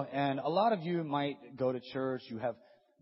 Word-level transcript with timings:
and 0.00 0.40
a 0.40 0.48
lot 0.48 0.72
of 0.72 0.82
you 0.82 1.04
might 1.04 1.56
go 1.56 1.72
to 1.72 1.80
church. 1.92 2.22
You 2.28 2.38
have 2.38 2.56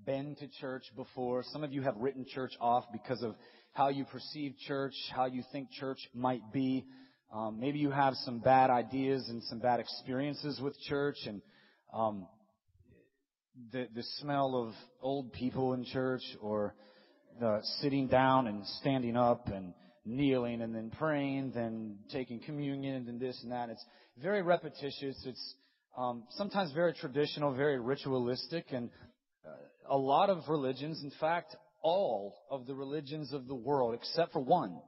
been 0.05 0.37
to 0.37 0.49
church 0.61 0.85
before. 0.97 1.43
Some 1.53 1.65
of 1.65 1.73
you 1.73 1.83
have 1.83 1.97
written 1.97 2.27
church 2.29 2.53
off 2.61 2.85
because 2.93 3.23
of 3.23 3.35
how 3.73 3.89
you 3.89 4.05
perceive 4.05 4.55
church, 4.67 4.95
how 5.15 5.27
you 5.27 5.43
think 5.53 5.71
church 5.71 5.99
might 6.15 6.53
be. 6.53 6.85
Um, 7.33 7.59
maybe 7.59 7.79
you 7.79 7.91
have 7.91 8.15
some 8.25 8.39
bad 8.39 8.71
ideas 8.71 9.29
and 9.29 9.43
some 9.45 9.59
bad 9.59 9.81
experiences 9.81 10.61
with 10.61 10.79
church, 10.89 11.17
and 11.27 11.43
um, 11.93 12.27
the 13.73 13.89
the 13.95 14.05
smell 14.19 14.55
of 14.55 14.75
old 15.01 15.33
people 15.33 15.73
in 15.73 15.85
church, 15.85 16.23
or 16.41 16.75
the 17.41 17.61
sitting 17.81 18.07
down 18.07 18.47
and 18.47 18.65
standing 18.81 19.17
up 19.17 19.49
and 19.49 19.75
kneeling 20.05 20.61
and 20.61 20.75
then 20.75 20.91
praying, 20.91 21.53
then 21.55 21.97
taking 22.13 22.39
communion 22.41 23.07
and 23.09 23.19
this 23.19 23.41
and 23.43 23.51
that. 23.53 23.71
It's 23.71 23.85
very 24.23 24.43
repetitious. 24.43 25.17
It's 25.25 25.55
sometimes 26.31 26.73
very 26.73 26.93
traditional, 26.93 27.55
very 27.55 27.79
ritualistic, 27.79 28.67
and 28.73 28.91
uh, 29.47 29.51
a 29.89 29.97
lot 29.97 30.31
of 30.31 30.49
religions, 30.49 31.01
in 31.03 31.13
fact, 31.21 31.57
all 31.83 32.35
of 32.51 32.67
the 32.67 32.75
religions 32.75 33.33
of 33.33 33.47
the 33.47 33.55
world, 33.55 33.95
except 33.95 34.33
for 34.33 34.41
one, 34.41 34.81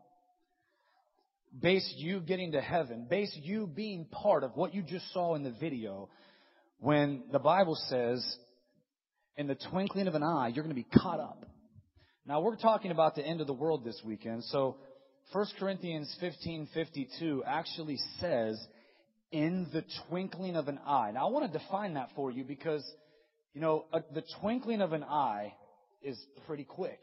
base 1.60 1.94
you 1.96 2.20
getting 2.20 2.52
to 2.52 2.60
heaven, 2.60 3.06
base 3.08 3.36
you 3.42 3.66
being 3.66 4.06
part 4.06 4.42
of 4.42 4.56
what 4.56 4.74
you 4.74 4.82
just 4.82 5.12
saw 5.12 5.34
in 5.34 5.42
the 5.42 5.54
video, 5.60 6.08
when 6.78 7.24
the 7.32 7.38
Bible 7.38 7.76
says, 7.88 8.24
in 9.36 9.46
the 9.46 9.56
twinkling 9.70 10.08
of 10.08 10.14
an 10.14 10.22
eye, 10.22 10.48
you're 10.48 10.64
going 10.64 10.74
to 10.74 10.82
be 10.82 10.98
caught 10.98 11.20
up. 11.20 11.44
Now 12.26 12.40
we're 12.40 12.56
talking 12.56 12.90
about 12.90 13.14
the 13.14 13.24
end 13.24 13.40
of 13.40 13.46
the 13.46 13.52
world 13.52 13.84
this 13.84 14.00
weekend, 14.04 14.44
so 14.44 14.76
1 15.32 15.46
Corinthians 15.58 16.14
15:52 16.20 17.40
actually 17.46 17.98
says 18.20 18.58
in 19.32 19.66
the 19.72 19.84
twinkling 20.08 20.56
of 20.56 20.68
an 20.68 20.78
eye. 20.86 21.10
Now 21.12 21.28
I 21.28 21.30
want 21.30 21.50
to 21.50 21.58
define 21.58 21.94
that 21.94 22.10
for 22.14 22.30
you 22.30 22.44
because 22.44 22.84
you 23.56 23.62
know, 23.62 23.86
a, 23.90 24.02
the 24.12 24.22
twinkling 24.40 24.82
of 24.82 24.92
an 24.92 25.02
eye 25.02 25.54
is 26.02 26.18
pretty 26.46 26.64
quick. 26.64 27.00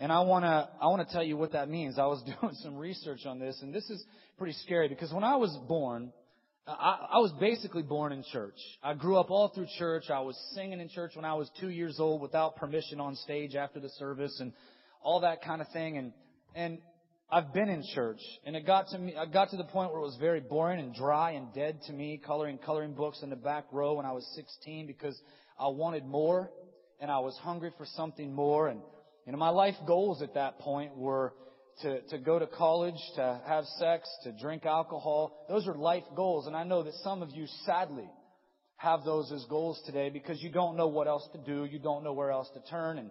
And 0.00 0.10
I 0.10 0.20
want 0.22 0.44
to 0.44 0.68
I 0.80 0.86
want 0.88 1.06
to 1.06 1.12
tell 1.12 1.22
you 1.22 1.36
what 1.36 1.52
that 1.52 1.68
means. 1.68 1.96
I 1.96 2.06
was 2.06 2.22
doing 2.40 2.54
some 2.54 2.76
research 2.76 3.24
on 3.24 3.38
this 3.38 3.60
and 3.62 3.72
this 3.72 3.88
is 3.88 4.04
pretty 4.36 4.54
scary 4.64 4.88
because 4.88 5.12
when 5.12 5.22
I 5.22 5.36
was 5.36 5.56
born, 5.68 6.12
I, 6.66 7.06
I 7.12 7.18
was 7.18 7.32
basically 7.38 7.82
born 7.82 8.12
in 8.12 8.24
church. 8.32 8.56
I 8.82 8.94
grew 8.94 9.16
up 9.16 9.30
all 9.30 9.48
through 9.54 9.66
church. 9.78 10.10
I 10.10 10.20
was 10.20 10.36
singing 10.54 10.80
in 10.80 10.88
church 10.88 11.12
when 11.14 11.24
I 11.24 11.34
was 11.34 11.48
2 11.60 11.68
years 11.68 12.00
old 12.00 12.20
without 12.20 12.56
permission 12.56 13.00
on 13.00 13.14
stage 13.14 13.54
after 13.54 13.78
the 13.78 13.90
service 13.90 14.40
and 14.40 14.52
all 15.02 15.20
that 15.20 15.42
kind 15.42 15.62
of 15.62 15.68
thing 15.68 15.98
and 15.98 16.12
and 16.56 16.78
I've 17.32 17.54
been 17.54 17.68
in 17.68 17.84
church, 17.94 18.20
and 18.44 18.56
it 18.56 18.66
got 18.66 18.88
to 18.88 18.98
me. 18.98 19.14
I 19.16 19.24
got 19.24 19.50
to 19.50 19.56
the 19.56 19.64
point 19.64 19.92
where 19.92 20.00
it 20.00 20.04
was 20.04 20.16
very 20.18 20.40
boring 20.40 20.80
and 20.80 20.92
dry 20.92 21.32
and 21.32 21.52
dead 21.54 21.78
to 21.86 21.92
me, 21.92 22.20
coloring 22.24 22.58
coloring 22.58 22.92
books 22.92 23.20
in 23.22 23.30
the 23.30 23.36
back 23.36 23.66
row 23.70 23.94
when 23.94 24.06
I 24.06 24.10
was 24.10 24.26
16 24.34 24.88
because 24.88 25.20
I 25.58 25.68
wanted 25.68 26.04
more, 26.04 26.50
and 27.00 27.08
I 27.08 27.20
was 27.20 27.36
hungry 27.36 27.70
for 27.78 27.86
something 27.94 28.32
more. 28.32 28.66
And 28.66 28.80
you 29.26 29.32
know, 29.32 29.38
my 29.38 29.50
life 29.50 29.76
goals 29.86 30.22
at 30.22 30.34
that 30.34 30.58
point 30.58 30.96
were 30.96 31.32
to 31.82 32.00
to 32.08 32.18
go 32.18 32.40
to 32.40 32.48
college, 32.48 32.98
to 33.14 33.40
have 33.46 33.64
sex, 33.78 34.08
to 34.24 34.32
drink 34.32 34.66
alcohol. 34.66 35.46
Those 35.48 35.68
are 35.68 35.74
life 35.76 36.04
goals, 36.16 36.48
and 36.48 36.56
I 36.56 36.64
know 36.64 36.82
that 36.82 36.94
some 37.04 37.22
of 37.22 37.30
you, 37.30 37.46
sadly, 37.64 38.10
have 38.74 39.04
those 39.04 39.30
as 39.30 39.44
goals 39.48 39.80
today 39.86 40.10
because 40.10 40.42
you 40.42 40.50
don't 40.50 40.76
know 40.76 40.88
what 40.88 41.06
else 41.06 41.28
to 41.32 41.38
do, 41.38 41.64
you 41.64 41.78
don't 41.78 42.02
know 42.02 42.12
where 42.12 42.32
else 42.32 42.50
to 42.54 42.60
turn, 42.68 42.98
and 42.98 43.10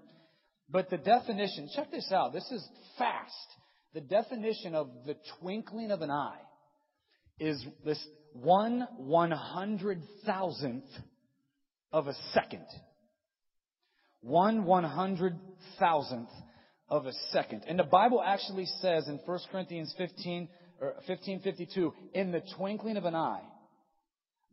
but 0.70 0.90
the 0.90 0.98
definition. 0.98 1.70
Check 1.74 1.90
this 1.90 2.12
out. 2.12 2.34
This 2.34 2.52
is 2.52 2.68
fast 2.98 3.56
the 3.94 4.02
definition 4.02 4.76
of 4.76 4.90
the 5.06 5.16
twinkling 5.40 5.92
of 5.92 6.02
an 6.02 6.12
eye 6.12 6.40
is 7.40 7.64
this 7.86 8.00
one 8.34 8.88
one 8.98 9.32
hundred 9.32 10.02
thousandth 10.26 10.86
of 11.92 12.08
a 12.08 12.14
second. 12.34 12.66
One 14.22 14.66
one 14.66 14.84
hundred 14.84 15.40
thousandth 15.80 16.30
of 16.90 17.06
a 17.06 17.14
second. 17.32 17.64
And 17.68 17.80
the 17.80 17.84
Bible 17.84 18.22
actually 18.24 18.66
says 18.82 19.08
in 19.08 19.20
1 19.26 19.40
Corinthians 19.52 19.94
15 19.98 20.50
or 20.82 20.88
1552, 21.06 21.94
in 22.14 22.32
the 22.32 22.42
twinkling 22.58 22.98
of 22.98 23.06
an 23.06 23.16
eye, 23.16 23.44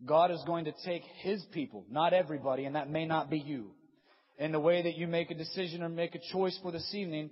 God 0.04 0.30
is 0.30 0.42
going 0.46 0.66
to 0.66 0.74
take 0.84 1.02
His 1.22 1.42
people, 1.52 1.84
not 1.90 2.12
everybody, 2.12 2.64
and 2.64 2.76
that 2.76 2.90
may 2.90 3.06
not 3.06 3.30
be 3.30 3.38
you. 3.38 3.70
In 4.38 4.52
the 4.52 4.60
way 4.60 4.82
that 4.82 4.96
you 4.96 5.06
make 5.06 5.30
a 5.30 5.34
decision 5.34 5.82
or 5.82 5.88
make 5.88 6.14
a 6.14 6.20
choice 6.32 6.58
for 6.62 6.70
this 6.70 6.94
evening, 6.94 7.30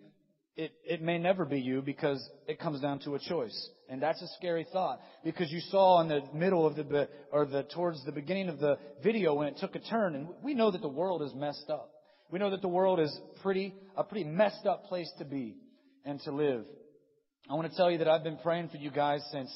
it, 0.56 0.72
it 0.84 1.02
may 1.02 1.18
never 1.18 1.44
be 1.44 1.60
you 1.60 1.82
because 1.82 2.28
it 2.46 2.60
comes 2.60 2.80
down 2.80 3.00
to 3.00 3.14
a 3.16 3.18
choice. 3.18 3.70
And 3.88 4.00
that's 4.00 4.22
a 4.22 4.28
scary 4.38 4.66
thought 4.72 5.00
because 5.24 5.50
you 5.50 5.60
saw 5.70 6.00
in 6.00 6.08
the 6.08 6.22
middle 6.32 6.66
of 6.66 6.76
the, 6.76 7.08
or 7.32 7.44
the, 7.46 7.64
towards 7.64 8.04
the 8.04 8.12
beginning 8.12 8.48
of 8.48 8.60
the 8.60 8.78
video 9.02 9.34
when 9.34 9.48
it 9.48 9.56
took 9.58 9.74
a 9.74 9.80
turn 9.80 10.14
and 10.14 10.28
we 10.42 10.54
know 10.54 10.70
that 10.70 10.80
the 10.80 10.88
world 10.88 11.22
is 11.22 11.32
messed 11.34 11.68
up. 11.70 11.90
We 12.30 12.38
know 12.38 12.50
that 12.50 12.62
the 12.62 12.68
world 12.68 13.00
is 13.00 13.16
pretty, 13.42 13.74
a 13.96 14.04
pretty 14.04 14.24
messed 14.24 14.66
up 14.66 14.84
place 14.84 15.10
to 15.18 15.24
be 15.24 15.56
and 16.04 16.20
to 16.20 16.30
live. 16.30 16.64
I 17.50 17.54
want 17.54 17.70
to 17.70 17.76
tell 17.76 17.90
you 17.90 17.98
that 17.98 18.08
I've 18.08 18.24
been 18.24 18.38
praying 18.38 18.68
for 18.68 18.78
you 18.78 18.90
guys 18.90 19.22
since, 19.32 19.52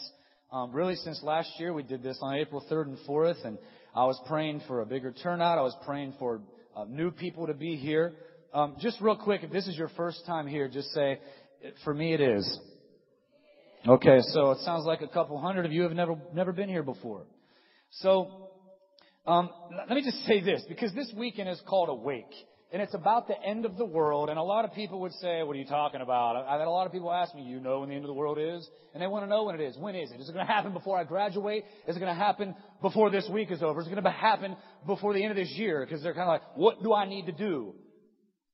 um, 0.52 0.72
really 0.72 0.96
since 0.96 1.22
last 1.22 1.50
year. 1.58 1.72
We 1.72 1.84
did 1.84 2.02
this 2.02 2.18
on 2.20 2.34
April 2.34 2.64
3rd 2.70 2.88
and 2.88 2.98
4th 3.08 3.44
and 3.46 3.58
I 3.94 4.04
was 4.04 4.20
praying 4.26 4.62
for 4.66 4.80
a 4.80 4.86
bigger 4.86 5.12
turnout. 5.12 5.58
I 5.58 5.62
was 5.62 5.76
praying 5.86 6.14
for 6.18 6.42
uh, 6.76 6.84
new 6.84 7.10
people 7.10 7.46
to 7.46 7.54
be 7.54 7.76
here. 7.76 8.14
Um, 8.52 8.76
just 8.80 9.00
real 9.00 9.16
quick, 9.16 9.42
if 9.42 9.50
this 9.50 9.66
is 9.66 9.76
your 9.76 9.90
first 9.90 10.24
time 10.26 10.46
here, 10.46 10.68
just 10.68 10.88
say, 10.92 11.20
for 11.84 11.92
me 11.92 12.14
it 12.14 12.20
is. 12.20 12.58
Okay, 13.86 14.20
so 14.32 14.52
it 14.52 14.58
sounds 14.60 14.86
like 14.86 15.02
a 15.02 15.08
couple 15.08 15.38
hundred 15.40 15.66
of 15.66 15.72
you 15.72 15.82
have 15.82 15.92
never, 15.92 16.16
never 16.34 16.52
been 16.52 16.68
here 16.68 16.82
before. 16.82 17.26
So, 17.90 18.50
um, 19.26 19.50
let 19.88 19.90
me 19.90 20.02
just 20.02 20.24
say 20.24 20.40
this, 20.40 20.64
because 20.68 20.94
this 20.94 21.12
weekend 21.16 21.48
is 21.48 21.60
called 21.66 21.88
Awake. 21.88 22.32
And 22.70 22.82
it's 22.82 22.92
about 22.92 23.28
the 23.28 23.42
end 23.42 23.64
of 23.64 23.78
the 23.78 23.84
world, 23.86 24.28
and 24.28 24.38
a 24.38 24.42
lot 24.42 24.66
of 24.66 24.74
people 24.74 25.00
would 25.00 25.12
say, 25.12 25.42
what 25.42 25.56
are 25.56 25.58
you 25.58 25.64
talking 25.64 26.02
about? 26.02 26.36
I've 26.36 26.58
had 26.58 26.68
a 26.68 26.70
lot 26.70 26.84
of 26.84 26.92
people 26.92 27.10
ask 27.10 27.34
me, 27.34 27.42
you 27.42 27.60
know 27.60 27.80
when 27.80 27.88
the 27.88 27.94
end 27.94 28.04
of 28.04 28.08
the 28.08 28.14
world 28.14 28.38
is? 28.38 28.68
And 28.92 29.02
they 29.02 29.06
want 29.06 29.24
to 29.24 29.28
know 29.28 29.44
when 29.44 29.54
it 29.54 29.62
is. 29.62 29.74
When 29.78 29.94
is 29.94 30.10
it? 30.10 30.20
Is 30.20 30.28
it 30.28 30.34
going 30.34 30.46
to 30.46 30.52
happen 30.52 30.74
before 30.74 30.98
I 30.98 31.04
graduate? 31.04 31.64
Is 31.86 31.96
it 31.96 31.98
going 31.98 32.14
to 32.14 32.18
happen 32.18 32.54
before 32.82 33.10
this 33.10 33.26
week 33.32 33.50
is 33.50 33.62
over? 33.62 33.80
Is 33.80 33.86
it 33.86 33.90
going 33.90 34.04
to 34.04 34.10
happen 34.10 34.54
before 34.86 35.14
the 35.14 35.22
end 35.22 35.30
of 35.30 35.36
this 35.36 35.50
year? 35.56 35.82
Because 35.82 36.02
they're 36.02 36.12
kind 36.12 36.28
of 36.28 36.28
like, 36.28 36.56
what 36.56 36.82
do 36.82 36.92
I 36.92 37.08
need 37.08 37.24
to 37.24 37.32
do? 37.32 37.74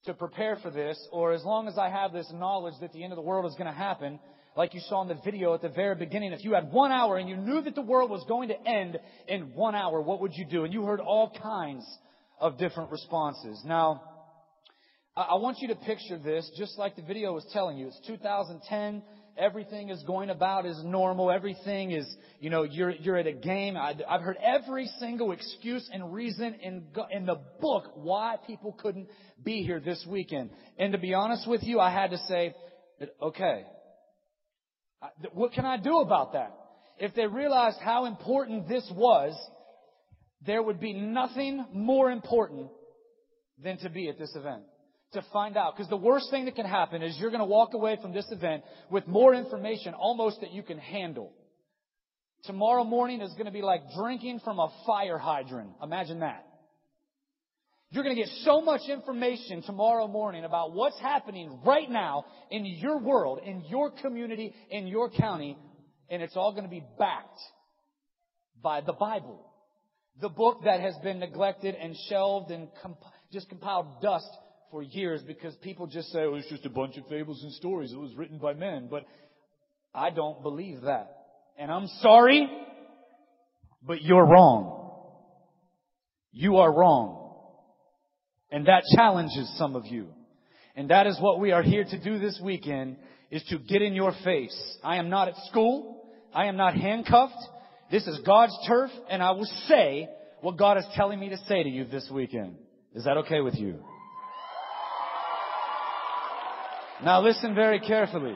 To 0.06 0.14
prepare 0.14 0.56
for 0.56 0.70
this, 0.70 0.98
or 1.12 1.32
as 1.32 1.44
long 1.44 1.68
as 1.68 1.78
I 1.78 1.88
have 1.88 2.12
this 2.12 2.30
knowledge 2.32 2.74
that 2.80 2.92
the 2.92 3.02
end 3.02 3.12
of 3.12 3.16
the 3.16 3.22
world 3.22 3.46
is 3.46 3.56
going 3.56 3.72
to 3.72 3.76
happen, 3.76 4.18
like 4.56 4.74
you 4.74 4.80
saw 4.80 5.02
in 5.02 5.08
the 5.08 5.18
video 5.24 5.54
at 5.54 5.62
the 5.62 5.68
very 5.68 5.94
beginning, 5.94 6.32
if 6.32 6.44
you 6.44 6.54
had 6.54 6.70
one 6.70 6.92
hour 6.92 7.16
and 7.16 7.28
you 7.28 7.36
knew 7.36 7.60
that 7.62 7.74
the 7.74 7.82
world 7.82 8.10
was 8.10 8.24
going 8.28 8.48
to 8.48 8.68
end 8.68 8.98
in 9.26 9.54
one 9.54 9.74
hour, 9.74 10.00
what 10.00 10.20
would 10.20 10.32
you 10.34 10.44
do? 10.44 10.64
And 10.64 10.72
you 10.72 10.84
heard 10.84 11.00
all 11.00 11.32
kinds 11.42 11.84
of 12.38 12.58
different 12.58 12.90
responses. 12.90 13.60
Now, 13.64 14.02
I 15.16 15.36
want 15.36 15.58
you 15.60 15.68
to 15.68 15.76
picture 15.76 16.18
this 16.18 16.50
just 16.56 16.78
like 16.78 16.96
the 16.96 17.02
video 17.02 17.32
was 17.32 17.46
telling 17.52 17.78
you. 17.78 17.88
It's 17.88 18.00
2010. 18.06 19.02
Everything 19.36 19.88
is 19.88 20.02
going 20.04 20.30
about 20.30 20.64
as 20.64 20.80
normal. 20.84 21.30
Everything 21.30 21.90
is, 21.90 22.06
you 22.38 22.50
know, 22.50 22.62
you're, 22.62 22.90
you're 22.90 23.16
at 23.16 23.26
a 23.26 23.32
game. 23.32 23.76
I, 23.76 23.94
have 24.08 24.20
heard 24.20 24.36
every 24.42 24.88
single 25.00 25.32
excuse 25.32 25.88
and 25.92 26.12
reason 26.12 26.54
in, 26.62 26.84
in 27.10 27.26
the 27.26 27.40
book 27.60 27.92
why 27.94 28.36
people 28.46 28.76
couldn't 28.80 29.08
be 29.42 29.62
here 29.62 29.80
this 29.80 30.04
weekend. 30.08 30.50
And 30.78 30.92
to 30.92 30.98
be 30.98 31.14
honest 31.14 31.48
with 31.48 31.64
you, 31.64 31.80
I 31.80 31.90
had 31.90 32.10
to 32.10 32.18
say, 32.28 32.54
okay, 33.20 33.64
what 35.32 35.52
can 35.52 35.66
I 35.66 35.78
do 35.78 35.98
about 35.98 36.34
that? 36.34 36.54
If 36.98 37.14
they 37.14 37.26
realized 37.26 37.78
how 37.80 38.04
important 38.04 38.68
this 38.68 38.88
was, 38.94 39.34
there 40.46 40.62
would 40.62 40.78
be 40.78 40.92
nothing 40.92 41.64
more 41.72 42.10
important 42.12 42.68
than 43.62 43.78
to 43.78 43.90
be 43.90 44.08
at 44.08 44.18
this 44.18 44.32
event 44.36 44.62
to 45.14 45.24
find 45.32 45.56
out. 45.56 45.76
Because 45.76 45.88
the 45.88 45.96
worst 45.96 46.30
thing 46.30 46.44
that 46.44 46.54
can 46.54 46.66
happen 46.66 47.02
is 47.02 47.16
you're 47.18 47.30
going 47.30 47.40
to 47.40 47.46
walk 47.46 47.74
away 47.74 47.98
from 48.00 48.12
this 48.12 48.26
event 48.30 48.62
with 48.90 49.06
more 49.06 49.34
information 49.34 49.94
almost 49.94 50.40
that 50.40 50.52
you 50.52 50.62
can 50.62 50.78
handle. 50.78 51.32
Tomorrow 52.44 52.84
morning 52.84 53.20
is 53.20 53.32
going 53.32 53.46
to 53.46 53.52
be 53.52 53.62
like 53.62 53.80
drinking 53.96 54.40
from 54.44 54.58
a 54.58 54.70
fire 54.86 55.18
hydrant. 55.18 55.70
Imagine 55.82 56.20
that. 56.20 56.44
You're 57.90 58.02
going 58.02 58.16
to 58.16 58.22
get 58.22 58.30
so 58.42 58.60
much 58.60 58.82
information 58.88 59.62
tomorrow 59.62 60.08
morning 60.08 60.44
about 60.44 60.72
what's 60.72 60.98
happening 61.00 61.60
right 61.64 61.88
now 61.88 62.24
in 62.50 62.66
your 62.66 62.98
world, 62.98 63.38
in 63.44 63.62
your 63.68 63.92
community, 63.92 64.52
in 64.68 64.88
your 64.88 65.10
county, 65.10 65.56
and 66.10 66.20
it's 66.20 66.36
all 66.36 66.50
going 66.50 66.64
to 66.64 66.70
be 66.70 66.82
backed 66.98 67.40
by 68.60 68.80
the 68.80 68.92
Bible. 68.92 69.40
The 70.20 70.28
book 70.28 70.62
that 70.64 70.80
has 70.80 70.94
been 71.04 71.20
neglected 71.20 71.76
and 71.76 71.96
shelved 72.08 72.50
and 72.50 72.68
comp- 72.82 72.98
just 73.32 73.48
compiled 73.48 74.02
dust 74.02 74.28
for 74.74 74.82
years 74.82 75.22
because 75.22 75.54
people 75.62 75.86
just 75.86 76.08
say, 76.08 76.22
oh, 76.22 76.34
it's 76.34 76.48
just 76.48 76.66
a 76.66 76.68
bunch 76.68 76.96
of 76.96 77.06
fables 77.06 77.40
and 77.44 77.52
stories. 77.52 77.92
It 77.92 77.96
was 77.96 78.12
written 78.16 78.38
by 78.38 78.54
men. 78.54 78.88
But 78.90 79.04
I 79.94 80.10
don't 80.10 80.42
believe 80.42 80.80
that. 80.80 81.16
And 81.56 81.70
I'm 81.70 81.86
sorry, 82.00 82.50
but 83.86 84.02
you're 84.02 84.26
wrong. 84.26 84.98
You 86.32 86.56
are 86.56 86.74
wrong. 86.74 87.36
And 88.50 88.66
that 88.66 88.82
challenges 88.96 89.48
some 89.56 89.76
of 89.76 89.86
you. 89.86 90.08
And 90.74 90.90
that 90.90 91.06
is 91.06 91.20
what 91.20 91.38
we 91.38 91.52
are 91.52 91.62
here 91.62 91.84
to 91.84 92.02
do 92.02 92.18
this 92.18 92.40
weekend 92.42 92.96
is 93.30 93.44
to 93.50 93.60
get 93.60 93.80
in 93.80 93.94
your 93.94 94.12
face. 94.24 94.76
I 94.82 94.96
am 94.96 95.08
not 95.08 95.28
at 95.28 95.36
school. 95.48 96.04
I 96.34 96.46
am 96.46 96.56
not 96.56 96.74
handcuffed. 96.74 97.32
This 97.92 98.08
is 98.08 98.18
God's 98.26 98.58
turf 98.66 98.90
and 99.08 99.22
I 99.22 99.30
will 99.30 99.48
say 99.68 100.08
what 100.40 100.56
God 100.56 100.78
is 100.78 100.84
telling 100.96 101.20
me 101.20 101.28
to 101.28 101.38
say 101.46 101.62
to 101.62 101.68
you 101.68 101.84
this 101.84 102.10
weekend. 102.12 102.56
Is 102.92 103.04
that 103.04 103.18
okay 103.18 103.40
with 103.40 103.54
you? 103.54 103.78
Now 107.04 107.20
listen 107.20 107.54
very 107.54 107.80
carefully. 107.80 108.34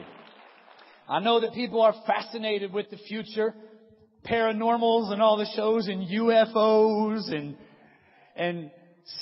I 1.07 1.19
know 1.21 1.39
that 1.39 1.53
people 1.53 1.81
are 1.81 1.95
fascinated 2.05 2.71
with 2.71 2.91
the 2.91 2.97
future, 2.97 3.55
paranormals 4.29 5.11
and 5.11 5.23
all 5.23 5.37
the 5.37 5.47
shows 5.55 5.87
and 5.87 6.07
UFOs 6.07 7.33
and, 7.33 7.57
and 8.35 8.69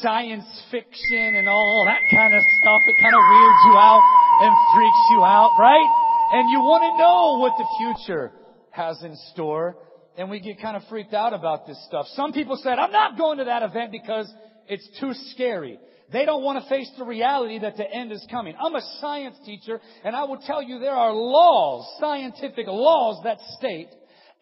science 0.02 0.44
fiction 0.70 1.36
and 1.36 1.48
all 1.48 1.84
that 1.86 2.02
kind 2.14 2.36
of 2.36 2.42
stuff. 2.60 2.82
It 2.88 2.96
kind 3.02 3.16
of 3.16 3.22
weirds 3.22 3.60
you 3.68 3.78
out 3.78 4.02
and 4.42 4.54
freaks 4.76 5.08
you 5.12 5.24
out, 5.24 5.52
right? 5.58 5.88
And 6.34 6.50
you 6.52 6.60
want 6.60 6.84
to 6.84 6.98
know 6.98 7.38
what 7.40 7.54
the 7.58 7.96
future 8.04 8.34
has 8.72 9.02
in 9.02 9.16
store. 9.32 9.78
And 10.18 10.30
we 10.30 10.42
get 10.42 10.62
kind 10.62 10.76
of 10.76 10.84
freaked 10.90 11.14
out 11.14 11.32
about 11.32 11.66
this 11.66 11.82
stuff. 11.88 12.06
Some 12.16 12.34
people 12.34 12.60
said, 12.62 12.80
I'm 12.80 12.92
not 12.92 13.18
going 13.18 13.38
to 13.38 13.46
that 13.46 13.64
event 13.64 13.94
because 13.94 14.30
it's 14.68 14.90
too 15.00 15.14
scary. 15.32 15.80
They 16.12 16.26
don't 16.26 16.44
want 16.44 16.64
to 16.64 16.70
face 16.70 16.90
the 16.98 17.04
reality 17.04 17.60
that 17.60 17.76
the 17.76 17.90
end 17.90 18.12
is 18.12 18.26
coming. 18.32 18.56
I'm 18.64 18.76
a 18.76 18.82
science 19.02 19.36
teacher 19.46 19.82
and 20.06 20.16
I 20.16 20.24
will 20.24 20.38
tell 20.38 20.64
you 20.64 20.80
there 20.80 20.96
are 20.96 21.14
laws, 21.14 21.86
scientific 22.00 22.66
laws 22.68 23.22
that 23.26 23.40
state 23.58 23.90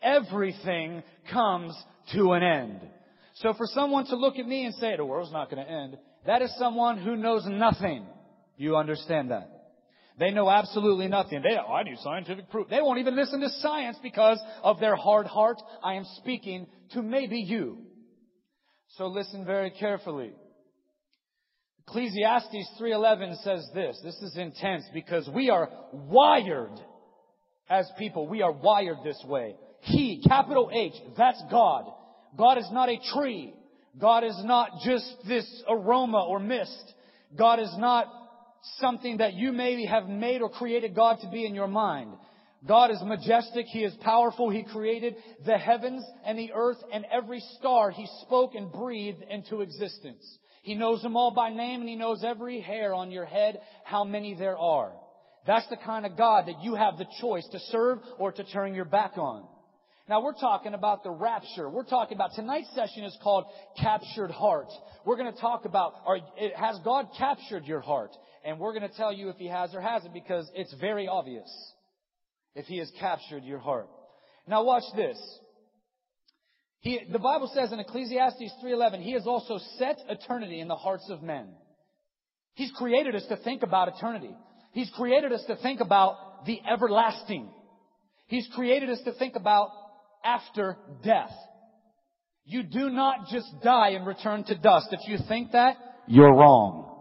everything 0.02 1.02
comes 1.32 1.76
to 2.14 2.34
an 2.34 2.44
end. 2.44 2.82
So 3.36 3.54
for 3.54 3.66
someone 3.68 4.06
to 4.08 4.16
look 4.16 4.38
at 4.38 4.48
me 4.48 4.66
and 4.66 4.76
say 4.76 4.96
the 4.96 5.06
world's 5.06 5.32
not 5.32 5.50
going 5.50 5.66
to 5.66 5.72
end, 5.72 5.98
that 6.28 6.42
is 6.42 6.54
someone 6.58 7.00
who 7.00 7.16
knows 7.16 7.44
nothing. 7.48 8.06
You 8.58 8.78
understand 8.78 9.32
that? 9.32 9.50
They 10.18 10.32
know 10.32 10.50
absolutely 10.50 11.08
nothing. 11.08 11.42
They, 11.42 11.58
oh, 11.58 11.74
I 11.74 11.84
need 11.84 11.98
scientific 12.00 12.50
proof. 12.50 12.70
They 12.70 12.82
won't 12.82 13.00
even 13.00 13.18
listen 13.18 13.42
to 13.42 13.50
science 13.60 13.98
because 14.02 14.40
of 14.64 14.80
their 14.80 14.96
hard 14.96 15.28
heart. 15.28 15.62
I 15.84 15.96
am 15.96 16.06
speaking 16.18 16.68
to 16.92 17.02
maybe 17.02 17.40
you. 17.40 17.80
So 18.98 19.08
listen 19.08 19.44
very 19.46 19.72
carefully. 19.72 20.32
Ecclesiastes 21.88 22.70
3:11 22.80 23.36
says 23.44 23.70
this. 23.74 24.00
This 24.04 24.22
is 24.22 24.38
intense 24.38 24.86
because 24.94 25.30
we 25.30 25.50
are 25.50 25.70
wired 25.94 26.80
as 27.70 27.90
people. 27.98 28.28
We 28.28 28.42
are 28.42 28.52
wired 28.52 28.98
this 29.04 29.24
way. 29.26 29.56
He, 29.82 30.22
capital 30.28 30.72
H, 30.74 30.94
that's 31.16 31.42
God. 31.52 31.92
God 32.38 32.58
is 32.58 32.70
not 32.72 32.90
a 32.90 32.98
tree. 33.14 33.54
God 34.00 34.24
is 34.24 34.40
not 34.44 34.82
just 34.84 35.16
this 35.28 35.64
aroma 35.70 36.26
or 36.28 36.40
mist. 36.40 36.94
God 37.38 37.60
is 37.60 37.74
not 37.78 38.08
something 38.80 39.18
that 39.18 39.36
you 39.36 39.52
maybe 39.52 39.86
have 39.86 40.08
made 40.08 40.42
or 40.42 40.50
created 40.50 40.96
God 40.96 41.20
to 41.22 41.30
be 41.30 41.46
in 41.46 41.54
your 41.54 41.68
mind. 41.68 42.14
God 42.68 42.90
is 42.90 43.02
majestic. 43.04 43.68
He 43.68 43.84
is 43.84 43.94
powerful. 44.02 44.50
He 44.50 44.64
created 44.64 45.16
the 45.46 45.58
heavens 45.58 46.04
and 46.26 46.38
the 46.38 46.52
earth 46.54 46.80
and 46.92 47.06
every 47.12 47.42
star 47.58 47.92
He 47.92 48.08
spoke 48.24 48.56
and 48.56 48.72
breathed 48.72 49.22
into 49.30 49.62
existence. 49.62 50.26
He 50.66 50.74
knows 50.74 51.04
them 51.04 51.16
all 51.16 51.30
by 51.30 51.52
name 51.52 51.82
and 51.82 51.88
He 51.88 51.96
knows 51.96 52.24
every 52.24 52.60
hair 52.60 52.92
on 52.96 53.12
your 53.12 53.24
head, 53.26 53.62
how 53.84 54.04
many 54.04 54.34
there 54.34 54.58
are. 54.58 54.94
That's 55.46 55.68
the 55.70 55.78
kind 55.78 56.08
of 56.08 56.18
God 56.18 56.48
that 56.48 56.64
you 56.64 56.74
have 56.74 56.98
the 56.98 57.06
choice 57.22 57.48
to 57.52 57.60
serve 57.72 58.00
or 58.18 58.32
to 58.32 58.44
turn 58.46 58.74
your 58.74 58.86
back 58.86 59.12
on. 59.16 59.48
Now 60.10 60.24
we're 60.24 60.34
talking 60.34 60.74
about 60.74 61.04
the 61.04 61.12
rapture. 61.12 61.70
We're 61.70 61.84
talking 61.84 62.16
about 62.18 62.32
tonight's 62.34 62.74
session 62.74 63.04
is 63.04 63.16
called 63.22 63.46
captured 63.80 64.32
heart. 64.32 64.70
We're 65.06 65.18
going 65.18 65.32
to 65.32 65.40
talk 65.40 65.66
about 65.66 65.94
are, 66.08 66.18
has 66.58 66.80
God 66.84 67.10
captured 67.16 67.66
your 67.66 67.82
heart? 67.82 68.12
And 68.44 68.60
we're 68.60 68.74
going 68.74 68.90
to 68.90 68.98
tell 68.98 69.14
you 69.14 69.30
if 69.30 69.38
he 69.38 69.48
has 69.48 69.76
or 69.76 69.82
hasn't 69.82 70.16
because 70.16 70.50
it's 70.56 70.74
very 70.82 71.08
obvious 71.08 71.48
if 72.56 72.66
he 72.66 72.80
has 72.80 72.92
captured 73.00 73.44
your 73.44 73.60
heart. 73.60 73.88
Now 74.48 74.64
watch 74.64 74.84
this. 74.96 75.18
He, 76.86 77.00
the 77.12 77.18
Bible 77.18 77.50
says 77.52 77.74
in 77.74 77.80
Ecclesiastes 77.80 78.54
3:11, 78.64 79.02
he 79.02 79.14
has 79.14 79.26
also 79.26 79.58
set 79.80 79.98
eternity 80.08 80.60
in 80.60 80.68
the 80.68 80.76
hearts 80.76 81.10
of 81.10 81.24
men. 81.24 81.48
He's 82.54 82.72
created 82.74 83.16
us 83.16 83.26
to 83.30 83.38
think 83.38 83.64
about 83.64 83.88
eternity. 83.88 84.36
He's 84.72 84.92
created 84.92 85.34
us 85.34 85.44
to 85.48 85.56
think 85.56 85.82
about 85.82 86.46
the 86.46 86.62
everlasting. 86.72 87.50
He's 88.28 88.48
created 88.54 88.92
us 88.92 89.02
to 89.06 89.14
think 89.14 89.36
about 89.36 89.70
after 90.24 90.78
death. 91.04 91.34
You 92.46 92.62
do 92.62 92.92
not 92.92 93.30
just 93.32 93.48
die 93.64 93.90
and 93.90 94.06
return 94.06 94.44
to 94.44 94.56
dust. 94.56 94.90
If 94.92 95.08
you 95.08 95.18
think 95.28 95.54
that, 95.54 95.78
you're 96.06 96.36
wrong. 96.36 96.95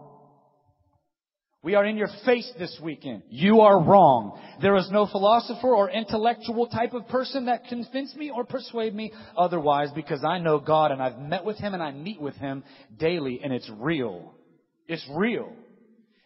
We 1.65 1.73
are 1.73 1.83
in 1.83 1.97
your 1.97 2.09
face 2.27 2.47
this 2.59 2.79
weekend. 2.79 3.23
You 3.27 3.61
are 3.61 3.81
wrong. 3.81 4.39
There 4.61 4.75
is 4.75 4.87
no 4.91 5.07
philosopher 5.07 5.69
or 5.69 5.89
intellectual 5.89 6.67
type 6.67 6.93
of 6.93 7.07
person 7.07 7.47
that 7.47 7.65
convince 7.65 8.13
me 8.13 8.29
or 8.29 8.45
persuade 8.45 8.93
me 8.93 9.11
otherwise 9.35 9.89
because 9.95 10.23
I 10.23 10.37
know 10.37 10.59
God 10.59 10.91
and 10.91 11.01
I've 11.01 11.17
met 11.17 11.43
with 11.43 11.57
Him 11.57 11.73
and 11.73 11.81
I 11.81 11.91
meet 11.91 12.21
with 12.21 12.35
Him 12.35 12.63
daily 12.99 13.41
and 13.43 13.51
it's 13.51 13.67
real. 13.79 14.35
It's 14.87 15.03
real. 15.15 15.51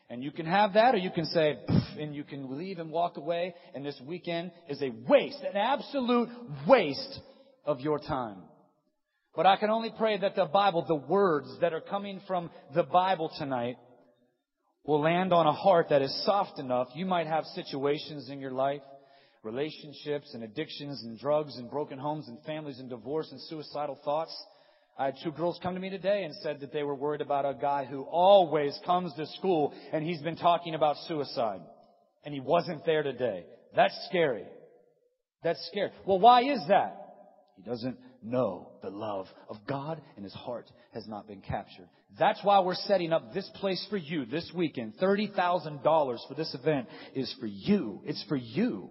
And 0.09 0.21
you 0.21 0.31
can 0.31 0.45
have 0.45 0.74
that 0.74 0.94
or 0.94 0.97
you 0.97 1.09
can 1.09 1.24
say, 1.27 1.57
and 1.97 2.13
you 2.13 2.25
can 2.25 2.57
leave 2.57 2.80
and 2.80 2.92
walk 2.92 3.15
away 3.15 3.56
and 3.74 3.85
this 3.85 3.97
weekend 4.06 4.51
is 4.68 4.81
a 4.81 4.92
waste, 5.07 5.39
an 5.39 5.56
absolute 5.56 6.27
waste 6.68 7.21
of 7.63 7.80
your 7.80 8.00
time. 8.00 8.39
But 9.38 9.45
I 9.45 9.56
can 9.56 9.69
only 9.69 9.94
pray 9.97 10.18
that 10.18 10.35
the 10.35 10.47
Bible, 10.47 10.83
the 10.85 10.95
words 10.95 11.47
that 11.62 11.71
are 11.71 11.80
coming 11.80 12.19
from 12.27 12.50
the 12.75 12.83
Bible 12.83 13.31
tonight, 13.38 13.77
will 14.89 15.01
land 15.01 15.31
on 15.31 15.45
a 15.45 15.53
heart 15.53 15.89
that 15.89 16.01
is 16.01 16.25
soft 16.25 16.57
enough. 16.57 16.88
You 16.95 17.06
might 17.06 17.27
have 17.27 17.45
situations 17.53 18.27
in 18.31 18.39
your 18.39 18.50
life, 18.50 18.81
relationships 19.44 20.31
and 20.33 20.44
addictions 20.44 21.03
and 21.03 21.19
drugs 21.19 21.57
and 21.57 21.69
broken 21.69 22.00
homes 22.00 22.27
and 22.27 22.39
families 22.44 22.80
and 22.80 22.89
divorce 22.89 23.27
and 23.31 23.39
suicidal 23.39 24.00
thoughts. 24.03 24.36
I 24.97 25.06
had 25.06 25.15
two 25.24 25.31
girls 25.31 25.59
come 25.62 25.75
to 25.75 25.80
me 25.80 25.91
today 25.91 26.24
and 26.24 26.33
said 26.41 26.62
that 26.62 26.74
they 26.74 26.81
were 26.81 26.95
worried 26.95 27.21
about 27.21 27.45
a 27.45 27.53
guy 27.53 27.86
who 27.86 28.01
always 28.01 28.75
comes 28.83 29.13
to 29.13 29.27
school 29.38 29.75
and 29.94 30.03
he's 30.03 30.24
been 30.24 30.38
talking 30.38 30.74
about 30.74 30.95
suicide. 31.07 31.62
And 32.25 32.33
he 32.33 32.39
wasn't 32.39 32.83
there 32.83 33.03
today. 33.03 33.45
That's 33.75 33.94
scary. 34.09 34.45
That's 35.44 35.63
scary. 35.68 35.92
Well, 36.07 36.19
why 36.19 36.42
is 36.51 36.62
that? 36.68 36.95
He 37.57 37.62
doesn't 37.62 37.95
know 38.24 38.71
the 38.81 38.89
love 38.89 39.27
of 39.50 39.57
God 39.68 40.01
and 40.16 40.24
his 40.24 40.33
heart 40.33 40.69
has 40.94 41.07
not 41.07 41.27
been 41.27 41.42
captured. 41.42 41.88
That's 42.18 42.39
why 42.44 42.60
we're 42.62 42.75
setting 42.75 43.13
up 43.13 43.33
this 43.33 43.50
place 43.56 43.86
for 43.89 43.98
you 43.98 44.25
this 44.25 44.50
weekend. 44.56 44.95
$30,000 45.01 45.83
for 46.27 46.33
this 46.36 46.54
event 46.54 46.88
is 47.16 47.33
for 47.39 47.45
you. 47.45 48.01
It's 48.06 48.24
for 48.27 48.36
you. 48.36 48.89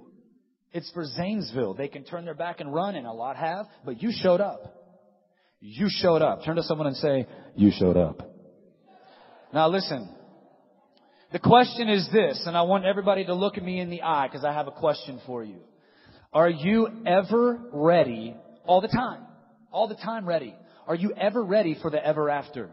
It's 0.73 0.91
for 0.93 1.05
Zanesville. 1.05 1.75
They 1.75 1.89
can 1.89 2.05
turn 2.05 2.25
their 2.25 2.35
back 2.35 2.61
and 2.61 2.73
run 2.73 2.95
and 2.95 3.07
a 3.07 3.13
lot 3.13 3.37
have, 3.37 3.67
but 3.85 4.03
you 4.03 4.13
showed 4.13 4.41
up. 4.41 4.75
You 5.61 5.89
showed 5.89 6.23
up. 6.23 6.45
Turn 6.45 6.57
to 6.57 6.63
someone 6.63 6.87
and 6.87 6.97
say, 6.97 7.27
you 7.57 7.73
showed 7.77 7.97
up. 7.97 8.23
Now 9.53 9.69
listen. 9.69 10.15
The 11.33 11.39
question 11.39 11.91
is 11.91 12.09
this, 12.13 12.43
and 12.47 12.57
I 12.57 12.63
want 12.63 12.87
everybody 12.87 13.27
to 13.27 13.35
look 13.35 13.59
at 13.59 13.63
me 13.63 13.81
in 13.81 13.91
the 13.91 14.03
eye 14.03 14.29
because 14.29 14.45
I 14.45 14.53
have 14.53 14.67
a 14.67 14.73
question 14.73 15.21
for 15.27 15.45
you. 15.45 15.59
Are 16.33 16.49
you 16.49 16.89
ever 17.07 17.61
ready 17.73 18.35
all 18.69 18.81
the 18.81 18.89
time? 18.89 19.23
All 19.73 19.89
the 19.89 19.97
time 19.97 20.27
ready. 20.27 20.55
Are 20.87 20.95
you 20.95 21.13
ever 21.15 21.43
ready 21.43 21.77
for 21.83 21.91
the 21.91 22.05
ever 22.05 22.31
after? 22.31 22.71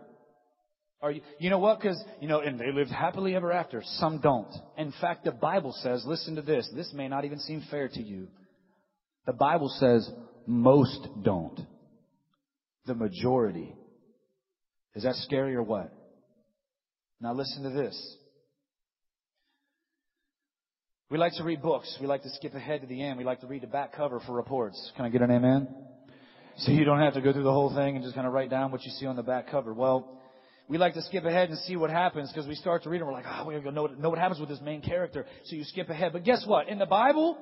Are 1.02 1.12
you, 1.12 1.22
you 1.40 1.50
know 1.50 1.60
what? 1.60 1.80
Because, 1.80 2.02
you 2.22 2.28
know, 2.28 2.40
and 2.40 2.60
they 2.60 2.72
lived 2.72 2.92
happily 2.92 3.36
ever 3.36 3.52
after. 3.52 3.82
Some 4.00 4.20
don't. 4.20 4.54
In 4.78 4.94
fact, 5.02 5.24
the 5.26 5.32
Bible 5.32 5.74
says, 5.82 6.04
listen 6.06 6.36
to 6.36 6.42
this. 6.42 6.70
This 6.76 6.92
may 6.94 7.08
not 7.08 7.26
even 7.26 7.40
seem 7.40 7.64
fair 7.70 7.90
to 7.90 8.02
you. 8.02 8.28
The 9.26 9.34
Bible 9.34 9.70
says 9.80 10.10
most 10.46 11.08
don't. 11.24 11.60
The 12.86 12.96
majority. 12.96 13.74
Is 14.96 15.04
that 15.04 15.16
scary 15.16 15.56
or 15.56 15.64
what? 15.64 15.92
Now 17.20 17.34
listen 17.34 17.64
to 17.64 17.70
this. 17.70 18.18
We 21.12 21.20
like 21.20 21.34
to 21.34 21.44
read 21.44 21.62
books. 21.62 21.96
We 22.02 22.08
like 22.08 22.24
to 22.24 22.30
skip 22.32 22.56
ahead 22.56 22.82
to 22.82 22.88
the 22.88 23.04
end. 23.04 23.20
We 23.20 23.24
like 23.24 23.42
to 23.42 23.48
read 23.48 23.62
the 23.62 23.68
back 23.68 23.94
cover 23.94 24.20
for 24.22 24.34
reports. 24.34 24.92
Can 24.96 25.06
I 25.06 25.10
get 25.10 25.22
an 25.22 25.30
amen? 25.30 25.68
So 26.58 26.72
you 26.72 26.84
don't 26.84 27.00
have 27.00 27.14
to 27.14 27.22
go 27.22 27.32
through 27.32 27.44
the 27.44 27.52
whole 27.52 27.76
thing 27.76 27.96
and 27.96 28.04
just 28.04 28.16
kind 28.16 28.26
of 28.26 28.34
write 28.34 28.50
down 28.50 28.72
what 28.72 28.84
you 28.84 28.90
see 28.90 29.06
on 29.06 29.16
the 29.16 29.22
back 29.22 29.52
cover. 29.52 29.72
Well, 29.72 30.20
we 30.68 30.80
like 30.80 30.96
to 30.96 31.04
skip 31.04 31.24
ahead 31.24 31.50
and 31.50 31.60
see 31.60 31.76
what 31.76 31.92
happens 31.92 32.32
because 32.32 32.48
we 32.48 32.56
start 32.56 32.82
to 32.84 32.90
read 32.90 33.02
and 33.02 33.08
we're 33.08 33.14
like, 33.14 33.26
ah, 33.28 33.42
oh, 33.44 33.46
we're 33.46 33.62
going 33.62 33.66
to 33.66 33.72
know 33.72 33.82
what, 33.84 34.00
know 34.00 34.10
what 34.10 34.18
happens 34.18 34.40
with 34.40 34.50
this 34.50 34.62
main 34.62 34.82
character. 34.82 35.28
So 35.44 35.56
you 35.56 35.64
skip 35.64 35.90
ahead. 35.90 36.12
But 36.12 36.24
guess 36.24 36.44
what? 36.48 36.70
In 36.70 36.80
the 36.80 36.88
Bible, 36.88 37.38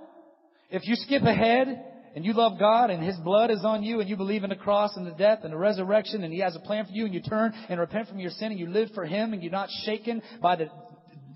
if 0.69 0.85
you 0.85 0.95
skip 0.95 1.23
ahead 1.23 1.85
and 2.17 2.25
you 2.25 2.33
love 2.33 2.59
God 2.59 2.89
and 2.89 3.01
His 3.01 3.15
blood 3.15 3.49
is 3.49 3.63
on 3.63 3.81
you 3.81 4.01
and 4.01 4.09
you 4.09 4.17
believe 4.17 4.43
in 4.43 4.49
the 4.49 4.57
cross 4.57 4.97
and 4.97 5.07
the 5.07 5.11
death 5.11 5.39
and 5.43 5.53
the 5.53 5.57
resurrection 5.57 6.25
and 6.25 6.33
He 6.33 6.39
has 6.39 6.53
a 6.57 6.59
plan 6.59 6.85
for 6.85 6.91
you 6.91 7.05
and 7.05 7.13
you 7.13 7.21
turn 7.21 7.53
and 7.69 7.79
repent 7.79 8.09
from 8.09 8.19
your 8.19 8.31
sin 8.31 8.51
and 8.51 8.59
you 8.59 8.67
live 8.67 8.89
for 8.93 9.05
Him 9.05 9.31
and 9.31 9.41
you're 9.41 9.53
not 9.53 9.69
shaken 9.85 10.21
by 10.41 10.57
the 10.57 10.67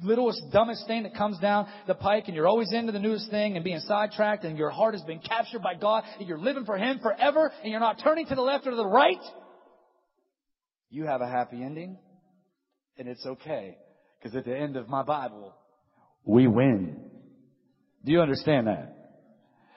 littlest, 0.03 0.41
dumbest 0.51 0.85
thing 0.87 1.03
that 1.03 1.15
comes 1.15 1.39
down 1.39 1.67
the 1.87 1.95
pike 1.95 2.25
and 2.27 2.35
you're 2.35 2.47
always 2.47 2.71
into 2.71 2.91
the 2.91 2.99
newest 2.99 3.29
thing 3.29 3.55
and 3.55 3.63
being 3.63 3.79
sidetracked 3.79 4.43
and 4.43 4.57
your 4.57 4.69
heart 4.69 4.93
has 4.93 5.03
been 5.03 5.19
captured 5.19 5.61
by 5.61 5.75
God 5.75 6.03
and 6.19 6.27
you're 6.27 6.39
living 6.39 6.65
for 6.65 6.77
Him 6.77 6.99
forever 6.99 7.51
and 7.63 7.71
you're 7.71 7.79
not 7.79 7.99
turning 8.03 8.25
to 8.27 8.35
the 8.35 8.41
left 8.41 8.67
or 8.67 8.71
to 8.71 8.75
the 8.75 8.85
right, 8.85 9.21
you 10.89 11.05
have 11.05 11.21
a 11.21 11.27
happy 11.27 11.61
ending, 11.61 11.97
and 12.97 13.07
it's 13.07 13.25
okay. 13.25 13.77
Because 14.19 14.35
at 14.35 14.45
the 14.45 14.55
end 14.55 14.77
of 14.77 14.87
my 14.87 15.03
Bible, 15.03 15.53
we 16.25 16.47
win. 16.47 16.97
Do 18.03 18.11
you 18.11 18.21
understand 18.21 18.67
that? 18.67 18.95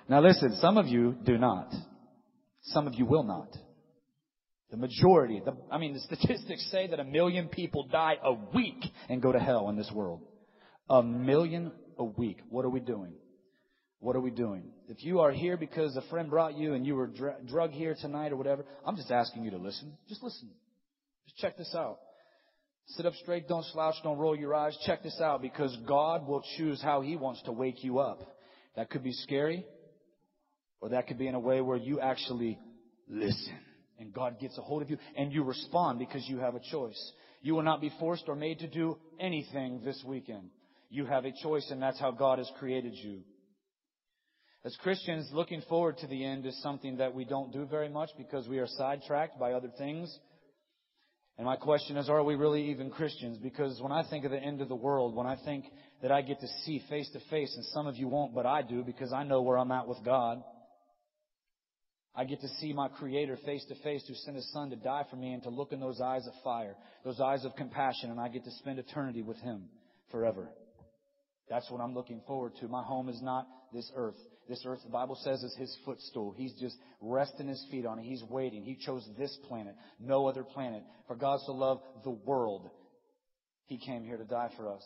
Now 0.08 0.20
listen, 0.20 0.56
some 0.60 0.78
of 0.78 0.86
you 0.86 1.16
do 1.24 1.36
not. 1.36 1.72
Some 2.62 2.86
of 2.86 2.94
you 2.94 3.06
will 3.06 3.22
not. 3.22 3.48
The 4.70 4.76
majority, 4.76 5.42
the, 5.44 5.56
I 5.70 5.78
mean, 5.78 5.94
the 5.94 6.00
statistics 6.00 6.70
say 6.70 6.86
that 6.86 7.00
a 7.00 7.04
million 7.04 7.48
people 7.48 7.88
die 7.88 8.16
a 8.22 8.32
week 8.54 8.84
and 9.08 9.20
go 9.20 9.32
to 9.32 9.38
hell 9.38 9.68
in 9.68 9.76
this 9.76 9.90
world. 9.92 10.20
A 10.88 11.02
million 11.02 11.72
a 11.98 12.04
week. 12.04 12.38
What 12.48 12.64
are 12.64 12.70
we 12.70 12.80
doing? 12.80 13.14
What 13.98 14.14
are 14.14 14.20
we 14.20 14.30
doing? 14.30 14.70
If 14.88 15.02
you 15.04 15.20
are 15.20 15.32
here 15.32 15.56
because 15.56 15.96
a 15.96 16.02
friend 16.02 16.30
brought 16.30 16.56
you 16.56 16.74
and 16.74 16.86
you 16.86 16.94
were 16.94 17.08
dr- 17.08 17.46
drug 17.48 17.70
here 17.70 17.96
tonight 18.00 18.32
or 18.32 18.36
whatever, 18.36 18.64
I'm 18.86 18.96
just 18.96 19.10
asking 19.10 19.44
you 19.44 19.50
to 19.50 19.58
listen. 19.58 19.92
Just 20.08 20.22
listen. 20.22 20.50
Just 21.26 21.36
check 21.38 21.58
this 21.58 21.74
out. 21.74 21.98
Sit 22.86 23.06
up 23.06 23.14
straight, 23.14 23.48
don't 23.48 23.64
slouch, 23.66 23.96
don't 24.02 24.18
roll 24.18 24.36
your 24.36 24.54
eyes. 24.54 24.76
Check 24.86 25.02
this 25.02 25.20
out 25.20 25.42
because 25.42 25.76
God 25.86 26.26
will 26.26 26.42
choose 26.56 26.80
how 26.80 27.02
He 27.02 27.16
wants 27.16 27.42
to 27.42 27.52
wake 27.52 27.84
you 27.84 27.98
up. 27.98 28.36
That 28.76 28.88
could 28.88 29.02
be 29.02 29.12
scary, 29.12 29.66
or 30.80 30.90
that 30.90 31.06
could 31.08 31.18
be 31.18 31.26
in 31.26 31.34
a 31.34 31.40
way 31.40 31.60
where 31.60 31.76
you 31.76 32.00
actually 32.00 32.58
listen 33.08 33.58
and 34.00 34.12
God 34.12 34.40
gets 34.40 34.56
a 34.58 34.62
hold 34.62 34.82
of 34.82 34.90
you 34.90 34.98
and 35.16 35.32
you 35.32 35.44
respond 35.44 35.98
because 35.98 36.26
you 36.28 36.38
have 36.38 36.54
a 36.54 36.60
choice. 36.70 37.12
You 37.42 37.54
will 37.54 37.62
not 37.62 37.80
be 37.80 37.92
forced 38.00 38.24
or 38.28 38.34
made 38.34 38.58
to 38.60 38.66
do 38.66 38.98
anything 39.18 39.82
this 39.84 40.02
weekend. 40.06 40.50
You 40.88 41.06
have 41.06 41.24
a 41.24 41.32
choice 41.42 41.70
and 41.70 41.80
that's 41.80 42.00
how 42.00 42.10
God 42.10 42.38
has 42.38 42.50
created 42.58 42.94
you. 42.94 43.20
As 44.64 44.76
Christians, 44.82 45.30
looking 45.32 45.62
forward 45.68 45.98
to 45.98 46.06
the 46.06 46.24
end 46.24 46.44
is 46.44 46.60
something 46.62 46.98
that 46.98 47.14
we 47.14 47.24
don't 47.24 47.52
do 47.52 47.64
very 47.64 47.88
much 47.88 48.10
because 48.18 48.46
we 48.46 48.58
are 48.58 48.66
sidetracked 48.66 49.38
by 49.38 49.52
other 49.52 49.70
things. 49.78 50.14
And 51.38 51.46
my 51.46 51.56
question 51.56 51.96
is, 51.96 52.10
are 52.10 52.22
we 52.22 52.34
really 52.34 52.70
even 52.70 52.90
Christians? 52.90 53.38
Because 53.38 53.80
when 53.80 53.92
I 53.92 54.02
think 54.10 54.26
of 54.26 54.30
the 54.30 54.38
end 54.38 54.60
of 54.60 54.68
the 54.68 54.74
world, 54.74 55.14
when 55.14 55.26
I 55.26 55.36
think 55.42 55.64
that 56.02 56.12
I 56.12 56.20
get 56.20 56.40
to 56.40 56.46
see 56.64 56.82
face 56.90 57.08
to 57.14 57.20
face, 57.30 57.54
and 57.56 57.64
some 57.66 57.86
of 57.86 57.96
you 57.96 58.08
won't, 58.08 58.34
but 58.34 58.44
I 58.44 58.60
do 58.60 58.82
because 58.82 59.10
I 59.14 59.24
know 59.24 59.40
where 59.40 59.56
I'm 59.56 59.72
at 59.72 59.88
with 59.88 60.04
God. 60.04 60.42
I 62.14 62.24
get 62.24 62.40
to 62.40 62.48
see 62.60 62.72
my 62.72 62.88
Creator 62.88 63.38
face 63.44 63.64
to 63.66 63.74
face 63.76 64.04
who 64.08 64.14
sent 64.14 64.36
His 64.36 64.50
Son 64.52 64.70
to 64.70 64.76
die 64.76 65.04
for 65.08 65.16
me 65.16 65.32
and 65.32 65.42
to 65.44 65.50
look 65.50 65.72
in 65.72 65.80
those 65.80 66.00
eyes 66.00 66.26
of 66.26 66.32
fire, 66.42 66.74
those 67.04 67.20
eyes 67.20 67.44
of 67.44 67.54
compassion, 67.56 68.10
and 68.10 68.20
I 68.20 68.28
get 68.28 68.44
to 68.44 68.50
spend 68.52 68.78
eternity 68.78 69.22
with 69.22 69.38
Him 69.38 69.68
forever. 70.10 70.48
That's 71.48 71.70
what 71.70 71.80
I'm 71.80 71.94
looking 71.94 72.20
forward 72.26 72.52
to. 72.60 72.68
My 72.68 72.82
home 72.82 73.08
is 73.08 73.20
not 73.22 73.46
this 73.72 73.90
earth. 73.94 74.16
This 74.48 74.62
earth, 74.66 74.80
the 74.84 74.90
Bible 74.90 75.16
says, 75.22 75.42
is 75.42 75.54
his 75.56 75.76
footstool. 75.84 76.34
He's 76.36 76.54
just 76.54 76.76
resting 77.00 77.46
his 77.46 77.64
feet 77.70 77.86
on 77.86 78.00
it. 78.00 78.04
He's 78.04 78.22
waiting. 78.28 78.64
He 78.64 78.74
chose 78.74 79.08
this 79.16 79.36
planet, 79.48 79.76
no 80.00 80.26
other 80.26 80.42
planet. 80.42 80.82
For 81.06 81.14
God 81.14 81.38
so 81.46 81.52
loved 81.52 81.82
the 82.02 82.10
world, 82.10 82.68
he 83.66 83.78
came 83.78 84.04
here 84.04 84.16
to 84.16 84.24
die 84.24 84.50
for 84.56 84.72
us. 84.72 84.82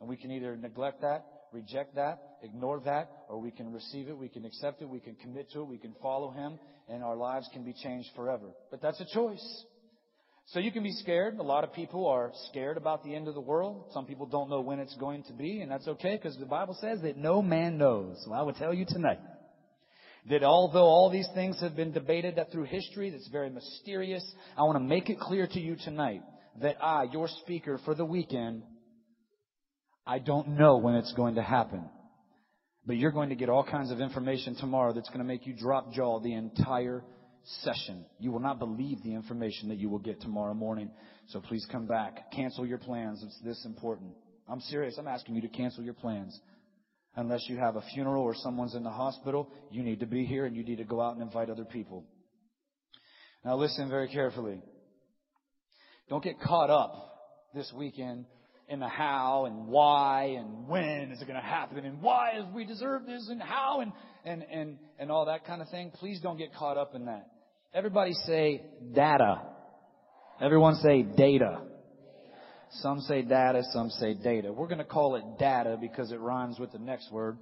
And 0.00 0.08
we 0.08 0.16
can 0.16 0.32
either 0.32 0.56
neglect 0.56 1.02
that, 1.02 1.26
reject 1.54 1.94
that, 1.94 2.18
ignore 2.42 2.80
that, 2.80 3.10
or 3.28 3.40
we 3.40 3.50
can 3.50 3.72
receive 3.72 4.08
it, 4.08 4.18
we 4.18 4.28
can 4.28 4.44
accept 4.44 4.82
it, 4.82 4.88
we 4.88 5.00
can 5.00 5.14
commit 5.14 5.50
to 5.52 5.60
it, 5.60 5.68
we 5.68 5.78
can 5.78 5.94
follow 6.02 6.30
him, 6.30 6.58
and 6.88 7.02
our 7.02 7.16
lives 7.16 7.48
can 7.52 7.64
be 7.64 7.72
changed 7.72 8.10
forever. 8.14 8.50
But 8.70 8.82
that's 8.82 9.00
a 9.00 9.06
choice. 9.06 9.64
So 10.48 10.58
you 10.58 10.70
can 10.70 10.82
be 10.82 10.92
scared. 10.92 11.38
A 11.38 11.42
lot 11.42 11.64
of 11.64 11.72
people 11.72 12.06
are 12.06 12.30
scared 12.50 12.76
about 12.76 13.02
the 13.02 13.14
end 13.14 13.28
of 13.28 13.34
the 13.34 13.40
world. 13.40 13.86
Some 13.92 14.04
people 14.04 14.26
don't 14.26 14.50
know 14.50 14.60
when 14.60 14.78
it's 14.78 14.94
going 14.96 15.22
to 15.24 15.32
be, 15.32 15.60
and 15.60 15.70
that's 15.70 15.88
okay 15.88 16.16
because 16.16 16.36
the 16.36 16.44
Bible 16.44 16.76
says 16.80 17.00
that 17.02 17.16
no 17.16 17.40
man 17.40 17.78
knows. 17.78 18.22
So 18.26 18.32
I 18.32 18.42
would 18.42 18.56
tell 18.56 18.74
you 18.74 18.84
tonight 18.86 19.20
that 20.28 20.42
although 20.42 20.84
all 20.84 21.10
these 21.10 21.28
things 21.34 21.60
have 21.60 21.76
been 21.76 21.92
debated 21.92 22.36
that 22.36 22.52
through 22.52 22.64
history, 22.64 23.10
that's 23.10 23.28
very 23.28 23.48
mysterious, 23.48 24.24
I 24.56 24.62
want 24.62 24.76
to 24.76 24.84
make 24.84 25.08
it 25.08 25.18
clear 25.18 25.46
to 25.46 25.60
you 25.60 25.76
tonight 25.76 26.20
that 26.60 26.76
I, 26.82 27.04
your 27.04 27.28
speaker 27.28 27.80
for 27.84 27.94
the 27.94 28.04
weekend, 28.04 28.62
I 30.06 30.18
don't 30.18 30.48
know 30.58 30.76
when 30.76 30.94
it's 30.94 31.12
going 31.14 31.36
to 31.36 31.42
happen. 31.42 31.84
But 32.86 32.96
you're 32.96 33.12
going 33.12 33.30
to 33.30 33.34
get 33.34 33.48
all 33.48 33.64
kinds 33.64 33.90
of 33.90 34.00
information 34.00 34.54
tomorrow 34.56 34.92
that's 34.92 35.08
going 35.08 35.20
to 35.20 35.24
make 35.24 35.46
you 35.46 35.54
drop 35.54 35.92
jaw 35.92 36.20
the 36.20 36.34
entire 36.34 37.02
session. 37.62 38.04
You 38.18 38.30
will 38.30 38.40
not 38.40 38.58
believe 38.58 39.02
the 39.02 39.14
information 39.14 39.68
that 39.70 39.78
you 39.78 39.88
will 39.88 39.98
get 39.98 40.20
tomorrow 40.20 40.52
morning. 40.52 40.90
So 41.28 41.40
please 41.40 41.66
come 41.70 41.86
back. 41.86 42.30
Cancel 42.32 42.66
your 42.66 42.78
plans. 42.78 43.22
It's 43.24 43.40
this 43.42 43.64
important. 43.64 44.12
I'm 44.46 44.60
serious. 44.60 44.96
I'm 44.98 45.08
asking 45.08 45.36
you 45.36 45.42
to 45.42 45.48
cancel 45.48 45.82
your 45.82 45.94
plans. 45.94 46.38
Unless 47.16 47.48
you 47.48 47.56
have 47.56 47.76
a 47.76 47.82
funeral 47.94 48.22
or 48.22 48.34
someone's 48.34 48.74
in 48.74 48.82
the 48.82 48.90
hospital, 48.90 49.50
you 49.70 49.82
need 49.82 50.00
to 50.00 50.06
be 50.06 50.26
here 50.26 50.44
and 50.44 50.54
you 50.54 50.64
need 50.64 50.78
to 50.78 50.84
go 50.84 51.00
out 51.00 51.14
and 51.14 51.22
invite 51.22 51.48
other 51.48 51.64
people. 51.64 52.04
Now 53.44 53.56
listen 53.56 53.88
very 53.88 54.08
carefully. 54.08 54.60
Don't 56.10 56.24
get 56.24 56.40
caught 56.40 56.70
up 56.70 56.92
this 57.54 57.72
weekend 57.74 58.26
in 58.68 58.80
the 58.80 58.88
how 58.88 59.44
and 59.46 59.66
why 59.66 60.36
and 60.38 60.66
when 60.66 61.12
is 61.12 61.20
it 61.20 61.26
going 61.26 61.40
to 61.40 61.46
happen 61.46 61.84
and 61.84 62.00
why 62.00 62.38
is 62.38 62.44
we 62.54 62.64
deserve 62.64 63.06
this 63.06 63.28
and 63.28 63.42
how 63.42 63.80
and, 63.80 63.92
and, 64.24 64.42
and, 64.50 64.78
and 64.98 65.10
all 65.10 65.26
that 65.26 65.46
kind 65.46 65.60
of 65.60 65.68
thing. 65.68 65.90
Please 65.98 66.20
don't 66.22 66.38
get 66.38 66.54
caught 66.54 66.78
up 66.78 66.94
in 66.94 67.04
that. 67.06 67.28
Everybody 67.74 68.12
say 68.26 68.62
data. 68.94 69.42
Everyone 70.40 70.76
say 70.76 71.02
data. 71.02 71.60
Some 72.80 73.00
say 73.00 73.22
data, 73.22 73.62
some 73.72 73.90
say 73.90 74.14
data. 74.14 74.52
We're 74.52 74.66
going 74.66 74.78
to 74.78 74.84
call 74.84 75.16
it 75.16 75.38
data 75.38 75.76
because 75.80 76.10
it 76.10 76.18
rhymes 76.18 76.58
with 76.58 76.72
the 76.72 76.78
next 76.78 77.12
word. 77.12 77.38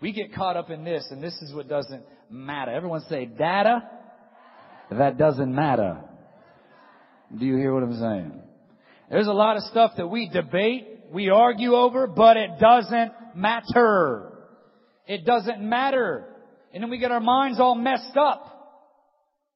We 0.00 0.12
get 0.12 0.34
caught 0.34 0.56
up 0.56 0.70
in 0.70 0.84
this, 0.84 1.06
and 1.10 1.22
this 1.22 1.34
is 1.42 1.54
what 1.54 1.68
doesn't 1.68 2.02
matter. 2.30 2.72
Everyone 2.72 3.02
say 3.08 3.26
data. 3.26 3.82
That 4.90 5.18
doesn't 5.18 5.54
matter. 5.54 5.98
Do 7.38 7.44
you 7.44 7.56
hear 7.56 7.72
what 7.72 7.82
I'm 7.82 7.98
saying? 7.98 8.41
There's 9.12 9.26
a 9.26 9.32
lot 9.32 9.58
of 9.58 9.64
stuff 9.64 9.92
that 9.98 10.06
we 10.06 10.30
debate, 10.30 10.88
we 11.12 11.28
argue 11.28 11.74
over, 11.74 12.06
but 12.06 12.38
it 12.38 12.58
doesn't 12.58 13.12
matter. 13.36 14.32
It 15.06 15.26
doesn't 15.26 15.60
matter. 15.60 16.24
And 16.72 16.82
then 16.82 16.88
we 16.88 16.96
get 16.96 17.12
our 17.12 17.20
minds 17.20 17.60
all 17.60 17.74
messed 17.74 18.16
up. 18.16 18.48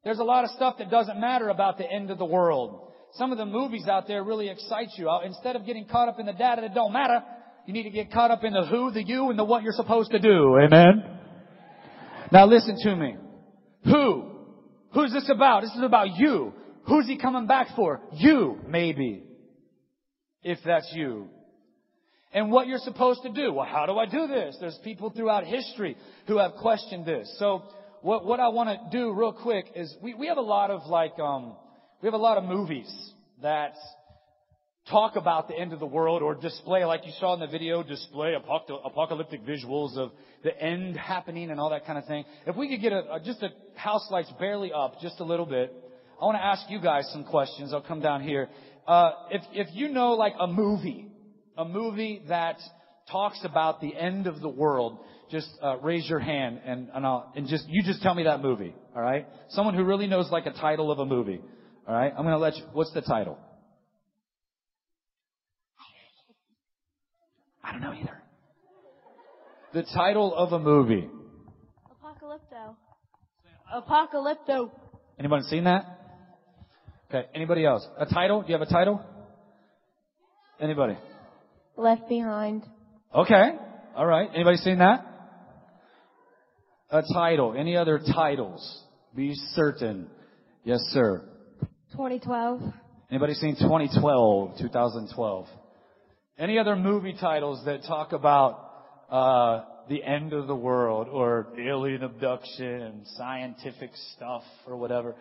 There's 0.05 0.19
a 0.19 0.25
lot 0.25 0.45
of 0.45 0.51
stuff 0.51 0.77
that 0.77 0.91
doesn't 0.91 1.19
matter 1.19 1.49
about 1.49 1.79
the 1.79 1.91
end 1.91 2.11
of 2.11 2.19
the 2.19 2.25
world. 2.27 2.93
Some 3.15 3.33
of 3.33 3.39
the 3.39 3.47
movies 3.47 3.89
out 3.89 4.07
there 4.07 4.23
really 4.23 4.51
excite 4.51 4.91
you. 4.99 5.09
Uh, 5.09 5.21
instead 5.25 5.57
of 5.57 5.65
getting 5.65 5.87
caught 5.87 6.11
up 6.11 6.21
in 6.21 6.27
the 6.27 6.35
data 6.35 6.61
that 6.61 6.75
don't 6.75 6.93
matter, 6.93 7.23
you 7.65 7.73
need 7.73 7.85
to 7.85 7.91
get 7.91 8.13
caught 8.13 8.31
up 8.31 8.45
in 8.45 8.53
the 8.53 8.67
who, 8.67 8.91
the 8.91 9.03
you, 9.03 9.31
and 9.31 9.39
the 9.39 9.45
what 9.45 9.63
you're 9.63 9.73
supposed 9.73 10.11
to 10.11 10.19
do. 10.19 10.59
Amen? 10.63 11.03
Now 12.31 12.45
listen 12.45 12.77
to 12.83 12.95
me. 12.95 13.17
Who? 13.85 14.33
Who's 14.93 15.15
this 15.15 15.31
about? 15.35 15.63
This 15.63 15.73
is 15.73 15.83
about 15.83 16.15
you. 16.19 16.53
Who's 16.87 17.07
he 17.07 17.17
coming 17.17 17.47
back 17.47 17.69
for? 17.75 18.03
You, 18.13 18.59
maybe. 18.69 19.26
If 20.47 20.61
that's 20.65 20.89
you. 20.95 21.27
And 22.33 22.53
what 22.53 22.69
you're 22.69 22.79
supposed 22.79 23.23
to 23.25 23.31
do. 23.31 23.53
Well, 23.53 23.67
how 23.67 23.85
do 23.87 23.99
I 23.99 24.07
do 24.07 24.29
this? 24.29 24.57
There's 24.61 24.79
people 24.85 25.11
throughout 25.11 25.45
history 25.45 25.97
who 26.29 26.39
have 26.39 26.53
questioned 26.61 27.05
this. 27.05 27.35
So 27.41 27.65
what, 28.03 28.25
what 28.25 28.39
I 28.39 28.47
want 28.49 28.69
to 28.69 28.97
do 28.97 29.13
real 29.13 29.33
quick 29.33 29.67
is 29.75 29.93
we, 30.01 30.15
we 30.15 30.29
have 30.29 30.37
a 30.37 30.49
lot 30.57 30.71
of 30.71 30.87
like, 30.87 31.19
um, 31.19 31.57
we 32.01 32.07
have 32.07 32.15
a 32.15 32.19
lot 32.19 32.39
of 32.39 32.45
movies 32.45 32.89
that 33.43 33.75
talk 34.89 35.17
about 35.17 35.49
the 35.49 35.59
end 35.59 35.73
of 35.73 35.81
the 35.81 35.87
world 35.87 36.23
or 36.23 36.37
display, 36.37 36.85
like 36.85 37.05
you 37.07 37.13
saw 37.19 37.35
in 37.35 37.41
the 37.41 37.49
video, 37.49 37.83
display 37.83 38.35
apocalyptic 38.35 39.45
visuals 39.45 39.97
of 39.97 40.13
the 40.45 40.57
end 40.63 40.97
happening 40.97 41.51
and 41.51 41.59
all 41.59 41.71
that 41.71 41.87
kind 41.87 41.99
of 41.99 42.07
thing. 42.07 42.25
If 42.47 42.55
we 42.55 42.69
could 42.69 42.81
get 42.81 42.93
a, 42.93 43.15
a, 43.15 43.21
just 43.21 43.43
a 43.43 43.49
house 43.75 44.07
lights 44.13 44.33
barely 44.39 44.73
up 44.73 45.01
just 45.01 45.19
a 45.19 45.25
little 45.25 45.47
bit, 45.47 45.75
I 46.21 46.25
want 46.25 46.39
to 46.39 46.45
ask 46.45 46.71
you 46.71 46.81
guys 46.81 47.11
some 47.13 47.25
questions. 47.25 47.75
I'll 47.75 47.83
come 47.83 48.01
down 48.01 48.23
here. 48.23 48.49
Uh, 48.87 49.11
if 49.31 49.43
if 49.53 49.69
you 49.73 49.89
know 49.89 50.13
like 50.13 50.35
a 50.39 50.47
movie, 50.47 51.09
a 51.57 51.65
movie 51.65 52.23
that 52.29 52.57
talks 53.11 53.41
about 53.45 53.81
the 53.81 53.97
end 53.97 54.27
of 54.27 54.41
the 54.41 54.49
world, 54.49 54.99
just 55.31 55.49
uh, 55.63 55.77
raise 55.79 56.09
your 56.09 56.21
hand 56.21 56.61
and 56.65 56.89
and, 56.95 57.05
I'll, 57.05 57.33
and 57.35 57.49
just 57.49 57.69
you 57.69 57.83
just 57.83 58.03
tell 58.03 58.15
me 58.15 58.25
that 58.25 58.41
movie. 58.43 58.75
All 58.95 59.03
right, 59.03 59.27
someone 59.51 59.75
who 59.75 59.85
really 59.85 60.07
knows 60.07 60.31
like 60.31 60.47
a 60.47 60.53
title 60.53 60.93
of 60.93 60.99
a 60.99 61.05
movie. 61.05 61.41
All 61.89 61.95
right, 61.95 62.13
I'm 62.17 62.23
going 62.23 62.35
to 62.35 62.39
let 62.39 62.57
you. 62.57 62.65
What's 62.73 62.93
the 62.93 63.03
title? 63.03 63.39
I 67.63 67.73
don't 67.73 67.81
know 67.81 67.93
either. 67.93 68.23
The 69.73 69.83
title 69.95 70.35
of 70.35 70.53
a 70.53 70.59
movie. 70.59 71.09
Apocalypto. 71.91 72.77
Apocalypto. 73.75 74.71
Anyone 75.19 75.43
seen 75.45 75.65
that? 75.65 76.06
Okay. 77.09 77.27
Anybody 77.35 77.65
else? 77.65 77.87
A 77.99 78.07
title? 78.07 78.43
Do 78.43 78.49
you 78.49 78.59
have 78.59 78.67
a 78.67 78.71
title? 78.71 79.01
Anybody? 80.61 80.97
Left 81.77 82.09
Behind. 82.09 82.63
Okay. 83.15 83.51
All 83.95 84.07
right. 84.07 84.29
Anybody 84.35 84.57
seen 84.59 84.79
that? 84.79 85.07
A 86.91 87.03
title. 87.13 87.55
Any 87.57 87.77
other 87.77 87.99
titles? 87.99 88.83
Be 89.15 89.35
certain. 89.55 90.09
Yes, 90.65 90.81
sir. 90.91 91.23
2012. 91.93 92.61
Anybody 93.11 93.35
seen 93.35 93.55
2012, 93.55 94.59
2012? 94.59 95.47
Any 96.39 96.59
other 96.59 96.77
movie 96.77 97.15
titles 97.19 97.65
that 97.67 97.85
talk 97.85 98.13
about 98.13 98.71
uh, 99.09 99.65
the 99.89 100.03
end 100.03 100.33
of 100.33 100.49
the 100.49 100.57
world 100.57 101.09
or 101.09 101.47
alien 101.59 102.03
abduction 102.03 102.83
and 102.83 103.07
scientific 103.17 103.91
stuff 104.15 104.43
or 104.67 104.77
whatever? 104.77 105.15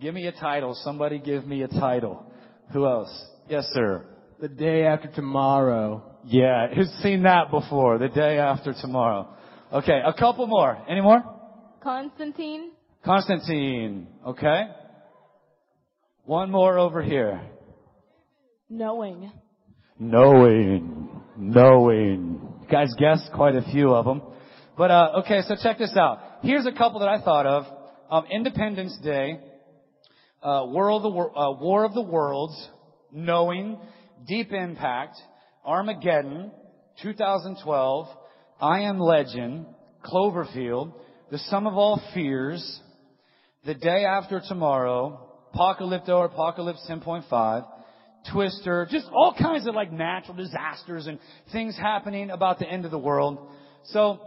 Give 0.00 0.14
me 0.14 0.26
a 0.26 0.32
title. 0.32 0.74
Somebody 0.82 1.18
give 1.18 1.46
me 1.46 1.62
a 1.62 1.68
title. 1.68 2.24
Who 2.72 2.86
else? 2.86 3.10
Yes, 3.48 3.66
sir. 3.72 4.06
The 4.40 4.48
day 4.48 4.84
after 4.84 5.08
tomorrow. 5.08 6.02
Yeah, 6.24 6.68
who's 6.74 6.90
seen 7.02 7.22
that 7.24 7.50
before? 7.50 7.98
The 7.98 8.08
day 8.08 8.38
after 8.38 8.74
tomorrow. 8.80 9.28
Okay, 9.72 10.00
a 10.04 10.12
couple 10.12 10.46
more. 10.46 10.78
Any 10.88 11.00
more? 11.00 11.22
Constantine. 11.82 12.72
Constantine. 13.04 14.06
Okay. 14.26 14.64
One 16.24 16.50
more 16.50 16.78
over 16.78 17.02
here. 17.02 17.40
Knowing. 18.68 19.32
Knowing. 19.98 21.08
Knowing. 21.36 22.40
You 22.62 22.68
guys 22.68 22.92
guessed 22.98 23.30
quite 23.34 23.56
a 23.56 23.62
few 23.72 23.92
of 23.94 24.04
them. 24.04 24.22
But, 24.76 24.90
uh, 24.90 25.20
okay, 25.20 25.42
so 25.46 25.56
check 25.62 25.78
this 25.78 25.96
out. 25.96 26.20
Here's 26.42 26.66
a 26.66 26.72
couple 26.72 27.00
that 27.00 27.08
I 27.08 27.20
thought 27.22 27.46
of. 27.46 27.66
Um, 28.10 28.24
Independence 28.30 28.98
Day, 29.02 29.38
uh, 30.42 30.64
War 30.66 30.90
of 30.90 31.02
the, 31.02 31.08
uh, 31.08 31.52
War 31.52 31.84
of 31.84 31.94
the 31.94 32.02
Worlds, 32.02 32.68
Knowing, 33.12 33.78
Deep 34.26 34.52
Impact, 34.52 35.16
Armageddon, 35.64 36.50
2012, 37.02 38.08
I 38.60 38.80
Am 38.80 38.98
Legend, 38.98 39.66
Cloverfield, 40.04 40.92
The 41.30 41.38
Sum 41.38 41.66
of 41.66 41.74
All 41.74 42.02
Fears, 42.14 42.80
The 43.64 43.74
Day 43.74 44.04
After 44.04 44.40
Tomorrow, 44.46 45.28
Apocalypto 45.54 46.10
or 46.10 46.24
Apocalypse 46.26 46.84
10.5, 46.88 47.66
Twister, 48.32 48.86
just 48.90 49.06
all 49.12 49.34
kinds 49.38 49.66
of 49.66 49.74
like 49.74 49.92
natural 49.92 50.36
disasters 50.36 51.06
and 51.06 51.18
things 51.52 51.76
happening 51.76 52.30
about 52.30 52.58
the 52.58 52.68
end 52.68 52.84
of 52.84 52.90
the 52.90 52.98
world. 52.98 53.50
So, 53.86 54.20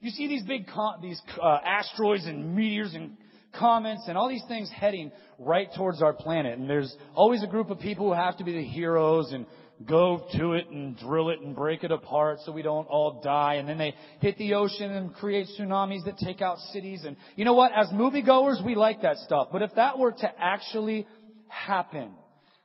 you 0.00 0.10
see 0.10 0.28
these 0.28 0.44
big, 0.44 0.68
con- 0.68 1.00
these 1.02 1.20
uh, 1.40 1.58
asteroids 1.64 2.26
and 2.26 2.54
meteors 2.54 2.94
and 2.94 3.16
comets 3.58 4.04
and 4.08 4.16
all 4.16 4.28
these 4.28 4.44
things 4.48 4.70
heading 4.70 5.12
right 5.38 5.68
towards 5.76 6.02
our 6.02 6.12
planet. 6.12 6.58
And 6.58 6.68
there's 6.68 6.94
always 7.14 7.42
a 7.42 7.46
group 7.46 7.70
of 7.70 7.78
people 7.78 8.06
who 8.06 8.14
have 8.14 8.38
to 8.38 8.44
be 8.44 8.52
the 8.52 8.64
heroes 8.64 9.32
and 9.32 9.46
go 9.86 10.26
to 10.32 10.52
it 10.52 10.68
and 10.70 10.96
drill 10.98 11.30
it 11.30 11.40
and 11.40 11.54
break 11.54 11.82
it 11.84 11.90
apart 11.90 12.38
so 12.44 12.52
we 12.52 12.62
don't 12.62 12.86
all 12.86 13.20
die. 13.22 13.54
And 13.54 13.68
then 13.68 13.78
they 13.78 13.94
hit 14.20 14.38
the 14.38 14.54
ocean 14.54 14.90
and 14.90 15.14
create 15.14 15.48
tsunamis 15.58 16.04
that 16.04 16.18
take 16.18 16.40
out 16.40 16.58
cities. 16.72 17.02
And 17.04 17.16
you 17.36 17.44
know 17.44 17.54
what? 17.54 17.72
As 17.72 17.88
moviegoers, 17.88 18.64
we 18.64 18.74
like 18.74 19.02
that 19.02 19.16
stuff. 19.18 19.48
But 19.52 19.62
if 19.62 19.74
that 19.76 19.98
were 19.98 20.12
to 20.12 20.32
actually 20.38 21.06
happen, 21.48 22.12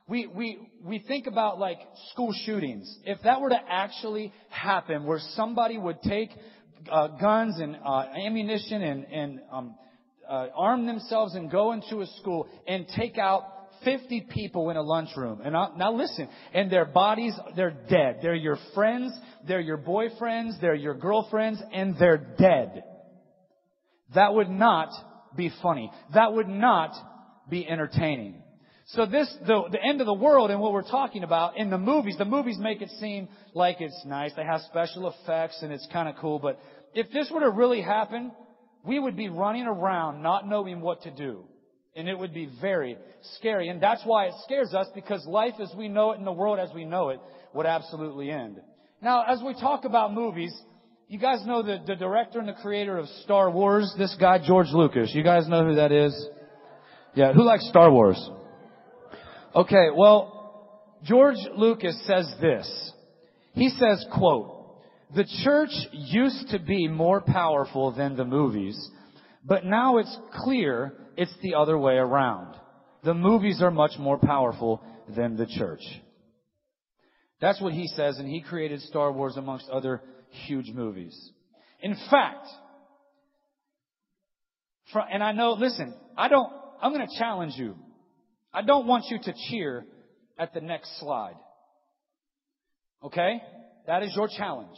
we, 0.06 0.26
we, 0.26 0.70
we 0.82 1.00
think 1.00 1.26
about 1.26 1.58
like 1.58 1.78
school 2.12 2.32
shootings. 2.44 2.98
If 3.04 3.18
that 3.24 3.40
were 3.40 3.50
to 3.50 3.60
actually 3.68 4.32
happen 4.48 5.04
where 5.04 5.20
somebody 5.34 5.76
would 5.76 6.00
take 6.02 6.30
uh, 6.90 7.08
guns 7.08 7.58
and 7.60 7.76
uh, 7.84 8.04
ammunition 8.16 8.82
and, 8.82 9.04
and 9.04 9.40
um, 9.52 9.74
uh, 10.28 10.48
arm 10.56 10.86
themselves 10.86 11.34
and 11.34 11.50
go 11.50 11.72
into 11.72 12.00
a 12.00 12.06
school 12.20 12.48
and 12.66 12.86
take 12.96 13.18
out 13.18 13.42
50 13.84 14.26
people 14.30 14.70
in 14.70 14.76
a 14.76 14.82
lunchroom. 14.82 15.40
And 15.44 15.56
I, 15.56 15.68
now 15.76 15.92
listen, 15.92 16.28
and 16.52 16.70
their 16.70 16.84
bodies, 16.84 17.34
they're 17.56 17.76
dead. 17.88 18.18
They're 18.22 18.34
your 18.34 18.58
friends, 18.74 19.12
they're 19.46 19.60
your 19.60 19.78
boyfriends, 19.78 20.60
they're 20.60 20.74
your 20.74 20.94
girlfriends, 20.94 21.62
and 21.72 21.96
they're 21.98 22.34
dead. 22.38 22.82
That 24.14 24.34
would 24.34 24.50
not 24.50 24.90
be 25.36 25.50
funny. 25.62 25.90
That 26.14 26.32
would 26.32 26.48
not 26.48 26.92
be 27.48 27.68
entertaining. 27.68 28.42
So 28.92 29.04
this, 29.04 29.32
the, 29.46 29.64
the 29.70 29.82
end 29.82 30.00
of 30.00 30.06
the 30.06 30.14
world 30.14 30.50
and 30.50 30.60
what 30.60 30.72
we're 30.72 30.82
talking 30.82 31.22
about 31.22 31.58
in 31.58 31.68
the 31.68 31.76
movies, 31.76 32.16
the 32.16 32.24
movies 32.24 32.56
make 32.58 32.80
it 32.80 32.88
seem 32.98 33.28
like 33.52 33.80
it's 33.80 34.02
nice. 34.06 34.32
They 34.34 34.44
have 34.44 34.62
special 34.62 35.12
effects 35.12 35.58
and 35.62 35.72
it's 35.72 35.86
kind 35.92 36.08
of 36.08 36.16
cool. 36.16 36.38
But 36.38 36.58
if 36.94 37.10
this 37.12 37.30
were 37.30 37.40
to 37.40 37.50
really 37.50 37.82
happen, 37.82 38.32
we 38.84 38.98
would 38.98 39.16
be 39.16 39.28
running 39.28 39.66
around 39.66 40.22
not 40.22 40.48
knowing 40.48 40.80
what 40.80 41.02
to 41.02 41.10
do. 41.10 41.44
And 41.96 42.08
it 42.08 42.16
would 42.16 42.32
be 42.32 42.48
very 42.60 42.96
scary. 43.36 43.68
And 43.68 43.82
that's 43.82 44.02
why 44.04 44.26
it 44.26 44.34
scares 44.44 44.72
us 44.72 44.86
because 44.94 45.26
life 45.26 45.54
as 45.60 45.72
we 45.76 45.88
know 45.88 46.12
it 46.12 46.18
in 46.18 46.24
the 46.24 46.32
world 46.32 46.58
as 46.58 46.70
we 46.74 46.84
know 46.84 47.08
it 47.08 47.20
would 47.54 47.66
absolutely 47.66 48.30
end. 48.30 48.60
Now, 49.02 49.24
as 49.26 49.42
we 49.44 49.54
talk 49.54 49.84
about 49.84 50.14
movies, 50.14 50.54
you 51.08 51.18
guys 51.18 51.44
know 51.46 51.62
the, 51.62 51.78
the 51.86 51.96
director 51.96 52.38
and 52.38 52.48
the 52.48 52.52
creator 52.52 52.98
of 52.98 53.08
Star 53.24 53.50
Wars, 53.50 53.92
this 53.98 54.16
guy, 54.20 54.38
George 54.44 54.68
Lucas. 54.72 55.10
You 55.14 55.24
guys 55.24 55.48
know 55.48 55.64
who 55.64 55.76
that 55.76 55.90
is? 55.90 56.28
Yeah, 57.14 57.32
who 57.32 57.42
likes 57.42 57.66
Star 57.68 57.90
Wars? 57.90 58.30
Okay, 59.54 59.88
well, 59.96 60.92
George 61.02 61.38
Lucas 61.56 62.00
says 62.06 62.32
this. 62.40 62.92
He 63.54 63.70
says, 63.70 64.04
quote, 64.14 64.57
the 65.14 65.26
church 65.44 65.70
used 65.92 66.48
to 66.50 66.58
be 66.58 66.86
more 66.86 67.20
powerful 67.20 67.92
than 67.92 68.16
the 68.16 68.24
movies, 68.24 68.90
but 69.44 69.64
now 69.64 69.98
it's 69.98 70.16
clear 70.42 70.92
it's 71.16 71.34
the 71.42 71.54
other 71.54 71.78
way 71.78 71.94
around. 71.94 72.54
The 73.04 73.14
movies 73.14 73.62
are 73.62 73.70
much 73.70 73.92
more 73.98 74.18
powerful 74.18 74.82
than 75.16 75.36
the 75.36 75.46
church. 75.46 75.82
That's 77.40 77.60
what 77.60 77.72
he 77.72 77.86
says, 77.86 78.18
and 78.18 78.28
he 78.28 78.42
created 78.42 78.82
Star 78.82 79.12
Wars 79.12 79.36
amongst 79.36 79.68
other 79.70 80.02
huge 80.46 80.70
movies. 80.74 81.16
In 81.80 81.96
fact, 82.10 82.46
and 85.10 85.22
I 85.22 85.32
know, 85.32 85.52
listen, 85.52 85.94
I 86.16 86.28
don't, 86.28 86.52
I'm 86.82 86.92
going 86.92 87.06
to 87.06 87.18
challenge 87.18 87.54
you. 87.56 87.76
I 88.52 88.62
don't 88.62 88.86
want 88.86 89.04
you 89.10 89.18
to 89.22 89.34
cheer 89.48 89.84
at 90.38 90.54
the 90.54 90.60
next 90.60 90.98
slide. 90.98 91.36
Okay? 93.02 93.40
That 93.86 94.02
is 94.02 94.12
your 94.16 94.28
challenge. 94.28 94.76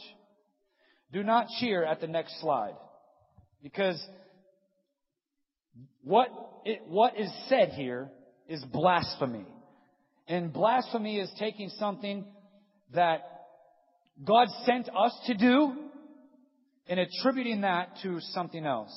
Do 1.11 1.23
not 1.23 1.47
cheer 1.59 1.83
at 1.83 2.01
the 2.01 2.07
next 2.07 2.39
slide. 2.39 2.75
Because 3.61 4.01
what, 6.03 6.29
it, 6.65 6.81
what 6.87 7.19
is 7.19 7.31
said 7.47 7.69
here 7.69 8.09
is 8.47 8.63
blasphemy. 8.65 9.45
And 10.27 10.53
blasphemy 10.53 11.19
is 11.19 11.31
taking 11.37 11.69
something 11.77 12.25
that 12.93 13.21
God 14.23 14.47
sent 14.65 14.89
us 14.89 15.17
to 15.27 15.33
do 15.33 15.73
and 16.87 16.99
attributing 16.99 17.61
that 17.61 17.97
to 18.03 18.19
something 18.33 18.65
else. 18.65 18.91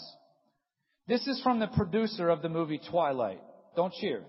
This 1.06 1.26
is 1.26 1.40
from 1.42 1.60
the 1.60 1.66
producer 1.68 2.28
of 2.28 2.42
the 2.42 2.48
movie 2.48 2.80
Twilight. 2.90 3.40
Don't 3.76 3.92
cheer. 4.00 4.22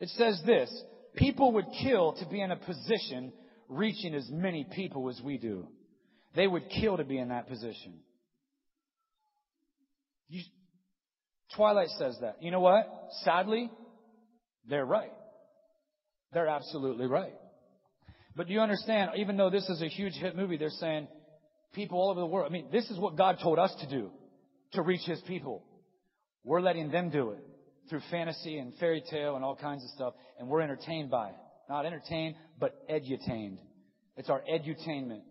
It 0.00 0.08
says 0.10 0.40
this, 0.44 0.70
people 1.16 1.52
would 1.52 1.66
kill 1.82 2.12
to 2.14 2.26
be 2.26 2.40
in 2.40 2.50
a 2.50 2.56
position 2.56 3.32
reaching 3.68 4.14
as 4.14 4.28
many 4.30 4.66
people 4.74 5.08
as 5.08 5.20
we 5.22 5.38
do. 5.38 5.66
They 6.34 6.46
would 6.46 6.68
kill 6.68 6.96
to 6.96 7.04
be 7.04 7.18
in 7.18 7.28
that 7.28 7.48
position. 7.48 7.94
You, 10.28 10.42
Twilight 11.56 11.88
says 11.98 12.16
that. 12.20 12.42
You 12.42 12.50
know 12.50 12.60
what? 12.60 12.86
Sadly, 13.24 13.70
they're 14.68 14.84
right. 14.84 15.12
They're 16.32 16.48
absolutely 16.48 17.06
right. 17.06 17.34
But 18.36 18.46
do 18.46 18.52
you 18.52 18.60
understand, 18.60 19.12
even 19.16 19.36
though 19.36 19.50
this 19.50 19.68
is 19.68 19.82
a 19.82 19.88
huge 19.88 20.12
hit 20.14 20.36
movie, 20.36 20.58
they're 20.58 20.68
saying 20.70 21.08
people 21.72 21.98
all 21.98 22.10
over 22.10 22.20
the 22.20 22.26
world, 22.26 22.46
I 22.48 22.52
mean, 22.52 22.66
this 22.70 22.88
is 22.90 22.98
what 22.98 23.16
God 23.16 23.38
told 23.42 23.58
us 23.58 23.74
to 23.80 23.88
do, 23.88 24.10
to 24.72 24.82
reach 24.82 25.04
His 25.06 25.20
people. 25.22 25.64
We're 26.44 26.60
letting 26.60 26.90
them 26.90 27.10
do 27.10 27.30
it 27.30 27.44
through 27.88 28.00
fantasy 28.10 28.58
and 28.58 28.74
fairy 28.74 29.02
tale 29.10 29.34
and 29.34 29.44
all 29.44 29.56
kinds 29.56 29.82
of 29.82 29.90
stuff, 29.90 30.14
and 30.38 30.48
we're 30.48 30.60
entertained 30.60 31.10
by 31.10 31.30
it. 31.30 31.34
Not 31.68 31.86
entertained, 31.86 32.36
but 32.60 32.88
edutained. 32.88 33.58
It's 34.16 34.30
our 34.30 34.42
edutainment. 34.50 35.22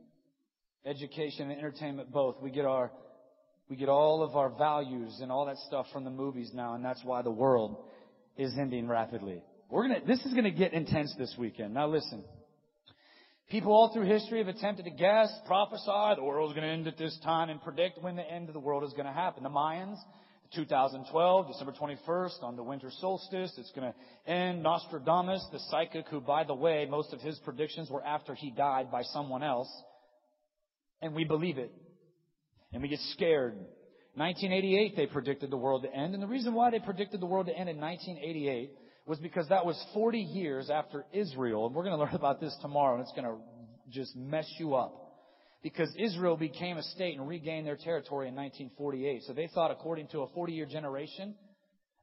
Education 0.87 1.51
and 1.51 1.59
entertainment 1.59 2.11
both. 2.11 2.41
We 2.41 2.49
get 2.49 2.65
our, 2.65 2.91
we 3.69 3.75
get 3.75 3.89
all 3.89 4.23
of 4.23 4.35
our 4.35 4.49
values 4.49 5.19
and 5.21 5.31
all 5.31 5.45
that 5.47 5.57
stuff 5.67 5.85
from 5.91 6.05
the 6.05 6.09
movies 6.09 6.51
now, 6.53 6.75
and 6.75 6.85
that's 6.85 7.03
why 7.03 7.21
the 7.21 7.31
world 7.31 7.83
is 8.37 8.53
ending 8.57 8.87
rapidly. 8.87 9.43
We're 9.69 9.87
gonna, 9.87 10.05
this 10.07 10.25
is 10.25 10.33
gonna 10.33 10.51
get 10.51 10.73
intense 10.73 11.13
this 11.17 11.35
weekend. 11.37 11.73
Now 11.73 11.87
listen. 11.87 12.23
People 13.49 13.71
all 13.71 13.93
through 13.93 14.05
history 14.05 14.39
have 14.39 14.47
attempted 14.47 14.85
to 14.85 14.91
guess, 14.91 15.29
prophesy, 15.45 16.15
the 16.15 16.23
world's 16.23 16.53
gonna 16.53 16.67
end 16.67 16.87
at 16.87 16.97
this 16.97 17.17
time, 17.23 17.49
and 17.49 17.61
predict 17.61 18.01
when 18.01 18.15
the 18.15 18.29
end 18.29 18.47
of 18.47 18.53
the 18.53 18.59
world 18.59 18.83
is 18.83 18.93
gonna 18.93 19.13
happen. 19.13 19.43
The 19.43 19.49
Mayans, 19.49 19.97
2012, 20.55 21.47
December 21.47 21.73
21st, 21.73 22.43
on 22.43 22.55
the 22.55 22.63
winter 22.63 22.89
solstice. 22.99 23.53
It's 23.57 23.71
going 23.71 23.91
to 23.91 24.31
end. 24.31 24.63
Nostradamus, 24.63 25.45
the 25.51 25.59
psychic 25.69 26.07
who, 26.07 26.21
by 26.21 26.43
the 26.43 26.55
way, 26.55 26.87
most 26.89 27.13
of 27.13 27.19
his 27.19 27.37
predictions 27.39 27.89
were 27.89 28.05
after 28.05 28.33
he 28.33 28.51
died 28.51 28.89
by 28.91 29.03
someone 29.03 29.43
else. 29.43 29.69
And 31.01 31.13
we 31.13 31.23
believe 31.23 31.57
it. 31.57 31.71
And 32.73 32.81
we 32.81 32.89
get 32.89 32.99
scared. 33.13 33.53
1988, 34.15 34.95
they 34.95 35.05
predicted 35.05 35.51
the 35.51 35.57
world 35.57 35.83
to 35.83 35.93
end. 35.93 36.13
And 36.13 36.23
the 36.23 36.27
reason 36.27 36.53
why 36.53 36.71
they 36.71 36.79
predicted 36.79 37.21
the 37.21 37.25
world 37.25 37.45
to 37.47 37.53
end 37.53 37.69
in 37.69 37.79
1988 37.79 38.71
was 39.05 39.19
because 39.19 39.47
that 39.49 39.65
was 39.65 39.81
40 39.93 40.19
years 40.19 40.69
after 40.69 41.05
Israel. 41.13 41.67
And 41.67 41.75
we're 41.75 41.83
going 41.83 41.97
to 41.97 42.03
learn 42.03 42.15
about 42.15 42.41
this 42.41 42.55
tomorrow, 42.61 42.95
and 42.95 43.03
it's 43.03 43.13
going 43.13 43.25
to 43.25 43.37
just 43.89 44.15
mess 44.15 44.51
you 44.59 44.75
up 44.75 45.07
because 45.63 45.93
Israel 45.97 46.35
became 46.35 46.77
a 46.77 46.83
state 46.83 47.17
and 47.17 47.27
regained 47.27 47.65
their 47.65 47.77
territory 47.77 48.27
in 48.27 48.35
1948. 48.35 49.23
So 49.23 49.33
they 49.33 49.47
thought, 49.53 49.71
according 49.71 50.07
to 50.09 50.21
a 50.21 50.27
40 50.29 50.53
year 50.53 50.65
generation, 50.65 51.35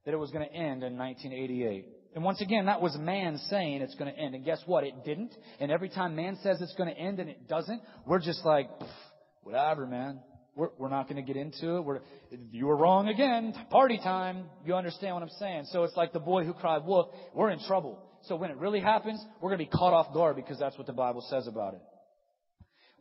that 0.04 0.14
it 0.14 0.18
was 0.18 0.30
going 0.30 0.46
to 0.46 0.52
end 0.52 0.83
in 0.83 0.96
1988. 0.96 1.88
And 2.14 2.22
once 2.22 2.40
again, 2.40 2.66
that 2.66 2.81
was 2.81 2.96
man 2.96 3.38
saying 3.50 3.83
it's 3.83 3.96
going 3.96 4.12
to 4.12 4.18
end. 4.18 4.35
And 4.37 4.44
guess 4.44 4.62
what? 4.66 4.85
It 4.85 5.05
didn't. 5.05 5.35
And 5.59 5.72
every 5.72 5.88
time 5.88 6.14
man 6.14 6.38
says 6.42 6.61
it's 6.61 6.74
going 6.74 6.88
to 6.88 6.98
end 6.98 7.18
and 7.18 7.29
it 7.29 7.48
doesn't, 7.48 7.83
we're 8.07 8.20
just 8.20 8.44
like, 8.44 8.70
whatever, 9.42 9.87
man. 9.87 10.20
We're, 10.57 10.68
we're 10.79 10.88
not 10.88 11.09
going 11.09 11.16
to 11.16 11.22
get 11.22 11.37
into 11.37 11.79
it. 11.79 11.81
We're, 11.81 12.00
you 12.53 12.66
were 12.66 12.77
wrong 12.77 13.09
again. 13.09 13.53
Party 13.70 13.98
time. 13.98 14.44
You 14.64 14.77
understand 14.77 15.14
what 15.14 15.24
I'm 15.24 15.29
saying? 15.40 15.64
So 15.72 15.83
it's 15.83 15.96
like 15.96 16.12
the 16.12 16.20
boy 16.20 16.44
who 16.44 16.53
cried 16.53 16.85
wolf. 16.85 17.09
We're 17.35 17.50
in 17.50 17.59
trouble. 17.66 17.98
So 18.22 18.37
when 18.37 18.53
it 18.53 18.59
really 18.59 18.79
happens, 18.79 19.20
we're 19.40 19.50
going 19.50 19.59
to 19.59 19.64
be 19.64 19.77
caught 19.77 19.92
off 19.92 20.14
guard 20.14 20.37
because 20.37 20.61
that's 20.61 20.79
what 20.79 20.87
the 20.87 20.92
Bible 20.92 21.27
says 21.29 21.48
about 21.48 21.74
it. 21.74 21.81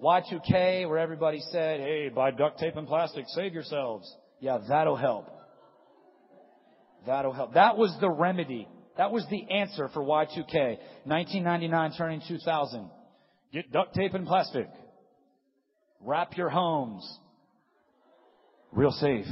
Y2K, 0.02 0.90
where 0.90 0.98
everybody 0.98 1.42
said, 1.52 1.80
hey, 1.80 2.10
buy 2.10 2.32
duct 2.32 2.58
tape 2.58 2.76
and 2.76 2.88
plastic, 2.88 3.26
save 3.28 3.54
yourselves. 3.54 4.12
Yeah, 4.40 4.58
that'll 4.68 4.98
help. 4.98 5.28
That'll 7.06 7.34
help. 7.34 7.54
That 7.54 7.78
was 7.78 7.96
the 8.02 8.10
remedy 8.10 8.68
That 8.98 9.12
was 9.12 9.26
the 9.30 9.50
answer 9.50 9.90
for 9.94 10.02
Y2K. 10.02 10.78
1999 11.06 11.94
turning 11.98 12.22
2000. 12.28 12.90
Get 13.52 13.72
duct 13.72 13.94
tape 13.96 14.14
and 14.14 14.26
plastic. 14.26 14.68
Wrap 16.02 16.38
your 16.38 16.50
homes. 16.50 17.20
Real 18.72 18.92
safe. 18.92 19.26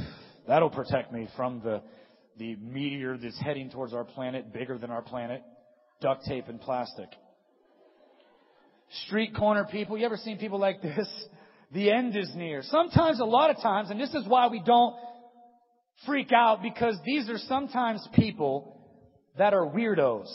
That'll 0.48 0.70
protect 0.70 1.12
me 1.12 1.28
from 1.36 1.60
the, 1.62 1.82
the 2.38 2.56
meteor 2.56 3.16
that's 3.16 3.40
heading 3.40 3.70
towards 3.70 3.94
our 3.94 4.04
planet, 4.04 4.52
bigger 4.52 4.78
than 4.78 4.90
our 4.90 5.02
planet. 5.02 5.42
Duct 6.00 6.24
tape 6.24 6.48
and 6.48 6.60
plastic. 6.60 7.08
Street 9.06 9.34
corner 9.34 9.66
people. 9.70 9.96
You 9.96 10.06
ever 10.06 10.16
seen 10.16 10.38
people 10.38 10.58
like 10.58 10.82
this? 10.82 11.08
The 11.74 11.90
end 11.90 12.14
is 12.14 12.30
near. 12.34 12.60
Sometimes, 12.64 13.18
a 13.18 13.24
lot 13.24 13.48
of 13.48 13.56
times, 13.62 13.88
and 13.88 13.98
this 13.98 14.12
is 14.12 14.28
why 14.28 14.48
we 14.48 14.60
don't 14.62 14.94
freak 16.04 16.30
out 16.30 16.62
because 16.62 16.98
these 17.02 17.30
are 17.30 17.38
sometimes 17.38 18.06
people 18.14 18.81
that 19.38 19.54
are 19.54 19.66
weirdos, 19.66 20.28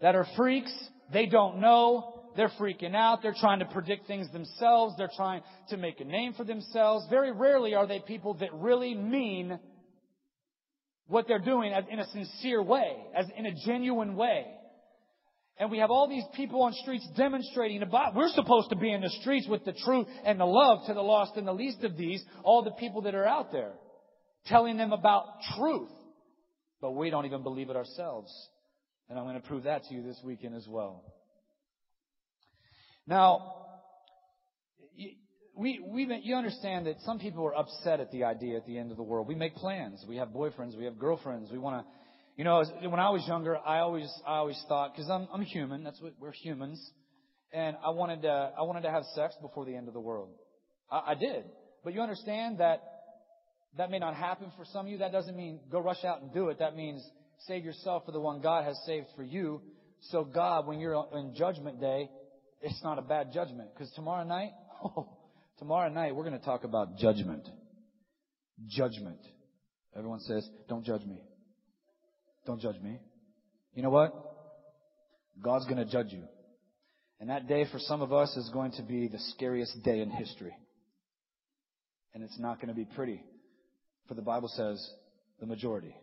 that 0.00 0.14
are 0.14 0.26
freaks. 0.36 0.72
They 1.12 1.26
don't 1.26 1.60
know. 1.60 2.22
They're 2.36 2.52
freaking 2.58 2.94
out. 2.94 3.22
They're 3.22 3.34
trying 3.38 3.58
to 3.58 3.66
predict 3.66 4.06
things 4.06 4.30
themselves. 4.32 4.94
They're 4.96 5.10
trying 5.14 5.42
to 5.68 5.76
make 5.76 6.00
a 6.00 6.04
name 6.04 6.32
for 6.32 6.44
themselves. 6.44 7.06
Very 7.10 7.32
rarely 7.32 7.74
are 7.74 7.86
they 7.86 8.00
people 8.00 8.34
that 8.34 8.54
really 8.54 8.94
mean 8.94 9.58
what 11.08 11.28
they're 11.28 11.38
doing 11.38 11.72
in 11.90 11.98
a 11.98 12.06
sincere 12.06 12.62
way, 12.62 12.96
as 13.14 13.26
in 13.36 13.44
a 13.44 13.52
genuine 13.66 14.16
way. 14.16 14.46
And 15.58 15.70
we 15.70 15.78
have 15.78 15.90
all 15.90 16.08
these 16.08 16.24
people 16.34 16.62
on 16.62 16.72
streets 16.72 17.06
demonstrating 17.16 17.82
about, 17.82 18.14
we're 18.14 18.30
supposed 18.30 18.70
to 18.70 18.76
be 18.76 18.90
in 18.90 19.02
the 19.02 19.10
streets 19.20 19.46
with 19.46 19.64
the 19.66 19.74
truth 19.84 20.06
and 20.24 20.40
the 20.40 20.46
love 20.46 20.86
to 20.86 20.94
the 20.94 21.02
lost 21.02 21.36
and 21.36 21.46
the 21.46 21.52
least 21.52 21.84
of 21.84 21.96
these, 21.96 22.24
all 22.42 22.62
the 22.62 22.70
people 22.72 23.02
that 23.02 23.14
are 23.14 23.26
out 23.26 23.52
there, 23.52 23.72
telling 24.46 24.78
them 24.78 24.92
about 24.92 25.26
truth. 25.58 25.90
But 26.82 26.90
we 26.90 27.08
don't 27.08 27.24
even 27.24 27.42
believe 27.42 27.70
it 27.70 27.76
ourselves. 27.76 28.30
And 29.08 29.18
I'm 29.18 29.24
going 29.24 29.40
to 29.40 29.48
prove 29.48 29.62
that 29.62 29.84
to 29.84 29.94
you 29.94 30.02
this 30.02 30.20
weekend 30.22 30.54
as 30.54 30.66
well. 30.68 31.04
Now, 33.06 33.54
we, 35.56 35.80
we, 35.86 36.20
you 36.22 36.34
understand 36.34 36.86
that 36.86 36.96
some 37.06 37.18
people 37.18 37.46
are 37.46 37.54
upset 37.54 38.00
at 38.00 38.10
the 38.10 38.24
idea 38.24 38.56
at 38.56 38.66
the 38.66 38.76
end 38.76 38.90
of 38.90 38.96
the 38.96 39.02
world. 39.02 39.28
We 39.28 39.34
make 39.34 39.54
plans. 39.54 40.04
We 40.08 40.16
have 40.16 40.28
boyfriends. 40.28 40.76
We 40.76 40.84
have 40.84 40.98
girlfriends. 40.98 41.50
We 41.50 41.58
want 41.58 41.84
to, 41.84 41.92
you 42.36 42.44
know, 42.44 42.64
when 42.88 43.00
I 43.00 43.10
was 43.10 43.24
younger, 43.28 43.58
I 43.58 43.78
always, 43.80 44.10
I 44.26 44.38
always 44.38 44.60
thought, 44.68 44.94
because 44.94 45.10
I'm, 45.10 45.28
I'm 45.32 45.42
human. 45.42 45.84
That's 45.84 46.00
what 46.00 46.14
we're 46.18 46.32
humans, 46.32 46.80
and 47.52 47.76
I 47.84 47.90
wanted 47.90 48.22
to, 48.22 48.52
I 48.58 48.62
wanted 48.62 48.82
to 48.82 48.90
have 48.90 49.04
sex 49.14 49.34
before 49.40 49.66
the 49.66 49.76
end 49.76 49.86
of 49.86 49.94
the 49.94 50.00
world. 50.00 50.30
I, 50.90 51.10
I 51.10 51.14
did, 51.14 51.44
but 51.84 51.92
you 51.92 52.00
understand 52.00 52.58
that 52.58 52.82
that 53.76 53.90
may 53.90 53.98
not 53.98 54.14
happen 54.14 54.52
for 54.56 54.64
some 54.66 54.86
of 54.86 54.92
you. 54.92 54.98
That 54.98 55.12
doesn't 55.12 55.36
mean 55.36 55.60
go 55.70 55.80
rush 55.80 56.04
out 56.04 56.20
and 56.22 56.32
do 56.32 56.48
it. 56.48 56.58
That 56.58 56.76
means 56.76 57.02
save 57.46 57.64
yourself 57.64 58.04
for 58.04 58.12
the 58.12 58.20
one 58.20 58.40
God 58.40 58.64
has 58.64 58.78
saved 58.86 59.06
for 59.16 59.22
you. 59.22 59.62
So 60.10 60.24
God, 60.24 60.66
when 60.66 60.78
you're 60.78 61.06
in 61.14 61.34
judgment 61.34 61.80
day, 61.80 62.10
it's 62.60 62.82
not 62.82 62.98
a 62.98 63.02
bad 63.02 63.32
judgment. 63.32 63.70
Because 63.72 63.90
tomorrow 63.94 64.24
night, 64.24 64.50
oh, 64.84 65.08
tomorrow 65.58 65.88
night 65.88 66.14
we're 66.14 66.24
going 66.24 66.38
to 66.38 66.44
talk 66.44 66.64
about 66.64 66.98
judgment. 66.98 67.48
Judgment. 68.68 69.20
Everyone 69.96 70.20
says, 70.20 70.48
don't 70.68 70.84
judge 70.84 71.04
me. 71.04 71.22
Don't 72.46 72.60
judge 72.60 72.80
me. 72.80 72.98
You 73.74 73.82
know 73.82 73.90
what? 73.90 74.12
God's 75.42 75.64
going 75.64 75.78
to 75.78 75.90
judge 75.90 76.12
you. 76.12 76.24
And 77.20 77.30
that 77.30 77.46
day 77.46 77.66
for 77.70 77.78
some 77.78 78.02
of 78.02 78.12
us 78.12 78.36
is 78.36 78.50
going 78.52 78.72
to 78.72 78.82
be 78.82 79.08
the 79.08 79.18
scariest 79.34 79.82
day 79.82 80.00
in 80.00 80.10
history. 80.10 80.54
And 82.14 82.22
it's 82.22 82.38
not 82.38 82.56
going 82.56 82.68
to 82.68 82.74
be 82.74 82.84
pretty. 82.84 83.22
For 84.12 84.16
the 84.16 84.20
Bible 84.20 84.48
says, 84.48 84.90
the 85.40 85.46
majority. 85.46 85.96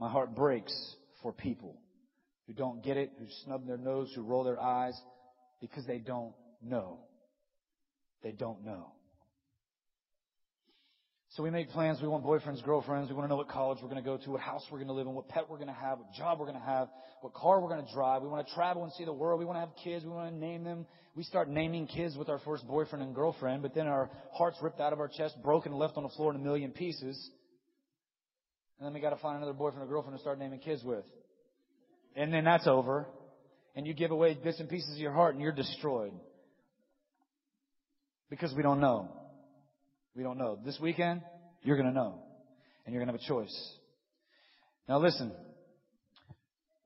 My 0.00 0.10
heart 0.10 0.34
breaks 0.34 0.72
for 1.22 1.32
people 1.32 1.80
who 2.48 2.52
don't 2.52 2.82
get 2.82 2.96
it, 2.96 3.12
who 3.16 3.26
snub 3.44 3.64
their 3.64 3.76
nose, 3.76 4.12
who 4.12 4.22
roll 4.22 4.42
their 4.42 4.60
eyes 4.60 5.00
because 5.60 5.86
they 5.86 5.98
don't 5.98 6.34
know. 6.60 6.98
They 8.24 8.32
don't 8.32 8.64
know. 8.64 8.88
So 11.34 11.42
we 11.42 11.48
make 11.48 11.70
plans. 11.70 11.98
We 12.02 12.08
want 12.08 12.24
boyfriends, 12.24 12.62
girlfriends. 12.62 13.08
We 13.08 13.14
want 13.16 13.24
to 13.24 13.30
know 13.30 13.36
what 13.36 13.48
college 13.48 13.78
we're 13.80 13.88
going 13.88 14.02
to 14.02 14.06
go 14.06 14.18
to, 14.18 14.30
what 14.32 14.42
house 14.42 14.62
we're 14.70 14.76
going 14.76 14.88
to 14.88 14.92
live 14.92 15.06
in, 15.06 15.14
what 15.14 15.28
pet 15.28 15.48
we're 15.48 15.56
going 15.56 15.68
to 15.68 15.74
have, 15.74 15.98
what 15.98 16.12
job 16.12 16.38
we're 16.38 16.44
going 16.44 16.58
to 16.58 16.64
have, 16.64 16.88
what 17.22 17.32
car 17.32 17.58
we're 17.58 17.70
going 17.70 17.84
to 17.84 17.92
drive. 17.94 18.20
We 18.20 18.28
want 18.28 18.46
to 18.46 18.54
travel 18.54 18.84
and 18.84 18.92
see 18.92 19.06
the 19.06 19.14
world. 19.14 19.40
We 19.40 19.46
want 19.46 19.56
to 19.56 19.60
have 19.60 19.70
kids. 19.82 20.04
We 20.04 20.10
want 20.10 20.30
to 20.30 20.38
name 20.38 20.62
them. 20.62 20.84
We 21.16 21.22
start 21.22 21.48
naming 21.48 21.86
kids 21.86 22.18
with 22.18 22.28
our 22.28 22.38
first 22.40 22.66
boyfriend 22.66 23.02
and 23.02 23.14
girlfriend, 23.14 23.62
but 23.62 23.74
then 23.74 23.86
our 23.86 24.10
hearts 24.34 24.58
ripped 24.60 24.78
out 24.78 24.92
of 24.92 25.00
our 25.00 25.08
chest, 25.08 25.36
broken, 25.42 25.72
left 25.72 25.96
on 25.96 26.02
the 26.02 26.10
floor 26.10 26.34
in 26.34 26.40
a 26.40 26.44
million 26.44 26.70
pieces. 26.70 27.30
And 28.78 28.86
then 28.86 28.92
we 28.92 29.00
got 29.00 29.10
to 29.10 29.22
find 29.22 29.38
another 29.38 29.54
boyfriend 29.54 29.88
or 29.88 29.90
girlfriend 29.90 30.18
to 30.18 30.20
start 30.20 30.38
naming 30.38 30.60
kids 30.60 30.84
with. 30.84 31.04
And 32.14 32.30
then 32.30 32.44
that's 32.44 32.66
over. 32.66 33.06
And 33.74 33.86
you 33.86 33.94
give 33.94 34.10
away 34.10 34.34
bits 34.34 34.60
and 34.60 34.68
pieces 34.68 34.92
of 34.92 34.98
your 34.98 35.12
heart 35.12 35.34
and 35.34 35.42
you're 35.42 35.52
destroyed. 35.52 36.12
Because 38.28 38.52
we 38.54 38.62
don't 38.62 38.80
know. 38.80 39.21
We 40.14 40.22
don't 40.22 40.36
know. 40.38 40.58
This 40.64 40.78
weekend, 40.80 41.22
you're 41.62 41.76
going 41.76 41.88
to 41.88 41.94
know. 41.94 42.18
And 42.84 42.92
you're 42.92 43.02
going 43.02 43.14
to 43.14 43.18
have 43.18 43.22
a 43.22 43.28
choice. 43.28 43.72
Now 44.88 44.98
listen. 44.98 45.32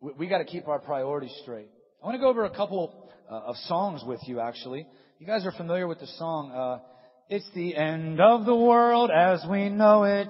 We, 0.00 0.12
we 0.12 0.26
got 0.28 0.38
to 0.38 0.44
keep 0.44 0.68
our 0.68 0.78
priorities 0.78 1.34
straight. 1.42 1.68
I 2.02 2.06
want 2.06 2.16
to 2.16 2.20
go 2.20 2.28
over 2.28 2.44
a 2.44 2.50
couple 2.50 3.10
uh, 3.30 3.34
of 3.34 3.56
songs 3.66 4.02
with 4.06 4.20
you 4.26 4.40
actually. 4.40 4.86
You 5.18 5.26
guys 5.26 5.46
are 5.46 5.52
familiar 5.52 5.88
with 5.88 5.98
the 5.98 6.06
song, 6.18 6.52
uh, 6.52 6.84
It's 7.28 7.48
the 7.54 7.74
end 7.74 8.20
of 8.20 8.44
the 8.44 8.54
world 8.54 9.10
as 9.10 9.44
we 9.50 9.70
know 9.70 10.04
it. 10.04 10.28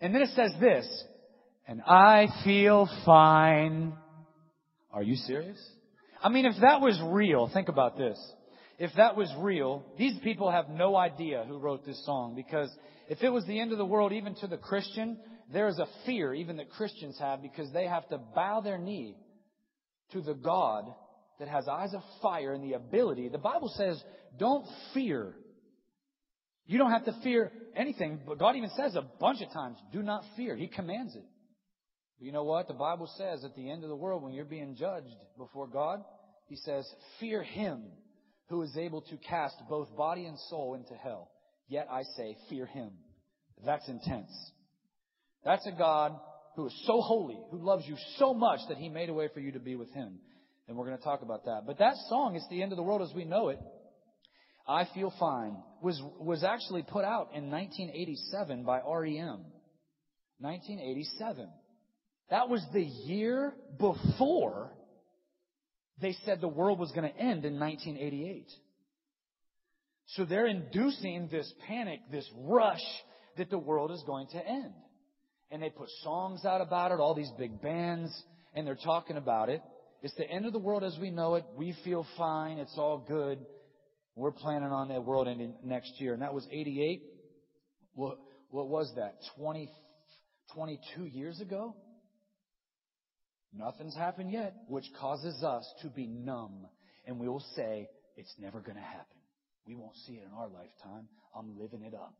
And 0.00 0.14
then 0.14 0.20
it 0.20 0.30
says 0.34 0.52
this, 0.60 0.86
and 1.66 1.80
I 1.80 2.26
feel 2.44 2.88
fine. 3.06 3.94
Are 4.92 5.02
you 5.02 5.14
serious? 5.14 5.58
I 6.22 6.28
mean, 6.28 6.44
if 6.44 6.56
that 6.60 6.80
was 6.80 7.00
real, 7.02 7.48
think 7.52 7.68
about 7.68 7.96
this. 7.96 8.18
If 8.78 8.90
that 8.96 9.16
was 9.16 9.32
real, 9.38 9.84
these 9.98 10.18
people 10.24 10.50
have 10.50 10.68
no 10.68 10.96
idea 10.96 11.44
who 11.46 11.58
wrote 11.58 11.86
this 11.86 12.04
song 12.04 12.34
because 12.34 12.70
if 13.08 13.22
it 13.22 13.28
was 13.28 13.44
the 13.46 13.60
end 13.60 13.72
of 13.72 13.78
the 13.78 13.84
world, 13.84 14.12
even 14.12 14.34
to 14.36 14.46
the 14.46 14.56
Christian, 14.56 15.18
there 15.52 15.68
is 15.68 15.78
a 15.78 15.86
fear 16.06 16.34
even 16.34 16.56
that 16.56 16.70
Christians 16.70 17.16
have 17.18 17.42
because 17.42 17.72
they 17.72 17.86
have 17.86 18.08
to 18.08 18.18
bow 18.18 18.60
their 18.60 18.78
knee 18.78 19.16
to 20.12 20.20
the 20.20 20.34
God 20.34 20.86
that 21.38 21.48
has 21.48 21.68
eyes 21.68 21.94
of 21.94 22.02
fire 22.22 22.52
and 22.52 22.64
the 22.64 22.74
ability. 22.74 23.28
The 23.28 23.38
Bible 23.38 23.72
says, 23.76 24.02
don't 24.38 24.66
fear. 24.92 25.34
You 26.66 26.78
don't 26.78 26.92
have 26.92 27.04
to 27.04 27.16
fear 27.22 27.52
anything, 27.76 28.20
but 28.26 28.38
God 28.38 28.56
even 28.56 28.70
says 28.76 28.96
a 28.96 29.02
bunch 29.20 29.42
of 29.42 29.52
times, 29.52 29.76
do 29.92 30.02
not 30.02 30.24
fear. 30.36 30.56
He 30.56 30.66
commands 30.66 31.14
it. 31.14 31.24
But 32.18 32.26
you 32.26 32.32
know 32.32 32.44
what? 32.44 32.68
The 32.68 32.74
Bible 32.74 33.08
says 33.18 33.44
at 33.44 33.54
the 33.54 33.70
end 33.70 33.84
of 33.84 33.90
the 33.90 33.96
world, 33.96 34.22
when 34.22 34.32
you're 34.32 34.44
being 34.44 34.74
judged 34.74 35.14
before 35.36 35.66
God, 35.66 36.02
He 36.46 36.56
says, 36.56 36.88
fear 37.20 37.42
Him 37.42 37.82
who 38.48 38.62
is 38.62 38.76
able 38.76 39.00
to 39.02 39.16
cast 39.16 39.56
both 39.68 39.94
body 39.96 40.26
and 40.26 40.38
soul 40.50 40.74
into 40.74 40.94
hell. 40.94 41.30
Yet 41.68 41.88
I 41.90 42.02
say, 42.16 42.36
fear 42.48 42.66
Him. 42.66 42.90
That's 43.64 43.88
intense. 43.88 44.30
That's 45.44 45.66
a 45.66 45.72
God 45.72 46.12
who 46.56 46.66
is 46.66 46.82
so 46.86 47.00
holy, 47.00 47.38
who 47.50 47.58
loves 47.58 47.84
you 47.86 47.96
so 48.18 48.34
much 48.34 48.60
that 48.68 48.78
He 48.78 48.88
made 48.88 49.08
a 49.08 49.14
way 49.14 49.28
for 49.32 49.40
you 49.40 49.52
to 49.52 49.60
be 49.60 49.76
with 49.76 49.92
Him. 49.92 50.18
And 50.68 50.76
we're 50.76 50.86
going 50.86 50.98
to 50.98 51.04
talk 51.04 51.22
about 51.22 51.44
that. 51.44 51.62
But 51.66 51.78
that 51.78 51.94
song, 52.08 52.36
It's 52.36 52.48
the 52.48 52.62
End 52.62 52.72
of 52.72 52.76
the 52.76 52.82
World 52.82 53.02
as 53.02 53.14
we 53.14 53.24
know 53.24 53.48
it, 53.48 53.58
I 54.66 54.86
Feel 54.94 55.12
Fine, 55.18 55.56
was, 55.82 56.00
was 56.18 56.42
actually 56.42 56.82
put 56.82 57.04
out 57.04 57.30
in 57.34 57.50
1987 57.50 58.64
by 58.64 58.78
REM. 58.78 59.44
1987. 60.40 61.48
That 62.30 62.48
was 62.48 62.64
the 62.72 62.82
year 62.82 63.54
before 63.78 64.72
they 66.00 66.12
said 66.24 66.40
the 66.40 66.48
world 66.48 66.78
was 66.78 66.90
going 66.92 67.10
to 67.10 67.16
end 67.16 67.44
in 67.44 67.58
1988. 67.58 68.46
So 70.08 70.24
they're 70.24 70.46
inducing 70.46 71.28
this 71.30 71.50
panic, 71.66 72.00
this 72.10 72.28
rush 72.36 72.82
that 73.36 73.50
the 73.50 73.58
world 73.58 73.90
is 73.90 74.02
going 74.06 74.26
to 74.28 74.46
end. 74.46 74.72
And 75.50 75.62
they 75.62 75.70
put 75.70 75.88
songs 76.02 76.44
out 76.44 76.60
about 76.60 76.92
it, 76.92 77.00
all 77.00 77.14
these 77.14 77.30
big 77.38 77.62
bands, 77.62 78.10
and 78.54 78.66
they're 78.66 78.74
talking 78.74 79.16
about 79.16 79.48
it. 79.48 79.62
It's 80.02 80.14
the 80.16 80.28
end 80.28 80.46
of 80.46 80.52
the 80.52 80.58
world 80.58 80.84
as 80.84 80.98
we 81.00 81.10
know 81.10 81.36
it. 81.36 81.44
We 81.56 81.74
feel 81.84 82.06
fine. 82.18 82.58
It's 82.58 82.76
all 82.76 82.98
good. 82.98 83.38
We're 84.16 84.32
planning 84.32 84.68
on 84.70 84.88
that 84.88 85.04
world 85.04 85.26
ending 85.26 85.54
next 85.64 85.92
year. 85.98 86.12
And 86.12 86.22
that 86.22 86.34
was 86.34 86.46
88. 86.50 87.02
What, 87.94 88.18
what 88.50 88.68
was 88.68 88.92
that? 88.96 89.14
20, 89.38 89.70
22 90.54 91.06
years 91.06 91.40
ago? 91.40 91.74
Nothing's 93.56 93.94
happened 93.94 94.32
yet, 94.32 94.54
which 94.68 94.86
causes 94.98 95.42
us 95.42 95.64
to 95.82 95.88
be 95.88 96.06
numb. 96.06 96.66
And 97.06 97.18
we 97.18 97.28
will 97.28 97.44
say, 97.54 97.88
it's 98.16 98.34
never 98.38 98.60
going 98.60 98.76
to 98.76 98.82
happen. 98.82 99.16
We 99.66 99.74
won't 99.74 99.96
see 100.06 100.14
it 100.14 100.24
in 100.26 100.32
our 100.36 100.48
lifetime. 100.48 101.08
I'm 101.36 101.58
living 101.58 101.82
it 101.82 101.94
up. 101.94 102.14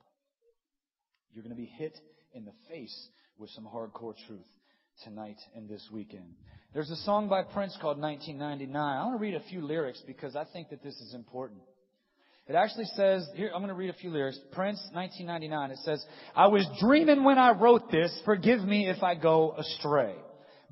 You're 1.32 1.42
going 1.42 1.54
to 1.54 1.60
be 1.60 1.70
hit 1.78 1.98
in 2.32 2.44
the 2.44 2.52
face 2.68 3.08
with 3.38 3.50
some 3.50 3.64
hardcore 3.64 4.14
truth 4.26 4.46
tonight 5.02 5.38
and 5.56 5.68
this 5.68 5.86
weekend. 5.92 6.34
There's 6.72 6.90
a 6.90 6.96
song 6.96 7.28
by 7.28 7.42
Prince 7.42 7.76
called 7.80 8.00
1999. 8.00 8.76
I 8.76 9.04
want 9.04 9.18
to 9.18 9.22
read 9.22 9.34
a 9.34 9.48
few 9.48 9.60
lyrics 9.60 10.02
because 10.06 10.36
I 10.36 10.44
think 10.52 10.70
that 10.70 10.82
this 10.82 10.94
is 10.94 11.14
important. 11.14 11.60
It 12.46 12.54
actually 12.54 12.86
says, 12.94 13.26
here, 13.34 13.50
I'm 13.54 13.60
going 13.60 13.68
to 13.68 13.74
read 13.74 13.90
a 13.90 13.94
few 13.94 14.10
lyrics. 14.10 14.38
Prince, 14.52 14.78
1999. 14.92 15.70
It 15.70 15.78
says, 15.78 16.04
I 16.36 16.48
was 16.48 16.66
dreaming 16.80 17.24
when 17.24 17.38
I 17.38 17.52
wrote 17.52 17.90
this. 17.90 18.16
Forgive 18.24 18.60
me 18.60 18.88
if 18.88 19.02
I 19.02 19.14
go 19.14 19.54
astray. 19.56 20.14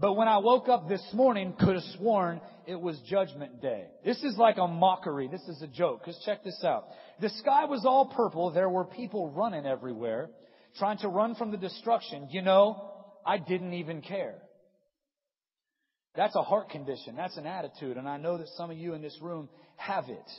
But 0.03 0.15
when 0.15 0.27
I 0.27 0.39
woke 0.39 0.69
up 0.69 0.89
this 0.89 1.05
morning, 1.13 1.55
could 1.57 1.77
have 1.77 1.85
sworn 1.97 2.41
it 2.67 2.75
was 2.75 2.99
judgment 3.09 3.63
day. 3.63 3.85
This 4.05 4.21
is 4.25 4.37
like 4.37 4.57
a 4.59 4.67
mockery. 4.67 5.29
This 5.29 5.43
is 5.43 5.63
a 5.63 5.69
joke. 5.69 6.05
Cause 6.05 6.21
check 6.27 6.43
this 6.43 6.61
out. 6.65 6.87
The 7.21 7.29
sky 7.29 7.67
was 7.67 7.85
all 7.87 8.07
purple. 8.07 8.51
There 8.51 8.69
were 8.69 8.85
people 8.85 9.31
running 9.31 9.65
everywhere, 9.65 10.31
trying 10.77 10.99
to 10.99 11.09
run 11.09 11.37
from 11.37 11.53
the 11.53 11.57
destruction. 11.57 12.27
You 12.33 12.43
know, 12.43 12.83
I 13.25 13.39
didn't 13.39 13.75
even 13.75 14.03
care. 14.03 14.35
That's 16.17 16.35
a 16.35 16.43
heart 16.43 16.71
condition. 16.71 17.15
That's 17.15 17.37
an 17.37 17.47
attitude. 17.47 17.97
And 17.97 18.09
I 18.09 18.17
know 18.17 18.39
that 18.39 18.49
some 18.57 18.73
of 18.73 18.77
you 18.77 18.95
in 18.95 19.03
this 19.03 19.17
room 19.23 19.49
have 19.77 20.09
it. 20.09 20.31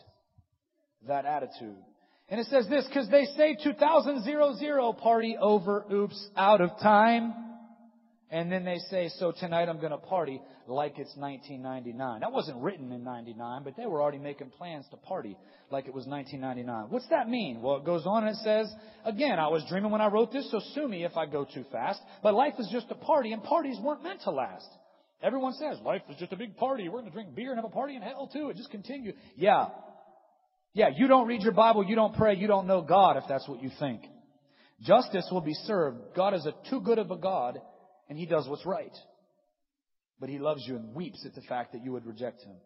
That 1.07 1.25
attitude. 1.25 1.77
And 2.27 2.37
it 2.41 2.47
says 2.47 2.67
this, 2.67 2.85
cause 2.93 3.07
they 3.09 3.23
say 3.37 3.55
2000 3.63 4.25
party 4.97 5.37
over, 5.39 5.85
oops, 5.89 6.27
out 6.35 6.59
of 6.59 6.71
time. 6.81 7.52
And 8.33 8.51
then 8.51 8.65
they 8.65 8.79
say, 8.89 9.11
so 9.19 9.31
tonight 9.31 9.69
I'm 9.69 9.79
gonna 9.79 9.99
party 9.99 10.41
like 10.67 10.97
it's 10.97 11.15
1999. 11.15 12.21
That 12.21 12.31
wasn't 12.31 12.57
written 12.63 12.91
in 12.91 13.03
99, 13.03 13.61
but 13.63 13.77
they 13.77 13.85
were 13.85 14.01
already 14.01 14.17
making 14.17 14.49
plans 14.49 14.87
to 14.89 14.97
party 14.97 15.37
like 15.69 15.85
it 15.85 15.93
was 15.93 16.07
1999. 16.07 16.89
What's 16.89 17.07
that 17.09 17.29
mean? 17.29 17.61
Well, 17.61 17.75
it 17.75 17.85
goes 17.85 18.07
on 18.07 18.25
and 18.25 18.35
it 18.35 18.39
says, 18.43 18.73
again, 19.05 19.37
I 19.37 19.49
was 19.49 19.63
dreaming 19.69 19.91
when 19.91 20.01
I 20.01 20.07
wrote 20.07 20.33
this, 20.33 20.49
so 20.49 20.59
sue 20.73 20.87
me 20.87 21.05
if 21.05 21.15
I 21.15 21.27
go 21.27 21.45
too 21.45 21.63
fast. 21.71 21.99
But 22.23 22.33
life 22.33 22.55
is 22.57 22.67
just 22.71 22.87
a 22.89 22.95
party 22.95 23.33
and 23.33 23.43
parties 23.43 23.77
weren't 23.79 24.01
meant 24.01 24.21
to 24.21 24.31
last. 24.31 24.67
Everyone 25.21 25.53
says 25.53 25.77
life 25.85 26.01
is 26.09 26.17
just 26.17 26.33
a 26.33 26.35
big 26.35 26.57
party. 26.57 26.89
We're 26.89 27.01
going 27.01 27.05
to 27.05 27.11
drink 27.11 27.35
beer 27.35 27.51
and 27.51 27.59
have 27.59 27.69
a 27.69 27.73
party 27.73 27.95
in 27.95 28.01
hell 28.01 28.31
too. 28.33 28.49
It 28.49 28.57
just 28.57 28.71
continue. 28.71 29.13
Yeah. 29.35 29.67
Yeah, 30.73 30.89
you 30.97 31.07
don't 31.07 31.27
read 31.27 31.43
your 31.43 31.53
Bible, 31.53 31.85
you 31.85 31.95
don't 31.95 32.15
pray, 32.15 32.35
you 32.35 32.47
don't 32.47 32.65
know 32.65 32.81
God 32.81 33.15
if 33.17 33.25
that's 33.29 33.47
what 33.47 33.61
you 33.61 33.69
think. 33.79 34.01
Justice 34.81 35.29
will 35.31 35.41
be 35.41 35.53
served. 35.53 35.99
God 36.15 36.33
is 36.33 36.47
a 36.47 36.69
too 36.71 36.81
good 36.81 36.97
of 36.97 37.11
a 37.11 37.15
God 37.15 37.59
and 38.13 38.19
He 38.19 38.27
does 38.27 38.47
what's 38.47 38.63
right. 38.63 38.95
But 40.19 40.29
He 40.29 40.37
loves 40.37 40.63
you 40.67 40.75
and 40.75 40.93
weeps 40.93 41.25
at 41.25 41.33
the 41.33 41.41
fact 41.41 41.73
that 41.73 41.83
you 41.83 41.93
would 41.93 42.05
reject 42.05 42.43
Him. 42.43 42.57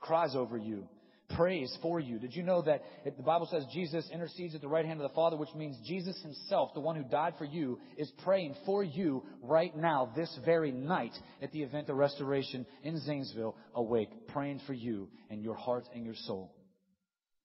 Cries 0.00 0.36
over 0.36 0.58
you. 0.58 0.86
Prays 1.34 1.74
for 1.80 1.98
you. 1.98 2.18
Did 2.18 2.36
you 2.36 2.42
know 2.42 2.60
that 2.60 2.82
the 3.06 3.22
Bible 3.22 3.48
says 3.50 3.64
Jesus 3.72 4.06
intercedes 4.12 4.54
at 4.54 4.60
the 4.60 4.68
right 4.68 4.84
hand 4.84 5.00
of 5.00 5.08
the 5.08 5.14
Father, 5.14 5.38
which 5.38 5.54
means 5.56 5.78
Jesus 5.86 6.20
Himself, 6.20 6.74
the 6.74 6.80
one 6.80 6.94
who 6.94 7.04
died 7.04 7.32
for 7.38 7.46
you, 7.46 7.80
is 7.96 8.12
praying 8.22 8.54
for 8.66 8.84
you 8.84 9.24
right 9.40 9.74
now, 9.74 10.12
this 10.14 10.38
very 10.44 10.72
night, 10.72 11.14
at 11.40 11.52
the 11.52 11.62
event 11.62 11.88
of 11.88 11.96
restoration 11.96 12.66
in 12.82 13.00
Zanesville, 13.00 13.56
awake, 13.74 14.10
praying 14.28 14.60
for 14.66 14.74
you 14.74 15.08
and 15.30 15.42
your 15.42 15.56
heart 15.56 15.84
and 15.94 16.04
your 16.04 16.16
soul. 16.26 16.54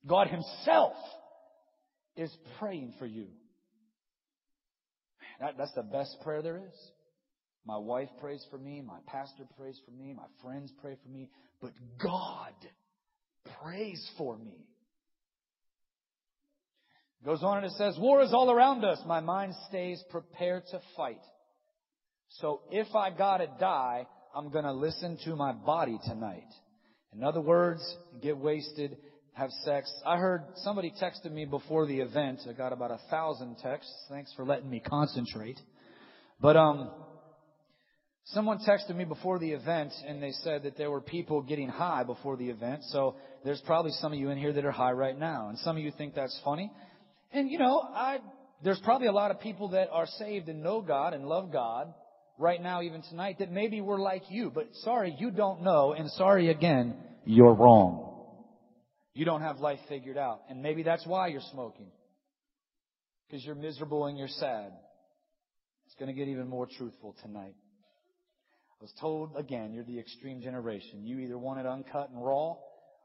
God 0.06 0.28
Himself 0.28 0.98
is 2.18 2.36
praying 2.60 2.96
for 3.00 3.06
you. 3.06 3.28
That, 5.40 5.54
that's 5.58 5.74
the 5.76 5.84
best 5.84 6.18
prayer 6.26 6.42
there 6.42 6.58
is. 6.58 6.92
My 7.68 7.78
wife 7.78 8.08
prays 8.22 8.46
for 8.50 8.58
me. 8.58 8.82
My 8.82 9.00
pastor 9.08 9.44
prays 9.60 9.78
for 9.86 9.92
me. 9.92 10.14
My 10.14 10.28
friends 10.42 10.72
pray 10.82 10.96
for 11.04 11.10
me. 11.10 11.30
But 11.62 11.74
God 12.02 12.54
prays 13.62 14.10
for 14.18 14.38
me. 14.38 14.66
It 17.22 17.26
Goes 17.26 17.44
on 17.44 17.58
and 17.58 17.66
it 17.66 17.74
says, 17.74 17.98
War 18.00 18.22
is 18.22 18.34
all 18.34 18.50
around 18.50 18.86
us. 18.86 19.00
My 19.06 19.20
mind 19.20 19.54
stays 19.68 20.02
prepared 20.10 20.64
to 20.72 20.80
fight. 20.96 21.20
So 22.30 22.62
if 22.72 22.96
I 22.96 23.10
gotta 23.10 23.48
die, 23.60 24.08
I'm 24.34 24.50
gonna 24.50 24.74
listen 24.74 25.18
to 25.26 25.36
my 25.36 25.52
body 25.52 26.00
tonight. 26.06 26.48
In 27.14 27.22
other 27.22 27.42
words, 27.42 27.82
get 28.22 28.38
wasted, 28.38 28.96
have 29.34 29.50
sex. 29.66 29.92
I 30.06 30.18
heard 30.18 30.44
somebody 30.58 30.94
texted 31.02 31.34
me 31.34 31.44
before 31.44 31.86
the 31.86 32.00
event. 32.00 32.42
I 32.50 32.54
got 32.54 32.72
about 32.72 32.92
a 32.92 33.00
thousand 33.10 33.58
texts. 33.58 33.94
Thanks 34.10 34.32
for 34.36 34.46
letting 34.46 34.70
me 34.70 34.80
concentrate. 34.80 35.60
But 36.40 36.56
um, 36.56 36.92
Someone 38.32 38.60
texted 38.60 38.94
me 38.94 39.06
before 39.06 39.40
the 39.40 39.52
event 39.52 39.94
and 40.06 40.22
they 40.22 40.32
said 40.44 40.64
that 40.64 40.78
there 40.78 40.92
were 40.92 41.00
people 41.00 41.42
getting 41.42 41.70
high 41.70 42.04
before 42.04 42.36
the 42.36 42.50
event. 42.50 42.84
So 42.90 43.16
there's 43.46 43.62
probably 43.66 43.92
some 43.92 44.12
of 44.12 44.20
you 44.20 44.30
in 44.32 44.38
here 44.38 44.52
that 44.52 44.66
are 44.66 44.72
high 44.72 44.92
right 44.92 45.18
now. 45.18 45.48
And 45.48 45.58
some 45.60 45.78
of 45.78 45.84
you 45.84 45.92
think 45.98 46.14
that's 46.14 46.38
funny. 46.44 46.70
And 47.32 47.50
you 47.50 47.58
know, 47.58 47.80
I, 47.80 48.20
there's 48.64 48.80
probably 48.84 49.08
a 49.08 49.14
lot 49.14 49.32
of 49.32 49.40
people 49.40 49.70
that 49.70 49.90
are 49.92 50.08
saved 50.18 50.50
and 50.50 50.62
know 50.62 50.82
God 50.82 51.14
and 51.14 51.26
love 51.26 51.54
God 51.54 51.94
right 52.38 52.62
now, 52.62 52.82
even 52.82 53.02
tonight, 53.04 53.38
that 53.40 53.50
maybe 53.50 53.80
we're 53.80 54.00
like 54.00 54.24
you. 54.30 54.52
But 54.54 54.68
sorry, 54.84 55.16
you 55.18 55.32
don't 55.32 55.64
know. 55.64 55.94
And 55.94 56.12
sorry 56.12 56.50
again, 56.50 56.96
you're 57.24 57.54
wrong. 57.54 58.04
You 59.14 59.24
don't 59.24 59.42
have 59.42 59.60
life 59.60 59.80
figured 59.88 60.18
out. 60.18 60.42
And 60.50 60.62
maybe 60.62 60.84
that's 60.84 61.08
why 61.08 61.28
you're 61.28 61.42
smoking. 61.54 61.92
Because 63.28 63.46
you're 63.46 63.56
miserable 63.56 64.06
and 64.06 64.18
you're 64.18 64.28
sad. 64.28 64.74
It's 65.86 65.96
going 65.96 66.08
to 66.08 66.14
get 66.14 66.28
even 66.28 66.50
more 66.50 66.68
truthful 66.68 67.16
tonight. 67.24 67.56
I 68.80 68.84
was 68.84 68.94
told 69.00 69.32
again, 69.36 69.74
you're 69.74 69.84
the 69.84 70.00
extreme 70.00 70.42
generation. 70.42 71.06
You 71.06 71.20
either 71.20 71.38
want 71.38 71.60
it 71.60 71.66
uncut 71.66 72.10
and 72.10 72.24
raw, 72.24 72.56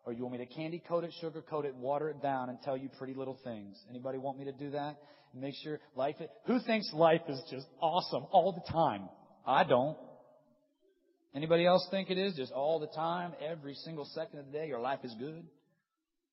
or 0.05 0.13
you 0.13 0.23
want 0.25 0.39
me 0.39 0.47
to 0.47 0.55
candy 0.55 0.83
coat 0.87 1.05
it, 1.05 1.13
sugar 1.21 1.43
coat 1.43 1.65
it, 1.65 1.75
water 1.75 2.11
it 2.11 2.21
down, 2.23 2.51
and 2.51 2.59
tell 2.63 2.77
you 2.77 2.91
pretty 2.99 3.15
little 3.15 3.39
things. 3.43 3.79
Anybody 3.89 4.19
want 4.19 4.39
me 4.39 4.45
to 4.45 4.53
do 4.53 4.71
that? 4.71 4.97
make 5.35 5.55
sure 5.63 5.81
life. 5.97 6.17
Is, 6.21 6.29
who 6.47 6.61
thinks 6.61 6.93
life 6.93 7.23
is 7.29 7.43
just 7.51 7.67
awesome 7.81 8.27
all 8.33 8.53
the 8.53 8.73
time? 8.73 9.09
I 9.47 9.65
don't. 9.65 9.97
Anybody 11.35 11.65
else 11.65 11.87
think 11.91 12.11
it 12.11 12.19
is 12.19 12.35
just 12.35 12.53
all 12.53 12.79
the 12.79 12.89
time, 12.89 13.33
every 13.43 13.75
single 13.75 14.05
second 14.05 14.41
of 14.41 14.47
the 14.47 14.53
day, 14.53 14.67
your 14.67 14.81
life 14.81 14.99
is 15.03 15.15
good? 15.19 15.45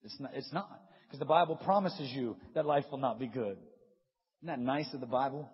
It's 0.03 0.19
not. 0.19 0.31
It's 0.33 0.51
not 0.51 0.69
because 1.07 1.19
the 1.19 1.25
Bible 1.25 1.55
promises 1.55 2.11
you 2.13 2.35
that 2.53 2.65
life 2.65 2.85
will 2.91 2.97
not 2.97 3.19
be 3.19 3.27
good. 3.27 3.57
Isn't 4.41 4.47
that 4.47 4.59
nice 4.59 4.93
of 4.93 4.99
the 4.99 5.05
Bible? 5.05 5.49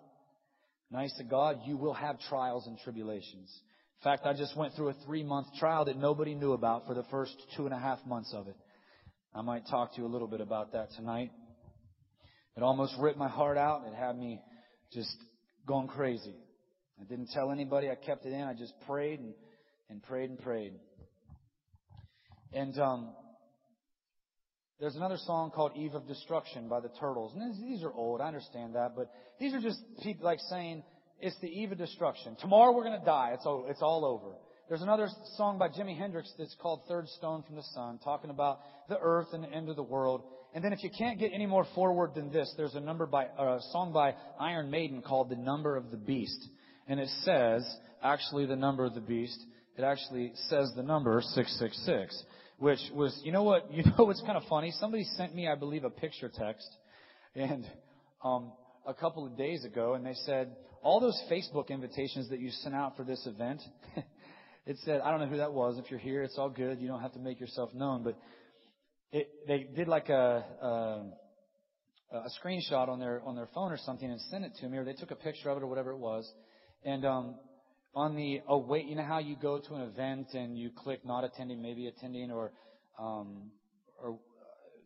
Nice 0.90 1.12
to 1.18 1.24
God, 1.24 1.60
you 1.64 1.76
will 1.76 1.94
have 1.94 2.18
trials 2.28 2.66
and 2.66 2.78
tribulations. 2.78 3.52
In 4.00 4.04
fact, 4.04 4.26
I 4.26 4.34
just 4.34 4.56
went 4.56 4.74
through 4.74 4.90
a 4.90 4.94
three 5.04 5.22
month 5.22 5.48
trial 5.58 5.86
that 5.86 5.96
nobody 5.96 6.34
knew 6.34 6.52
about 6.52 6.86
for 6.86 6.94
the 6.94 7.04
first 7.10 7.34
two 7.56 7.64
and 7.64 7.74
a 7.74 7.78
half 7.78 7.98
months 8.06 8.32
of 8.32 8.46
it. 8.46 8.56
I 9.34 9.42
might 9.42 9.66
talk 9.68 9.94
to 9.94 10.00
you 10.00 10.06
a 10.06 10.08
little 10.08 10.28
bit 10.28 10.40
about 10.40 10.72
that 10.72 10.90
tonight. 10.96 11.30
It 12.56 12.62
almost 12.62 12.94
ripped 12.98 13.18
my 13.18 13.28
heart 13.28 13.58
out. 13.58 13.82
It 13.86 13.94
had 13.94 14.16
me 14.16 14.40
just 14.92 15.14
going 15.66 15.88
crazy. 15.88 16.34
I 17.00 17.04
didn't 17.04 17.28
tell 17.32 17.50
anybody. 17.50 17.90
I 17.90 17.94
kept 17.94 18.24
it 18.24 18.32
in. 18.32 18.42
I 18.42 18.54
just 18.54 18.72
prayed 18.86 19.20
and, 19.20 19.34
and 19.90 20.02
prayed 20.02 20.30
and 20.30 20.38
prayed. 20.38 20.72
And 22.52 22.78
um, 22.78 23.10
there's 24.80 24.96
another 24.96 25.18
song 25.18 25.50
called 25.50 25.72
Eve 25.76 25.94
of 25.94 26.06
Destruction 26.06 26.68
by 26.68 26.80
the 26.80 26.90
Turtles. 27.00 27.34
And 27.34 27.62
these 27.62 27.82
are 27.82 27.92
old. 27.92 28.20
I 28.20 28.28
understand 28.28 28.74
that. 28.74 28.92
But 28.96 29.10
these 29.38 29.52
are 29.52 29.60
just 29.60 29.80
people 30.02 30.24
like 30.24 30.38
saying, 30.48 30.82
it's 31.20 31.36
the 31.40 31.48
eve 31.48 31.72
of 31.72 31.78
destruction. 31.78 32.36
Tomorrow 32.40 32.72
we're 32.72 32.84
going 32.84 32.98
to 32.98 33.06
die. 33.06 33.30
It's 33.34 33.46
all, 33.46 33.66
it's 33.68 33.82
all 33.82 34.04
over. 34.04 34.34
There's 34.68 34.82
another 34.82 35.08
song 35.36 35.58
by 35.58 35.68
Jimi 35.68 35.96
Hendrix 35.96 36.32
that's 36.38 36.56
called 36.60 36.80
Third 36.88 37.08
Stone 37.08 37.44
from 37.46 37.54
the 37.54 37.62
Sun, 37.74 38.00
talking 38.02 38.30
about 38.30 38.60
the 38.88 38.98
earth 38.98 39.28
and 39.32 39.44
the 39.44 39.50
end 39.50 39.68
of 39.68 39.76
the 39.76 39.82
world. 39.82 40.24
And 40.54 40.64
then 40.64 40.72
if 40.72 40.82
you 40.82 40.90
can't 40.96 41.18
get 41.18 41.32
any 41.32 41.46
more 41.46 41.66
forward 41.74 42.14
than 42.14 42.32
this, 42.32 42.52
there's 42.56 42.74
a 42.74 42.80
number 42.80 43.06
by, 43.06 43.24
a 43.24 43.58
song 43.70 43.92
by 43.92 44.14
Iron 44.40 44.70
Maiden 44.70 45.02
called 45.02 45.30
The 45.30 45.36
Number 45.36 45.76
of 45.76 45.90
the 45.90 45.96
Beast. 45.96 46.48
And 46.88 46.98
it 46.98 47.08
says, 47.22 47.64
actually 48.02 48.46
the 48.46 48.56
number 48.56 48.84
of 48.84 48.94
the 48.94 49.00
beast, 49.00 49.38
it 49.76 49.82
actually 49.82 50.32
says 50.48 50.72
the 50.74 50.82
number 50.82 51.20
666, 51.20 52.24
which 52.58 52.80
was, 52.92 53.18
you 53.24 53.32
know 53.32 53.42
what, 53.42 53.72
you 53.72 53.84
know 53.84 54.04
what's 54.04 54.22
kind 54.22 54.36
of 54.36 54.44
funny? 54.48 54.72
Somebody 54.80 55.04
sent 55.16 55.34
me, 55.34 55.48
I 55.48 55.54
believe, 55.54 55.84
a 55.84 55.90
picture 55.90 56.30
text, 56.34 56.68
and, 57.34 57.64
um, 58.24 58.52
a 58.86 58.94
couple 58.94 59.26
of 59.26 59.36
days 59.36 59.64
ago, 59.64 59.94
and 59.94 60.06
they 60.06 60.14
said, 60.24 60.54
all 60.86 61.00
those 61.00 61.20
Facebook 61.28 61.70
invitations 61.70 62.30
that 62.30 62.38
you 62.38 62.48
sent 62.62 62.72
out 62.72 62.96
for 62.96 63.02
this 63.02 63.26
event, 63.26 63.60
it 64.66 64.76
said, 64.84 65.00
I 65.00 65.10
don't 65.10 65.18
know 65.18 65.26
who 65.26 65.38
that 65.38 65.52
was. 65.52 65.78
If 65.78 65.90
you're 65.90 65.98
here, 65.98 66.22
it's 66.22 66.38
all 66.38 66.48
good. 66.48 66.80
You 66.80 66.86
don't 66.86 67.00
have 67.00 67.12
to 67.14 67.18
make 67.18 67.40
yourself 67.40 67.74
known. 67.74 68.04
But 68.04 68.16
it, 69.10 69.28
they 69.48 69.66
did 69.74 69.88
like 69.88 70.10
a, 70.10 70.44
a, 70.62 72.16
a 72.18 72.28
screenshot 72.40 72.88
on 72.88 73.00
their 73.00 73.20
on 73.26 73.34
their 73.34 73.48
phone 73.52 73.72
or 73.72 73.78
something 73.78 74.08
and 74.08 74.20
sent 74.30 74.44
it 74.44 74.52
to 74.60 74.68
me, 74.68 74.78
or 74.78 74.84
they 74.84 74.92
took 74.92 75.10
a 75.10 75.16
picture 75.16 75.50
of 75.50 75.56
it 75.56 75.64
or 75.64 75.66
whatever 75.66 75.90
it 75.90 75.98
was. 75.98 76.30
And 76.84 77.04
um, 77.04 77.34
on 77.92 78.14
the 78.14 78.42
away, 78.46 78.84
you 78.88 78.94
know 78.94 79.02
how 79.02 79.18
you 79.18 79.34
go 79.42 79.58
to 79.58 79.74
an 79.74 79.80
event 79.80 80.28
and 80.34 80.56
you 80.56 80.70
click 80.70 81.04
not 81.04 81.24
attending, 81.24 81.60
maybe 81.60 81.88
attending, 81.88 82.30
or 82.30 82.52
um, 82.96 83.50
or 84.00 84.20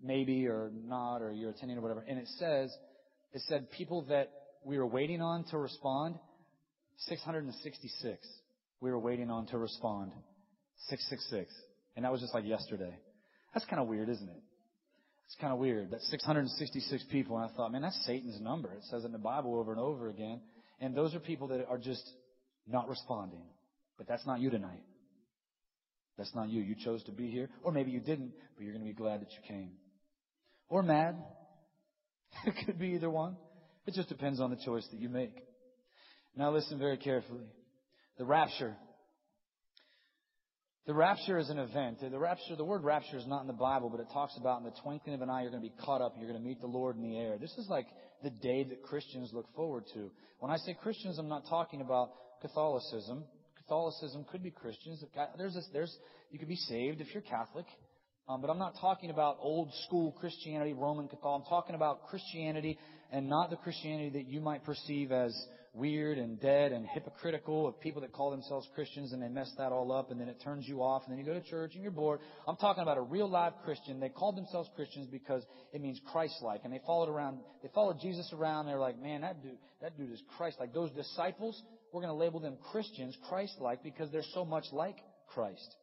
maybe 0.02 0.46
or 0.46 0.70
not, 0.74 1.18
or 1.18 1.30
you're 1.30 1.50
attending 1.50 1.76
or 1.76 1.82
whatever. 1.82 2.06
And 2.08 2.18
it 2.18 2.28
says, 2.38 2.74
it 3.34 3.42
said 3.48 3.70
people 3.70 4.06
that 4.08 4.30
we 4.64 4.79
were 4.79 4.87
waiting 4.87 5.23
on 5.23 5.44
to 5.51 5.59
respond, 5.59 6.16
666. 7.09 8.29
We 8.81 8.90
were 8.90 8.99
waiting 8.99 9.31
on 9.31 9.46
to 9.49 9.59
respond. 9.59 10.12
666. 10.88 11.53
And 11.96 12.05
that 12.05 12.12
was 12.12 12.20
just 12.20 12.35
like 12.35 12.44
yesterday. 12.46 12.96
That's 13.55 13.66
kind 13.66 13.81
of 13.81 13.88
weird, 13.88 14.09
isn't 14.09 14.29
it? 14.29 14.42
It's 15.27 15.37
kind 15.40 15.53
of 15.53 15.59
weird. 15.59 15.90
that 15.92 16.01
666 16.03 17.05
people. 17.11 17.37
And 17.37 17.51
I 17.51 17.55
thought, 17.55 17.73
man, 17.73 17.83
that's 17.83 18.01
Satan's 18.07 18.40
number. 18.40 18.73
It 18.73 18.83
says 18.90 19.05
in 19.05 19.12
the 19.12 19.18
Bible 19.18 19.59
over 19.59 19.73
and 19.73 19.81
over 19.81 20.09
again. 20.09 20.40
And 20.81 20.94
those 20.94 21.14
are 21.14 21.20
people 21.20 21.49
that 21.49 21.66
are 21.68 21.79
just 21.79 22.03
not 22.66 22.88
responding. 22.88 23.44
But 23.96 24.09
that's 24.09 24.27
not 24.27 24.40
you 24.40 24.51
tonight. 24.51 24.83
That's 26.16 26.35
not 26.35 26.49
you. 26.49 26.62
You 26.62 26.75
chose 26.75 27.03
to 27.05 27.12
be 27.12 27.31
here. 27.31 27.49
Or 27.62 27.73
maybe 27.73 27.90
you 27.90 28.01
didn't, 28.01 28.33
but 28.57 28.64
you're 28.64 28.73
going 28.73 28.85
to 28.85 28.90
be 28.90 28.96
glad 28.96 29.20
that 29.20 29.31
you 29.31 29.38
came. 29.46 29.70
Or 30.68 30.83
mad. 30.83 31.16
it 32.46 32.55
could 32.66 32.79
be 32.79 32.88
either 32.88 33.11
one. 33.11 33.37
It 33.90 33.94
just 33.94 34.09
depends 34.09 34.40
on 34.40 34.50
the 34.50 34.57
choice 34.64 34.87
that 34.92 35.00
you 35.00 35.09
make. 35.09 35.35
Now 36.37 36.53
listen 36.53 36.79
very 36.79 36.96
carefully. 36.96 37.42
The 38.18 38.24
rapture 38.24 38.76
the 40.87 40.94
rapture 40.94 41.38
is 41.38 41.50
an 41.50 41.59
event. 41.59 41.98
The 42.00 42.18
rapture, 42.18 42.55
the 42.57 42.64
word 42.64 42.85
rapture 42.85 43.16
is 43.16 43.26
not 43.26 43.40
in 43.40 43.48
the 43.48 43.53
Bible, 43.53 43.90
but 43.90 44.00
it 44.00 44.07
talks 44.12 44.37
about 44.37 44.59
in 44.59 44.64
the 44.64 44.72
twinkling 44.83 45.14
of 45.14 45.22
an 45.22 45.29
eye, 45.29 45.42
you're 45.42 45.50
going 45.50 45.62
to 45.62 45.68
be 45.68 45.74
caught 45.85 46.00
up 46.00 46.12
and 46.12 46.22
you're 46.22 46.31
going 46.31 46.40
to 46.40 46.48
meet 46.48 46.61
the 46.61 46.68
Lord 46.68 46.96
in 46.96 47.03
the 47.03 47.18
air. 47.18 47.37
This 47.37 47.53
is 47.59 47.66
like 47.68 47.87
the 48.22 48.31
day 48.31 48.64
that 48.64 48.83
Christians 48.85 49.31
look 49.33 49.46
forward 49.57 49.85
to. 49.94 50.11
When 50.38 50.53
I 50.53 50.57
say 50.57 50.76
Christians, 50.81 51.18
I'm 51.18 51.29
not 51.29 51.48
talking 51.48 51.81
about 51.81 52.11
Catholicism. 52.40 53.24
Catholicism 53.57 54.24
could 54.31 54.42
be 54.42 54.53
Christians. 54.53 55.05
There's 55.37 55.55
this, 55.55 55.68
there's, 55.72 55.96
you 56.31 56.38
could 56.38 56.48
be 56.48 56.57
saved 56.57 57.00
if 57.00 57.12
you're 57.12 57.22
Catholic. 57.22 57.66
Um, 58.29 58.40
but 58.40 58.50
I'm 58.50 58.59
not 58.59 58.74
talking 58.81 59.11
about 59.11 59.38
old 59.40 59.72
school 59.87 60.12
Christianity, 60.12 60.72
Roman 60.72 61.09
Catholic. 61.09 61.24
I'm 61.24 61.48
talking 61.48 61.74
about 61.74 62.07
Christianity 62.09 62.79
and 63.12 63.29
not 63.29 63.51
the 63.51 63.57
Christianity 63.57 64.11
that 64.11 64.29
you 64.29 64.40
might 64.40 64.64
perceive 64.64 65.12
as 65.12 65.35
weird 65.73 66.18
and 66.18 66.40
dead 66.40 66.73
and 66.73 66.85
hypocritical 66.87 67.68
of 67.68 67.81
people 67.81 68.01
that 68.03 68.12
call 68.12 68.31
themselves 68.31 68.68
Christians 68.75 69.12
and 69.12 69.23
they 69.23 69.29
mess 69.29 69.51
that 69.57 69.70
all 69.70 69.92
up 69.92 70.11
and 70.11 70.20
then 70.20 70.29
it 70.29 70.40
turns 70.42 70.66
you 70.66 70.83
off 70.83 71.03
and 71.07 71.12
then 71.12 71.25
you 71.25 71.25
go 71.25 71.38
to 71.38 71.49
church 71.49 71.73
and 71.75 71.83
you're 71.83 71.92
bored. 71.92 72.18
I'm 72.49 72.57
talking 72.57 72.83
about 72.83 72.99
a 72.99 73.03
real 73.03 73.29
live 73.29 73.53
Christian. 73.64 74.01
They 74.01 74.09
called 74.09 74.37
themselves 74.37 74.68
Christians 74.75 75.07
because 75.11 75.44
it 75.73 75.81
means 75.81 76.01
Christ-like 76.11 76.62
and 76.64 76.73
they 76.73 76.81
followed 76.85 77.09
around, 77.09 77.38
they 77.62 77.70
followed 77.73 78.01
Jesus 78.01 78.33
around. 78.33 78.66
They're 78.66 78.79
like, 78.81 79.01
man, 79.01 79.20
that 79.20 79.42
dude, 79.42 79.59
that 79.81 79.96
dude 79.96 80.12
is 80.12 80.23
Christ-like. 80.37 80.75
Those 80.75 80.90
disciples, 80.90 81.61
we're 81.92 82.03
going 82.03 82.12
to 82.12 82.18
label 82.18 82.40
them 82.40 82.57
Christians, 82.73 83.16
Christ-like 83.29 83.85
because 83.85 84.11
they're 84.11 84.23
so 84.35 84.44
much 84.44 84.64
like 84.73 84.96
Christ. 85.29 85.77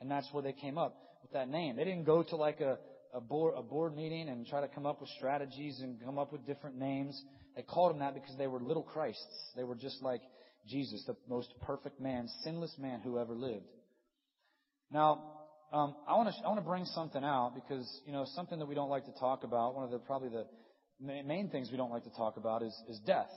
And 0.00 0.10
that's 0.10 0.26
where 0.32 0.42
they 0.42 0.52
came 0.52 0.78
up 0.78 0.96
with 1.22 1.32
that 1.32 1.48
name. 1.48 1.76
They 1.76 1.84
didn't 1.84 2.04
go 2.04 2.24
to 2.24 2.36
like 2.36 2.60
a, 2.60 2.78
a 3.12 3.20
board, 3.20 3.54
a 3.56 3.62
board 3.62 3.94
meeting 3.94 4.28
and 4.28 4.46
try 4.46 4.60
to 4.60 4.68
come 4.68 4.86
up 4.86 5.00
with 5.00 5.10
strategies 5.10 5.80
and 5.80 6.02
come 6.02 6.18
up 6.18 6.32
with 6.32 6.46
different 6.46 6.76
names. 6.76 7.20
They 7.54 7.62
called 7.62 7.92
him 7.92 7.98
that 8.00 8.14
because 8.14 8.36
they 8.38 8.46
were 8.46 8.60
little 8.60 8.82
Christs. 8.82 9.50
They 9.56 9.64
were 9.64 9.74
just 9.74 10.02
like 10.02 10.22
Jesus, 10.66 11.04
the 11.06 11.16
most 11.28 11.52
perfect 11.62 12.00
man, 12.00 12.28
sinless 12.42 12.74
man 12.78 13.00
who 13.00 13.18
ever 13.18 13.34
lived. 13.34 13.66
Now, 14.90 15.32
um, 15.72 15.94
I 16.06 16.16
want 16.16 16.28
to 16.28 16.44
I 16.44 16.48
want 16.48 16.60
to 16.60 16.68
bring 16.68 16.84
something 16.84 17.24
out 17.24 17.54
because 17.54 17.88
you 18.06 18.12
know 18.12 18.26
something 18.34 18.58
that 18.58 18.66
we 18.66 18.74
don't 18.74 18.90
like 18.90 19.06
to 19.06 19.18
talk 19.18 19.42
about. 19.42 19.74
One 19.74 19.84
of 19.84 19.90
the 19.90 19.98
probably 19.98 20.28
the 20.28 20.46
main 21.00 21.48
things 21.48 21.70
we 21.70 21.76
don't 21.76 21.90
like 21.90 22.04
to 22.04 22.14
talk 22.14 22.36
about 22.36 22.62
is 22.62 22.74
is 22.88 22.98
death. 23.06 23.30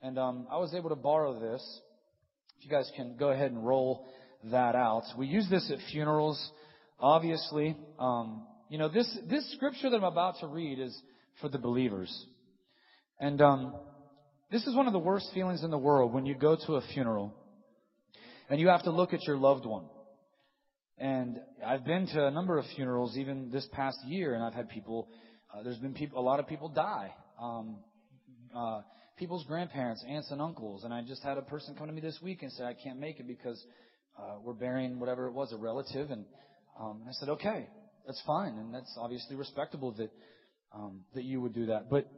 And 0.00 0.18
um, 0.18 0.46
I 0.50 0.56
was 0.56 0.74
able 0.74 0.88
to 0.90 0.96
borrow 0.96 1.38
this. 1.38 1.80
If 2.58 2.64
you 2.64 2.70
guys 2.70 2.90
can 2.96 3.16
go 3.16 3.30
ahead 3.30 3.50
and 3.50 3.66
roll 3.66 4.06
that 4.50 4.74
out. 4.74 5.04
We 5.16 5.26
use 5.26 5.48
this 5.48 5.70
at 5.70 5.78
funerals. 5.90 6.50
Obviously, 6.98 7.76
um, 7.98 8.46
you 8.72 8.78
know 8.78 8.88
this 8.88 9.18
this 9.28 9.52
scripture 9.52 9.90
that 9.90 9.96
I'm 9.96 10.02
about 10.02 10.36
to 10.40 10.46
read 10.46 10.78
is 10.78 10.98
for 11.42 11.50
the 11.50 11.58
believers. 11.58 12.10
And 13.20 13.38
um, 13.42 13.74
this 14.50 14.66
is 14.66 14.74
one 14.74 14.86
of 14.86 14.94
the 14.94 14.98
worst 14.98 15.28
feelings 15.34 15.62
in 15.62 15.70
the 15.70 15.76
world 15.76 16.14
when 16.14 16.24
you 16.24 16.34
go 16.34 16.56
to 16.66 16.76
a 16.76 16.80
funeral 16.94 17.34
and 18.48 18.58
you 18.58 18.68
have 18.68 18.84
to 18.84 18.90
look 18.90 19.12
at 19.12 19.26
your 19.26 19.36
loved 19.36 19.66
one. 19.66 19.84
And 20.96 21.38
I've 21.62 21.84
been 21.84 22.06
to 22.14 22.26
a 22.26 22.30
number 22.30 22.56
of 22.56 22.64
funerals 22.74 23.18
even 23.18 23.50
this 23.50 23.68
past 23.72 23.98
year, 24.06 24.32
and 24.34 24.42
I've 24.42 24.54
had 24.54 24.70
people. 24.70 25.10
Uh, 25.54 25.62
there's 25.62 25.76
been 25.76 25.92
people, 25.92 26.18
a 26.18 26.24
lot 26.24 26.40
of 26.40 26.48
people 26.48 26.70
die. 26.70 27.12
Um, 27.38 27.76
uh, 28.56 28.80
people's 29.18 29.44
grandparents, 29.44 30.02
aunts, 30.08 30.30
and 30.30 30.40
uncles. 30.40 30.84
And 30.84 30.94
I 30.94 31.02
just 31.02 31.22
had 31.22 31.36
a 31.36 31.42
person 31.42 31.74
come 31.74 31.88
to 31.88 31.92
me 31.92 32.00
this 32.00 32.20
week 32.22 32.42
and 32.42 32.50
say, 32.50 32.64
I 32.64 32.72
can't 32.72 32.98
make 32.98 33.20
it 33.20 33.28
because 33.28 33.62
uh, 34.18 34.36
we're 34.42 34.54
burying 34.54 34.98
whatever 34.98 35.26
it 35.26 35.32
was, 35.32 35.52
a 35.52 35.58
relative. 35.58 36.10
And 36.10 36.24
um, 36.80 37.02
I 37.06 37.12
said, 37.12 37.28
okay, 37.28 37.68
that's 38.06 38.22
fine, 38.26 38.58
and 38.58 38.74
that's 38.74 38.92
obviously 38.98 39.36
respectable 39.36 39.92
that 39.92 40.10
um, 40.74 41.00
that 41.14 41.24
you 41.24 41.40
would 41.40 41.54
do 41.54 41.66
that. 41.66 41.90
But 41.90 42.08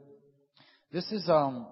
this 0.91 1.09
is 1.11 1.27
um, 1.29 1.67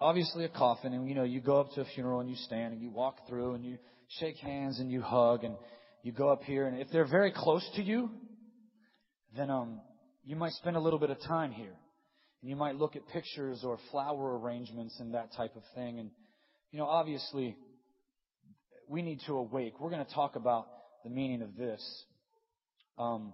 obviously 0.00 0.44
a 0.44 0.48
coffin, 0.48 0.92
and 0.92 1.08
you 1.08 1.14
know, 1.14 1.24
you 1.24 1.40
go 1.40 1.60
up 1.60 1.72
to 1.72 1.80
a 1.82 1.84
funeral 1.94 2.20
and 2.20 2.30
you 2.30 2.36
stand 2.36 2.72
and 2.72 2.82
you 2.82 2.90
walk 2.90 3.26
through 3.28 3.54
and 3.54 3.64
you 3.64 3.78
shake 4.20 4.36
hands 4.36 4.78
and 4.80 4.90
you 4.90 5.00
hug 5.02 5.44
and 5.44 5.56
you 6.02 6.12
go 6.12 6.30
up 6.30 6.42
here, 6.42 6.66
and 6.66 6.80
if 6.80 6.88
they're 6.90 7.08
very 7.08 7.32
close 7.32 7.68
to 7.76 7.82
you, 7.82 8.10
then 9.36 9.50
um, 9.50 9.80
you 10.24 10.36
might 10.36 10.52
spend 10.52 10.76
a 10.76 10.80
little 10.80 10.98
bit 10.98 11.10
of 11.10 11.20
time 11.22 11.52
here. 11.52 11.74
And 12.40 12.50
you 12.50 12.56
might 12.56 12.74
look 12.74 12.96
at 12.96 13.06
pictures 13.08 13.62
or 13.64 13.78
flower 13.92 14.38
arrangements 14.38 14.98
and 14.98 15.14
that 15.14 15.32
type 15.36 15.54
of 15.54 15.62
thing. 15.76 16.00
And, 16.00 16.10
you 16.72 16.78
know, 16.80 16.86
obviously, 16.86 17.56
we 18.88 19.00
need 19.00 19.20
to 19.26 19.36
awake. 19.36 19.74
We're 19.78 19.90
going 19.90 20.04
to 20.04 20.12
talk 20.12 20.34
about 20.34 20.66
the 21.04 21.10
meaning 21.10 21.42
of 21.42 21.56
this. 21.56 21.80
Um, 22.98 23.32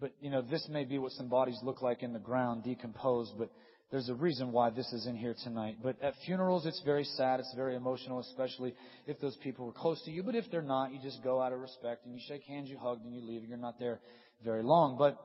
but, 0.00 0.12
you 0.20 0.30
know, 0.30 0.42
this 0.42 0.66
may 0.70 0.84
be 0.84 0.98
what 0.98 1.12
some 1.12 1.28
bodies 1.28 1.58
look 1.62 1.80
like 1.80 2.02
in 2.02 2.12
the 2.12 2.18
ground, 2.18 2.64
decomposed, 2.64 3.32
but 3.38 3.50
there's 3.90 4.08
a 4.08 4.14
reason 4.14 4.50
why 4.50 4.70
this 4.70 4.92
is 4.92 5.06
in 5.06 5.16
here 5.16 5.36
tonight. 5.44 5.76
But 5.82 6.02
at 6.02 6.14
funerals, 6.26 6.66
it's 6.66 6.82
very 6.84 7.04
sad. 7.04 7.38
It's 7.38 7.54
very 7.54 7.76
emotional, 7.76 8.18
especially 8.18 8.74
if 9.06 9.20
those 9.20 9.36
people 9.36 9.66
were 9.66 9.72
close 9.72 10.02
to 10.04 10.10
you. 10.10 10.22
But 10.22 10.34
if 10.34 10.46
they're 10.50 10.62
not, 10.62 10.92
you 10.92 10.98
just 11.00 11.22
go 11.22 11.40
out 11.40 11.52
of 11.52 11.60
respect 11.60 12.04
and 12.04 12.14
you 12.14 12.20
shake 12.26 12.42
hands, 12.42 12.68
you 12.68 12.76
hug, 12.76 13.00
and 13.04 13.14
you 13.14 13.20
leave. 13.20 13.40
And 13.40 13.48
you're 13.48 13.58
not 13.58 13.78
there 13.78 14.00
very 14.44 14.64
long. 14.64 14.96
But 14.98 15.16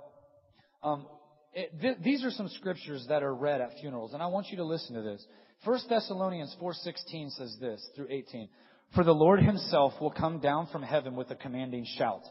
um, 0.87 1.07
it, 1.53 1.71
th- 1.81 1.97
these 2.03 2.23
are 2.23 2.31
some 2.31 2.47
scriptures 2.49 3.05
that 3.09 3.23
are 3.23 3.33
read 3.33 3.59
at 3.61 3.71
funerals, 3.81 4.13
and 4.13 4.21
I 4.21 4.27
want 4.27 4.47
you 4.49 4.57
to 4.57 4.63
listen 4.63 4.95
to 4.95 5.01
this. 5.01 5.25
1 5.65 5.79
Thessalonians 5.89 6.55
4:16 6.61 7.31
says 7.31 7.57
this 7.59 7.85
through 7.95 8.07
18. 8.09 8.49
For 8.95 9.03
the 9.03 9.13
Lord 9.13 9.41
himself 9.41 9.93
will 9.99 10.11
come 10.11 10.39
down 10.39 10.67
from 10.67 10.83
heaven 10.83 11.15
with 11.15 11.29
a 11.31 11.35
commanding 11.35 11.85
shout. 11.97 12.21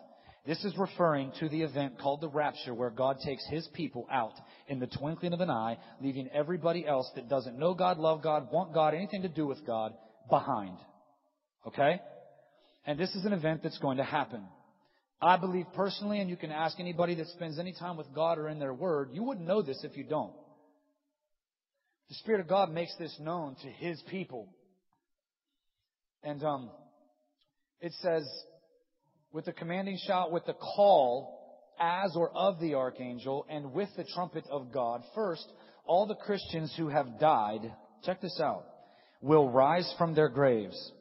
This 0.47 0.65
is 0.65 0.77
referring 0.79 1.33
to 1.41 1.49
the 1.49 1.63
event 1.63 1.99
called 1.99 2.21
the 2.21 2.29
rapture 2.29 2.73
where 2.73 2.91
God 2.91 3.19
takes 3.25 3.45
his 3.51 3.69
people 3.75 4.07
out 4.11 4.35
in 4.67 4.79
the 4.79 4.87
twinkling 4.87 5.33
of 5.33 5.41
an 5.41 5.51
eye, 5.51 5.79
leaving 6.01 6.29
everybody 6.33 6.87
else 6.87 7.11
that 7.17 7.29
doesn't 7.29 7.59
know 7.59 7.75
God, 7.75 7.99
love 7.99 8.23
God, 8.23 8.51
want 8.51 8.73
God, 8.73 8.95
anything 8.95 9.23
to 9.23 9.29
do 9.29 9.47
with 9.47 9.67
God 9.67 9.93
behind. 10.31 10.79
Okay? 11.67 12.01
And 12.87 12.99
this 12.99 13.15
is 13.15 13.25
an 13.27 13.33
event 13.33 13.63
that's 13.63 13.79
going 13.79 13.99
to 13.99 14.05
happen. 14.05 14.45
I 15.21 15.37
believe 15.37 15.67
personally, 15.75 16.21
and 16.21 16.31
you 16.31 16.37
can 16.37 16.53
ask 16.53 16.79
anybody 16.79 17.17
that 17.17 17.27
spends 17.29 17.59
any 17.59 17.73
time 17.73 17.97
with 17.97 18.07
God 18.15 18.39
or 18.39 18.49
in 18.49 18.59
their 18.59 18.73
word, 18.73 19.11
you 19.13 19.25
wouldn't 19.25 19.47
know 19.47 19.63
this 19.63 19.81
if 19.83 19.97
you 19.97 20.05
don't. 20.05 20.33
The 22.09 22.15
Spirit 22.15 22.41
of 22.41 22.49
God 22.49 22.71
makes 22.71 22.95
this 22.99 23.15
known 23.21 23.57
to 23.57 23.69
His 23.69 24.01
people. 24.09 24.49
And 26.23 26.43
um, 26.43 26.71
it 27.81 27.93
says, 28.01 28.25
with 29.33 29.45
the 29.45 29.53
commanding 29.53 29.99
shout, 30.07 30.33
with 30.33 30.47
the 30.47 30.55
call 30.55 31.35
as 31.81 32.17
or 32.17 32.31
of 32.31 32.59
the 32.61 32.75
archangel, 32.75 33.47
and 33.49 33.73
with 33.73 33.89
the 33.97 34.05
trumpet 34.15 34.45
of 34.51 34.73
God. 34.73 35.03
First, 35.15 35.47
all 35.85 36.07
the 36.07 36.15
Christians 36.15 36.75
who 36.77 36.89
have 36.89 37.21
died, 37.21 37.73
check 38.05 38.21
this 38.21 38.41
out, 38.43 38.65
will 39.21 39.51
rise 39.51 39.93
from 39.97 40.15
their 40.15 40.29
graves. 40.29 40.93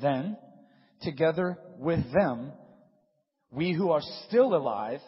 Then, 0.00 0.36
together 1.02 1.58
with 1.78 2.12
them, 2.12 2.52
we 3.50 3.72
who 3.72 3.90
are 3.90 4.02
still 4.26 4.54
alive 4.54 5.00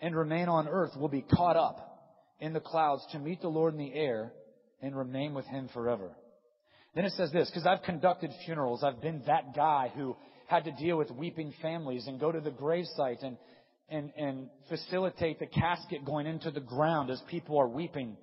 and 0.00 0.16
remain 0.16 0.48
on 0.48 0.68
earth 0.68 0.96
will 0.96 1.08
be 1.08 1.22
caught 1.22 1.56
up 1.56 1.86
in 2.40 2.52
the 2.52 2.60
clouds 2.60 3.06
to 3.12 3.18
meet 3.18 3.40
the 3.42 3.48
Lord 3.48 3.74
in 3.74 3.78
the 3.78 3.94
air 3.94 4.32
and 4.82 4.96
remain 4.96 5.34
with 5.34 5.46
Him 5.46 5.68
forever. 5.72 6.10
Then 6.94 7.04
it 7.04 7.12
says 7.12 7.30
this, 7.30 7.48
because 7.48 7.66
I've 7.66 7.84
conducted 7.84 8.30
funerals. 8.44 8.82
I've 8.82 9.00
been 9.00 9.22
that 9.26 9.54
guy 9.54 9.92
who 9.94 10.16
had 10.50 10.64
to 10.64 10.72
deal 10.72 10.98
with 10.98 11.12
weeping 11.12 11.54
families 11.62 12.08
and 12.08 12.18
go 12.18 12.32
to 12.32 12.40
the 12.40 12.50
gravesite 12.50 13.22
and, 13.22 13.36
and, 13.88 14.10
and 14.16 14.50
facilitate 14.68 15.38
the 15.38 15.46
casket 15.46 16.04
going 16.04 16.26
into 16.26 16.50
the 16.50 16.60
ground 16.60 17.08
as 17.08 17.22
people 17.30 17.56
are 17.56 17.68
weeping 17.68 18.16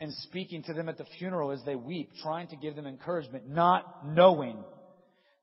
and 0.00 0.12
speaking 0.24 0.64
to 0.64 0.74
them 0.74 0.88
at 0.88 0.98
the 0.98 1.06
funeral 1.20 1.52
as 1.52 1.62
they 1.64 1.76
weep, 1.76 2.10
trying 2.20 2.48
to 2.48 2.56
give 2.56 2.74
them 2.74 2.84
encouragement, 2.84 3.48
not 3.48 4.04
knowing 4.04 4.56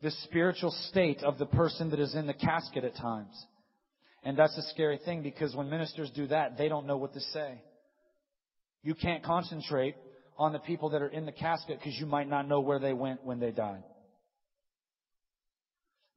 the 0.01 0.11
spiritual 0.25 0.71
state 0.89 1.23
of 1.23 1.37
the 1.37 1.45
person 1.45 1.89
that 1.91 2.01
is 2.01 2.13
in 2.15 2.27
the 2.27 2.33
casket 2.33 2.83
at 2.83 2.97
times. 2.97 3.33
And 4.25 4.37
that's 4.37 4.57
a 4.57 4.63
scary 4.73 4.99
thing 5.05 5.23
because 5.23 5.55
when 5.55 5.69
ministers 5.69 6.11
do 6.13 6.27
that, 6.27 6.57
they 6.57 6.67
don't 6.67 6.85
know 6.85 6.97
what 6.97 7.13
to 7.13 7.21
say. 7.21 7.61
You 8.83 8.93
can't 8.93 9.23
concentrate 9.23 9.95
on 10.37 10.51
the 10.51 10.59
people 10.59 10.89
that 10.89 11.01
are 11.01 11.07
in 11.07 11.25
the 11.25 11.31
casket 11.31 11.79
because 11.79 11.97
you 11.97 12.07
might 12.07 12.27
not 12.27 12.45
know 12.45 12.59
where 12.59 12.79
they 12.79 12.91
went 12.91 13.23
when 13.23 13.39
they 13.39 13.51
died. 13.51 13.83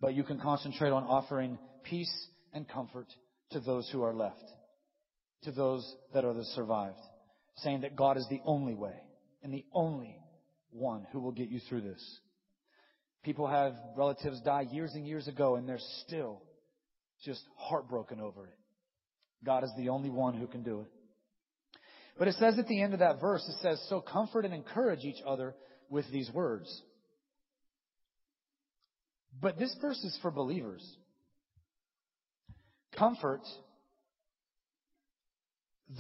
But 0.01 0.15
you 0.15 0.25
can 0.25 0.39
concentrate 0.39 0.91
on 0.91 1.05
offering 1.05 1.59
peace 1.83 2.13
and 2.53 2.69
comfort 2.69 3.07
to 3.51 3.61
those 3.61 3.89
who 3.91 4.03
are 4.03 4.15
left, 4.15 4.45
to 5.45 5.53
those 5.53 5.95
that 6.13 6.25
are 6.25 6.35
the 6.35 6.45
survived, 6.45 6.99
saying 7.59 7.83
that 7.83 7.97
God 7.97 8.17
is 8.17 8.27
the 8.29 8.41
only 8.45 8.75
way 8.75 8.95
and 9.43 9.53
the 9.53 9.65
only 9.73 10.19
one 10.71 11.07
who 11.13 11.21
will 11.21 11.33
get 11.33 11.49
you 11.49 11.61
through 11.69 11.83
this. 11.83 12.19
People 13.23 13.47
have 13.47 13.75
relatives 13.97 14.41
die 14.43 14.67
years 14.71 14.93
and 14.95 15.07
years 15.07 15.27
ago 15.29 15.57
and 15.57 15.69
they're 15.69 15.79
still 16.07 16.43
just 17.25 17.43
heartbroken 17.57 18.21
over 18.21 18.47
it. 18.47 18.59
God 19.45 19.65
is 19.65 19.71
the 19.77 19.89
only 19.89 20.11
one 20.11 20.35
who 20.35 20.47
can 20.47 20.63
do 20.63 20.81
it. 20.81 20.87
But 22.19 22.29
it 22.29 22.35
says 22.35 22.59
at 22.59 22.69
the 22.69 22.81
end 22.81 22.95
of 22.95 23.01
that 23.01 23.21
verse, 23.21 23.47
it 23.49 23.61
says, 23.63 23.85
So 23.89 24.01
comfort 24.01 24.45
and 24.45 24.55
encourage 24.55 25.05
each 25.05 25.23
other 25.27 25.55
with 25.91 26.11
these 26.11 26.31
words. 26.33 26.83
But 29.41 29.59
this 29.59 29.75
verse 29.81 30.03
is 30.05 30.19
for 30.23 30.31
believers. 30.31 30.85
Comfort 32.97 33.43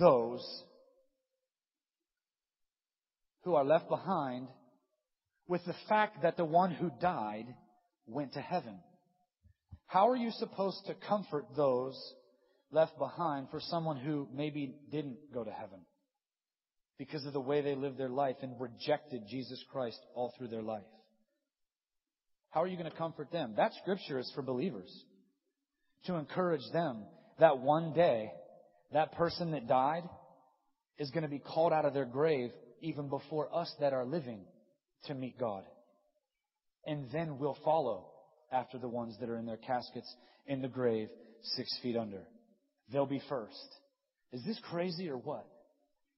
those 0.00 0.64
who 3.44 3.54
are 3.54 3.64
left 3.64 3.88
behind 3.88 4.48
with 5.46 5.64
the 5.64 5.74
fact 5.88 6.22
that 6.22 6.36
the 6.36 6.44
one 6.44 6.72
who 6.72 6.90
died 7.00 7.46
went 8.06 8.32
to 8.32 8.40
heaven. 8.40 8.78
How 9.86 10.08
are 10.08 10.16
you 10.16 10.30
supposed 10.32 10.84
to 10.86 10.94
comfort 10.94 11.44
those 11.54 11.96
left 12.72 12.98
behind 12.98 13.48
for 13.50 13.60
someone 13.60 13.96
who 13.98 14.28
maybe 14.34 14.74
didn't 14.90 15.18
go 15.32 15.44
to 15.44 15.50
heaven 15.50 15.80
because 16.98 17.24
of 17.24 17.32
the 17.32 17.40
way 17.40 17.60
they 17.60 17.76
lived 17.76 17.98
their 17.98 18.08
life 18.08 18.36
and 18.42 18.60
rejected 18.60 19.22
Jesus 19.28 19.62
Christ 19.70 20.00
all 20.14 20.34
through 20.36 20.48
their 20.48 20.62
life? 20.62 20.82
How 22.56 22.62
are 22.62 22.66
you 22.66 22.78
going 22.78 22.90
to 22.90 22.96
comfort 22.96 23.30
them? 23.30 23.52
That 23.58 23.72
scripture 23.82 24.18
is 24.18 24.32
for 24.34 24.40
believers 24.40 24.90
to 26.06 26.14
encourage 26.14 26.62
them 26.72 27.04
that 27.38 27.58
one 27.58 27.92
day 27.92 28.32
that 28.94 29.12
person 29.12 29.50
that 29.50 29.68
died 29.68 30.04
is 30.98 31.10
going 31.10 31.24
to 31.24 31.28
be 31.28 31.38
called 31.38 31.74
out 31.74 31.84
of 31.84 31.92
their 31.92 32.06
grave 32.06 32.52
even 32.80 33.10
before 33.10 33.54
us 33.54 33.70
that 33.80 33.92
are 33.92 34.06
living 34.06 34.40
to 35.04 35.12
meet 35.12 35.38
God. 35.38 35.64
And 36.86 37.10
then 37.12 37.36
we'll 37.38 37.58
follow 37.62 38.06
after 38.50 38.78
the 38.78 38.88
ones 38.88 39.18
that 39.20 39.28
are 39.28 39.36
in 39.36 39.44
their 39.44 39.58
caskets 39.58 40.10
in 40.46 40.62
the 40.62 40.68
grave 40.68 41.08
six 41.42 41.78
feet 41.82 41.94
under. 41.94 42.22
They'll 42.90 43.04
be 43.04 43.20
first. 43.28 43.68
Is 44.32 44.42
this 44.46 44.58
crazy 44.70 45.10
or 45.10 45.18
what? 45.18 45.46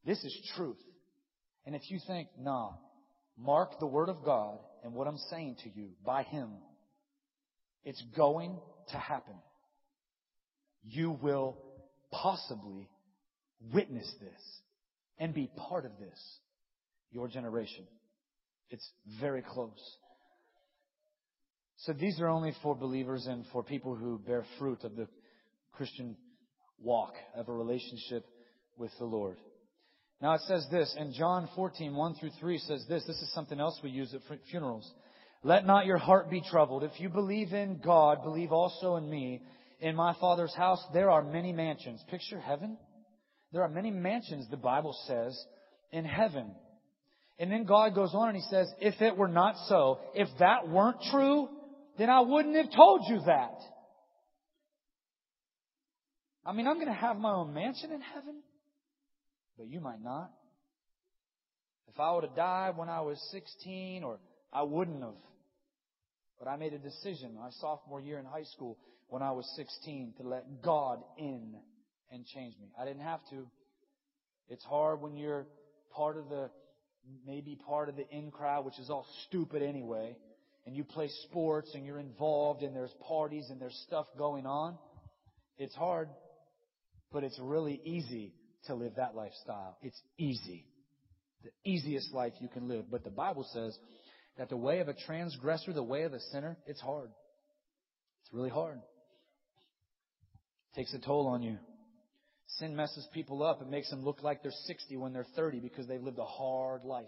This 0.06 0.22
is 0.22 0.52
truth. 0.54 0.78
And 1.66 1.74
if 1.74 1.82
you 1.90 1.98
think, 2.06 2.28
nah, 2.38 2.74
mark 3.36 3.80
the 3.80 3.86
word 3.86 4.08
of 4.08 4.24
God 4.24 4.58
and 4.84 4.94
what 4.94 5.06
I'm 5.06 5.18
saying 5.30 5.56
to 5.64 5.70
you 5.74 5.90
by 6.04 6.22
Him, 6.22 6.50
it's 7.84 8.02
going 8.16 8.58
to 8.90 8.96
happen. 8.98 9.34
You 10.84 11.18
will 11.22 11.56
possibly 12.10 12.88
witness 13.72 14.12
this 14.20 14.60
and 15.18 15.34
be 15.34 15.50
part 15.68 15.84
of 15.84 15.92
this, 15.98 16.18
your 17.10 17.28
generation. 17.28 17.86
It's 18.70 18.88
very 19.20 19.42
close. 19.42 19.96
So 21.78 21.92
these 21.92 22.20
are 22.20 22.28
only 22.28 22.54
for 22.62 22.74
believers 22.74 23.26
and 23.26 23.44
for 23.52 23.62
people 23.62 23.94
who 23.94 24.18
bear 24.18 24.44
fruit 24.58 24.84
of 24.84 24.96
the 24.96 25.08
Christian 25.72 26.16
walk, 26.80 27.14
of 27.36 27.48
a 27.48 27.52
relationship 27.52 28.24
with 28.76 28.90
the 28.98 29.04
Lord. 29.04 29.36
Now 30.20 30.34
it 30.34 30.40
says 30.48 30.66
this, 30.70 30.94
and 30.98 31.14
John 31.14 31.48
14, 31.54 31.94
1 31.94 32.14
through 32.14 32.30
3 32.40 32.58
says 32.58 32.84
this, 32.88 33.04
this 33.06 33.16
is 33.16 33.32
something 33.32 33.60
else 33.60 33.78
we 33.82 33.90
use 33.90 34.14
at 34.14 34.20
funerals. 34.50 34.90
Let 35.44 35.64
not 35.64 35.86
your 35.86 35.98
heart 35.98 36.28
be 36.28 36.40
troubled. 36.40 36.82
If 36.82 36.98
you 36.98 37.08
believe 37.08 37.52
in 37.52 37.80
God, 37.84 38.24
believe 38.24 38.50
also 38.50 38.96
in 38.96 39.08
me. 39.08 39.42
In 39.80 39.94
my 39.94 40.14
Father's 40.20 40.54
house, 40.54 40.84
there 40.92 41.10
are 41.10 41.22
many 41.22 41.52
mansions. 41.52 42.02
Picture 42.10 42.40
heaven. 42.40 42.76
There 43.52 43.62
are 43.62 43.68
many 43.68 43.92
mansions, 43.92 44.48
the 44.50 44.56
Bible 44.56 44.96
says, 45.06 45.40
in 45.92 46.04
heaven. 46.04 46.50
And 47.38 47.52
then 47.52 47.64
God 47.64 47.94
goes 47.94 48.10
on 48.12 48.28
and 48.28 48.36
He 48.36 48.42
says, 48.50 48.68
if 48.80 49.00
it 49.00 49.16
were 49.16 49.28
not 49.28 49.54
so, 49.68 50.00
if 50.14 50.28
that 50.40 50.68
weren't 50.68 51.00
true, 51.12 51.48
then 51.96 52.10
I 52.10 52.20
wouldn't 52.20 52.56
have 52.56 52.74
told 52.74 53.02
you 53.08 53.20
that. 53.26 53.58
I 56.44 56.52
mean, 56.52 56.66
I'm 56.66 56.76
going 56.76 56.88
to 56.88 56.92
have 56.92 57.18
my 57.18 57.32
own 57.32 57.54
mansion 57.54 57.92
in 57.92 58.00
heaven, 58.00 58.42
but 59.58 59.66
you 59.66 59.80
might 59.80 60.02
not. 60.02 60.30
If 61.88 61.98
I 61.98 62.12
would 62.12 62.24
have 62.24 62.36
died 62.36 62.76
when 62.76 62.88
I 62.88 63.00
was 63.00 63.20
16, 63.32 64.04
or 64.04 64.18
I 64.52 64.62
wouldn't 64.62 65.02
have. 65.02 65.14
But 66.38 66.48
I 66.48 66.56
made 66.56 66.72
a 66.72 66.78
decision 66.78 67.34
my 67.34 67.50
sophomore 67.60 68.00
year 68.00 68.18
in 68.18 68.24
high 68.24 68.44
school 68.44 68.78
when 69.08 69.22
I 69.22 69.32
was 69.32 69.50
16 69.56 70.14
to 70.20 70.28
let 70.28 70.62
God 70.62 71.00
in 71.18 71.56
and 72.12 72.24
change 72.26 72.54
me. 72.60 72.68
I 72.80 72.84
didn't 72.84 73.02
have 73.02 73.20
to. 73.30 73.48
It's 74.48 74.64
hard 74.64 75.00
when 75.00 75.16
you're 75.16 75.46
part 75.90 76.16
of 76.16 76.28
the, 76.28 76.50
maybe 77.26 77.58
part 77.66 77.88
of 77.88 77.96
the 77.96 78.08
in 78.10 78.30
crowd, 78.30 78.64
which 78.64 78.78
is 78.78 78.88
all 78.88 79.06
stupid 79.26 79.62
anyway, 79.62 80.16
and 80.66 80.76
you 80.76 80.84
play 80.84 81.08
sports 81.24 81.72
and 81.74 81.84
you're 81.84 81.98
involved 81.98 82.62
and 82.62 82.76
there's 82.76 82.94
parties 83.08 83.46
and 83.50 83.60
there's 83.60 83.78
stuff 83.86 84.06
going 84.16 84.46
on. 84.46 84.78
It's 85.58 85.74
hard, 85.74 86.08
but 87.10 87.24
it's 87.24 87.38
really 87.40 87.80
easy 87.84 88.32
to 88.66 88.74
live 88.74 88.94
that 88.96 89.14
lifestyle. 89.14 89.76
It's 89.82 90.00
easy. 90.18 90.66
The 91.44 91.50
easiest 91.64 92.12
life 92.12 92.32
you 92.40 92.48
can 92.48 92.68
live. 92.68 92.90
But 92.90 93.04
the 93.04 93.10
Bible 93.10 93.46
says 93.52 93.76
that 94.36 94.48
the 94.48 94.56
way 94.56 94.80
of 94.80 94.88
a 94.88 94.94
transgressor, 94.94 95.72
the 95.72 95.82
way 95.82 96.02
of 96.02 96.12
a 96.12 96.20
sinner, 96.32 96.56
it's 96.66 96.80
hard. 96.80 97.10
It's 98.22 98.32
really 98.32 98.50
hard. 98.50 98.78
It 100.72 100.76
takes 100.76 100.92
a 100.94 100.98
toll 100.98 101.28
on 101.28 101.42
you. 101.42 101.56
Sin 102.58 102.74
messes 102.74 103.06
people 103.12 103.42
up. 103.42 103.60
It 103.62 103.68
makes 103.68 103.90
them 103.90 104.04
look 104.04 104.22
like 104.22 104.42
they're 104.42 104.52
60 104.66 104.96
when 104.96 105.12
they're 105.12 105.26
30 105.36 105.60
because 105.60 105.86
they've 105.86 106.02
lived 106.02 106.18
a 106.18 106.24
hard 106.24 106.84
life. 106.84 107.06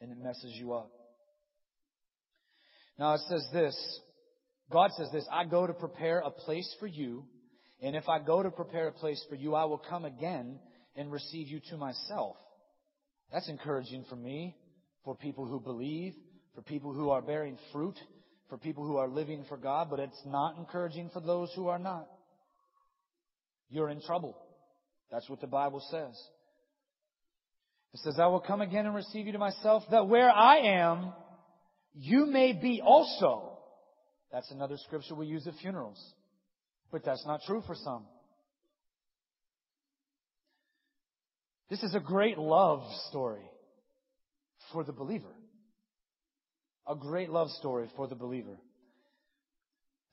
And 0.00 0.10
it 0.10 0.18
messes 0.18 0.52
you 0.54 0.72
up. 0.72 0.90
Now 2.98 3.14
it 3.14 3.20
says 3.28 3.46
this. 3.52 4.00
God 4.70 4.90
says 4.96 5.08
this, 5.12 5.26
I 5.32 5.44
go 5.44 5.66
to 5.66 5.72
prepare 5.72 6.20
a 6.20 6.30
place 6.30 6.72
for 6.78 6.86
you. 6.86 7.24
And 7.82 7.96
if 7.96 8.08
I 8.08 8.18
go 8.18 8.42
to 8.42 8.50
prepare 8.50 8.88
a 8.88 8.92
place 8.92 9.24
for 9.28 9.34
you, 9.34 9.54
I 9.54 9.64
will 9.64 9.78
come 9.78 10.04
again 10.04 10.58
and 10.96 11.10
receive 11.10 11.48
you 11.48 11.60
to 11.70 11.76
myself. 11.76 12.36
That's 13.32 13.48
encouraging 13.48 14.04
for 14.08 14.16
me, 14.16 14.56
for 15.04 15.14
people 15.14 15.46
who 15.46 15.60
believe, 15.60 16.14
for 16.54 16.62
people 16.62 16.92
who 16.92 17.10
are 17.10 17.22
bearing 17.22 17.56
fruit, 17.72 17.98
for 18.48 18.58
people 18.58 18.84
who 18.84 18.96
are 18.96 19.08
living 19.08 19.44
for 19.48 19.56
God, 19.56 19.88
but 19.88 20.00
it's 20.00 20.20
not 20.26 20.58
encouraging 20.58 21.10
for 21.12 21.20
those 21.20 21.50
who 21.54 21.68
are 21.68 21.78
not 21.78 22.08
you're 23.70 23.88
in 23.88 24.00
trouble. 24.02 24.36
That's 25.10 25.28
what 25.28 25.40
the 25.40 25.46
Bible 25.46 25.82
says. 25.90 26.20
It 27.94 28.00
says, 28.00 28.18
I 28.20 28.26
will 28.26 28.40
come 28.40 28.60
again 28.60 28.86
and 28.86 28.94
receive 28.94 29.26
you 29.26 29.32
to 29.32 29.38
myself, 29.38 29.84
that 29.90 30.08
where 30.08 30.30
I 30.30 30.80
am, 30.80 31.12
you 31.94 32.26
may 32.26 32.52
be 32.52 32.80
also. 32.84 33.58
That's 34.32 34.50
another 34.50 34.76
scripture 34.76 35.14
we 35.14 35.26
use 35.26 35.46
at 35.46 35.54
funerals. 35.60 36.00
But 36.90 37.04
that's 37.04 37.24
not 37.26 37.40
true 37.46 37.62
for 37.66 37.74
some. 37.74 38.04
This 41.68 41.82
is 41.84 41.94
a 41.94 42.00
great 42.00 42.36
love 42.36 42.82
story 43.08 43.44
for 44.72 44.82
the 44.82 44.92
believer. 44.92 45.32
A 46.88 46.96
great 46.96 47.30
love 47.30 47.48
story 47.50 47.88
for 47.96 48.08
the 48.08 48.16
believer. 48.16 48.58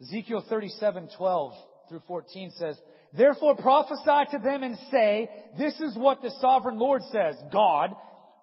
Ezekiel 0.01 0.45
37, 0.47 1.09
12 1.17 1.53
through 1.89 2.01
14 2.07 2.51
says, 2.57 2.78
Therefore 3.17 3.55
prophesy 3.55 4.32
to 4.32 4.38
them 4.43 4.61
and 4.61 4.78
say, 4.91 5.30
this 5.57 5.73
is 5.80 5.95
what 5.97 6.21
the 6.21 6.32
sovereign 6.39 6.78
Lord 6.78 7.01
says, 7.11 7.36
God, 7.51 7.95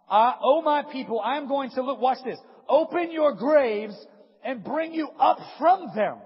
uh, 0.09 0.33
oh 0.43 0.63
my 0.63 0.83
people, 0.91 1.21
I 1.21 1.37
am 1.37 1.47
going 1.47 1.71
to 1.71 1.83
look, 1.83 2.01
watch 2.01 2.19
this, 2.25 2.39
open 2.69 3.13
your 3.13 3.35
graves 3.35 3.95
and 4.43 4.65
bring 4.65 4.93
you 4.93 5.09
up 5.21 5.39
from 5.59 5.93
them. 5.95 6.17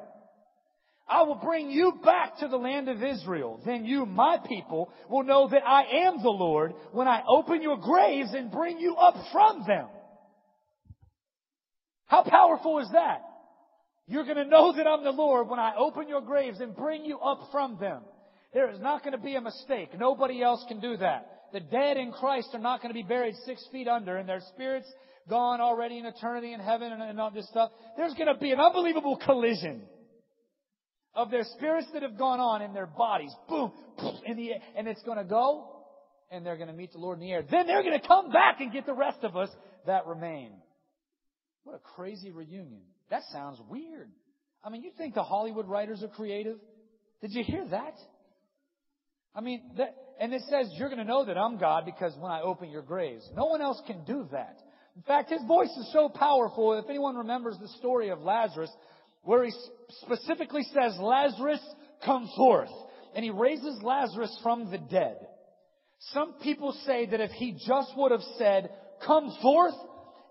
I 1.08 1.22
will 1.22 1.36
bring 1.36 1.70
you 1.70 1.94
back 2.04 2.38
to 2.38 2.48
the 2.48 2.56
land 2.56 2.88
of 2.88 3.02
Israel. 3.02 3.60
Then 3.64 3.84
you, 3.84 4.04
my 4.04 4.38
people, 4.46 4.92
will 5.08 5.22
know 5.22 5.48
that 5.48 5.66
I 5.66 6.06
am 6.06 6.22
the 6.22 6.28
Lord 6.28 6.74
when 6.92 7.08
I 7.08 7.22
open 7.26 7.62
your 7.62 7.78
graves 7.78 8.34
and 8.34 8.52
bring 8.52 8.78
you 8.78 8.94
up 8.94 9.14
from 9.32 9.64
them. 9.66 9.86
How 12.06 12.22
powerful 12.24 12.80
is 12.80 12.88
that? 12.92 13.22
You're 14.06 14.24
going 14.24 14.36
to 14.36 14.44
know 14.44 14.74
that 14.74 14.86
I'm 14.86 15.04
the 15.04 15.10
Lord 15.10 15.48
when 15.48 15.58
I 15.58 15.74
open 15.76 16.08
your 16.08 16.22
graves 16.22 16.60
and 16.60 16.74
bring 16.74 17.04
you 17.04 17.18
up 17.18 17.48
from 17.52 17.78
them. 17.78 18.02
There 18.52 18.70
is 18.70 18.80
not 18.80 19.02
going 19.02 19.12
to 19.12 19.22
be 19.22 19.34
a 19.34 19.40
mistake. 19.40 19.90
Nobody 19.98 20.42
else 20.42 20.64
can 20.68 20.80
do 20.80 20.96
that. 20.98 21.26
The 21.52 21.60
dead 21.60 21.96
in 21.96 22.12
Christ 22.12 22.48
are 22.52 22.60
not 22.60 22.80
going 22.82 22.90
to 22.90 22.94
be 22.94 23.06
buried 23.06 23.34
six 23.44 23.66
feet 23.72 23.88
under 23.88 24.16
and 24.16 24.28
their 24.28 24.40
spirits 24.54 24.86
gone 25.28 25.60
already 25.60 25.98
in 25.98 26.06
eternity 26.06 26.52
in 26.54 26.60
heaven 26.60 26.92
and, 26.92 27.20
all 27.20 27.30
this 27.30 27.48
stuff. 27.48 27.70
There's 27.96 28.14
going 28.14 28.32
to 28.32 28.40
be 28.40 28.52
an 28.52 28.60
unbelievable 28.60 29.18
collision 29.24 29.82
of 31.18 31.32
their 31.32 31.44
spirits 31.56 31.88
that 31.92 32.02
have 32.02 32.16
gone 32.16 32.38
on 32.38 32.62
in 32.62 32.72
their 32.72 32.86
bodies. 32.86 33.34
Boom, 33.48 33.72
in 34.24 34.36
the 34.36 34.52
air, 34.52 34.60
and 34.76 34.86
it's 34.86 35.02
going 35.02 35.18
to 35.18 35.24
go 35.24 35.74
and 36.30 36.46
they're 36.46 36.56
going 36.56 36.68
to 36.68 36.74
meet 36.74 36.92
the 36.92 36.98
Lord 36.98 37.18
in 37.18 37.24
the 37.24 37.32
air. 37.32 37.42
Then 37.42 37.66
they're 37.66 37.82
going 37.82 37.98
to 37.98 38.06
come 38.06 38.30
back 38.30 38.60
and 38.60 38.72
get 38.72 38.86
the 38.86 38.94
rest 38.94 39.18
of 39.22 39.36
us 39.36 39.48
that 39.86 40.06
remain. 40.06 40.52
What 41.64 41.74
a 41.74 41.78
crazy 41.78 42.30
reunion. 42.30 42.82
That 43.10 43.22
sounds 43.32 43.58
weird. 43.68 44.10
I 44.62 44.70
mean, 44.70 44.82
you 44.82 44.90
think 44.96 45.14
the 45.14 45.22
Hollywood 45.22 45.66
writers 45.66 46.02
are 46.02 46.08
creative? 46.08 46.58
Did 47.20 47.32
you 47.32 47.42
hear 47.42 47.66
that? 47.68 47.94
I 49.34 49.40
mean, 49.40 49.62
that, 49.78 49.96
and 50.20 50.32
it 50.32 50.42
says 50.48 50.70
you're 50.76 50.88
going 50.88 51.00
to 51.00 51.04
know 51.04 51.24
that 51.24 51.36
I'm 51.36 51.58
God 51.58 51.84
because 51.84 52.14
when 52.18 52.30
I 52.30 52.42
open 52.42 52.70
your 52.70 52.82
graves. 52.82 53.28
No 53.34 53.46
one 53.46 53.60
else 53.60 53.80
can 53.86 54.04
do 54.04 54.28
that. 54.32 54.58
In 54.96 55.02
fact, 55.02 55.30
his 55.30 55.40
voice 55.46 55.70
is 55.78 55.90
so 55.92 56.08
powerful. 56.08 56.78
If 56.78 56.86
anyone 56.90 57.16
remembers 57.16 57.56
the 57.60 57.68
story 57.78 58.10
of 58.10 58.20
Lazarus, 58.20 58.70
where 59.28 59.44
he 59.44 59.52
specifically 60.00 60.62
says, 60.72 60.96
Lazarus, 60.98 61.60
come 62.02 62.30
forth. 62.34 62.70
And 63.14 63.22
he 63.22 63.30
raises 63.30 63.78
Lazarus 63.82 64.34
from 64.42 64.70
the 64.70 64.78
dead. 64.78 65.18
Some 66.14 66.36
people 66.42 66.72
say 66.86 67.04
that 67.04 67.20
if 67.20 67.30
he 67.32 67.52
just 67.52 67.92
would 67.94 68.10
have 68.10 68.22
said, 68.38 68.70
come 69.04 69.36
forth, 69.42 69.74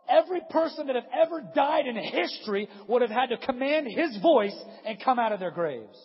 every 0.09 0.41
person 0.49 0.87
that 0.87 0.95
had 0.95 1.05
ever 1.13 1.43
died 1.53 1.85
in 1.85 1.95
history 1.95 2.67
would 2.87 3.03
have 3.03 3.11
had 3.11 3.27
to 3.27 3.37
command 3.37 3.85
his 3.87 4.17
voice 4.19 4.57
and 4.83 4.97
come 5.05 5.19
out 5.19 5.31
of 5.31 5.39
their 5.39 5.51
graves. 5.51 5.99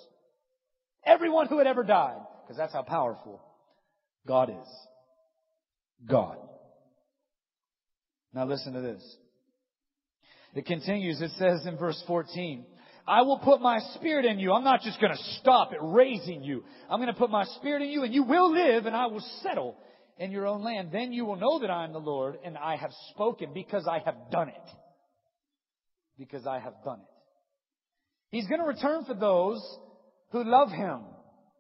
Everyone 1.07 1.47
who 1.47 1.57
had 1.57 1.67
ever 1.67 1.85
died 1.85 2.21
because 2.43 2.59
that's 2.59 2.75
how 2.75 2.83
powerful 2.83 3.41
God 4.29 4.51
is. 4.51 4.69
God. 6.07 6.37
Now 8.35 8.45
listen 8.45 8.75
to 8.75 8.83
this. 8.83 9.17
It 10.55 10.67
continues, 10.67 11.23
it 11.23 11.31
says 11.39 11.65
in 11.67 11.79
verse 11.79 12.03
14, 12.07 12.67
I 13.07 13.23
will 13.23 13.39
put 13.39 13.61
my 13.61 13.81
spirit 13.95 14.25
in 14.25 14.39
you. 14.39 14.53
I'm 14.53 14.65
not 14.65 14.83
just 14.83 15.01
going 15.01 15.13
to 15.13 15.23
stop 15.41 15.73
at 15.73 15.79
raising 15.81 16.45
you. 16.45 16.63
I'm 16.89 17.01
going 17.01 17.13
to 17.13 17.19
put 17.19 17.31
my 17.31 17.45
spirit 17.57 17.83
in 17.83 17.89
you 17.89 18.05
and 18.05 18.15
you 18.15 18.23
will 18.23 18.53
live 18.53 18.87
and 18.87 18.95
I 18.95 19.07
will 19.07 19.25
settle 19.43 19.77
in 20.19 20.31
your 20.31 20.47
own 20.47 20.63
land. 20.63 20.91
Then 20.93 21.13
you 21.13 21.25
will 21.25 21.37
know 21.37 21.59
that 21.61 21.71
I 21.71 21.85
am 21.85 21.93
the 21.93 21.99
Lord 21.99 22.39
and 22.45 22.57
I 22.57 22.77
have 22.77 22.93
spoken 23.11 23.53
because 23.53 23.89
I 23.89 23.99
have 24.05 24.15
done 24.31 24.49
it. 24.49 24.71
Because 26.17 26.47
I 26.47 26.61
have 26.61 26.75
done 26.85 27.01
it. 27.01 27.07
He's 28.31 28.47
going 28.47 28.61
to 28.61 28.67
return 28.67 29.05
for 29.05 29.15
those 29.15 29.61
who 30.31 30.45
love 30.45 30.71
Him. 30.71 31.01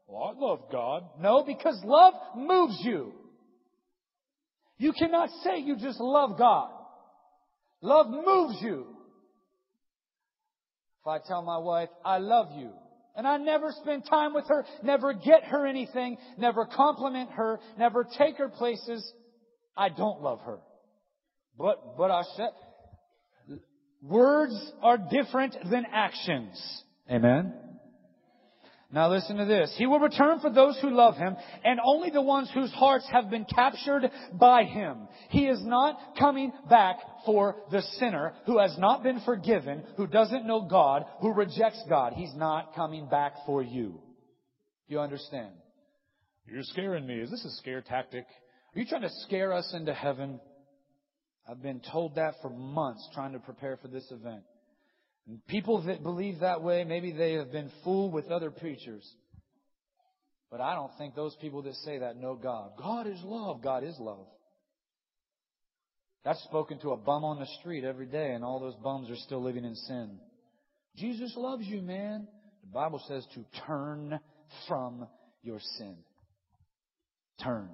Well, 0.07 0.34
I 0.36 0.40
love 0.40 0.61
God. 0.70 1.05
No, 1.20 1.43
because 1.45 1.80
love 1.84 2.14
moves 2.36 2.78
you. 2.84 3.12
You 4.78 4.93
cannot 4.93 5.28
say 5.43 5.59
you 5.59 5.76
just 5.76 6.01
love 6.01 6.38
God. 6.38 6.70
Love 7.80 8.07
moves 8.11 8.59
you. 8.62 8.86
If 11.03 11.09
I 11.09 11.18
tell 11.18 11.42
my 11.42 11.59
wife, 11.59 11.88
I 12.05 12.18
love 12.18 12.53
you, 12.57 12.70
and 13.16 13.26
I 13.26 13.36
never 13.36 13.72
spend 13.82 14.05
time 14.07 14.34
with 14.34 14.46
her, 14.46 14.64
never 14.84 15.12
get 15.12 15.42
her 15.44 15.66
anything, 15.66 16.16
never 16.38 16.64
compliment 16.64 17.30
her, 17.32 17.59
never 17.76 18.07
take 18.16 18.36
her 18.36 18.48
places, 18.48 19.12
I 19.76 19.88
don't 19.88 20.22
love 20.22 20.40
her. 20.42 20.61
But, 21.59 21.96
but 21.96 22.12
I 22.12 22.22
said, 22.36 23.59
words 24.00 24.72
are 24.80 24.96
different 24.96 25.57
than 25.68 25.86
actions. 25.92 26.84
Amen? 27.11 27.53
Now 28.93 29.11
listen 29.11 29.38
to 29.38 29.47
this. 29.47 29.74
He 29.78 29.86
will 29.86 30.01
return 30.01 30.40
for 30.40 30.51
those 30.51 30.78
who 30.80 30.90
love 30.90 31.16
Him 31.16 31.34
and 31.64 31.80
only 31.82 32.11
the 32.11 32.20
ones 32.20 32.51
whose 32.53 32.70
hearts 32.72 33.09
have 33.11 33.30
been 33.30 33.47
captured 33.47 34.11
by 34.34 34.64
Him. 34.64 35.09
He 35.30 35.47
is 35.47 35.64
not 35.64 36.16
coming 36.18 36.53
back 36.68 36.97
for 37.24 37.57
the 37.70 37.80
sinner 37.99 38.34
who 38.45 38.59
has 38.59 38.76
not 38.78 39.03
been 39.03 39.20
forgiven, 39.20 39.82
who 39.97 40.07
doesn't 40.07 40.47
know 40.47 40.68
God, 40.68 41.07
who 41.20 41.32
rejects 41.32 41.82
God. 41.88 42.12
He's 42.12 42.34
not 42.34 42.74
coming 42.74 43.09
back 43.09 43.32
for 43.47 43.62
you. 43.62 43.99
You 44.88 45.01
understand? 45.01 45.53
You're 46.47 46.62
scaring 46.64 47.07
me. 47.07 47.14
Is 47.14 47.30
this 47.30 47.47
a 47.47 47.57
scare 47.57 47.80
tactic? 47.80 48.26
Are 48.74 48.78
you 48.78 48.86
trying 48.86 49.03
to 49.03 49.11
scare 49.24 49.55
us 49.55 49.72
into 49.74 49.95
heaven? 49.95 50.38
I've 51.49 51.62
been 51.62 51.80
told 51.80 52.16
that 52.16 52.34
for 52.43 52.51
months 52.51 53.09
trying 53.14 53.32
to 53.32 53.38
prepare 53.38 53.78
for 53.78 53.88
this 53.88 54.11
event. 54.11 54.43
People 55.47 55.83
that 55.83 56.03
believe 56.03 56.41
that 56.41 56.62
way, 56.62 56.85
maybe 56.85 57.12
they 57.12 57.35
have 57.35 57.53
been 57.53 57.70
fooled 57.85 58.12
with 58.12 58.31
other 58.31 58.51
preachers. 58.51 59.09
But 60.51 60.61
I 60.61 60.75
don't 60.75 60.91
think 60.99 61.14
those 61.14 61.37
people 61.41 61.62
that 61.62 61.75
say 61.77 61.99
that 61.99 62.16
know 62.16 62.35
God. 62.35 62.73
God 62.77 63.07
is 63.07 63.18
love. 63.25 63.62
God 63.62 63.85
is 63.85 63.97
love. 63.99 64.27
That's 66.25 66.43
spoken 66.45 66.79
to 66.81 66.91
a 66.91 66.97
bum 66.97 67.25
on 67.25 67.41
the 67.41 67.47
street 67.61 67.85
every 67.85 68.07
day, 68.07 68.33
and 68.33 68.45
all 68.45 68.61
those 68.61 68.77
bums 68.77 69.11
are 69.11 69.16
still 69.16 69.43
living 69.43 69.64
in 69.64 69.75
sin. 69.75 70.18
Jesus 70.97 71.33
loves 71.37 71.66
you, 71.66 71.83
man. 71.83 72.29
The 72.62 72.73
Bible 72.73 73.03
says 73.09 73.27
to 73.35 73.45
turn 73.66 74.20
from 74.68 75.09
your 75.43 75.59
sin. 75.79 75.97
Turn. 77.43 77.70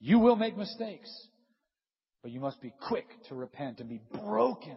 You 0.00 0.18
will 0.20 0.36
make 0.36 0.56
mistakes, 0.56 1.10
but 2.22 2.30
you 2.30 2.40
must 2.40 2.60
be 2.60 2.72
quick 2.86 3.06
to 3.28 3.34
repent 3.34 3.80
and 3.80 3.88
be 3.88 4.00
broken 4.12 4.76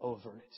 over 0.00 0.30
it. 0.30 0.56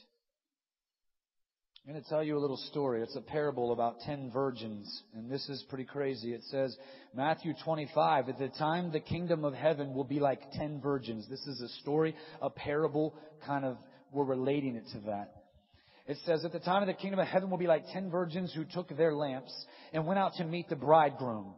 I'm 1.84 1.92
going 1.92 2.04
to 2.04 2.08
tell 2.08 2.22
you 2.22 2.38
a 2.38 2.38
little 2.38 2.58
story. 2.70 3.02
It's 3.02 3.16
a 3.16 3.20
parable 3.20 3.72
about 3.72 3.98
ten 4.06 4.30
virgins, 4.30 5.02
and 5.16 5.28
this 5.28 5.48
is 5.48 5.64
pretty 5.68 5.82
crazy. 5.82 6.32
It 6.32 6.42
says, 6.44 6.76
Matthew 7.12 7.54
25, 7.64 8.28
at 8.28 8.38
the 8.38 8.50
time 8.50 8.92
the 8.92 9.00
kingdom 9.00 9.44
of 9.44 9.52
heaven 9.52 9.92
will 9.92 10.04
be 10.04 10.20
like 10.20 10.52
ten 10.52 10.80
virgins. 10.80 11.26
This 11.28 11.44
is 11.44 11.60
a 11.60 11.68
story, 11.80 12.14
a 12.40 12.50
parable, 12.50 13.16
kind 13.44 13.64
of, 13.64 13.78
we're 14.12 14.22
relating 14.24 14.76
it 14.76 14.84
to 14.92 15.00
that. 15.06 15.32
It 16.06 16.18
says, 16.24 16.44
at 16.44 16.52
the 16.52 16.60
time 16.60 16.84
of 16.84 16.86
the 16.86 16.94
kingdom 16.94 17.18
of 17.18 17.26
heaven 17.26 17.50
will 17.50 17.58
be 17.58 17.66
like 17.66 17.82
ten 17.92 18.12
virgins 18.12 18.52
who 18.54 18.64
took 18.64 18.96
their 18.96 19.12
lamps 19.12 19.52
and 19.92 20.06
went 20.06 20.20
out 20.20 20.34
to 20.34 20.44
meet 20.44 20.68
the 20.68 20.76
bridegroom. 20.76 21.52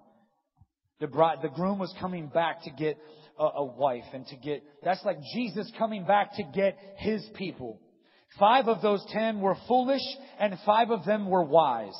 The 1.00 1.06
bride, 1.06 1.40
the 1.42 1.50
groom 1.50 1.78
was 1.78 1.92
coming 2.00 2.28
back 2.28 2.62
to 2.62 2.70
get 2.70 2.96
a, 3.38 3.44
a 3.56 3.64
wife 3.64 4.04
and 4.14 4.26
to 4.28 4.36
get, 4.36 4.62
that's 4.82 5.04
like 5.04 5.18
Jesus 5.34 5.70
coming 5.78 6.06
back 6.06 6.34
to 6.36 6.44
get 6.54 6.78
his 6.96 7.22
people. 7.34 7.78
Five 8.38 8.68
of 8.68 8.82
those 8.82 9.04
ten 9.12 9.40
were 9.40 9.56
foolish 9.68 10.02
and 10.38 10.58
five 10.66 10.90
of 10.90 11.04
them 11.04 11.28
were 11.28 11.44
wise. 11.44 11.96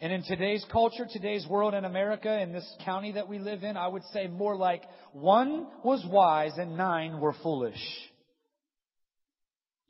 And 0.00 0.12
in 0.12 0.24
today's 0.24 0.66
culture, 0.72 1.06
today's 1.08 1.46
world 1.46 1.74
in 1.74 1.84
America, 1.84 2.40
in 2.40 2.52
this 2.52 2.68
county 2.84 3.12
that 3.12 3.28
we 3.28 3.38
live 3.38 3.62
in, 3.62 3.76
I 3.76 3.86
would 3.86 4.02
say 4.12 4.26
more 4.26 4.56
like 4.56 4.82
one 5.12 5.68
was 5.84 6.04
wise 6.10 6.58
and 6.58 6.76
nine 6.76 7.20
were 7.20 7.34
foolish. 7.40 7.78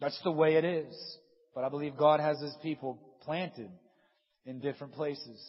That's 0.00 0.20
the 0.22 0.30
way 0.30 0.56
it 0.56 0.64
is. 0.66 0.94
But 1.54 1.64
I 1.64 1.70
believe 1.70 1.96
God 1.96 2.20
has 2.20 2.38
His 2.40 2.54
people 2.62 2.98
planted 3.22 3.70
in 4.44 4.60
different 4.60 4.92
places. 4.92 5.40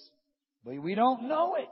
But 0.64 0.82
we 0.82 0.96
don't 0.96 1.28
know 1.28 1.56
it. 1.56 1.68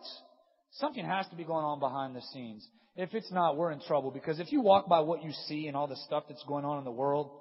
Something 0.72 1.05
has 1.05 1.28
to 1.30 1.38
be 1.38 1.45
going 1.45 1.63
on 1.63 1.80
behind 1.80 2.13
the 2.15 2.22
scenes. 2.34 2.67
If 2.97 3.13
it's 3.13 3.32
not, 3.32 3.55
we're 3.55 3.72
in 3.72 3.80
trouble 3.82 4.11
because 4.11 4.41
if 4.41 4.51
you 4.51 4.59
walk 4.59 4.89
by 4.89 4.99
what 4.99 5.24
you 5.24 5.32
see 5.47 5.67
and 5.67 5.78
all 5.78 5.88
the 5.88 5.95
stuff 6.07 6.26
that's 6.28 6.43
going 6.43 6.65
on 6.65 6.78
in 6.80 6.84
the 6.84 6.91
world, 6.91 7.32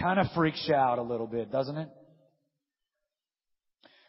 kind 0.00 0.18
of 0.18 0.26
freaks 0.34 0.64
you 0.68 0.74
out 0.74 0.98
a 0.98 1.02
little 1.02 1.26
bit, 1.26 1.50
doesn't 1.50 1.76
it? 1.76 1.88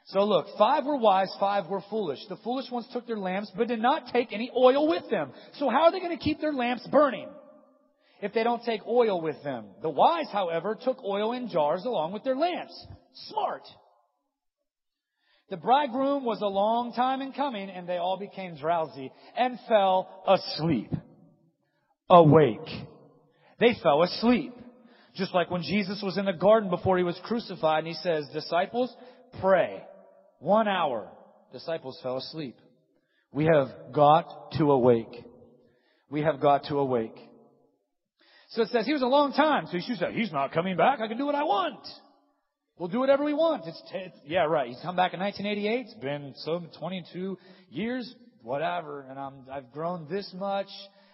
So 0.07 0.23
look, 0.23 0.47
five 0.57 0.85
were 0.85 0.97
wise, 0.97 1.31
five 1.39 1.67
were 1.67 1.83
foolish. 1.89 2.19
The 2.29 2.37
foolish 2.37 2.71
ones 2.71 2.87
took 2.91 3.05
their 3.05 3.17
lamps, 3.17 3.51
but 3.55 3.67
did 3.67 3.79
not 3.79 4.11
take 4.11 4.33
any 4.33 4.51
oil 4.57 4.87
with 4.87 5.07
them. 5.11 5.31
So 5.59 5.69
how 5.69 5.83
are 5.83 5.91
they 5.91 5.99
going 5.99 6.17
to 6.17 6.23
keep 6.23 6.41
their 6.41 6.53
lamps 6.53 6.87
burning? 6.87 7.29
If 8.21 8.33
they 8.33 8.43
don't 8.43 8.63
take 8.63 8.81
oil 8.87 9.21
with 9.21 9.41
them. 9.43 9.65
The 9.81 9.89
wise, 9.89 10.27
however, 10.31 10.77
took 10.83 11.03
oil 11.03 11.33
in 11.33 11.49
jars 11.49 11.85
along 11.85 12.11
with 12.11 12.23
their 12.23 12.35
lamps. 12.35 12.87
Smart. 13.27 13.61
The 15.49 15.57
bridegroom 15.57 16.25
was 16.25 16.41
a 16.41 16.47
long 16.47 16.93
time 16.93 17.21
in 17.21 17.31
coming, 17.31 17.69
and 17.69 17.87
they 17.87 17.97
all 17.97 18.17
became 18.17 18.55
drowsy 18.55 19.11
and 19.37 19.59
fell 19.67 20.23
asleep. 20.27 20.91
Awake. 22.09 22.67
They 23.59 23.75
fell 23.81 24.03
asleep. 24.03 24.53
Just 25.19 25.33
like 25.33 25.51
when 25.51 25.63
Jesus 25.63 26.01
was 26.01 26.17
in 26.17 26.23
the 26.23 26.31
garden 26.31 26.69
before 26.69 26.97
he 26.97 27.03
was 27.03 27.19
crucified 27.25 27.79
and 27.79 27.87
he 27.87 27.93
says, 27.93 28.25
disciples, 28.33 28.95
pray. 29.41 29.83
One 30.39 30.69
hour. 30.69 31.09
Disciples 31.51 31.99
fell 32.01 32.17
asleep. 32.17 32.55
We 33.33 33.43
have 33.43 33.67
got 33.93 34.53
to 34.53 34.71
awake. 34.71 35.25
We 36.09 36.21
have 36.21 36.39
got 36.39 36.63
to 36.65 36.77
awake. 36.77 37.17
So 38.51 38.61
it 38.61 38.69
says 38.69 38.85
he 38.85 38.93
was 38.93 39.01
a 39.01 39.07
long 39.07 39.33
time. 39.33 39.67
So 39.69 39.77
she 39.85 39.95
said, 39.95 40.13
he's 40.13 40.31
not 40.31 40.53
coming 40.53 40.77
back. 40.77 41.01
I 41.01 41.09
can 41.09 41.17
do 41.17 41.25
what 41.25 41.35
I 41.35 41.43
want. 41.43 41.85
We'll 42.77 42.87
do 42.87 42.99
whatever 42.99 43.25
we 43.25 43.33
want. 43.33 43.67
It's, 43.67 43.83
t- 43.91 44.21
yeah, 44.25 44.45
right. 44.45 44.69
He's 44.69 44.79
come 44.81 44.95
back 44.95 45.13
in 45.13 45.19
1988. 45.19 45.85
It's 45.85 45.93
been 45.95 46.33
so 46.37 46.63
22 46.79 47.37
years, 47.69 48.15
whatever. 48.41 49.05
And 49.09 49.19
I'm, 49.19 49.33
I've 49.51 49.73
grown 49.73 50.07
this 50.09 50.33
much. 50.33 50.69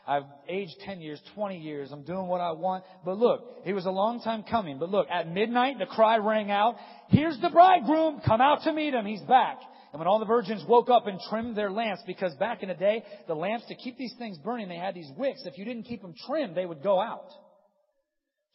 I've 0.08 0.24
aged 0.48 0.76
10 0.86 1.02
years, 1.02 1.20
20 1.34 1.58
years. 1.58 1.92
I'm 1.92 2.04
doing 2.04 2.28
what 2.28 2.40
I 2.40 2.52
want. 2.52 2.84
But 3.04 3.18
look, 3.18 3.42
it 3.66 3.74
was 3.74 3.86
a 3.86 3.92
long 3.92 4.22
time 4.22 4.44
coming. 4.44 4.78
But 4.78 4.90
look, 4.90 5.08
at 5.10 5.28
midnight, 5.28 5.80
the 5.80 5.88
cry 5.88 6.18
rang 6.18 6.52
out, 6.52 6.76
here's 7.10 7.40
the 7.42 7.50
bridegroom. 7.50 8.22
Come 8.26 8.40
out 8.40 8.62
to 8.64 8.74
meet 8.74 8.94
him. 8.94 9.06
He's 9.06 9.22
back. 9.22 9.58
And 9.92 10.00
when 10.00 10.08
all 10.08 10.20
the 10.20 10.26
virgins 10.26 10.64
woke 10.68 10.90
up 10.90 11.08
and 11.08 11.20
trimmed 11.30 11.56
their 11.56 11.72
lamps, 11.72 12.04
because 12.06 12.36
back 12.36 12.62
in 12.62 12.70
the 12.70 12.76
day, 12.76 13.04
the 13.28 13.34
lamps, 13.34 13.66
to 13.68 13.76
keep 13.76 13.98
these 13.98 14.14
things 14.20 14.38
burning, 14.38 14.70
they 14.70 14.76
had 14.76 14.94
these 14.94 15.10
wicks. 15.18 15.42
If 15.46 15.58
you 15.58 15.66
didn't 15.66 15.84
keep 15.84 16.02
them 16.02 16.14
trimmed, 16.28 16.56
they 16.56 16.66
would 16.66 16.84
go 16.84 17.00
out. 17.00 17.30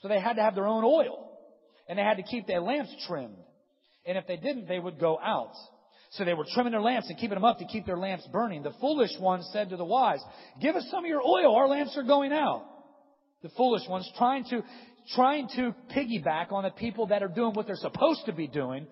So 0.02 0.08
they 0.08 0.20
had 0.20 0.34
to 0.34 0.42
have 0.42 0.54
their 0.54 0.66
own 0.66 0.84
oil. 0.84 1.30
And 1.88 1.98
they 1.98 2.02
had 2.02 2.18
to 2.18 2.22
keep 2.22 2.46
their 2.46 2.60
lamps 2.60 2.94
trimmed. 3.08 3.38
And 4.06 4.16
if 4.16 4.26
they 4.26 4.36
didn't, 4.36 4.68
they 4.68 4.78
would 4.78 5.00
go 5.00 5.18
out. 5.18 5.54
So 6.10 6.24
they 6.24 6.34
were 6.34 6.46
trimming 6.52 6.72
their 6.72 6.80
lamps 6.80 7.08
and 7.08 7.16
keeping 7.18 7.36
them 7.36 7.44
up 7.44 7.58
to 7.58 7.64
keep 7.66 7.86
their 7.86 7.96
lamps 7.96 8.26
burning. 8.32 8.62
The 8.62 8.72
foolish 8.80 9.12
ones 9.20 9.48
said 9.52 9.70
to 9.70 9.76
the 9.76 9.84
wise, 9.84 10.20
give 10.60 10.74
us 10.74 10.86
some 10.90 11.04
of 11.04 11.08
your 11.08 11.22
oil. 11.22 11.54
Our 11.54 11.68
lamps 11.68 11.96
are 11.96 12.02
going 12.02 12.32
out. 12.32 12.64
The 13.42 13.50
foolish 13.50 13.88
ones 13.88 14.10
trying 14.18 14.44
to, 14.50 14.62
trying 15.14 15.48
to 15.54 15.74
piggyback 15.94 16.52
on 16.52 16.64
the 16.64 16.70
people 16.70 17.06
that 17.08 17.22
are 17.22 17.28
doing 17.28 17.54
what 17.54 17.66
they're 17.66 17.76
supposed 17.76 18.22
to 18.26 18.32
be 18.32 18.48
doing. 18.48 18.88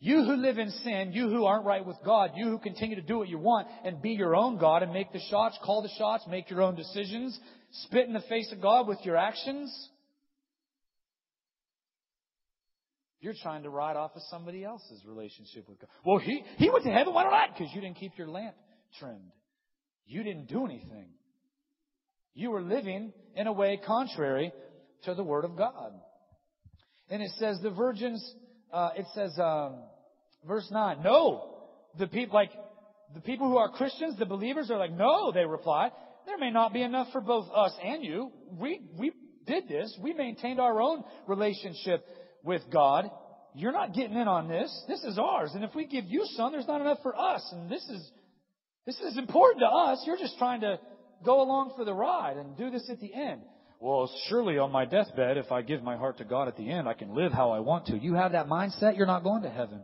You 0.00 0.24
who 0.24 0.34
live 0.36 0.58
in 0.58 0.70
sin, 0.70 1.12
you 1.12 1.28
who 1.28 1.44
aren't 1.44 1.64
right 1.64 1.84
with 1.84 1.96
God, 2.04 2.32
you 2.34 2.46
who 2.46 2.58
continue 2.58 2.96
to 2.96 3.02
do 3.02 3.18
what 3.18 3.28
you 3.28 3.38
want 3.38 3.68
and 3.84 4.02
be 4.02 4.10
your 4.10 4.34
own 4.34 4.58
God 4.58 4.82
and 4.82 4.92
make 4.92 5.12
the 5.12 5.20
shots, 5.30 5.58
call 5.64 5.82
the 5.82 5.90
shots, 5.96 6.24
make 6.28 6.50
your 6.50 6.62
own 6.62 6.74
decisions, 6.74 7.38
spit 7.70 8.06
in 8.06 8.12
the 8.12 8.20
face 8.28 8.50
of 8.52 8.60
God 8.60 8.88
with 8.88 8.98
your 9.02 9.16
actions. 9.16 9.90
You're 13.20 13.34
trying 13.42 13.64
to 13.64 13.70
ride 13.70 13.96
off 13.96 14.12
of 14.14 14.22
somebody 14.30 14.64
else's 14.64 15.04
relationship 15.04 15.68
with 15.68 15.80
God. 15.80 15.88
Well, 16.04 16.18
he, 16.18 16.44
he 16.56 16.70
went 16.70 16.84
to 16.84 16.90
heaven. 16.90 17.12
Why 17.12 17.24
don't 17.24 17.34
I? 17.34 17.46
Because 17.48 17.72
you 17.74 17.80
didn't 17.80 17.96
keep 17.96 18.16
your 18.16 18.28
lamp 18.28 18.54
trimmed. 18.98 19.32
You 20.06 20.22
didn't 20.22 20.46
do 20.46 20.64
anything. 20.64 21.08
You 22.34 22.50
were 22.50 22.62
living 22.62 23.12
in 23.34 23.46
a 23.48 23.52
way 23.52 23.80
contrary 23.84 24.52
to 25.04 25.14
the 25.14 25.24
Word 25.24 25.44
of 25.44 25.56
God. 25.56 25.92
And 27.10 27.22
it 27.22 27.32
says 27.38 27.58
the 27.62 27.70
virgins, 27.70 28.34
uh, 28.72 28.90
it 28.96 29.06
says, 29.14 29.36
um, 29.38 29.82
verse 30.46 30.68
9, 30.70 31.02
no. 31.02 31.56
The 31.98 32.06
people, 32.06 32.34
like, 32.34 32.52
the 33.14 33.20
people 33.20 33.48
who 33.48 33.56
are 33.56 33.70
Christians, 33.70 34.16
the 34.18 34.26
believers 34.26 34.70
are 34.70 34.78
like, 34.78 34.92
no, 34.92 35.32
they 35.32 35.44
reply. 35.44 35.90
There 36.26 36.38
may 36.38 36.50
not 36.50 36.72
be 36.72 36.82
enough 36.82 37.08
for 37.10 37.20
both 37.20 37.48
us 37.52 37.72
and 37.82 38.04
you. 38.04 38.30
We, 38.52 38.82
we 38.96 39.12
did 39.46 39.66
this. 39.66 39.96
We 40.00 40.12
maintained 40.12 40.60
our 40.60 40.80
own 40.80 41.02
relationship 41.26 42.04
with 42.48 42.62
God. 42.72 43.08
you're 43.54 43.72
not 43.72 43.94
getting 43.94 44.16
in 44.16 44.26
on 44.26 44.48
this. 44.48 44.84
This 44.88 45.02
is 45.04 45.18
ours. 45.18 45.52
And 45.54 45.62
if 45.62 45.74
we 45.74 45.86
give 45.86 46.06
you 46.06 46.24
some, 46.36 46.52
there's 46.52 46.66
not 46.66 46.80
enough 46.80 46.98
for 47.02 47.14
us. 47.14 47.46
And 47.52 47.70
this 47.70 47.82
is, 47.88 48.10
this 48.86 48.98
is 49.00 49.18
important 49.18 49.60
to 49.60 49.66
us. 49.66 50.02
You're 50.06 50.16
just 50.16 50.38
trying 50.38 50.62
to 50.62 50.80
go 51.24 51.42
along 51.42 51.74
for 51.76 51.84
the 51.84 51.94
ride 51.94 52.36
and 52.36 52.56
do 52.56 52.70
this 52.70 52.88
at 52.90 53.00
the 53.00 53.12
end. 53.12 53.42
Well, 53.80 54.10
surely 54.28 54.58
on 54.58 54.72
my 54.72 54.84
deathbed, 54.84 55.36
if 55.36 55.52
I 55.52 55.62
give 55.62 55.82
my 55.82 55.96
heart 55.96 56.18
to 56.18 56.24
God 56.24 56.48
at 56.48 56.56
the 56.56 56.68
end, 56.68 56.88
I 56.88 56.94
can 56.94 57.14
live 57.14 57.32
how 57.32 57.52
I 57.52 57.60
want 57.60 57.86
to. 57.86 57.98
You 57.98 58.14
have 58.14 58.32
that 58.32 58.48
mindset, 58.48 58.96
you're 58.96 59.06
not 59.06 59.22
going 59.22 59.42
to 59.42 59.50
heaven. 59.50 59.82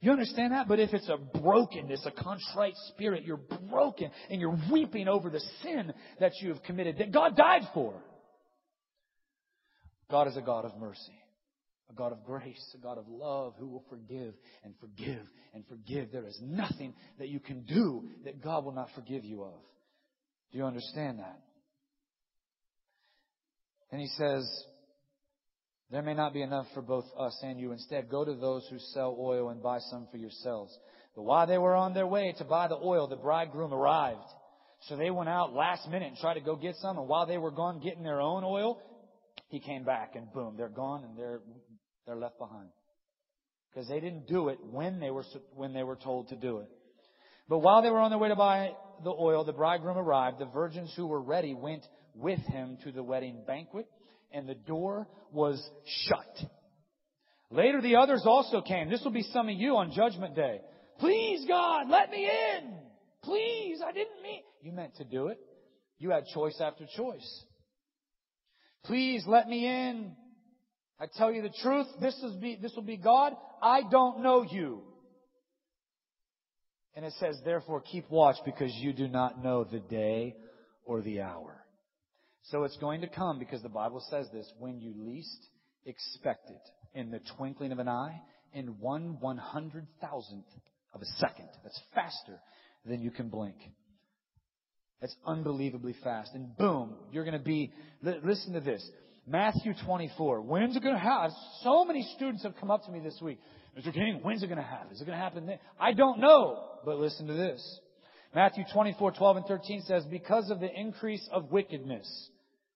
You 0.00 0.10
understand 0.10 0.52
that? 0.52 0.68
But 0.68 0.80
if 0.80 0.92
it's 0.94 1.08
a 1.08 1.16
brokenness, 1.16 2.04
a 2.06 2.10
contrite 2.10 2.74
spirit, 2.88 3.24
you're 3.24 3.40
broken 3.70 4.10
and 4.30 4.40
you're 4.40 4.58
weeping 4.70 5.06
over 5.06 5.30
the 5.30 5.40
sin 5.62 5.92
that 6.18 6.32
you 6.40 6.48
have 6.48 6.62
committed 6.64 6.98
that 6.98 7.12
God 7.12 7.36
died 7.36 7.62
for. 7.72 7.94
God 10.10 10.28
is 10.28 10.36
a 10.36 10.42
God 10.42 10.66
of 10.66 10.76
mercy, 10.78 11.18
a 11.90 11.94
God 11.94 12.12
of 12.12 12.24
grace, 12.24 12.74
a 12.74 12.78
God 12.78 12.98
of 12.98 13.04
love 13.08 13.54
who 13.58 13.68
will 13.68 13.84
forgive 13.90 14.34
and 14.64 14.74
forgive 14.80 15.26
and 15.54 15.64
forgive. 15.68 16.10
There 16.12 16.26
is 16.26 16.38
nothing 16.42 16.94
that 17.18 17.28
you 17.28 17.40
can 17.40 17.62
do 17.62 18.08
that 18.24 18.42
God 18.42 18.64
will 18.64 18.72
not 18.72 18.88
forgive 18.94 19.24
you 19.24 19.42
of. 19.42 19.60
Do 20.50 20.58
you 20.58 20.64
understand 20.64 21.18
that? 21.18 21.40
And 23.90 24.00
he 24.00 24.08
says, 24.16 24.48
there 25.90 26.02
may 26.02 26.14
not 26.14 26.32
be 26.32 26.40
enough 26.40 26.66
for 26.72 26.80
both 26.80 27.04
us 27.18 27.38
and 27.42 27.60
you. 27.60 27.72
Instead, 27.72 28.08
go 28.08 28.24
to 28.24 28.34
those 28.34 28.66
who 28.70 28.78
sell 28.94 29.14
oil 29.20 29.50
and 29.50 29.62
buy 29.62 29.78
some 29.90 30.08
for 30.10 30.16
yourselves. 30.16 30.74
But 31.14 31.24
while 31.24 31.46
they 31.46 31.58
were 31.58 31.74
on 31.74 31.92
their 31.92 32.06
way 32.06 32.34
to 32.38 32.44
buy 32.44 32.68
the 32.68 32.78
oil, 32.82 33.06
the 33.06 33.16
bridegroom 33.16 33.74
arrived. 33.74 34.24
So 34.88 34.96
they 34.96 35.10
went 35.10 35.28
out 35.28 35.52
last 35.52 35.86
minute 35.88 36.08
and 36.08 36.16
tried 36.16 36.34
to 36.34 36.40
go 36.40 36.56
get 36.56 36.76
some. 36.76 36.96
And 36.98 37.06
while 37.06 37.26
they 37.26 37.36
were 37.36 37.50
gone 37.50 37.80
getting 37.80 38.02
their 38.02 38.22
own 38.22 38.42
oil, 38.42 38.80
he 39.52 39.60
came 39.60 39.84
back 39.84 40.16
and 40.16 40.32
boom, 40.32 40.54
they're 40.56 40.70
gone 40.70 41.04
and 41.04 41.16
they're, 41.16 41.40
they're 42.06 42.16
left 42.16 42.38
behind. 42.38 42.70
Because 43.68 43.86
they 43.86 44.00
didn't 44.00 44.26
do 44.26 44.48
it 44.48 44.58
when 44.70 44.98
they 44.98 45.10
were, 45.10 45.24
when 45.54 45.74
they 45.74 45.82
were 45.82 45.96
told 45.96 46.28
to 46.30 46.36
do 46.36 46.58
it. 46.58 46.68
But 47.50 47.58
while 47.58 47.82
they 47.82 47.90
were 47.90 48.00
on 48.00 48.10
their 48.10 48.18
way 48.18 48.30
to 48.30 48.34
buy 48.34 48.72
the 49.04 49.10
oil, 49.10 49.44
the 49.44 49.52
bridegroom 49.52 49.98
arrived. 49.98 50.38
The 50.38 50.46
virgins 50.46 50.90
who 50.96 51.06
were 51.06 51.20
ready 51.20 51.52
went 51.52 51.82
with 52.14 52.40
him 52.40 52.78
to 52.84 52.92
the 52.92 53.02
wedding 53.02 53.42
banquet 53.46 53.86
and 54.32 54.48
the 54.48 54.54
door 54.54 55.06
was 55.32 55.62
shut. 56.06 56.48
Later 57.50 57.82
the 57.82 57.96
others 57.96 58.22
also 58.24 58.62
came. 58.62 58.88
This 58.88 59.02
will 59.04 59.10
be 59.12 59.26
some 59.34 59.50
of 59.50 59.54
you 59.54 59.76
on 59.76 59.92
judgment 59.94 60.34
day. 60.34 60.62
Please 60.98 61.44
God, 61.46 61.90
let 61.90 62.10
me 62.10 62.24
in. 62.56 62.72
Please, 63.22 63.80
I 63.86 63.92
didn't 63.92 64.22
mean. 64.22 64.40
You 64.62 64.72
meant 64.72 64.96
to 64.96 65.04
do 65.04 65.26
it. 65.26 65.38
You 65.98 66.10
had 66.10 66.24
choice 66.32 66.58
after 66.58 66.86
choice. 66.96 67.44
Please 68.84 69.24
let 69.26 69.48
me 69.48 69.66
in. 69.66 70.12
I 71.00 71.06
tell 71.16 71.32
you 71.32 71.42
the 71.42 71.54
truth, 71.62 71.86
this 72.00 72.18
will 72.22 72.38
be, 72.38 72.58
this 72.60 72.72
will 72.74 72.82
be 72.82 72.96
God. 72.96 73.34
I 73.60 73.82
don't 73.90 74.22
know 74.22 74.42
you. 74.42 74.82
And 76.94 77.04
it 77.04 77.14
says, 77.18 77.36
therefore 77.44 77.80
keep 77.80 78.10
watch 78.10 78.36
because 78.44 78.72
you 78.74 78.92
do 78.92 79.08
not 79.08 79.42
know 79.42 79.64
the 79.64 79.80
day 79.80 80.36
or 80.84 81.00
the 81.00 81.22
hour. 81.22 81.64
So 82.44 82.64
it's 82.64 82.76
going 82.76 83.00
to 83.00 83.08
come 83.08 83.38
because 83.38 83.62
the 83.62 83.68
Bible 83.68 84.04
says 84.10 84.26
this 84.32 84.50
when 84.58 84.80
you 84.80 84.92
least 84.96 85.46
expect 85.86 86.50
it 86.50 86.98
in 86.98 87.10
the 87.10 87.20
twinkling 87.36 87.72
of 87.72 87.78
an 87.78 87.88
eye 87.88 88.20
in 88.52 88.78
one 88.80 89.18
one 89.20 89.38
hundred 89.38 89.86
thousandth 90.00 90.48
of 90.92 91.00
a 91.00 91.06
second. 91.18 91.48
That's 91.62 91.80
faster 91.94 92.40
than 92.84 93.00
you 93.00 93.10
can 93.10 93.28
blink. 93.28 93.56
That's 95.02 95.16
unbelievably 95.26 95.96
fast. 96.04 96.30
And 96.32 96.56
boom, 96.56 96.94
you're 97.10 97.24
going 97.24 97.36
to 97.36 97.44
be, 97.44 97.72
listen 98.02 98.54
to 98.54 98.60
this. 98.60 98.88
Matthew 99.26 99.74
24. 99.84 100.40
When's 100.42 100.76
it 100.76 100.82
going 100.82 100.94
to 100.94 101.00
happen? 101.00 101.34
So 101.62 101.84
many 101.84 102.08
students 102.14 102.44
have 102.44 102.54
come 102.58 102.70
up 102.70 102.84
to 102.86 102.92
me 102.92 103.00
this 103.00 103.18
week. 103.20 103.40
Mr. 103.76 103.92
King, 103.92 104.20
when's 104.22 104.44
it 104.44 104.46
going 104.46 104.58
to 104.58 104.64
happen? 104.64 104.92
Is 104.92 105.00
it 105.00 105.04
going 105.04 105.18
to 105.18 105.22
happen 105.22 105.46
then? 105.46 105.58
I 105.78 105.92
don't 105.92 106.20
know. 106.20 106.64
But 106.84 106.98
listen 106.98 107.26
to 107.26 107.32
this. 107.32 107.80
Matthew 108.32 108.62
24, 108.72 109.12
12 109.12 109.36
and 109.38 109.46
13 109.46 109.82
says, 109.86 110.04
because 110.04 110.50
of 110.50 110.60
the 110.60 110.70
increase 110.72 111.28
of 111.32 111.50
wickedness, 111.50 112.28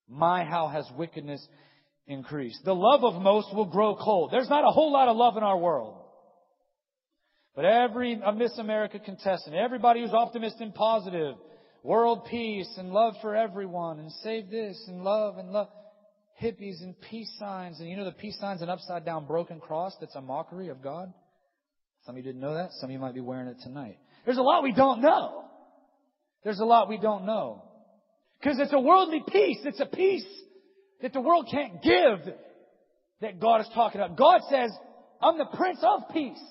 my, 0.09 0.45
how 0.45 0.67
has 0.69 0.85
wickedness 0.99 1.47
increased. 2.09 2.59
The 2.65 2.75
love 2.75 3.05
of 3.05 3.23
most 3.23 3.55
will 3.55 3.67
grow 3.67 3.95
cold. 3.95 4.31
There's 4.33 4.49
not 4.49 4.65
a 4.65 4.73
whole 4.73 4.93
lot 4.93 5.09
of 5.09 5.17
love 5.17 5.37
in 5.37 5.45
our 5.45 5.57
world. 5.57 6.03
But 7.55 7.65
every 7.65 8.21
uh, 8.23 8.33
Miss 8.33 8.57
America 8.59 8.99
contestant, 8.99 9.57
everybody 9.57 10.03
who's 10.03 10.13
optimistic 10.13 10.61
and 10.61 10.75
positive, 10.75 11.37
world 11.87 12.27
peace 12.29 12.69
and 12.77 12.91
love 12.91 13.15
for 13.23 13.37
everyone 13.37 14.01
and 14.01 14.11
save 14.23 14.51
this 14.51 14.83
and 14.89 15.05
love 15.05 15.39
and 15.39 15.51
love, 15.51 15.69
hippies 16.43 16.83
and 16.83 17.01
peace 17.01 17.31
signs. 17.39 17.81
And 17.81 17.89
you 17.89 17.97
know 17.97 18.05
the 18.05 18.13
peace 18.13 18.37
sign's 18.41 18.61
an 18.61 18.69
upside 18.69 19.05
down 19.05 19.27
broken 19.27 19.61
cross 19.61 19.95
that's 20.01 20.17
a 20.17 20.21
mockery 20.21 20.69
of 20.69 20.83
God? 20.83 21.13
Some 22.05 22.15
of 22.15 22.19
you 22.19 22.25
didn't 22.25 22.41
know 22.41 22.55
that. 22.55 22.73
Some 22.81 22.91
of 22.91 22.93
you 22.93 22.99
might 22.99 23.15
be 23.15 23.21
wearing 23.21 23.49
it 23.49 23.57
tonight. 23.63 23.99
There's 24.25 24.37
a 24.37 24.43
lot 24.43 24.63
we 24.63 24.73
don't 24.73 25.01
know. 25.01 25.45
There's 26.45 26.61
a 26.61 26.65
lot 26.65 26.89
we 26.89 26.99
don't 26.99 27.25
know. 27.25 27.63
Because 28.41 28.59
it's 28.59 28.73
a 28.73 28.81
worldly 28.81 29.23
peace. 29.29 29.59
It's 29.65 29.81
a 29.81 29.87
peace 29.87 30.27
that 31.03 31.13
the 31.13 31.21
world 31.21 31.49
can't 31.51 31.83
give 31.83 32.35
that 33.21 33.41
God 33.41 33.61
is 33.61 33.69
talking 33.75 34.01
about. 34.01 34.17
God 34.17 34.41
says, 34.51 34.71
I'm 35.21 35.39
the 35.39 35.49
Prince 35.57 35.79
of 35.83 36.03
Peace. 36.13 36.43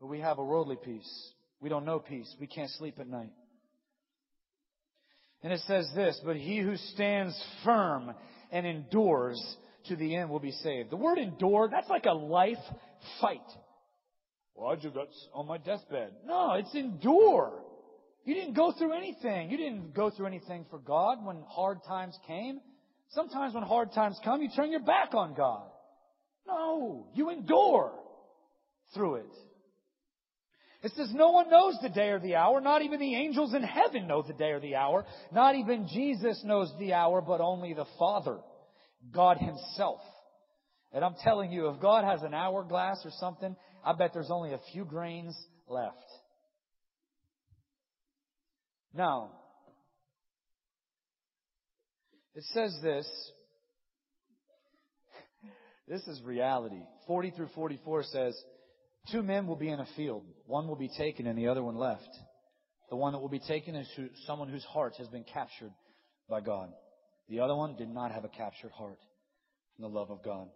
But 0.00 0.08
we 0.08 0.20
have 0.20 0.38
a 0.38 0.44
worldly 0.44 0.76
peace. 0.84 1.33
We 1.64 1.70
don't 1.70 1.86
know 1.86 1.98
peace. 1.98 2.30
We 2.38 2.46
can't 2.46 2.68
sleep 2.72 3.00
at 3.00 3.08
night. 3.08 3.32
And 5.42 5.50
it 5.50 5.60
says 5.60 5.90
this, 5.94 6.20
but 6.22 6.36
he 6.36 6.58
who 6.58 6.76
stands 6.76 7.42
firm 7.64 8.12
and 8.52 8.66
endures 8.66 9.42
to 9.88 9.96
the 9.96 10.14
end 10.14 10.28
will 10.28 10.40
be 10.40 10.50
saved. 10.50 10.90
The 10.90 10.96
word 10.96 11.16
endure, 11.16 11.70
that's 11.72 11.88
like 11.88 12.04
a 12.04 12.12
life 12.12 12.58
fight. 13.18 13.40
Well, 14.54 14.72
I 14.72 14.74
just 14.74 14.94
got 14.94 15.08
on 15.32 15.46
my 15.46 15.56
deathbed. 15.56 16.10
No, 16.26 16.52
it's 16.52 16.74
endure. 16.74 17.62
You 18.26 18.34
didn't 18.34 18.52
go 18.52 18.74
through 18.76 18.92
anything. 18.92 19.50
You 19.50 19.56
didn't 19.56 19.94
go 19.94 20.10
through 20.10 20.26
anything 20.26 20.66
for 20.68 20.78
God 20.78 21.24
when 21.24 21.44
hard 21.48 21.78
times 21.88 22.14
came. 22.26 22.60
Sometimes 23.12 23.54
when 23.54 23.62
hard 23.62 23.90
times 23.94 24.20
come, 24.22 24.42
you 24.42 24.50
turn 24.54 24.70
your 24.70 24.84
back 24.84 25.14
on 25.14 25.32
God. 25.32 25.64
No, 26.46 27.06
you 27.14 27.30
endure 27.30 27.92
through 28.92 29.14
it. 29.14 29.32
It 30.84 30.92
says 30.96 31.10
no 31.14 31.30
one 31.30 31.48
knows 31.48 31.78
the 31.80 31.88
day 31.88 32.10
or 32.10 32.20
the 32.20 32.36
hour. 32.36 32.60
Not 32.60 32.82
even 32.82 33.00
the 33.00 33.14
angels 33.14 33.54
in 33.54 33.62
heaven 33.62 34.06
know 34.06 34.20
the 34.20 34.34
day 34.34 34.50
or 34.50 34.60
the 34.60 34.76
hour. 34.76 35.06
Not 35.32 35.54
even 35.54 35.88
Jesus 35.88 36.42
knows 36.44 36.70
the 36.78 36.92
hour, 36.92 37.22
but 37.22 37.40
only 37.40 37.72
the 37.72 37.86
Father, 37.98 38.36
God 39.10 39.38
Himself. 39.38 40.00
And 40.92 41.02
I'm 41.02 41.14
telling 41.24 41.50
you, 41.50 41.68
if 41.68 41.80
God 41.80 42.04
has 42.04 42.22
an 42.22 42.34
hourglass 42.34 42.98
or 43.02 43.12
something, 43.18 43.56
I 43.82 43.94
bet 43.94 44.10
there's 44.12 44.30
only 44.30 44.52
a 44.52 44.60
few 44.72 44.84
grains 44.84 45.34
left. 45.66 45.96
Now, 48.92 49.30
it 52.34 52.44
says 52.52 52.78
this. 52.82 53.08
This 55.86 56.00
is 56.08 56.22
reality. 56.22 56.80
40 57.06 57.32
through 57.32 57.50
44 57.54 58.04
says, 58.04 58.42
Two 59.10 59.22
men 59.22 59.46
will 59.46 59.56
be 59.56 59.68
in 59.68 59.80
a 59.80 59.86
field. 59.96 60.24
One 60.46 60.66
will 60.66 60.76
be 60.76 60.90
taken 60.96 61.26
and 61.26 61.38
the 61.38 61.48
other 61.48 61.62
one 61.62 61.76
left. 61.76 62.08
The 62.90 62.96
one 62.96 63.12
that 63.12 63.18
will 63.18 63.28
be 63.28 63.40
taken 63.40 63.74
is 63.74 63.88
someone 64.26 64.48
whose 64.48 64.64
heart 64.64 64.94
has 64.98 65.08
been 65.08 65.24
captured 65.24 65.72
by 66.28 66.40
God. 66.40 66.70
The 67.28 67.40
other 67.40 67.54
one 67.54 67.76
did 67.76 67.88
not 67.88 68.12
have 68.12 68.24
a 68.24 68.28
captured 68.28 68.72
heart 68.72 68.98
from 69.76 69.82
the 69.82 69.98
love 69.98 70.10
of 70.10 70.22
God. 70.22 70.48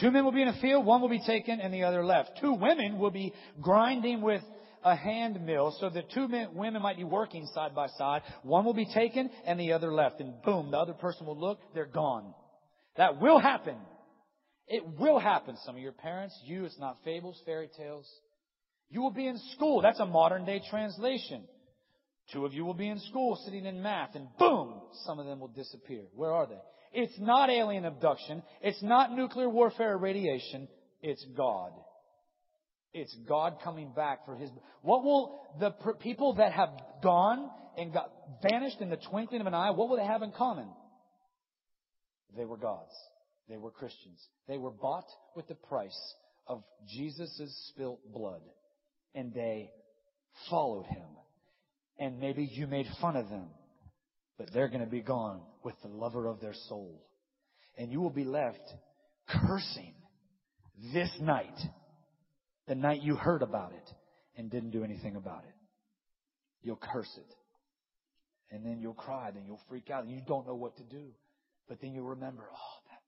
Two 0.00 0.10
men 0.10 0.24
will 0.24 0.32
be 0.32 0.42
in 0.42 0.48
a 0.48 0.60
field, 0.60 0.86
one 0.86 1.02
will 1.02 1.10
be 1.10 1.22
taken 1.24 1.60
and 1.60 1.72
the 1.72 1.84
other 1.84 2.04
left. 2.04 2.38
Two 2.40 2.54
women 2.54 2.98
will 2.98 3.10
be 3.10 3.34
grinding 3.60 4.22
with 4.22 4.42
a 4.84 4.96
hand 4.96 5.44
mill 5.44 5.76
so 5.78 5.90
that 5.90 6.10
two 6.12 6.28
men, 6.28 6.54
women 6.54 6.82
might 6.82 6.96
be 6.96 7.04
working 7.04 7.46
side 7.54 7.74
by 7.74 7.88
side. 7.98 8.22
One 8.42 8.64
will 8.64 8.74
be 8.74 8.86
taken 8.86 9.30
and 9.44 9.60
the 9.60 9.72
other 9.72 9.92
left. 9.92 10.20
And 10.20 10.40
boom, 10.42 10.70
the 10.70 10.78
other 10.78 10.94
person 10.94 11.26
will 11.26 11.38
look, 11.38 11.58
they're 11.74 11.86
gone. 11.86 12.34
That 12.96 13.20
will 13.20 13.38
happen. 13.38 13.76
It 14.68 14.84
will 14.98 15.18
happen. 15.18 15.56
Some 15.64 15.76
of 15.76 15.82
your 15.82 15.92
parents, 15.92 16.38
you, 16.44 16.64
it's 16.64 16.78
not 16.78 16.98
fables, 17.04 17.40
fairy 17.44 17.68
tales. 17.76 18.08
You 18.90 19.00
will 19.02 19.10
be 19.10 19.26
in 19.26 19.38
school. 19.54 19.82
That's 19.82 20.00
a 20.00 20.06
modern 20.06 20.44
day 20.44 20.62
translation. 20.70 21.44
Two 22.32 22.46
of 22.46 22.54
you 22.54 22.64
will 22.64 22.74
be 22.74 22.88
in 22.88 23.00
school 23.00 23.40
sitting 23.44 23.66
in 23.66 23.82
math 23.82 24.14
and 24.14 24.28
boom, 24.38 24.80
some 25.04 25.18
of 25.18 25.26
them 25.26 25.40
will 25.40 25.48
disappear. 25.48 26.02
Where 26.14 26.32
are 26.32 26.46
they? 26.46 26.58
It's 26.92 27.18
not 27.18 27.50
alien 27.50 27.84
abduction. 27.84 28.42
It's 28.60 28.82
not 28.82 29.12
nuclear 29.12 29.48
warfare 29.48 29.94
or 29.94 29.98
radiation. 29.98 30.68
It's 31.02 31.24
God. 31.36 31.72
It's 32.94 33.14
God 33.26 33.56
coming 33.64 33.92
back 33.94 34.26
for 34.26 34.36
His. 34.36 34.50
What 34.82 35.02
will 35.02 35.40
the 35.58 35.70
people 36.00 36.34
that 36.34 36.52
have 36.52 36.68
gone 37.02 37.50
and 37.76 37.92
got 37.92 38.12
vanished 38.42 38.80
in 38.80 38.90
the 38.90 38.98
twinkling 39.10 39.40
of 39.40 39.46
an 39.46 39.54
eye, 39.54 39.70
what 39.70 39.88
will 39.88 39.96
they 39.96 40.04
have 40.04 40.22
in 40.22 40.32
common? 40.32 40.68
They 42.36 42.44
were 42.44 42.56
God's. 42.56 42.92
They 43.48 43.56
were 43.56 43.70
Christians. 43.70 44.20
They 44.48 44.58
were 44.58 44.70
bought 44.70 45.06
with 45.34 45.48
the 45.48 45.54
price 45.54 46.14
of 46.46 46.62
Jesus' 46.88 47.70
spilt 47.70 48.00
blood. 48.12 48.42
And 49.14 49.34
they 49.34 49.70
followed 50.50 50.86
Him. 50.86 51.08
And 51.98 52.20
maybe 52.20 52.44
you 52.44 52.66
made 52.66 52.86
fun 53.00 53.16
of 53.16 53.28
them. 53.28 53.48
But 54.38 54.52
they're 54.52 54.68
going 54.68 54.84
to 54.84 54.90
be 54.90 55.02
gone 55.02 55.40
with 55.62 55.74
the 55.82 55.88
lover 55.88 56.26
of 56.26 56.40
their 56.40 56.54
soul. 56.68 57.04
And 57.76 57.92
you 57.92 58.00
will 58.00 58.10
be 58.10 58.24
left 58.24 58.72
cursing 59.28 59.94
this 60.92 61.10
night, 61.20 61.58
the 62.66 62.74
night 62.74 63.02
you 63.02 63.14
heard 63.14 63.42
about 63.42 63.72
it 63.72 63.94
and 64.36 64.50
didn't 64.50 64.70
do 64.70 64.84
anything 64.84 65.16
about 65.16 65.44
it. 65.44 65.54
You'll 66.62 66.80
curse 66.80 67.10
it. 67.16 67.34
And 68.50 68.64
then 68.64 68.80
you'll 68.80 68.94
cry, 68.94 69.30
then 69.30 69.44
you'll 69.46 69.60
freak 69.68 69.90
out, 69.90 70.04
and 70.04 70.12
you 70.12 70.20
don't 70.26 70.46
know 70.46 70.54
what 70.54 70.76
to 70.76 70.82
do. 70.82 71.06
But 71.68 71.80
then 71.80 71.94
you'll 71.94 72.08
remember, 72.08 72.42
oh, 72.42 72.76
that, 72.90 73.02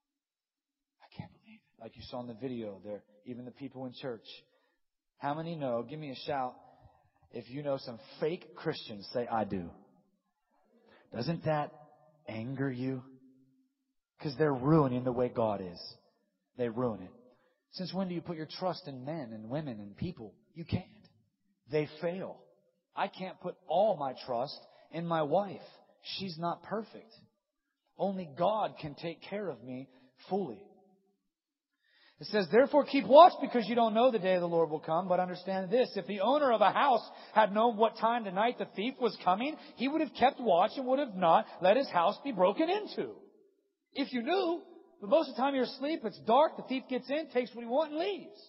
I 1.03 1.07
can't 1.16 1.30
believe 1.43 1.59
it. 1.59 1.74
Like 1.85 1.97
you 1.97 2.03
saw 2.09 2.22
in 2.22 2.28
the 2.28 2.32
video 2.32 2.80
there, 2.82 3.03
even 3.26 3.45
the 3.45 3.51
people 3.51 3.85
in 3.85 3.93
church. 3.93 4.24
How 5.18 5.35
many 5.35 5.55
know, 5.55 5.85
give 5.87 5.99
me 5.99 6.11
a 6.12 6.26
shout, 6.26 6.55
if 7.30 7.51
you 7.51 7.62
know 7.62 7.76
some 7.76 7.99
fake 8.20 8.57
Christians, 8.57 9.07
say, 9.12 9.26
I 9.30 9.45
do. 9.45 9.68
Doesn't 11.14 11.45
that 11.45 11.72
anger 12.26 12.72
you? 12.72 13.03
Because 14.16 14.35
they're 14.39 14.55
ruining 14.55 15.05
the 15.05 15.12
way 15.12 15.28
God 15.28 15.61
is. 15.61 15.78
They 16.57 16.70
ruin 16.70 17.03
it. 17.03 17.11
Since 17.72 17.93
when 17.93 18.09
do 18.09 18.14
you 18.14 18.22
put 18.22 18.39
your 18.39 18.49
trust 18.59 18.89
in 18.89 19.05
men 19.05 19.32
and 19.35 19.51
women 19.51 19.78
and 19.78 19.95
people? 19.95 20.32
You 20.55 20.64
can't. 20.64 20.85
They 21.70 21.87
fail. 22.01 22.39
I 22.97 23.09
can't 23.09 23.39
put 23.43 23.57
all 23.68 23.99
my 23.99 24.14
trust 24.24 24.59
in 24.91 25.07
my 25.07 25.20
wife. 25.20 25.61
She's 26.16 26.39
not 26.39 26.62
perfect. 26.62 27.12
Only 27.99 28.26
God 28.39 28.72
can 28.80 28.95
take 28.95 29.20
care 29.28 29.51
of 29.51 29.62
me 29.62 29.91
fully. 30.30 30.62
It 32.25 32.31
says, 32.31 32.47
therefore 32.51 32.87
keep 32.87 33.07
watch 33.07 33.35
because 33.43 33.68
you 33.68 33.75
don't 33.75 33.93
know 33.93 34.11
the 34.11 34.18
day 34.18 34.35
of 34.35 34.41
the 34.41 34.49
Lord 34.49 34.70
will 34.70 34.81
come, 34.81 35.09
but 35.09 35.20
understand 35.20 35.70
this. 35.70 35.91
If 35.95 36.07
the 36.07 36.20
owner 36.20 36.53
of 36.53 36.62
a 36.62 36.70
house 36.70 37.07
had 37.35 37.53
known 37.53 37.77
what 37.77 37.99
time 37.99 38.25
tonight 38.25 38.57
the 38.59 38.66
thief 38.75 38.95
was 38.99 39.14
coming, 39.22 39.57
he 39.77 39.89
would 39.89 40.01
have 40.01 40.14
kept 40.18 40.41
watch 40.41 40.70
and 40.77 40.87
would 40.87 41.01
have 41.01 41.14
not 41.14 41.45
let 41.61 41.77
his 41.77 41.89
house 41.91 42.16
be 42.25 42.33
broken 42.33 42.70
into. 42.70 43.11
If 43.93 44.11
you 44.14 44.22
knew, 44.22 44.62
but 45.03 45.11
most 45.11 45.29
of 45.29 45.37
the 45.37 45.43
time 45.43 45.55
you're 45.55 45.64
asleep, 45.64 46.01
it's 46.03 46.18
dark, 46.27 46.57
the 46.57 46.62
thief 46.62 46.85
gets 46.89 47.11
in, 47.11 47.29
takes 47.29 47.55
what 47.55 47.62
he 47.62 47.68
wants 47.68 47.91
and 47.91 48.01
leaves. 48.01 48.41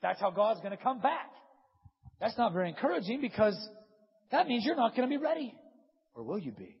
That's 0.00 0.18
how 0.18 0.30
God's 0.30 0.60
going 0.60 0.74
to 0.74 0.82
come 0.82 1.00
back. 1.00 1.30
That's 2.18 2.38
not 2.38 2.54
very 2.54 2.70
encouraging 2.70 3.20
because 3.20 3.56
that 4.32 4.46
means 4.46 4.64
you're 4.64 4.74
not 4.74 4.96
going 4.96 5.06
to 5.06 5.14
be 5.14 5.22
ready. 5.22 5.54
Or 6.14 6.22
will 6.22 6.38
you 6.38 6.52
be? 6.52 6.78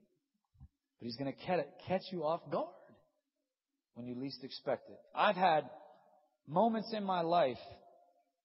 But 0.98 1.04
he's 1.04 1.16
going 1.18 1.30
to 1.30 1.64
catch 1.86 2.02
you 2.10 2.24
off 2.24 2.40
guard 2.50 2.68
when 3.98 4.06
you 4.06 4.14
least 4.14 4.44
expect 4.44 4.88
it. 4.88 4.96
I've 5.14 5.36
had 5.36 5.68
moments 6.46 6.94
in 6.96 7.02
my 7.02 7.22
life 7.22 7.58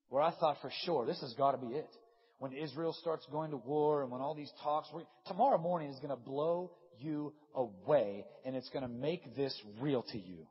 where 0.10 0.24
I 0.24 0.32
thought 0.32 0.58
for 0.62 0.72
sure 0.84 1.06
this 1.06 1.22
has 1.22 1.34
got 1.38 1.52
to 1.52 1.58
be 1.60 1.76
it. 1.76 1.90
When 2.40 2.52
Israel 2.54 2.94
starts 3.00 3.26
going 3.32 3.52
to 3.52 3.58
war 3.58 4.02
and 4.02 4.12
when 4.12 4.20
all 4.20 4.34
these 4.34 4.52
talks, 4.64 4.90
tomorrow 5.28 5.60
morning 5.60 5.92
is 5.92 6.00
going 6.00 6.10
to 6.10 6.16
blow 6.16 6.72
you 6.98 7.34
away 7.56 8.26
and 8.44 8.56
it's 8.56 8.70
going 8.70 8.82
to 8.82 8.92
make 8.92 9.36
this 9.36 9.56
real 9.80 10.04
to 10.12 10.18
you. 10.18 10.48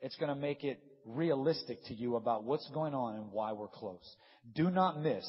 It's 0.00 0.16
going 0.16 0.30
to 0.30 0.40
make 0.40 0.62
it 0.62 0.78
realistic 1.04 1.84
to 1.86 1.94
you 1.94 2.14
about 2.14 2.44
what's 2.44 2.68
going 2.70 2.94
on 2.94 3.16
and 3.16 3.32
why 3.32 3.52
we're 3.52 3.68
close. 3.68 4.16
Do 4.54 4.70
not 4.70 5.02
miss 5.02 5.26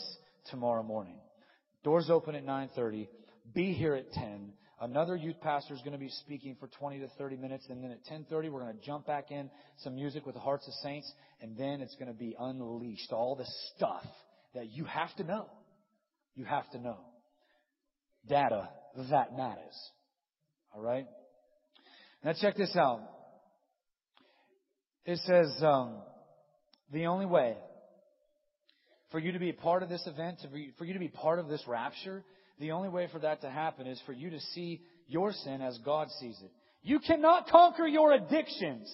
tomorrow 0.51 0.83
morning. 0.83 1.17
Doors 1.83 2.09
open 2.09 2.35
at 2.35 2.45
9:30. 2.45 3.07
Be 3.53 3.73
here 3.73 3.95
at 3.95 4.11
10. 4.11 4.53
Another 4.81 5.15
youth 5.15 5.39
pastor 5.41 5.73
is 5.73 5.81
going 5.81 5.91
to 5.91 5.99
be 5.99 6.09
speaking 6.09 6.55
for 6.59 6.67
20 6.67 6.99
to 6.99 7.07
30 7.17 7.35
minutes, 7.35 7.65
and 7.69 7.83
then 7.83 7.91
at 7.91 8.05
10:30 8.05 8.49
we're 8.49 8.61
going 8.61 8.77
to 8.77 8.85
jump 8.85 9.05
back 9.05 9.29
in 9.29 9.49
some 9.79 9.95
music 9.95 10.25
with 10.25 10.35
the 10.35 10.41
Hearts 10.41 10.67
of 10.67 10.73
Saints, 10.75 11.11
and 11.41 11.57
then 11.57 11.81
it's 11.81 11.95
going 11.95 12.07
to 12.07 12.17
be 12.17 12.35
unleashed. 12.39 13.11
All 13.11 13.35
the 13.35 13.47
stuff 13.75 14.05
that 14.55 14.69
you 14.71 14.85
have 14.85 15.13
to 15.17 15.23
know. 15.23 15.47
You 16.35 16.45
have 16.45 16.69
to 16.71 16.79
know. 16.79 16.97
Data 18.27 18.69
that 19.09 19.35
matters. 19.35 19.91
All 20.73 20.81
right. 20.81 21.07
Now 22.23 22.33
check 22.39 22.55
this 22.57 22.75
out. 22.75 23.01
It 25.05 25.19
says 25.19 25.63
um, 25.63 25.97
the 26.91 27.07
only 27.07 27.25
way 27.25 27.55
for 29.11 29.19
you 29.19 29.31
to 29.31 29.39
be 29.39 29.49
a 29.49 29.53
part 29.53 29.81
of 29.81 29.89
this 29.89 30.05
event, 30.05 30.39
for 30.77 30.85
you 30.85 30.93
to 30.93 30.99
be 30.99 31.07
part 31.07 31.39
of 31.39 31.47
this 31.47 31.63
rapture, 31.67 32.23
the 32.59 32.71
only 32.71 32.89
way 32.89 33.07
for 33.11 33.19
that 33.19 33.41
to 33.41 33.49
happen 33.49 33.87
is 33.87 34.01
for 34.05 34.13
you 34.13 34.29
to 34.31 34.39
see 34.53 34.81
your 35.07 35.31
sin 35.31 35.61
as 35.61 35.77
God 35.83 36.09
sees 36.19 36.39
it. 36.43 36.51
You 36.81 36.99
cannot 36.99 37.47
conquer 37.47 37.87
your 37.87 38.13
addictions. 38.13 38.91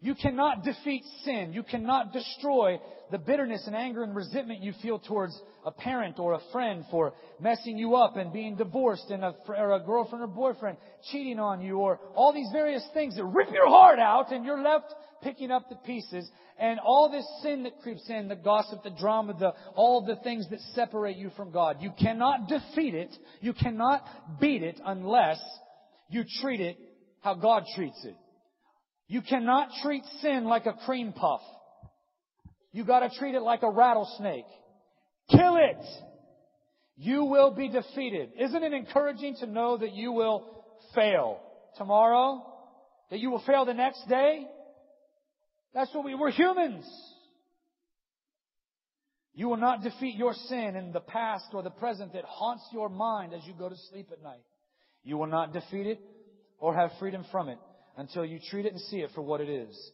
You 0.00 0.14
cannot 0.14 0.64
defeat 0.64 1.02
sin. 1.24 1.52
You 1.52 1.62
cannot 1.62 2.12
destroy 2.12 2.78
the 3.10 3.18
bitterness 3.18 3.62
and 3.66 3.74
anger 3.74 4.02
and 4.02 4.14
resentment 4.14 4.60
you 4.60 4.72
feel 4.82 4.98
towards 4.98 5.38
a 5.64 5.70
parent 5.70 6.18
or 6.18 6.34
a 6.34 6.40
friend 6.52 6.84
for 6.90 7.14
messing 7.40 7.78
you 7.78 7.96
up 7.96 8.16
and 8.16 8.32
being 8.32 8.56
divorced 8.56 9.10
and 9.10 9.24
a, 9.24 9.34
or 9.48 9.72
a 9.72 9.80
girlfriend 9.80 10.24
or 10.24 10.26
boyfriend 10.26 10.76
cheating 11.10 11.38
on 11.38 11.60
you 11.60 11.78
or 11.78 12.00
all 12.14 12.32
these 12.32 12.48
various 12.52 12.86
things 12.92 13.16
that 13.16 13.24
rip 13.24 13.50
your 13.52 13.68
heart 13.68 13.98
out 13.98 14.32
and 14.32 14.44
you're 14.44 14.62
left 14.62 14.92
picking 15.24 15.50
up 15.50 15.68
the 15.68 15.76
pieces 15.76 16.30
and 16.58 16.78
all 16.78 17.10
this 17.10 17.26
sin 17.42 17.64
that 17.64 17.80
creeps 17.82 18.08
in, 18.08 18.28
the 18.28 18.36
gossip, 18.36 18.84
the 18.84 18.90
drama, 18.90 19.34
the, 19.38 19.52
all 19.74 20.04
the 20.04 20.16
things 20.22 20.48
that 20.50 20.60
separate 20.74 21.16
you 21.16 21.30
from 21.36 21.50
God. 21.50 21.78
You 21.80 21.90
cannot 21.98 22.46
defeat 22.46 22.94
it. 22.94 23.16
You 23.40 23.54
cannot 23.54 24.06
beat 24.40 24.62
it 24.62 24.80
unless 24.84 25.40
you 26.08 26.24
treat 26.40 26.60
it 26.60 26.76
how 27.20 27.34
God 27.34 27.64
treats 27.74 28.04
it. 28.04 28.14
You 29.08 29.22
cannot 29.22 29.68
treat 29.82 30.04
sin 30.20 30.44
like 30.44 30.66
a 30.66 30.74
cream 30.84 31.12
puff. 31.12 31.40
You 32.72 32.84
gotta 32.84 33.10
treat 33.18 33.34
it 33.34 33.42
like 33.42 33.62
a 33.62 33.70
rattlesnake. 33.70 34.46
Kill 35.30 35.56
it! 35.56 35.84
You 36.96 37.24
will 37.24 37.50
be 37.50 37.68
defeated. 37.68 38.30
Isn't 38.38 38.62
it 38.62 38.72
encouraging 38.72 39.36
to 39.40 39.46
know 39.46 39.76
that 39.76 39.92
you 39.94 40.12
will 40.12 40.64
fail 40.94 41.40
tomorrow? 41.76 42.44
That 43.10 43.18
you 43.18 43.30
will 43.30 43.42
fail 43.44 43.64
the 43.64 43.74
next 43.74 44.08
day? 44.08 44.46
That's 45.74 45.92
what 45.92 46.04
we, 46.04 46.14
we're 46.14 46.30
humans. 46.30 46.86
You 49.34 49.48
will 49.48 49.56
not 49.56 49.82
defeat 49.82 50.14
your 50.14 50.32
sin 50.32 50.76
in 50.76 50.92
the 50.92 51.00
past 51.00 51.46
or 51.52 51.62
the 51.62 51.70
present 51.70 52.12
that 52.12 52.24
haunts 52.24 52.64
your 52.72 52.88
mind 52.88 53.34
as 53.34 53.44
you 53.44 53.52
go 53.58 53.68
to 53.68 53.76
sleep 53.90 54.08
at 54.12 54.22
night. 54.22 54.44
You 55.02 55.18
will 55.18 55.26
not 55.26 55.52
defeat 55.52 55.86
it 55.86 56.00
or 56.58 56.74
have 56.74 56.90
freedom 57.00 57.24
from 57.32 57.48
it 57.48 57.58
until 57.96 58.24
you 58.24 58.38
treat 58.50 58.66
it 58.66 58.72
and 58.72 58.80
see 58.80 58.98
it 58.98 59.10
for 59.14 59.22
what 59.22 59.40
it 59.40 59.48
is. 59.48 59.90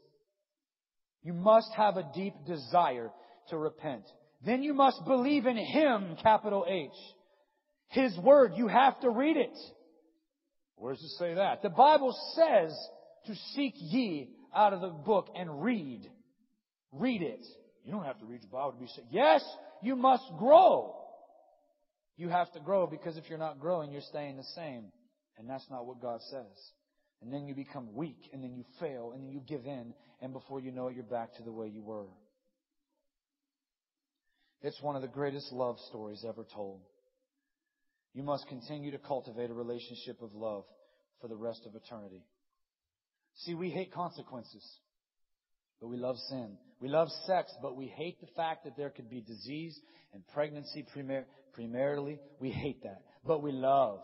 You 1.22 1.32
must 1.32 1.70
have 1.76 1.96
a 1.96 2.10
deep 2.14 2.34
desire 2.46 3.10
to 3.48 3.56
repent. 3.56 4.04
Then 4.44 4.62
you 4.62 4.74
must 4.74 5.04
believe 5.06 5.46
in 5.46 5.56
Him, 5.56 6.16
capital 6.22 6.66
H. 6.68 6.90
His 7.88 8.16
Word, 8.18 8.52
you 8.56 8.68
have 8.68 9.00
to 9.00 9.10
read 9.10 9.36
it. 9.36 9.56
Where 10.76 10.94
does 10.94 11.02
it 11.02 11.18
say 11.18 11.34
that? 11.34 11.62
The 11.62 11.70
Bible 11.70 12.16
says 12.34 12.74
to 13.26 13.34
seek 13.54 13.74
ye 13.76 14.30
out 14.54 14.72
of 14.72 14.80
the 14.80 14.88
book 14.88 15.28
and 15.36 15.62
read. 15.62 16.10
Read 16.92 17.22
it. 17.22 17.44
You 17.84 17.92
don't 17.92 18.04
have 18.04 18.18
to 18.20 18.26
read 18.26 18.42
the 18.42 18.48
Bible 18.48 18.72
to 18.72 18.78
be 18.78 18.86
saved. 18.86 19.08
Yes, 19.10 19.44
you 19.82 19.96
must 19.96 20.24
grow. 20.38 20.96
You 22.16 22.28
have 22.28 22.52
to 22.52 22.60
grow 22.60 22.86
because 22.86 23.16
if 23.16 23.24
you're 23.28 23.38
not 23.38 23.60
growing, 23.60 23.92
you're 23.92 24.02
staying 24.02 24.36
the 24.36 24.44
same. 24.54 24.86
And 25.38 25.48
that's 25.48 25.66
not 25.70 25.86
what 25.86 26.02
God 26.02 26.20
says. 26.30 26.72
And 27.22 27.32
then 27.32 27.46
you 27.46 27.54
become 27.54 27.94
weak, 27.94 28.28
and 28.32 28.42
then 28.42 28.54
you 28.54 28.64
fail, 28.78 29.12
and 29.14 29.22
then 29.22 29.30
you 29.30 29.40
give 29.40 29.66
in, 29.66 29.92
and 30.22 30.32
before 30.32 30.60
you 30.60 30.72
know 30.72 30.88
it, 30.88 30.94
you're 30.94 31.04
back 31.04 31.34
to 31.36 31.42
the 31.42 31.52
way 31.52 31.68
you 31.68 31.82
were. 31.82 32.06
It's 34.62 34.80
one 34.82 34.96
of 34.96 35.02
the 35.02 35.08
greatest 35.08 35.52
love 35.52 35.78
stories 35.88 36.24
ever 36.26 36.44
told. 36.54 36.80
You 38.14 38.22
must 38.22 38.48
continue 38.48 38.90
to 38.90 38.98
cultivate 38.98 39.50
a 39.50 39.54
relationship 39.54 40.20
of 40.22 40.34
love 40.34 40.64
for 41.20 41.28
the 41.28 41.36
rest 41.36 41.62
of 41.66 41.74
eternity. 41.74 42.24
See, 43.38 43.54
we 43.54 43.70
hate 43.70 43.92
consequences, 43.92 44.64
but 45.80 45.88
we 45.88 45.96
love 45.96 46.16
sin. 46.28 46.56
We 46.80 46.88
love 46.88 47.08
sex, 47.26 47.52
but 47.62 47.76
we 47.76 47.86
hate 47.86 48.20
the 48.20 48.26
fact 48.36 48.64
that 48.64 48.76
there 48.76 48.90
could 48.90 49.10
be 49.10 49.20
disease 49.20 49.78
and 50.12 50.22
pregnancy 50.34 50.84
primar- 50.94 51.24
primarily. 51.52 52.18
We 52.38 52.50
hate 52.50 52.82
that. 52.82 53.02
But 53.26 53.42
we 53.42 53.52
love 53.52 54.00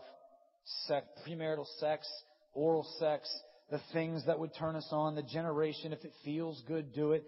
sex, 0.87 1.05
premarital 1.27 1.65
sex, 1.79 2.07
oral 2.53 2.87
sex, 2.99 3.29
the 3.71 3.81
things 3.93 4.25
that 4.25 4.39
would 4.39 4.53
turn 4.55 4.75
us 4.75 4.87
on, 4.91 5.15
the 5.15 5.23
generation. 5.23 5.93
If 5.93 6.05
it 6.05 6.13
feels 6.23 6.63
good, 6.67 6.93
do 6.93 7.13
it. 7.13 7.25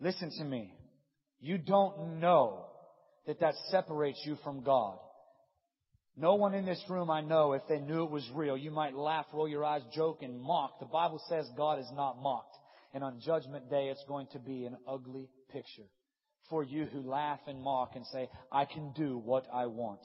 Listen 0.00 0.30
to 0.38 0.44
me. 0.44 0.74
You 1.40 1.58
don't 1.58 2.20
know 2.20 2.66
that 3.26 3.40
that 3.40 3.54
separates 3.70 4.20
you 4.24 4.36
from 4.44 4.62
God. 4.62 4.98
No 6.16 6.34
one 6.34 6.54
in 6.54 6.66
this 6.66 6.82
room 6.90 7.10
I 7.10 7.22
know, 7.22 7.52
if 7.52 7.62
they 7.68 7.78
knew 7.78 8.04
it 8.04 8.10
was 8.10 8.28
real, 8.34 8.56
you 8.56 8.70
might 8.70 8.94
laugh, 8.94 9.26
roll 9.32 9.48
your 9.48 9.64
eyes, 9.64 9.82
joke, 9.94 10.22
and 10.22 10.38
mock. 10.38 10.78
The 10.78 10.86
Bible 10.86 11.20
says 11.28 11.48
God 11.56 11.78
is 11.78 11.90
not 11.94 12.20
mocked. 12.20 12.56
And 12.92 13.02
on 13.02 13.20
Judgment 13.24 13.70
Day, 13.70 13.88
it's 13.88 14.04
going 14.06 14.26
to 14.32 14.38
be 14.38 14.66
an 14.66 14.76
ugly 14.86 15.30
picture 15.50 15.88
for 16.50 16.62
you 16.62 16.84
who 16.84 17.00
laugh 17.00 17.40
and 17.46 17.62
mock 17.62 17.92
and 17.94 18.04
say, 18.06 18.28
I 18.50 18.66
can 18.66 18.92
do 18.92 19.16
what 19.16 19.46
I 19.52 19.66
want. 19.66 20.00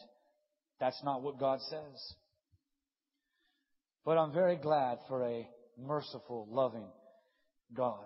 That's 0.80 1.02
not 1.04 1.22
what 1.22 1.40
God 1.40 1.60
says. 1.70 2.14
But 4.06 4.18
I'm 4.18 4.32
very 4.32 4.56
glad 4.56 5.00
for 5.10 5.26
a 5.26 5.46
merciful, 5.78 6.48
loving 6.50 6.88
God. 7.76 8.06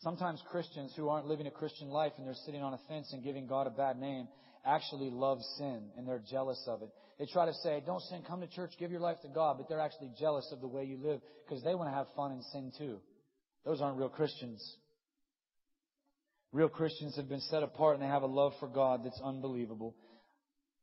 Sometimes 0.00 0.42
Christians 0.50 0.92
who 0.94 1.08
aren't 1.08 1.26
living 1.26 1.46
a 1.46 1.50
Christian 1.50 1.88
life 1.88 2.12
and 2.18 2.26
they're 2.26 2.34
sitting 2.44 2.62
on 2.62 2.74
a 2.74 2.80
fence 2.88 3.10
and 3.14 3.24
giving 3.24 3.46
God 3.46 3.66
a 3.66 3.70
bad 3.70 3.98
name 3.98 4.28
actually 4.64 5.10
love 5.10 5.38
sin 5.58 5.90
and 5.96 6.06
they're 6.06 6.22
jealous 6.30 6.62
of 6.66 6.82
it. 6.82 6.90
They 7.18 7.26
try 7.26 7.46
to 7.46 7.54
say, 7.62 7.82
don't 7.84 8.00
sin, 8.02 8.22
come 8.26 8.40
to 8.40 8.46
church, 8.46 8.72
give 8.78 8.90
your 8.90 9.00
life 9.00 9.20
to 9.22 9.28
God, 9.28 9.56
but 9.58 9.68
they're 9.68 9.80
actually 9.80 10.10
jealous 10.18 10.48
of 10.52 10.60
the 10.60 10.66
way 10.66 10.84
you 10.84 10.98
live 10.98 11.20
because 11.46 11.62
they 11.62 11.74
want 11.74 11.88
to 11.90 11.94
have 11.94 12.06
fun 12.16 12.32
and 12.32 12.42
sin 12.44 12.72
too. 12.76 12.98
Those 13.64 13.80
aren't 13.80 13.98
real 13.98 14.08
Christians. 14.08 14.76
Real 16.52 16.68
Christians 16.68 17.16
have 17.16 17.28
been 17.28 17.40
set 17.40 17.62
apart 17.62 17.94
and 17.94 18.02
they 18.02 18.08
have 18.08 18.22
a 18.22 18.26
love 18.26 18.52
for 18.60 18.68
God 18.68 19.04
that's 19.04 19.20
unbelievable. 19.22 19.94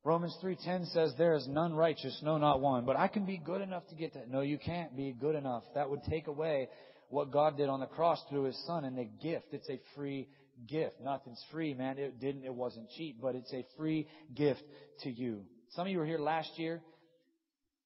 Romans 0.04 0.36
3:10 0.42 0.88
says 0.88 1.14
there 1.18 1.36
is 1.36 1.48
none 1.48 1.74
righteous, 1.74 2.20
no 2.24 2.38
not 2.38 2.60
one. 2.60 2.86
But 2.86 2.98
I 2.98 3.08
can 3.08 3.26
be 3.26 3.38
good 3.38 3.62
enough 3.62 3.88
to 3.88 3.96
get 3.96 4.14
that. 4.16 4.30
No, 4.30 4.42
you 4.42 4.58
can't 4.58 4.96
be 4.98 5.14
good 5.14 5.36
enough. 5.36 5.64
That 5.76 5.90
would 5.90 6.04
take 6.10 6.28
away 6.28 6.70
what 7.10 7.32
God 7.32 7.56
did 7.56 7.70
on 7.70 7.82
the 7.82 7.86
cross 7.86 8.20
through 8.30 8.44
his 8.44 8.66
son 8.66 8.84
and 8.84 8.98
the 8.98 9.06
gift. 9.06 9.48
It's 9.52 9.70
a 9.70 9.80
free 9.96 10.28
gift. 10.68 10.96
Nothing's 11.02 11.44
free, 11.52 11.74
man. 11.74 11.98
It 11.98 12.20
didn't 12.20 12.46
it 12.46 12.54
wasn't 12.54 12.90
cheap, 12.98 13.18
but 13.22 13.36
it's 13.36 13.54
a 13.54 13.66
free 13.78 14.08
gift 14.36 14.64
to 15.04 15.10
you. 15.10 15.44
Some 15.70 15.88
of 15.88 15.92
you 15.92 16.00
were 16.00 16.06
here 16.06 16.20
last 16.20 16.58
year 16.58 16.82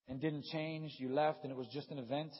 and 0.07 0.19
didn't 0.19 0.45
change. 0.45 0.95
You 0.97 1.09
left 1.09 1.43
and 1.43 1.51
it 1.51 1.57
was 1.57 1.67
just 1.73 1.91
an 1.91 1.99
event. 1.99 2.31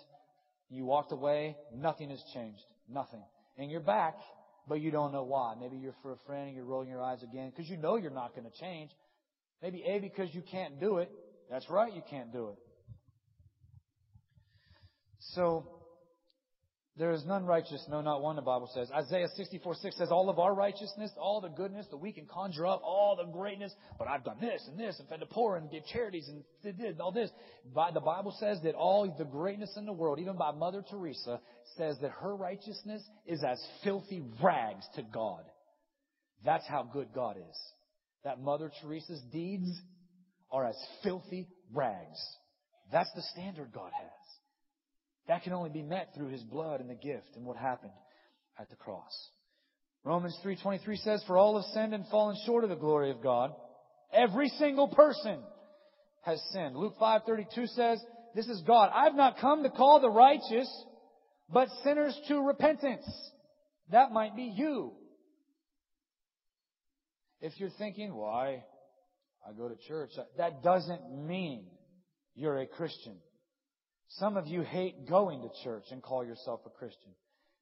You 0.70 0.86
walked 0.86 1.12
away. 1.12 1.56
Nothing 1.74 2.10
has 2.10 2.24
changed. 2.34 2.64
Nothing. 2.90 3.24
And 3.58 3.72
you're 3.72 3.80
back, 3.80 4.16
but 4.68 4.82
you 4.82 4.92
don't 4.92 5.14
know 5.14 5.24
why. 5.24 5.56
Maybe 5.60 5.78
you're 5.78 5.96
for 6.02 6.14
a 6.14 6.18
friend 6.26 6.48
and 6.48 6.56
you're 6.56 6.66
rolling 6.66 6.90
your 6.90 7.02
eyes 7.02 7.24
again 7.24 7.52
because 7.52 7.70
you 7.70 7.78
know 7.78 7.96
you're 7.96 8.12
not 8.12 8.36
going 8.36 8.50
to 8.50 8.60
change. 8.60 8.92
Maybe 9.62 9.84
A, 9.84 10.00
because 10.00 10.34
you 10.34 10.42
can't 10.52 10.80
do 10.80 10.98
it. 10.98 11.10
That's 11.50 11.70
right, 11.70 11.94
you 11.94 12.02
can't 12.10 12.32
do 12.34 12.50
it. 12.50 12.58
So, 15.34 15.68
there 16.98 17.12
is 17.12 17.26
none 17.26 17.46
righteous, 17.46 17.86
no, 17.90 18.00
not 18.00 18.22
one, 18.22 18.38
the 18.38 18.42
Bible 18.42 18.70
says. 18.74 18.90
Isaiah 18.90 19.28
64, 19.36 19.76
6 19.76 19.98
says, 19.98 20.08
all 20.12 20.30
of 20.30 20.40
our 20.40 20.56
righteousness, 20.56 21.12
all 21.20 21.42
the 21.42 21.50
goodness 21.50 21.86
that 21.92 21.98
we 21.98 22.14
can 22.14 22.26
conjure 22.26 22.66
up, 22.66 22.82
all 22.86 23.18
the 23.18 23.30
greatness, 23.30 23.74
but 24.00 24.08
I've 24.08 24.24
done 24.24 24.38
this 24.40 24.66
and 24.70 24.80
this 24.80 24.98
and 25.00 25.10
fed 25.10 25.20
the 25.20 25.26
poor 25.26 25.58
and 25.58 25.70
gave 25.70 25.86
charities 25.92 26.30
and 26.30 26.78
did 26.78 27.02
all 27.02 27.12
this. 27.12 27.30
By, 27.74 27.92
the 27.92 28.00
Bible 28.00 28.34
says 28.40 28.60
that 28.64 28.76
all 28.76 29.14
the 29.18 29.26
greatness 29.26 29.74
in 29.76 29.86
the 29.86 29.92
world, 29.92 30.20
even 30.20 30.38
by 30.38 30.52
Mother 30.52 30.86
Teresa, 30.90 31.42
says 31.76 31.98
that 32.02 32.12
her 32.12 32.34
righteousness 32.34 33.04
is 33.26 33.44
as 33.44 33.62
filthy 33.84 34.24
rags 34.42 34.86
to 34.96 35.04
God. 35.04 35.44
That's 36.46 36.66
how 36.66 36.84
good 36.84 37.10
God 37.14 37.36
is. 37.38 37.58
That 38.24 38.40
Mother 38.40 38.72
Teresa's 38.82 39.22
deeds 39.34 39.70
are 40.50 40.66
as 40.66 40.78
filthy 41.04 41.50
rags. 41.74 42.24
That's 42.90 43.12
the 43.16 43.24
standard 43.34 43.74
God 43.74 43.92
has. 44.00 44.12
That 45.28 45.44
can 45.44 45.54
only 45.54 45.70
be 45.70 45.82
met 45.82 46.10
through 46.16 46.30
His 46.30 46.42
blood 46.44 46.82
and 46.82 46.90
the 46.90 46.96
gift 46.96 47.36
and 47.36 47.46
what 47.46 47.58
happened 47.58 47.94
at 48.60 48.70
the 48.70 48.76
cross. 48.76 49.30
Romans 50.04 50.38
3.23 50.46 50.98
says, 50.98 51.24
For 51.26 51.38
all 51.38 51.56
have 51.60 51.72
sinned 51.74 51.94
and 51.94 52.06
fallen 52.08 52.38
short 52.46 52.64
of 52.64 52.70
the 52.70 52.76
glory 52.76 53.10
of 53.10 53.24
God. 53.24 53.52
Every 54.14 54.50
single 54.50 54.88
person 54.88 55.40
has 56.22 56.42
sinned. 56.52 56.76
Luke 56.76 56.94
5.32 57.02 57.68
says, 57.70 58.00
This 58.36 58.48
is 58.48 58.62
God. 58.68 58.92
I've 58.94 59.16
not 59.16 59.40
come 59.40 59.64
to 59.64 59.70
call 59.70 60.00
the 60.00 60.10
righteous, 60.10 60.70
but 61.52 61.70
sinners 61.84 62.18
to 62.28 62.40
repentance. 62.40 63.06
That 63.92 64.12
might 64.12 64.36
be 64.36 64.44
you. 64.44 64.94
If 67.42 67.54
you're 67.60 67.70
thinking, 67.78 68.14
why? 68.16 68.64
I 69.48 69.54
go 69.54 69.70
to 69.70 69.76
church. 69.88 70.12
That 70.38 70.64
doesn't 70.64 71.28
mean 71.28 71.66
you're 72.36 72.60
a 72.60 72.66
Christian. 72.66 73.18
Some 74.08 74.38
of 74.38 74.48
you 74.48 74.62
hate 74.62 75.08
going 75.08 75.42
to 75.42 75.50
church 75.64 75.86
and 75.92 76.02
call 76.02 76.24
yourself 76.24 76.62
a 76.66 76.70
Christian. 76.70 77.12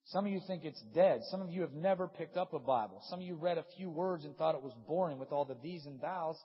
Some 0.05 0.25
of 0.25 0.31
you 0.31 0.41
think 0.45 0.65
it's 0.65 0.83
dead. 0.93 1.21
Some 1.31 1.41
of 1.41 1.49
you 1.49 1.61
have 1.61 1.73
never 1.73 2.07
picked 2.07 2.35
up 2.35 2.53
a 2.53 2.59
Bible. 2.59 3.01
Some 3.09 3.19
of 3.19 3.25
you 3.25 3.35
read 3.35 3.57
a 3.57 3.65
few 3.77 3.89
words 3.89 4.25
and 4.25 4.35
thought 4.35 4.55
it 4.55 4.61
was 4.61 4.73
boring 4.85 5.17
with 5.17 5.31
all 5.31 5.45
the 5.45 5.55
these 5.63 5.85
and 5.85 6.01
thous. 6.01 6.37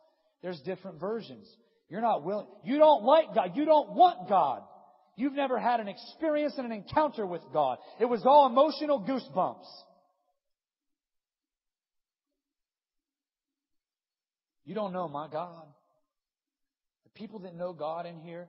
There's 0.42 0.60
different 0.60 1.00
versions. 1.00 1.48
You're 1.88 2.00
not 2.00 2.22
willing. 2.22 2.46
You 2.64 2.78
don't 2.78 3.02
like 3.02 3.34
God. 3.34 3.52
You 3.56 3.64
don't 3.64 3.92
want 3.92 4.28
God. 4.28 4.62
You've 5.16 5.32
never 5.32 5.58
had 5.58 5.80
an 5.80 5.88
experience 5.88 6.54
and 6.56 6.66
an 6.66 6.72
encounter 6.72 7.26
with 7.26 7.42
God. 7.52 7.78
It 7.98 8.04
was 8.04 8.22
all 8.24 8.46
emotional 8.46 9.00
goosebumps. 9.00 9.66
You 14.64 14.74
don't 14.74 14.92
know 14.92 15.08
my 15.08 15.28
God. 15.28 15.64
The 17.04 17.10
people 17.18 17.40
that 17.40 17.56
know 17.56 17.72
God 17.72 18.06
in 18.06 18.20
here, 18.20 18.48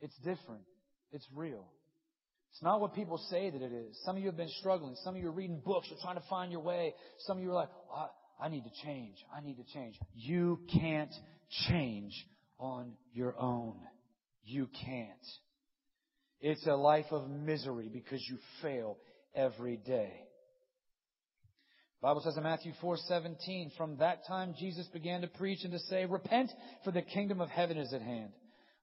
it's 0.00 0.16
different. 0.18 0.62
It's 1.12 1.26
real. 1.34 1.66
It's 2.52 2.62
not 2.62 2.80
what 2.80 2.94
people 2.94 3.18
say 3.30 3.50
that 3.50 3.60
it 3.60 3.72
is. 3.72 3.98
Some 4.04 4.16
of 4.16 4.22
you 4.22 4.28
have 4.28 4.36
been 4.36 4.48
struggling. 4.60 4.96
Some 5.04 5.14
of 5.14 5.20
you 5.20 5.28
are 5.28 5.32
reading 5.32 5.60
books. 5.64 5.88
You're 5.90 5.98
trying 6.00 6.16
to 6.16 6.24
find 6.28 6.50
your 6.50 6.62
way. 6.62 6.94
Some 7.20 7.38
of 7.38 7.42
you 7.44 7.50
are 7.50 7.54
like, 7.54 7.68
oh, 7.94 8.08
I 8.40 8.48
need 8.48 8.64
to 8.64 8.70
change. 8.84 9.16
I 9.34 9.40
need 9.40 9.56
to 9.56 9.64
change. 9.74 9.98
You 10.14 10.60
can't 10.72 11.12
change 11.68 12.12
on 12.58 12.92
your 13.12 13.38
own. 13.38 13.76
You 14.44 14.68
can't. 14.84 15.10
It's 16.40 16.66
a 16.66 16.74
life 16.74 17.06
of 17.10 17.28
misery 17.28 17.90
because 17.92 18.22
you 18.28 18.38
fail 18.62 18.98
every 19.34 19.76
day. 19.76 20.12
Bible 22.02 22.20
says 22.20 22.36
in 22.36 22.42
Matthew 22.42 22.72
4:17, 22.80 23.70
from 23.76 23.96
that 23.96 24.26
time 24.26 24.54
Jesus 24.58 24.86
began 24.88 25.22
to 25.22 25.26
preach 25.26 25.64
and 25.64 25.72
to 25.72 25.78
say, 25.78 26.04
"Repent, 26.04 26.52
for 26.84 26.90
the 26.92 27.02
kingdom 27.02 27.40
of 27.40 27.48
heaven 27.48 27.78
is 27.78 27.92
at 27.92 28.02
hand." 28.02 28.32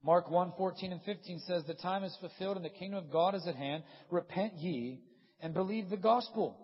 Mark 0.03 0.29
1:14 0.29 0.91
and 0.91 1.01
15 1.03 1.39
says, 1.39 1.63
"The 1.63 1.73
time 1.73 2.03
is 2.03 2.15
fulfilled 2.17 2.57
and 2.57 2.65
the 2.65 2.69
kingdom 2.69 3.03
of 3.03 3.09
God 3.09 3.35
is 3.35 3.47
at 3.47 3.55
hand. 3.55 3.83
Repent 4.09 4.53
ye 4.55 5.01
and 5.39 5.53
believe 5.53 5.89
the 5.89 5.97
gospel." 5.97 6.57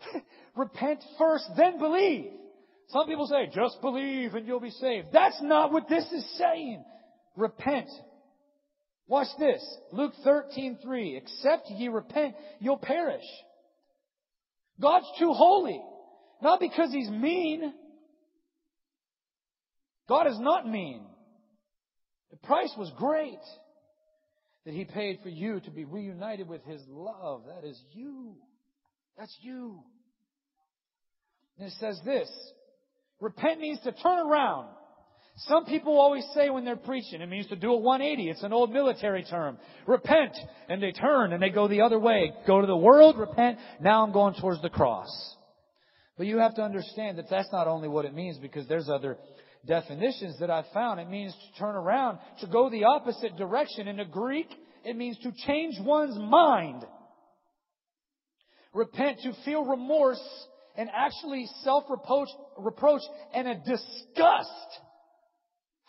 Repent 0.56 1.00
first, 1.16 1.48
then 1.56 1.78
believe. 1.78 2.32
Some 2.88 3.06
people 3.06 3.28
say, 3.28 3.46
"Just 3.46 3.80
believe 3.80 4.34
and 4.34 4.46
you'll 4.46 4.60
be 4.60 4.70
saved." 4.70 5.12
That's 5.12 5.40
not 5.40 5.72
what 5.72 5.88
this 5.88 6.10
is 6.12 6.36
saying. 6.36 6.84
Repent. 7.36 7.88
Watch 9.06 9.28
this. 9.38 9.62
Luke 9.92 10.14
13:3, 10.24 11.16
"Except 11.16 11.70
ye 11.70 11.88
repent, 11.88 12.34
you'll 12.58 12.76
perish." 12.76 13.24
God's 14.80 15.10
too 15.18 15.32
holy. 15.32 15.80
Not 16.42 16.58
because 16.58 16.92
He's 16.92 17.08
mean. 17.08 17.72
God 20.08 20.26
is 20.26 20.38
not 20.40 20.68
mean. 20.68 21.06
The 22.34 22.48
price 22.48 22.74
was 22.76 22.90
great 22.98 23.38
that 24.64 24.74
He 24.74 24.84
paid 24.84 25.20
for 25.22 25.28
you 25.28 25.60
to 25.60 25.70
be 25.70 25.84
reunited 25.84 26.48
with 26.48 26.64
His 26.64 26.82
love. 26.88 27.44
That 27.46 27.64
is 27.64 27.80
you. 27.92 28.34
That's 29.16 29.34
you. 29.40 29.78
And 31.56 31.68
it 31.68 31.74
says 31.78 32.00
this. 32.04 32.28
Repent 33.20 33.60
means 33.60 33.78
to 33.84 33.92
turn 33.92 34.18
around. 34.18 34.66
Some 35.46 35.64
people 35.66 36.00
always 36.00 36.26
say 36.34 36.50
when 36.50 36.64
they're 36.64 36.74
preaching, 36.74 37.20
it 37.20 37.28
means 37.28 37.46
to 37.48 37.56
do 37.56 37.70
a 37.72 37.78
180. 37.78 38.28
It's 38.28 38.42
an 38.42 38.52
old 38.52 38.72
military 38.72 39.22
term. 39.22 39.56
Repent, 39.86 40.36
and 40.68 40.82
they 40.82 40.90
turn 40.90 41.32
and 41.32 41.40
they 41.40 41.50
go 41.50 41.68
the 41.68 41.82
other 41.82 42.00
way. 42.00 42.32
Go 42.48 42.60
to 42.60 42.66
the 42.66 42.76
world, 42.76 43.16
repent, 43.16 43.58
now 43.80 44.02
I'm 44.02 44.12
going 44.12 44.34
towards 44.40 44.60
the 44.60 44.70
cross. 44.70 45.08
But 46.18 46.26
you 46.26 46.38
have 46.38 46.56
to 46.56 46.62
understand 46.62 47.18
that 47.18 47.30
that's 47.30 47.52
not 47.52 47.68
only 47.68 47.86
what 47.86 48.04
it 48.04 48.14
means 48.14 48.38
because 48.38 48.66
there's 48.66 48.88
other 48.88 49.18
definitions 49.66 50.38
that 50.40 50.50
I've 50.50 50.68
found. 50.72 51.00
It 51.00 51.08
means 51.08 51.32
to 51.32 51.58
turn 51.58 51.74
around, 51.74 52.18
to 52.40 52.46
go 52.46 52.70
the 52.70 52.84
opposite 52.84 53.36
direction. 53.36 53.88
In 53.88 53.96
the 53.96 54.04
Greek, 54.04 54.48
it 54.84 54.96
means 54.96 55.18
to 55.18 55.32
change 55.46 55.74
one's 55.80 56.18
mind. 56.18 56.84
Repent, 58.72 59.20
to 59.22 59.32
feel 59.44 59.64
remorse 59.64 60.22
and 60.76 60.88
actually 60.92 61.48
self-reproach 61.62 62.28
reproach 62.58 63.02
and 63.32 63.46
a 63.46 63.54
disgust 63.54 64.80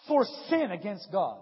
for 0.08 0.26
sin 0.50 0.72
against 0.72 1.08
God. 1.12 1.42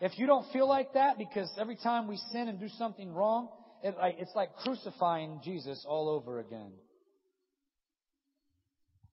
If 0.00 0.18
you 0.18 0.26
don't 0.26 0.50
feel 0.52 0.68
like 0.68 0.92
that, 0.94 1.18
because 1.18 1.50
every 1.58 1.76
time 1.76 2.08
we 2.08 2.16
sin 2.32 2.48
and 2.48 2.60
do 2.60 2.68
something 2.78 3.12
wrong, 3.12 3.48
it, 3.82 3.94
it's 4.18 4.34
like 4.34 4.54
crucifying 4.56 5.40
Jesus 5.44 5.84
all 5.88 6.08
over 6.08 6.40
again. 6.40 6.72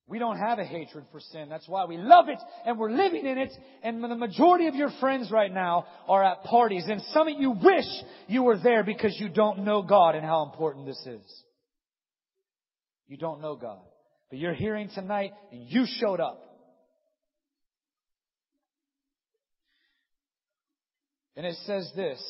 We 0.07 0.19
don't 0.19 0.37
have 0.37 0.59
a 0.59 0.65
hatred 0.65 1.05
for 1.11 1.19
sin. 1.19 1.47
That's 1.49 1.67
why 1.67 1.85
we 1.85 1.97
love 1.97 2.27
it 2.27 2.39
and 2.65 2.77
we're 2.77 2.91
living 2.91 3.25
in 3.25 3.37
it. 3.37 3.51
And 3.81 4.03
the 4.03 4.15
majority 4.15 4.67
of 4.67 4.75
your 4.75 4.91
friends 4.99 5.31
right 5.31 5.53
now 5.53 5.85
are 6.07 6.23
at 6.23 6.43
parties. 6.43 6.83
And 6.89 7.01
some 7.13 7.27
of 7.29 7.39
you 7.39 7.51
wish 7.51 7.85
you 8.27 8.43
were 8.43 8.57
there 8.57 8.83
because 8.83 9.15
you 9.19 9.29
don't 9.29 9.59
know 9.59 9.81
God 9.81 10.15
and 10.15 10.25
how 10.25 10.43
important 10.43 10.85
this 10.85 11.01
is. 11.05 11.43
You 13.07 13.17
don't 13.17 13.41
know 13.41 13.55
God. 13.55 13.79
But 14.29 14.39
you're 14.39 14.53
hearing 14.53 14.89
tonight 14.93 15.31
and 15.51 15.69
you 15.69 15.85
showed 15.99 16.19
up. 16.19 16.41
And 21.37 21.45
it 21.45 21.55
says 21.65 21.89
this, 21.95 22.21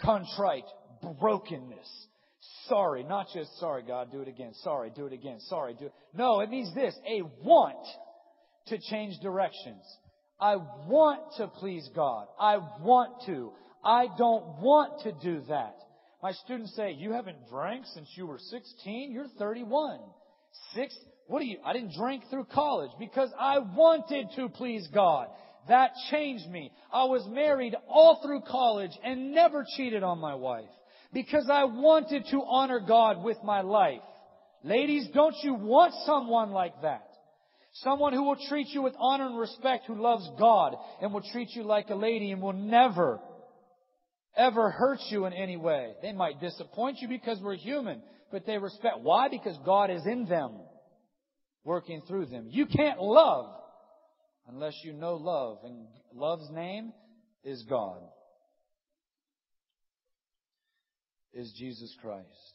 contrite, 0.00 0.64
brokenness. 1.18 2.06
Sorry, 2.68 3.02
not 3.02 3.26
just 3.34 3.58
sorry, 3.58 3.82
God, 3.82 4.10
do 4.12 4.20
it 4.20 4.28
again. 4.28 4.52
Sorry, 4.62 4.90
do 4.94 5.06
it 5.06 5.12
again. 5.12 5.38
Sorry, 5.48 5.74
do 5.74 5.86
it. 5.86 5.92
No, 6.14 6.40
it 6.40 6.50
means 6.50 6.74
this, 6.74 6.94
a 7.08 7.22
want 7.42 7.84
to 8.66 8.78
change 8.90 9.18
directions. 9.22 9.82
I 10.40 10.56
want 10.56 11.20
to 11.36 11.48
please 11.48 11.88
God. 11.94 12.26
I 12.38 12.56
want 12.80 13.24
to. 13.26 13.52
I 13.84 14.06
don't 14.16 14.60
want 14.60 15.02
to 15.02 15.12
do 15.12 15.42
that. 15.48 15.76
My 16.22 16.32
students 16.32 16.74
say, 16.74 16.92
you 16.92 17.12
haven't 17.12 17.48
drank 17.50 17.84
since 17.94 18.08
you 18.16 18.26
were 18.26 18.38
16? 18.38 19.12
You're 19.12 19.28
31. 19.38 20.00
Six? 20.74 20.96
What 21.26 21.42
are 21.42 21.46
you, 21.46 21.58
I 21.64 21.72
didn't 21.72 21.94
drink 21.98 22.24
through 22.30 22.46
college 22.46 22.90
because 22.98 23.30
I 23.38 23.58
wanted 23.58 24.28
to 24.36 24.48
please 24.48 24.88
God. 24.92 25.28
That 25.68 25.90
changed 26.10 26.48
me. 26.50 26.70
I 26.92 27.04
was 27.04 27.26
married 27.28 27.74
all 27.88 28.20
through 28.22 28.42
college 28.48 28.92
and 29.02 29.34
never 29.34 29.64
cheated 29.76 30.02
on 30.02 30.18
my 30.18 30.34
wife 30.34 30.68
because 31.14 31.48
I 31.50 31.64
wanted 31.64 32.26
to 32.30 32.42
honor 32.42 32.80
God 32.80 33.24
with 33.24 33.38
my 33.42 33.62
life. 33.62 34.00
Ladies, 34.62 35.08
don't 35.14 35.36
you 35.42 35.54
want 35.54 35.94
someone 36.04 36.50
like 36.50 36.82
that? 36.82 37.08
Someone 37.74 38.12
who 38.12 38.24
will 38.24 38.38
treat 38.48 38.68
you 38.68 38.82
with 38.82 38.94
honor 38.98 39.26
and 39.26 39.38
respect, 39.38 39.86
who 39.86 39.94
loves 39.94 40.28
God 40.38 40.76
and 41.00 41.12
will 41.12 41.24
treat 41.32 41.50
you 41.50 41.62
like 41.62 41.88
a 41.90 41.94
lady 41.94 42.30
and 42.30 42.42
will 42.42 42.52
never 42.52 43.20
ever 44.36 44.70
hurt 44.70 44.98
you 45.10 45.26
in 45.26 45.32
any 45.32 45.56
way. 45.56 45.92
They 46.02 46.12
might 46.12 46.40
disappoint 46.40 46.98
you 47.00 47.08
because 47.08 47.40
we're 47.40 47.56
human, 47.56 48.02
but 48.32 48.46
they 48.46 48.58
respect. 48.58 49.00
Why? 49.00 49.28
Because 49.28 49.56
God 49.64 49.90
is 49.90 50.04
in 50.06 50.26
them, 50.26 50.60
working 51.64 52.02
through 52.06 52.26
them. 52.26 52.46
You 52.50 52.66
can't 52.66 53.00
love 53.00 53.46
unless 54.48 54.74
you 54.82 54.92
know 54.92 55.14
love, 55.14 55.58
and 55.64 55.86
love's 56.12 56.50
name 56.50 56.92
is 57.44 57.64
God, 57.68 57.98
is 61.34 61.52
Jesus 61.58 61.94
Christ. 62.00 62.54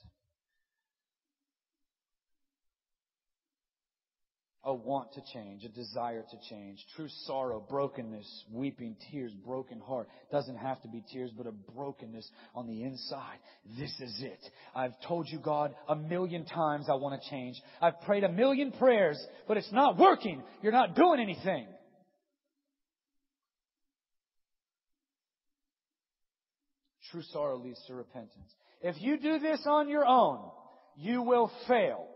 a 4.69 4.73
want 4.73 5.11
to 5.13 5.21
change, 5.33 5.63
a 5.63 5.69
desire 5.69 6.23
to 6.29 6.37
change. 6.49 6.77
True 6.95 7.07
sorrow, 7.25 7.59
brokenness, 7.59 8.45
weeping, 8.51 8.95
tears, 9.09 9.31
broken 9.45 9.79
heart. 9.79 10.07
Doesn't 10.31 10.57
have 10.57 10.81
to 10.81 10.87
be 10.89 11.03
tears, 11.11 11.31
but 11.35 11.47
a 11.47 11.51
brokenness 11.51 12.29
on 12.53 12.67
the 12.67 12.83
inside. 12.83 13.39
This 13.79 13.91
is 13.99 14.21
it. 14.21 14.39
I've 14.75 14.99
told 15.07 15.27
you, 15.29 15.39
God, 15.39 15.73
a 15.87 15.95
million 15.95 16.45
times 16.45 16.87
I 16.89 16.95
want 16.95 17.19
to 17.19 17.29
change. 17.29 17.55
I've 17.81 18.01
prayed 18.01 18.23
a 18.23 18.31
million 18.31 18.71
prayers, 18.71 19.19
but 19.47 19.57
it's 19.57 19.71
not 19.71 19.97
working. 19.97 20.43
You're 20.61 20.71
not 20.71 20.95
doing 20.95 21.19
anything. 21.19 21.65
True 27.11 27.23
sorrow 27.31 27.57
leads 27.57 27.83
to 27.87 27.95
repentance. 27.95 28.53
If 28.81 28.95
you 28.99 29.17
do 29.17 29.39
this 29.39 29.61
on 29.65 29.89
your 29.89 30.05
own, 30.05 30.39
you 30.95 31.21
will 31.21 31.51
fail. 31.67 32.07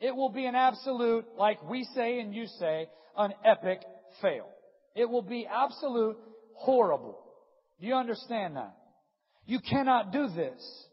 It 0.00 0.14
will 0.14 0.30
be 0.30 0.46
an 0.46 0.54
absolute, 0.54 1.26
like 1.36 1.62
we 1.68 1.84
say 1.94 2.20
and 2.20 2.34
you 2.34 2.46
say, 2.58 2.88
an 3.16 3.32
epic 3.44 3.82
fail. 4.22 4.48
It 4.94 5.08
will 5.08 5.22
be 5.22 5.46
absolute 5.46 6.16
horrible. 6.54 7.18
Do 7.80 7.86
you 7.86 7.94
understand 7.94 8.56
that? 8.56 8.76
You 9.46 9.60
cannot 9.60 10.12
do 10.12 10.28
this. 10.28 10.87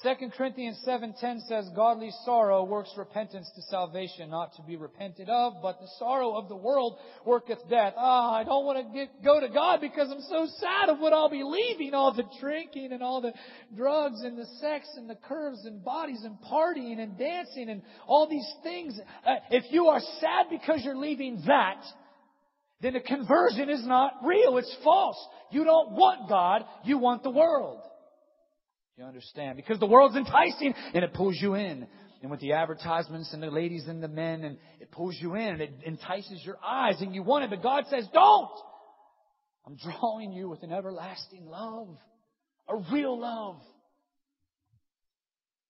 2 0.00 0.30
Corinthians 0.30 0.80
7:10 0.86 1.40
says 1.46 1.68
godly 1.76 2.10
sorrow 2.24 2.64
works 2.64 2.90
repentance 2.96 3.50
to 3.54 3.60
salvation 3.62 4.30
not 4.30 4.54
to 4.54 4.62
be 4.62 4.76
repented 4.76 5.28
of 5.28 5.52
but 5.60 5.78
the 5.80 5.86
sorrow 5.98 6.34
of 6.34 6.48
the 6.48 6.56
world 6.56 6.98
worketh 7.26 7.58
death. 7.68 7.92
Ah, 7.98 8.30
oh, 8.30 8.34
I 8.34 8.42
don't 8.44 8.64
want 8.64 8.78
to 8.78 8.94
get, 8.94 9.22
go 9.22 9.38
to 9.38 9.50
God 9.50 9.82
because 9.82 10.10
I'm 10.10 10.22
so 10.22 10.46
sad 10.58 10.88
of 10.88 10.98
what 10.98 11.12
I'll 11.12 11.28
be 11.28 11.42
leaving 11.44 11.92
all 11.92 12.14
the 12.14 12.24
drinking 12.40 12.92
and 12.92 13.02
all 13.02 13.20
the 13.20 13.34
drugs 13.76 14.22
and 14.22 14.38
the 14.38 14.46
sex 14.60 14.88
and 14.96 15.10
the 15.10 15.14
curves 15.28 15.66
and 15.66 15.84
bodies 15.84 16.22
and 16.24 16.38
partying 16.40 16.98
and 16.98 17.18
dancing 17.18 17.68
and 17.68 17.82
all 18.06 18.26
these 18.26 18.50
things. 18.62 18.98
Uh, 19.26 19.34
if 19.50 19.70
you 19.72 19.88
are 19.88 20.00
sad 20.20 20.46
because 20.48 20.80
you're 20.82 20.96
leaving 20.96 21.42
that, 21.46 21.84
then 22.80 22.94
the 22.94 23.00
conversion 23.00 23.68
is 23.68 23.86
not 23.86 24.14
real. 24.24 24.56
It's 24.56 24.74
false. 24.82 25.18
You 25.50 25.64
don't 25.64 25.92
want 25.92 26.30
God, 26.30 26.64
you 26.82 26.96
want 26.96 27.22
the 27.22 27.30
world. 27.30 27.82
You 28.96 29.04
understand? 29.04 29.56
Because 29.56 29.78
the 29.78 29.86
world's 29.86 30.16
enticing 30.16 30.74
and 30.94 31.04
it 31.04 31.14
pulls 31.14 31.36
you 31.40 31.54
in. 31.54 31.86
And 32.20 32.30
with 32.30 32.40
the 32.40 32.52
advertisements 32.52 33.32
and 33.32 33.42
the 33.42 33.50
ladies 33.50 33.88
and 33.88 34.00
the 34.02 34.08
men, 34.08 34.44
and 34.44 34.56
it 34.80 34.92
pulls 34.92 35.16
you 35.20 35.34
in 35.34 35.48
and 35.48 35.60
it 35.60 35.72
entices 35.84 36.40
your 36.44 36.56
eyes 36.64 37.00
and 37.00 37.14
you 37.14 37.22
want 37.22 37.44
it, 37.44 37.50
but 37.50 37.62
God 37.62 37.84
says, 37.90 38.06
don't! 38.12 38.50
I'm 39.66 39.76
drawing 39.76 40.32
you 40.32 40.48
with 40.48 40.62
an 40.62 40.72
everlasting 40.72 41.46
love. 41.46 41.88
A 42.68 42.76
real 42.92 43.18
love. 43.18 43.56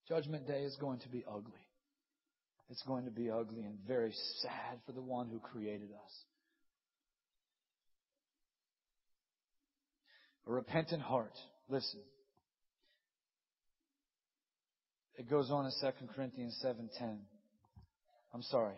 Judgment 0.07 0.47
day 0.47 0.61
is 0.61 0.75
going 0.79 0.99
to 0.99 1.09
be 1.09 1.23
ugly. 1.27 1.53
It's 2.69 2.83
going 2.83 3.05
to 3.05 3.11
be 3.11 3.29
ugly 3.29 3.63
and 3.63 3.77
very 3.87 4.13
sad 4.41 4.79
for 4.85 4.91
the 4.91 5.01
one 5.01 5.29
who 5.29 5.39
created 5.39 5.89
us. 5.91 6.11
A 10.47 10.51
repentant 10.51 11.01
heart. 11.01 11.33
Listen. 11.69 12.01
It 15.17 15.29
goes 15.29 15.51
on 15.51 15.65
in 15.65 15.71
2 15.79 16.07
Corinthians 16.15 16.59
7.10. 16.65 17.17
I'm 18.33 18.41
sorry. 18.43 18.75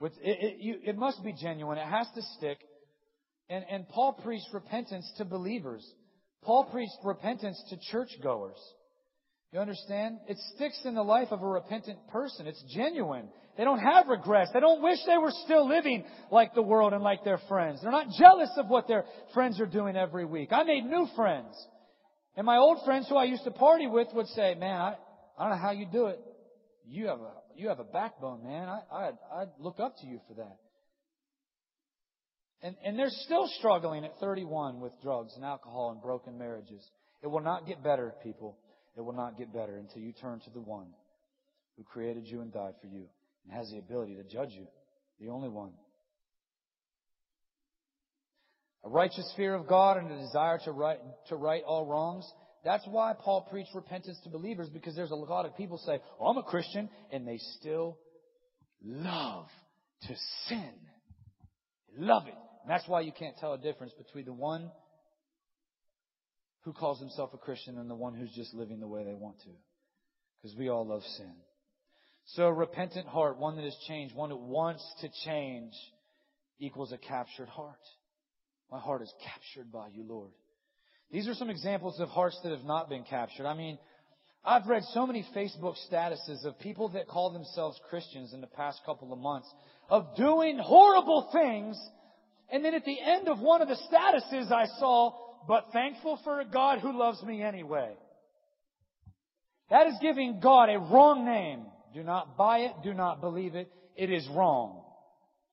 It, 0.00 0.12
it, 0.22 0.56
you, 0.60 0.76
it 0.84 0.96
must 0.96 1.24
be 1.24 1.32
genuine. 1.32 1.78
It 1.78 1.86
has 1.86 2.06
to 2.14 2.22
stick. 2.36 2.58
And, 3.48 3.64
and 3.70 3.88
Paul 3.88 4.12
preached 4.12 4.48
repentance 4.52 5.10
to 5.18 5.24
believers. 5.24 5.84
Paul 6.42 6.64
preached 6.64 6.96
repentance 7.04 7.60
to 7.70 7.76
churchgoers. 7.90 8.58
You 9.52 9.60
understand? 9.60 10.18
It 10.28 10.36
sticks 10.54 10.80
in 10.84 10.94
the 10.94 11.02
life 11.02 11.28
of 11.30 11.42
a 11.42 11.46
repentant 11.46 11.98
person. 12.08 12.46
It's 12.46 12.62
genuine. 12.74 13.28
They 13.56 13.64
don't 13.64 13.78
have 13.78 14.08
regrets. 14.08 14.50
They 14.52 14.60
don't 14.60 14.82
wish 14.82 14.98
they 15.06 15.16
were 15.16 15.32
still 15.44 15.66
living 15.66 16.04
like 16.30 16.54
the 16.54 16.62
world 16.62 16.92
and 16.92 17.02
like 17.02 17.24
their 17.24 17.40
friends. 17.48 17.80
They're 17.80 17.90
not 17.90 18.08
jealous 18.18 18.50
of 18.58 18.68
what 18.68 18.86
their 18.86 19.04
friends 19.32 19.60
are 19.60 19.66
doing 19.66 19.96
every 19.96 20.26
week. 20.26 20.52
I 20.52 20.64
made 20.64 20.84
new 20.84 21.08
friends. 21.16 21.54
And 22.36 22.44
my 22.44 22.58
old 22.58 22.84
friends 22.84 23.08
who 23.08 23.16
I 23.16 23.24
used 23.24 23.44
to 23.44 23.50
party 23.50 23.86
with 23.86 24.08
would 24.12 24.26
say, 24.28 24.54
man, 24.56 24.78
I, 24.78 24.94
I 25.38 25.42
don't 25.42 25.56
know 25.56 25.62
how 25.62 25.72
you 25.72 25.86
do 25.90 26.06
it. 26.06 26.20
You 26.88 27.08
have 27.08 27.20
a, 27.20 27.32
you 27.56 27.68
have 27.68 27.80
a 27.80 27.84
backbone, 27.84 28.44
man. 28.44 28.68
I, 28.68 28.80
I, 28.92 29.10
I 29.32 29.44
look 29.58 29.80
up 29.80 29.96
to 29.98 30.06
you 30.06 30.20
for 30.28 30.34
that. 30.34 30.56
And, 32.62 32.76
and 32.84 32.98
they're 32.98 33.10
still 33.10 33.48
struggling 33.58 34.04
at 34.04 34.18
31 34.18 34.80
with 34.80 34.92
drugs 35.02 35.34
and 35.36 35.44
alcohol 35.44 35.90
and 35.90 36.00
broken 36.00 36.38
marriages. 36.38 36.82
It 37.22 37.26
will 37.26 37.40
not 37.40 37.66
get 37.66 37.82
better, 37.82 38.14
people. 38.22 38.56
It 38.96 39.02
will 39.02 39.12
not 39.12 39.36
get 39.36 39.52
better 39.52 39.76
until 39.76 40.00
you 40.00 40.12
turn 40.12 40.40
to 40.40 40.50
the 40.50 40.60
one 40.60 40.86
who 41.76 41.84
created 41.84 42.26
you 42.26 42.40
and 42.40 42.52
died 42.52 42.74
for 42.80 42.86
you 42.86 43.04
and 43.44 43.56
has 43.56 43.70
the 43.70 43.78
ability 43.78 44.14
to 44.14 44.24
judge 44.24 44.50
you. 44.52 44.66
The 45.20 45.28
only 45.28 45.48
one. 45.48 45.72
A 48.84 48.88
righteous 48.88 49.30
fear 49.36 49.54
of 49.54 49.66
God 49.66 49.98
and 49.98 50.10
a 50.10 50.18
desire 50.18 50.58
to 50.64 50.72
right, 50.72 50.98
to 51.28 51.36
right 51.36 51.62
all 51.66 51.84
wrongs 51.84 52.24
that's 52.66 52.86
why 52.86 53.14
Paul 53.18 53.46
preached 53.50 53.74
repentance 53.74 54.18
to 54.24 54.30
believers 54.30 54.68
because 54.68 54.96
there's 54.96 55.12
a 55.12 55.14
lot 55.14 55.46
of 55.46 55.56
people 55.56 55.78
say, 55.78 56.00
oh, 56.20 56.26
I'm 56.26 56.36
a 56.36 56.42
Christian, 56.42 56.88
and 57.12 57.26
they 57.26 57.38
still 57.58 57.98
love 58.84 59.46
to 60.02 60.14
sin. 60.48 60.72
Love 61.96 62.26
it. 62.26 62.34
And 62.62 62.70
that's 62.70 62.88
why 62.88 63.02
you 63.02 63.12
can't 63.12 63.36
tell 63.38 63.52
a 63.52 63.58
difference 63.58 63.92
between 63.92 64.24
the 64.24 64.32
one 64.32 64.70
who 66.62 66.72
calls 66.72 66.98
himself 66.98 67.30
a 67.32 67.38
Christian 67.38 67.78
and 67.78 67.88
the 67.88 67.94
one 67.94 68.14
who's 68.14 68.34
just 68.34 68.52
living 68.52 68.80
the 68.80 68.88
way 68.88 69.04
they 69.04 69.14
want 69.14 69.38
to. 69.42 69.50
Because 70.42 70.56
we 70.58 70.68
all 70.68 70.86
love 70.86 71.02
sin. 71.16 71.32
So 72.30 72.46
a 72.46 72.52
repentant 72.52 73.06
heart, 73.06 73.38
one 73.38 73.54
that 73.54 73.64
has 73.64 73.76
changed, 73.86 74.14
one 74.14 74.30
that 74.30 74.36
wants 74.36 74.84
to 75.02 75.08
change, 75.24 75.72
equals 76.58 76.90
a 76.90 76.98
captured 76.98 77.48
heart. 77.48 77.78
My 78.72 78.80
heart 78.80 79.02
is 79.02 79.14
captured 79.24 79.70
by 79.70 79.88
you, 79.94 80.02
Lord. 80.02 80.32
These 81.10 81.28
are 81.28 81.34
some 81.34 81.50
examples 81.50 82.00
of 82.00 82.08
hearts 82.08 82.38
that 82.42 82.50
have 82.50 82.64
not 82.64 82.88
been 82.88 83.04
captured. 83.04 83.46
I 83.46 83.54
mean, 83.54 83.78
I've 84.44 84.66
read 84.66 84.82
so 84.92 85.06
many 85.06 85.26
Facebook 85.34 85.74
statuses 85.90 86.44
of 86.44 86.58
people 86.60 86.88
that 86.90 87.08
call 87.08 87.30
themselves 87.30 87.80
Christians 87.88 88.32
in 88.32 88.40
the 88.40 88.46
past 88.46 88.80
couple 88.86 89.12
of 89.12 89.18
months 89.18 89.48
of 89.88 90.16
doing 90.16 90.58
horrible 90.58 91.30
things. 91.32 91.80
And 92.50 92.64
then 92.64 92.74
at 92.74 92.84
the 92.84 93.00
end 93.00 93.28
of 93.28 93.40
one 93.40 93.62
of 93.62 93.68
the 93.68 93.74
statuses 93.74 94.52
I 94.52 94.66
saw, 94.78 95.12
but 95.48 95.66
thankful 95.72 96.20
for 96.22 96.40
a 96.40 96.44
God 96.44 96.80
who 96.80 96.96
loves 96.96 97.22
me 97.22 97.42
anyway. 97.42 97.94
That 99.70 99.88
is 99.88 99.94
giving 100.00 100.40
God 100.40 100.68
a 100.70 100.78
wrong 100.78 101.24
name. 101.24 101.66
Do 101.92 102.02
not 102.02 102.36
buy 102.36 102.58
it. 102.60 102.72
Do 102.84 102.94
not 102.94 103.20
believe 103.20 103.54
it. 103.54 103.70
It 103.96 104.10
is 104.10 104.28
wrong. 104.28 104.82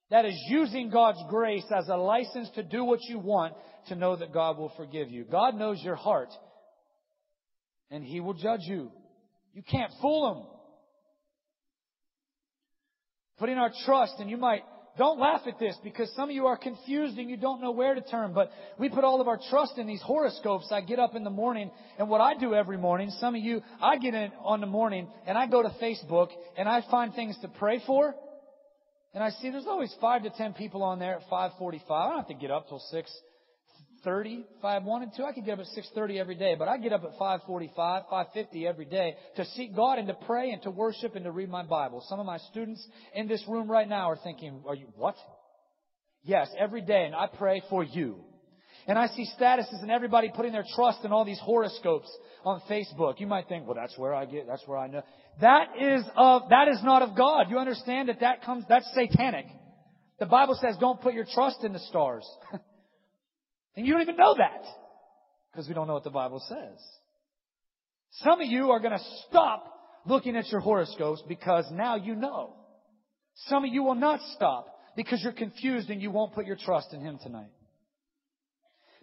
That 0.09 0.25
is 0.25 0.35
using 0.47 0.89
God's 0.89 1.23
grace 1.29 1.65
as 1.75 1.87
a 1.87 1.95
license 1.95 2.49
to 2.55 2.63
do 2.63 2.83
what 2.83 2.99
you 3.03 3.19
want 3.19 3.55
to 3.87 3.95
know 3.95 4.15
that 4.15 4.33
God 4.33 4.57
will 4.57 4.71
forgive 4.77 5.09
you. 5.09 5.23
God 5.23 5.55
knows 5.55 5.81
your 5.81 5.95
heart 5.95 6.29
and 7.89 8.03
He 8.03 8.19
will 8.19 8.33
judge 8.33 8.61
you. 8.63 8.91
You 9.53 9.63
can't 9.63 9.91
fool 10.01 10.33
Him. 10.33 10.47
Putting 13.37 13.57
our 13.57 13.71
trust, 13.85 14.13
and 14.19 14.29
you 14.29 14.37
might, 14.37 14.61
don't 14.97 15.19
laugh 15.19 15.41
at 15.47 15.59
this 15.59 15.75
because 15.83 16.11
some 16.15 16.29
of 16.29 16.35
you 16.35 16.45
are 16.45 16.57
confused 16.57 17.17
and 17.17 17.29
you 17.29 17.37
don't 17.37 17.61
know 17.61 17.71
where 17.71 17.95
to 17.95 18.01
turn, 18.01 18.33
but 18.33 18.51
we 18.77 18.89
put 18.89 19.03
all 19.03 19.21
of 19.21 19.27
our 19.27 19.39
trust 19.49 19.77
in 19.77 19.87
these 19.87 20.01
horoscopes. 20.01 20.67
I 20.71 20.81
get 20.81 20.99
up 20.99 21.15
in 21.15 21.23
the 21.23 21.31
morning 21.31 21.71
and 21.97 22.09
what 22.09 22.21
I 22.21 22.35
do 22.35 22.53
every 22.53 22.77
morning, 22.77 23.11
some 23.19 23.35
of 23.35 23.41
you, 23.41 23.61
I 23.81 23.97
get 23.97 24.13
in 24.13 24.31
on 24.43 24.61
the 24.61 24.67
morning 24.67 25.07
and 25.25 25.35
I 25.35 25.47
go 25.47 25.63
to 25.63 25.69
Facebook 25.81 26.29
and 26.57 26.69
I 26.69 26.83
find 26.91 27.13
things 27.13 27.35
to 27.41 27.47
pray 27.47 27.81
for 27.87 28.13
and 29.13 29.23
I 29.23 29.29
see 29.29 29.49
there's 29.49 29.67
always 29.67 29.93
five 30.01 30.23
to 30.23 30.29
ten 30.31 30.53
people 30.53 30.83
on 30.83 30.99
there 30.99 31.15
at 31.15 31.29
5:45. 31.29 31.81
I 31.89 32.09
don't 32.09 32.17
have 32.17 32.27
to 32.27 32.33
get 32.33 32.51
up 32.51 32.67
till 32.67 32.79
six 32.79 33.11
6:30 34.03 34.43
if 34.57 34.65
I 34.65 34.77
wanted 34.79 35.13
to. 35.15 35.25
I 35.25 35.33
could 35.33 35.45
get 35.45 35.53
up 35.53 35.59
at 35.59 35.67
6:30 35.67 36.19
every 36.19 36.35
day, 36.35 36.55
but 36.55 36.67
I 36.67 36.77
get 36.77 36.93
up 36.93 37.03
at 37.03 37.17
5:45, 37.17 38.05
5:50 38.09 38.67
every 38.67 38.85
day 38.85 39.15
to 39.35 39.45
seek 39.45 39.75
God 39.75 39.99
and 39.99 40.07
to 40.07 40.13
pray 40.13 40.51
and 40.51 40.61
to 40.63 40.71
worship 40.71 41.15
and 41.15 41.25
to 41.25 41.31
read 41.31 41.49
my 41.49 41.63
Bible. 41.63 42.01
Some 42.01 42.19
of 42.19 42.25
my 42.25 42.37
students 42.37 42.85
in 43.13 43.27
this 43.27 43.43
room 43.47 43.69
right 43.69 43.87
now 43.87 44.09
are 44.09 44.17
thinking, 44.17 44.63
"Are 44.67 44.75
you 44.75 44.87
what?" 44.95 45.15
Yes, 46.23 46.53
every 46.57 46.81
day, 46.81 47.05
and 47.05 47.15
I 47.15 47.27
pray 47.27 47.61
for 47.69 47.83
you. 47.83 48.23
And 48.87 48.99
I 48.99 49.07
see 49.07 49.27
statuses 49.39 49.81
and 49.81 49.89
everybody 49.89 50.29
putting 50.33 50.51
their 50.51 50.65
trust 50.75 51.05
in 51.05 51.11
all 51.11 51.23
these 51.23 51.39
horoscopes 51.39 52.09
on 52.43 52.61
Facebook. 52.69 53.19
You 53.19 53.27
might 53.27 53.47
think, 53.47 53.65
well, 53.65 53.75
that's 53.75 53.97
where 53.97 54.13
I 54.13 54.25
get, 54.25 54.45
that's 54.47 54.63
where 54.67 54.77
I 54.77 54.87
know. 54.87 55.03
That 55.41 55.69
is 55.79 56.03
of, 56.15 56.49
that 56.49 56.67
is 56.67 56.79
not 56.83 57.01
of 57.01 57.15
God. 57.15 57.49
You 57.49 57.57
understand 57.57 58.09
that 58.09 58.19
that 58.19 58.43
comes, 58.43 58.65
that's 58.67 58.89
satanic. 58.93 59.45
The 60.19 60.25
Bible 60.25 60.57
says 60.59 60.75
don't 60.79 61.01
put 61.01 61.13
your 61.13 61.25
trust 61.33 61.63
in 61.63 61.71
the 61.71 61.79
stars. 61.79 62.27
and 63.75 63.87
you 63.87 63.93
don't 63.93 64.01
even 64.01 64.17
know 64.17 64.35
that. 64.37 64.63
Because 65.51 65.67
we 65.67 65.73
don't 65.73 65.87
know 65.87 65.93
what 65.93 66.03
the 66.03 66.09
Bible 66.09 66.43
says. 66.47 66.79
Some 68.23 68.41
of 68.41 68.47
you 68.47 68.71
are 68.71 68.79
going 68.79 68.97
to 68.97 69.03
stop 69.29 69.65
looking 70.05 70.35
at 70.35 70.47
your 70.49 70.59
horoscopes 70.59 71.23
because 71.27 71.65
now 71.71 71.95
you 71.95 72.15
know. 72.15 72.55
Some 73.47 73.63
of 73.63 73.73
you 73.73 73.81
will 73.83 73.95
not 73.95 74.19
stop 74.35 74.67
because 74.95 75.21
you're 75.23 75.31
confused 75.31 75.89
and 75.89 76.01
you 76.01 76.11
won't 76.11 76.33
put 76.33 76.45
your 76.45 76.57
trust 76.57 76.93
in 76.93 76.99
Him 76.99 77.17
tonight 77.23 77.49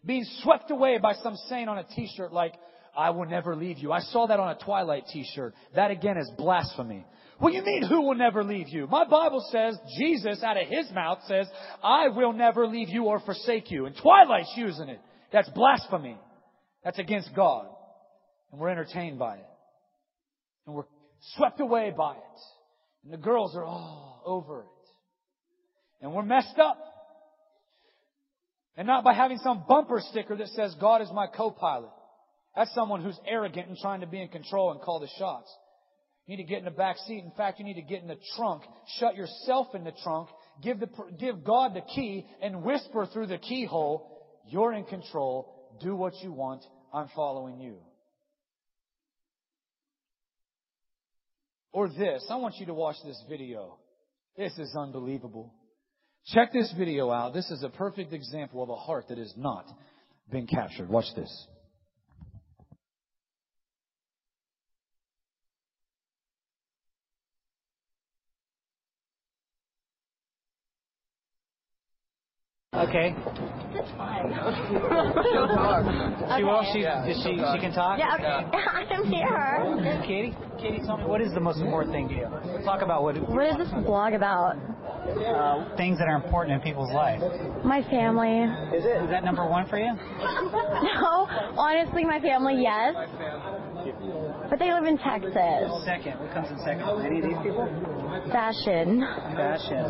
being 0.04 0.24
swept 0.42 0.70
away 0.70 0.98
by 0.98 1.14
some 1.22 1.36
saying 1.48 1.68
on 1.68 1.78
a 1.78 1.84
t-shirt 1.84 2.32
like, 2.32 2.54
I 2.96 3.10
will 3.10 3.26
never 3.26 3.54
leave 3.54 3.78
you. 3.78 3.92
I 3.92 4.00
saw 4.00 4.26
that 4.26 4.40
on 4.40 4.50
a 4.50 4.58
Twilight 4.58 5.04
t-shirt. 5.12 5.54
That 5.74 5.90
again 5.90 6.16
is 6.16 6.30
blasphemy. 6.36 7.06
What 7.38 7.50
do 7.50 7.56
you 7.56 7.64
mean, 7.64 7.84
who 7.84 8.02
will 8.02 8.16
never 8.16 8.44
leave 8.44 8.68
you? 8.68 8.86
My 8.86 9.04
Bible 9.04 9.46
says, 9.50 9.78
Jesus 9.98 10.42
out 10.42 10.60
of 10.60 10.66
his 10.68 10.90
mouth 10.92 11.20
says, 11.26 11.46
I 11.82 12.08
will 12.08 12.34
never 12.34 12.66
leave 12.66 12.90
you 12.90 13.04
or 13.04 13.20
forsake 13.20 13.70
you. 13.70 13.86
And 13.86 13.96
Twilight's 13.96 14.52
using 14.56 14.90
it. 14.90 15.00
That's 15.32 15.48
blasphemy. 15.50 16.18
That's 16.84 16.98
against 16.98 17.34
God. 17.34 17.66
And 18.52 18.60
we're 18.60 18.68
entertained 18.68 19.18
by 19.18 19.36
it. 19.36 19.46
And 20.66 20.74
we're 20.74 20.84
swept 21.36 21.60
away 21.60 21.92
by 21.96 22.12
it. 22.12 22.40
And 23.04 23.12
the 23.12 23.18
girls 23.18 23.56
are 23.56 23.64
all 23.64 24.22
over 24.26 24.60
it. 24.60 24.66
And 26.02 26.12
we're 26.12 26.22
messed 26.22 26.58
up. 26.58 26.78
And 28.80 28.86
not 28.86 29.04
by 29.04 29.12
having 29.12 29.36
some 29.44 29.64
bumper 29.68 30.00
sticker 30.08 30.34
that 30.36 30.48
says, 30.48 30.74
God 30.80 31.02
is 31.02 31.10
my 31.12 31.26
co-pilot. 31.26 31.90
That's 32.56 32.74
someone 32.74 33.02
who's 33.02 33.20
arrogant 33.28 33.68
and 33.68 33.76
trying 33.76 34.00
to 34.00 34.06
be 34.06 34.22
in 34.22 34.28
control 34.28 34.72
and 34.72 34.80
call 34.80 35.00
the 35.00 35.08
shots. 35.18 35.54
You 36.26 36.34
need 36.34 36.44
to 36.44 36.48
get 36.48 36.60
in 36.60 36.64
the 36.64 36.70
back 36.70 36.96
seat. 37.06 37.22
In 37.22 37.30
fact, 37.36 37.58
you 37.58 37.66
need 37.66 37.74
to 37.74 37.82
get 37.82 38.00
in 38.00 38.08
the 38.08 38.16
trunk. 38.38 38.62
Shut 38.98 39.16
yourself 39.16 39.74
in 39.74 39.84
the 39.84 39.92
trunk. 40.02 40.30
Give, 40.62 40.80
the, 40.80 40.88
give 41.18 41.44
God 41.44 41.74
the 41.74 41.82
key 41.94 42.24
and 42.40 42.62
whisper 42.62 43.04
through 43.04 43.26
the 43.26 43.36
keyhole, 43.36 44.18
you're 44.46 44.72
in 44.72 44.84
control. 44.84 45.76
Do 45.82 45.94
what 45.94 46.14
you 46.22 46.32
want. 46.32 46.62
I'm 46.90 47.08
following 47.14 47.60
you. 47.60 47.76
Or 51.70 51.90
this. 51.90 52.24
I 52.30 52.36
want 52.36 52.54
you 52.56 52.64
to 52.64 52.74
watch 52.74 52.96
this 53.04 53.22
video. 53.28 53.76
This 54.38 54.56
is 54.56 54.74
unbelievable. 54.74 55.52
Check 56.26 56.52
this 56.52 56.72
video 56.76 57.10
out. 57.10 57.34
This 57.34 57.50
is 57.50 57.62
a 57.62 57.68
perfect 57.68 58.12
example 58.12 58.62
of 58.62 58.68
a 58.68 58.76
heart 58.76 59.08
that 59.08 59.18
has 59.18 59.32
not 59.36 59.66
been 60.30 60.46
captured. 60.46 60.88
Watch 60.88 61.06
this. 61.16 61.46
Okay. 72.72 73.16
That's 73.74 73.90
fine. 73.96 74.30
She 76.30 76.44
will. 76.44 76.62
She, 76.72 76.82
does 76.82 77.16
she, 77.24 77.34
she 77.34 77.58
can 77.58 77.72
talk. 77.72 77.98
Yeah, 77.98 78.14
okay. 78.14 78.56
I'm 78.94 79.04
here. 79.06 80.02
Katie, 80.06 80.36
Katie, 80.60 80.80
tell 80.86 80.96
me 80.96 81.04
what 81.04 81.20
is 81.20 81.34
the 81.34 81.40
most 81.40 81.58
important 81.60 81.92
thing 81.92 82.08
to 82.08 82.14
you? 82.14 82.28
Talk 82.64 82.82
about 82.82 83.02
what. 83.02 83.16
What 83.28 83.46
is 83.46 83.56
this 83.58 83.68
blog 83.84 84.12
about? 84.12 84.54
Uh, 84.56 85.76
things 85.76 85.98
that 85.98 86.06
are 86.06 86.14
important 86.14 86.54
in 86.54 86.60
people's 86.60 86.92
life. 86.92 87.20
My 87.64 87.82
family. 87.90 88.46
Is 88.76 88.84
it? 88.84 89.02
Is 89.02 89.10
that 89.10 89.24
number 89.24 89.44
one 89.44 89.66
for 89.68 89.78
you? 89.78 89.92
No, 89.92 91.26
honestly, 91.58 92.04
my 92.04 92.20
family, 92.20 92.62
yes. 92.62 92.94
But 94.48 94.58
they 94.58 94.72
live 94.72 94.84
in 94.84 94.98
Texas. 94.98 95.70
Second. 95.84 96.18
What 96.20 96.32
comes 96.34 96.50
in 96.50 96.58
second? 96.64 96.82
Any 97.04 97.18
of 97.20 97.24
these 97.24 97.38
people? 97.42 97.66
Fashion. 98.30 99.00
Fashion. 99.36 99.86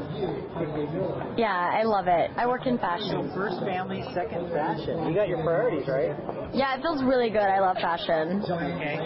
Yeah, 1.36 1.52
I 1.72 1.82
love 1.84 2.06
it. 2.06 2.30
I 2.36 2.46
work 2.46 2.66
in 2.66 2.78
fashion. 2.78 3.28
So 3.28 3.34
First 3.34 3.60
family, 3.60 4.04
second 4.14 4.50
fashion. 4.50 5.08
You 5.08 5.14
got 5.14 5.28
your 5.28 5.42
priorities 5.42 5.88
right. 5.88 6.14
Yeah, 6.52 6.76
it 6.76 6.82
feels 6.82 7.02
really 7.02 7.30
good. 7.30 7.42
I 7.42 7.60
love 7.60 7.76
fashion. 7.76 8.42
Okay. 8.44 8.96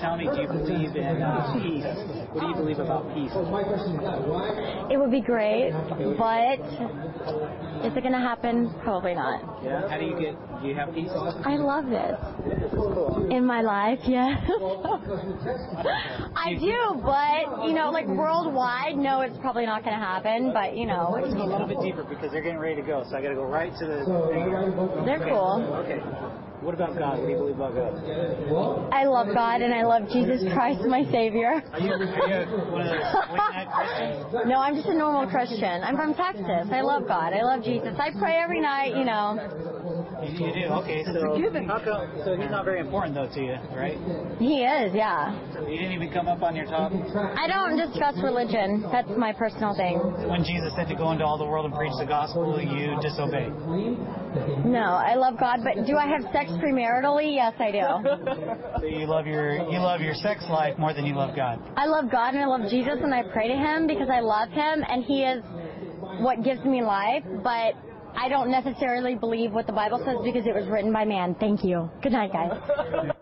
Tell 0.00 0.16
me, 0.16 0.24
do 0.32 0.40
you 0.40 0.48
believe 0.48 0.96
in 0.96 1.22
uh, 1.22 1.52
peace? 1.60 1.84
What 2.32 2.40
do 2.40 2.46
you 2.48 2.54
believe 2.54 2.78
about 2.78 3.12
peace? 3.14 3.30
It 4.90 4.98
would 4.98 5.10
be 5.10 5.20
great, 5.20 5.72
but 6.18 6.60
is 7.84 7.96
it 7.96 8.00
going 8.00 8.12
to 8.12 8.18
happen? 8.18 8.72
Probably 8.82 9.14
not. 9.14 9.62
Yeah. 9.62 9.88
How 9.88 9.98
do 9.98 10.04
you 10.04 10.18
get? 10.18 10.34
Do 10.62 10.68
you 10.68 10.74
have 10.74 10.94
peace? 10.94 11.10
I 11.12 11.56
love 11.56 11.84
it. 11.88 12.14
In 13.30 13.44
my 13.44 13.60
life, 13.60 14.00
yes. 14.04 14.40
I 16.36 16.54
do, 16.54 17.00
but, 17.02 17.66
you 17.68 17.74
know, 17.74 17.90
like 17.90 18.06
worldwide, 18.06 18.96
no, 18.96 19.20
it's 19.20 19.36
probably 19.38 19.66
not 19.66 19.84
going 19.84 19.94
to 19.98 20.04
happen, 20.04 20.52
but, 20.52 20.76
you 20.76 20.86
know. 20.86 21.10
Let's 21.12 21.34
go 21.34 21.42
a 21.42 21.50
little 21.50 21.66
bit 21.68 21.80
deeper 21.80 22.04
because 22.04 22.30
they're 22.32 22.42
getting 22.42 22.58
ready 22.58 22.76
to 22.76 22.86
go, 22.86 23.04
so 23.08 23.16
I 23.16 23.22
got 23.22 23.28
to 23.28 23.34
go 23.34 23.44
right 23.44 23.72
to 23.78 23.86
the. 23.86 25.02
They're 25.04 25.20
cool. 25.20 25.84
Okay. 25.84 26.00
What 26.64 26.72
about 26.72 26.96
God? 26.98 27.18
What 27.18 27.26
do 27.26 27.32
you 27.32 27.36
believe 27.36 27.56
about 27.56 27.74
God? 27.74 28.88
I 28.90 29.04
love 29.04 29.28
God 29.34 29.60
and 29.60 29.74
I 29.74 29.84
love 29.84 30.08
Jesus 30.08 30.50
Christ, 30.54 30.80
my 30.88 31.04
Savior. 31.12 31.62
Are 31.72 31.78
you, 31.78 31.92
are 31.92 32.46
one 32.72 32.80
of 32.80 34.32
those? 34.32 34.46
No, 34.48 34.56
I'm 34.56 34.74
just 34.74 34.88
a 34.88 34.94
normal 34.94 35.28
Christian. 35.28 35.84
I'm 35.84 35.94
from 35.94 36.14
Texas. 36.14 36.68
I 36.72 36.80
love 36.80 37.06
God. 37.06 37.34
I 37.34 37.42
love 37.42 37.62
Jesus. 37.62 37.94
I 37.98 38.10
pray 38.18 38.36
every 38.36 38.60
night, 38.60 38.96
you 38.96 39.04
know. 39.04 39.36
You, 40.24 40.46
you 40.46 40.52
do? 40.52 40.64
Okay, 40.84 41.04
so 41.04 41.36
how 41.66 41.78
come, 41.80 42.08
so 42.24 42.36
he's 42.36 42.50
not 42.50 42.64
very 42.64 42.80
important 42.80 43.14
though 43.14 43.28
to 43.28 43.40
you, 43.40 43.56
right? 43.76 43.98
He 44.38 44.62
is, 44.62 44.94
yeah. 44.94 45.32
You 45.68 45.76
didn't 45.78 45.92
even 45.92 46.12
come 46.12 46.28
up 46.28 46.42
on 46.42 46.56
your 46.56 46.66
top 46.66 46.92
I 46.92 47.46
don't 47.46 47.76
discuss 47.76 48.16
religion. 48.22 48.84
That's 48.90 49.10
my 49.16 49.32
personal 49.32 49.74
thing. 49.74 49.98
when 50.28 50.44
Jesus 50.44 50.72
said 50.76 50.88
to 50.88 50.94
go 50.94 51.10
into 51.12 51.24
all 51.24 51.38
the 51.38 51.44
world 51.44 51.66
and 51.66 51.74
preach 51.74 51.92
the 51.98 52.06
gospel. 52.06 52.60
You 52.60 52.96
disobeyed. 53.00 53.52
No, 54.64 54.98
I 54.98 55.14
love 55.14 55.38
God, 55.38 55.60
but 55.62 55.86
do 55.86 55.96
I 55.96 56.06
have 56.06 56.22
sex 56.32 56.50
premaritally? 56.62 57.34
Yes, 57.34 57.54
I 57.58 57.70
do. 57.70 57.84
So 58.84 58.86
you 58.86 59.06
love 59.06 59.26
your 59.26 59.54
you 59.70 59.78
love 59.78 60.00
your 60.00 60.14
sex 60.14 60.44
life 60.50 60.76
more 60.78 60.92
than 60.92 61.06
you 61.06 61.14
love 61.14 61.34
God. 61.34 61.60
I 61.76 61.86
love 61.86 62.10
God 62.10 62.34
and 62.34 62.42
I 62.42 62.46
love 62.46 62.68
Jesus 62.68 62.98
and 63.02 63.14
I 63.14 63.22
pray 63.22 63.48
to 63.48 63.54
Him 63.54 63.86
because 63.86 64.08
I 64.10 64.20
love 64.20 64.50
Him 64.50 64.84
and 64.86 65.04
He 65.04 65.22
is 65.22 65.42
what 66.20 66.42
gives 66.42 66.62
me 66.64 66.82
life, 66.82 67.22
but 67.42 67.74
I 68.16 68.28
don't 68.28 68.50
necessarily 68.50 69.14
believe 69.14 69.52
what 69.52 69.66
the 69.66 69.72
Bible 69.72 69.98
says 70.04 70.16
because 70.24 70.46
it 70.46 70.54
was 70.54 70.66
written 70.68 70.92
by 70.92 71.04
man. 71.04 71.34
Thank 71.38 71.64
you. 71.64 71.90
Good 72.02 72.12
night, 72.12 72.32
guys. 72.32 73.12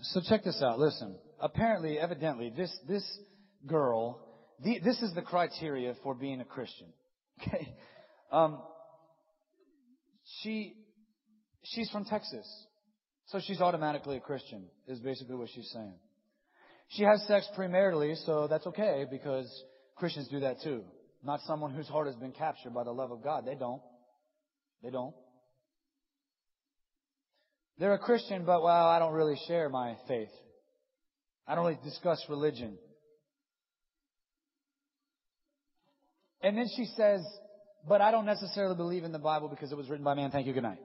So 0.00 0.20
check 0.28 0.44
this 0.44 0.60
out. 0.62 0.78
Listen. 0.78 1.16
Apparently, 1.40 1.98
evidently, 1.98 2.52
this, 2.56 2.70
this 2.88 3.04
girl, 3.66 4.20
the, 4.62 4.78
this 4.84 5.00
is 5.02 5.12
the 5.14 5.22
criteria 5.22 5.94
for 6.02 6.14
being 6.14 6.40
a 6.40 6.44
Christian. 6.44 6.88
Okay? 7.48 7.74
Um, 8.30 8.60
she, 10.42 10.74
she's 11.64 11.90
from 11.90 12.04
Texas. 12.04 12.46
So 13.26 13.40
she's 13.44 13.60
automatically 13.60 14.16
a 14.18 14.20
Christian, 14.20 14.66
is 14.86 15.00
basically 15.00 15.34
what 15.34 15.48
she's 15.54 15.70
saying. 15.72 15.94
She 16.88 17.02
has 17.04 17.26
sex 17.26 17.48
premaritally, 17.56 18.14
so 18.26 18.46
that's 18.46 18.66
okay 18.66 19.06
because 19.10 19.50
Christians 19.96 20.28
do 20.28 20.40
that 20.40 20.60
too. 20.62 20.84
Not 21.22 21.40
someone 21.46 21.72
whose 21.72 21.88
heart 21.88 22.06
has 22.06 22.16
been 22.16 22.32
captured 22.32 22.74
by 22.74 22.84
the 22.84 22.90
love 22.90 23.12
of 23.12 23.22
God. 23.22 23.46
They 23.46 23.54
don't. 23.54 23.80
They 24.82 24.90
don't. 24.90 25.14
They're 27.78 27.94
a 27.94 27.98
Christian, 27.98 28.44
but 28.44 28.62
well, 28.62 28.86
I 28.86 28.98
don't 28.98 29.12
really 29.12 29.38
share 29.46 29.68
my 29.68 29.96
faith. 30.08 30.30
I 31.46 31.54
don't 31.54 31.64
really 31.64 31.78
discuss 31.84 32.24
religion. 32.28 32.76
And 36.42 36.56
then 36.56 36.68
she 36.76 36.86
says, 36.96 37.20
but 37.88 38.00
I 38.00 38.10
don't 38.10 38.26
necessarily 38.26 38.76
believe 38.76 39.04
in 39.04 39.12
the 39.12 39.18
Bible 39.18 39.48
because 39.48 39.72
it 39.72 39.76
was 39.76 39.88
written 39.88 40.04
by 40.04 40.14
man. 40.14 40.30
Thank 40.30 40.46
you. 40.46 40.52
Good 40.52 40.62
night. 40.62 40.80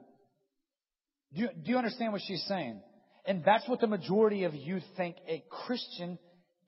Do 1.34 1.42
you, 1.42 1.48
do 1.48 1.70
you 1.70 1.76
understand 1.76 2.12
what 2.12 2.22
she's 2.26 2.44
saying? 2.48 2.80
And 3.26 3.44
that's 3.44 3.68
what 3.68 3.80
the 3.80 3.86
majority 3.86 4.44
of 4.44 4.54
you 4.54 4.80
think 4.96 5.16
a 5.28 5.44
Christian 5.66 6.18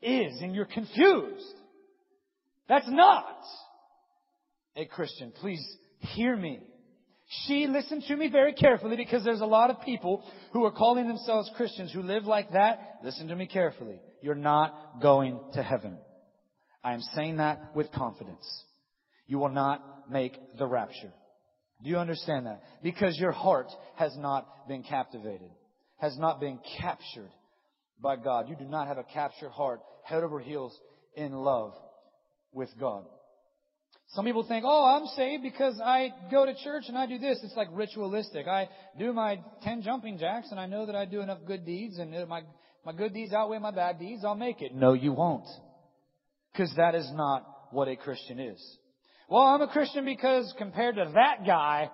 is, 0.02 0.40
and 0.40 0.54
you're 0.54 0.66
confused. 0.66 1.54
That's 2.70 2.88
not 2.88 3.26
a 4.76 4.84
Christian. 4.84 5.32
Please 5.32 5.60
hear 6.14 6.36
me. 6.36 6.60
She 7.46 7.66
listened 7.66 8.04
to 8.06 8.16
me 8.16 8.28
very 8.30 8.52
carefully 8.52 8.94
because 8.94 9.24
there's 9.24 9.40
a 9.40 9.46
lot 9.46 9.70
of 9.70 9.80
people 9.80 10.24
who 10.52 10.64
are 10.64 10.70
calling 10.70 11.08
themselves 11.08 11.50
Christians 11.56 11.92
who 11.92 12.02
live 12.02 12.26
like 12.26 12.52
that. 12.52 13.00
Listen 13.02 13.26
to 13.26 13.34
me 13.34 13.48
carefully. 13.48 14.00
You're 14.22 14.36
not 14.36 15.02
going 15.02 15.40
to 15.54 15.64
heaven. 15.64 15.98
I 16.84 16.94
am 16.94 17.00
saying 17.16 17.38
that 17.38 17.74
with 17.74 17.90
confidence. 17.90 18.46
You 19.26 19.40
will 19.40 19.48
not 19.48 20.08
make 20.08 20.38
the 20.56 20.66
rapture. 20.68 21.12
Do 21.82 21.90
you 21.90 21.98
understand 21.98 22.46
that? 22.46 22.62
Because 22.84 23.18
your 23.18 23.32
heart 23.32 23.72
has 23.96 24.16
not 24.16 24.68
been 24.68 24.84
captivated, 24.84 25.50
has 25.96 26.16
not 26.18 26.38
been 26.38 26.60
captured 26.78 27.32
by 28.00 28.14
God. 28.14 28.48
You 28.48 28.54
do 28.54 28.64
not 28.64 28.86
have 28.86 28.98
a 28.98 29.04
captured 29.12 29.50
heart, 29.50 29.80
head 30.04 30.22
over 30.22 30.38
heels 30.38 30.78
in 31.16 31.32
love 31.32 31.74
with 32.52 32.70
God. 32.78 33.04
Some 34.14 34.24
people 34.24 34.42
think, 34.42 34.64
oh, 34.66 34.84
I'm 34.84 35.06
saved 35.16 35.44
because 35.44 35.80
I 35.84 36.08
go 36.32 36.44
to 36.44 36.52
church 36.64 36.84
and 36.88 36.98
I 36.98 37.06
do 37.06 37.18
this. 37.18 37.38
It's 37.44 37.56
like 37.56 37.68
ritualistic. 37.72 38.48
I 38.48 38.68
do 38.98 39.12
my 39.12 39.38
10 39.62 39.82
jumping 39.82 40.18
jacks 40.18 40.48
and 40.50 40.58
I 40.58 40.66
know 40.66 40.86
that 40.86 40.96
I 40.96 41.04
do 41.04 41.20
enough 41.20 41.38
good 41.46 41.64
deeds 41.64 41.98
and 41.98 42.10
my, 42.28 42.42
my 42.84 42.92
good 42.92 43.14
deeds 43.14 43.32
outweigh 43.32 43.58
my 43.58 43.70
bad 43.70 44.00
deeds. 44.00 44.24
I'll 44.24 44.34
make 44.34 44.62
it. 44.62 44.74
No, 44.74 44.94
you 44.94 45.12
won't. 45.12 45.46
Because 46.52 46.74
that 46.76 46.96
is 46.96 47.08
not 47.14 47.46
what 47.70 47.86
a 47.86 47.94
Christian 47.94 48.40
is. 48.40 48.60
Well, 49.28 49.42
I'm 49.42 49.62
a 49.62 49.68
Christian 49.68 50.04
because 50.04 50.52
compared 50.58 50.96
to 50.96 51.12
that 51.14 51.46
guy, 51.46 51.88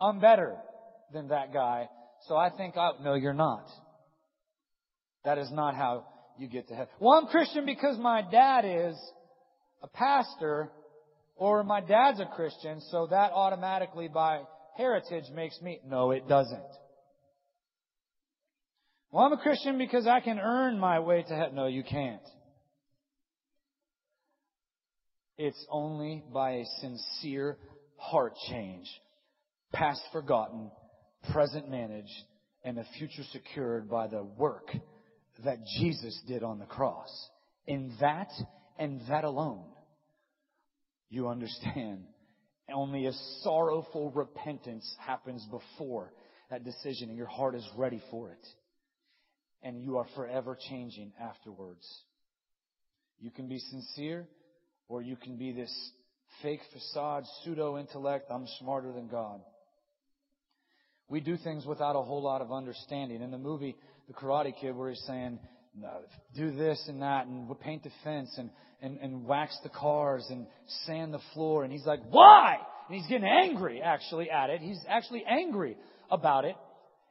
I'm 0.00 0.18
better 0.18 0.56
than 1.12 1.28
that 1.28 1.52
guy. 1.52 1.88
So 2.26 2.34
I 2.36 2.50
think 2.50 2.76
I, 2.76 2.90
no, 3.04 3.14
you're 3.14 3.32
not. 3.32 3.68
That 5.24 5.38
is 5.38 5.50
not 5.52 5.76
how 5.76 6.06
you 6.38 6.48
get 6.48 6.66
to 6.68 6.74
heaven. 6.74 6.88
Well, 6.98 7.12
I'm 7.12 7.26
Christian 7.26 7.66
because 7.66 7.98
my 7.98 8.22
dad 8.28 8.64
is 8.64 8.96
a 9.86 9.96
pastor 9.96 10.70
or 11.36 11.62
my 11.62 11.80
dad's 11.80 12.20
a 12.20 12.26
Christian, 12.34 12.80
so 12.90 13.06
that 13.10 13.32
automatically 13.32 14.08
by 14.08 14.42
heritage 14.76 15.24
makes 15.34 15.60
me. 15.60 15.80
No, 15.86 16.10
it 16.10 16.28
doesn't. 16.28 16.60
Well, 19.10 19.24
I'm 19.24 19.32
a 19.32 19.38
Christian 19.38 19.78
because 19.78 20.06
I 20.06 20.20
can 20.20 20.38
earn 20.38 20.78
my 20.78 21.00
way 21.00 21.22
to 21.22 21.34
heaven. 21.34 21.54
No, 21.54 21.66
you 21.66 21.84
can't. 21.84 22.22
It's 25.38 25.66
only 25.70 26.24
by 26.32 26.52
a 26.52 26.64
sincere 26.80 27.58
heart 27.96 28.32
change, 28.48 28.86
past 29.72 30.00
forgotten, 30.12 30.70
present 31.32 31.70
managed, 31.70 32.08
and 32.64 32.78
a 32.78 32.84
future 32.98 33.22
secured 33.32 33.90
by 33.90 34.06
the 34.06 34.24
work 34.24 34.70
that 35.44 35.58
Jesus 35.78 36.18
did 36.26 36.42
on 36.42 36.58
the 36.58 36.64
cross. 36.64 37.10
In 37.66 37.94
that 38.00 38.30
and 38.78 39.02
that 39.08 39.24
alone, 39.24 39.64
you 41.08 41.28
understand 41.28 42.04
only 42.72 43.06
a 43.06 43.12
sorrowful 43.42 44.10
repentance 44.10 44.94
happens 44.98 45.44
before 45.50 46.12
that 46.50 46.64
decision 46.64 47.08
and 47.08 47.16
your 47.16 47.26
heart 47.26 47.54
is 47.54 47.66
ready 47.76 48.02
for 48.10 48.30
it. 48.30 48.46
And 49.62 49.80
you 49.80 49.98
are 49.98 50.06
forever 50.14 50.56
changing 50.68 51.12
afterwards. 51.20 51.86
You 53.18 53.30
can 53.30 53.48
be 53.48 53.58
sincere 53.58 54.26
or 54.88 55.02
you 55.02 55.16
can 55.16 55.36
be 55.36 55.52
this 55.52 55.72
fake 56.42 56.60
facade, 56.72 57.24
pseudo 57.42 57.78
intellect, 57.78 58.26
I'm 58.30 58.46
smarter 58.58 58.92
than 58.92 59.08
God. 59.08 59.40
We 61.08 61.20
do 61.20 61.36
things 61.36 61.64
without 61.64 61.96
a 61.96 62.02
whole 62.02 62.22
lot 62.22 62.42
of 62.42 62.52
understanding. 62.52 63.22
In 63.22 63.30
the 63.30 63.38
movie 63.38 63.76
The 64.08 64.14
Karate 64.14 64.52
Kid 64.60 64.74
where 64.74 64.90
he's 64.90 65.02
saying, 65.06 65.38
Uh, 65.84 65.98
do 66.34 66.52
this 66.52 66.82
and 66.88 67.02
that 67.02 67.26
and 67.26 67.48
paint 67.60 67.82
the 67.82 67.90
fence 68.02 68.34
and, 68.38 68.50
and, 68.80 68.98
and 68.98 69.26
wax 69.26 69.58
the 69.62 69.68
cars 69.68 70.26
and 70.30 70.46
sand 70.86 71.12
the 71.12 71.20
floor. 71.34 71.64
And 71.64 71.72
he's 71.72 71.84
like, 71.84 72.00
why? 72.08 72.56
And 72.88 72.96
he's 72.96 73.06
getting 73.08 73.28
angry 73.28 73.82
actually 73.82 74.30
at 74.30 74.48
it. 74.48 74.60
He's 74.60 74.82
actually 74.88 75.24
angry 75.28 75.76
about 76.10 76.44
it. 76.46 76.56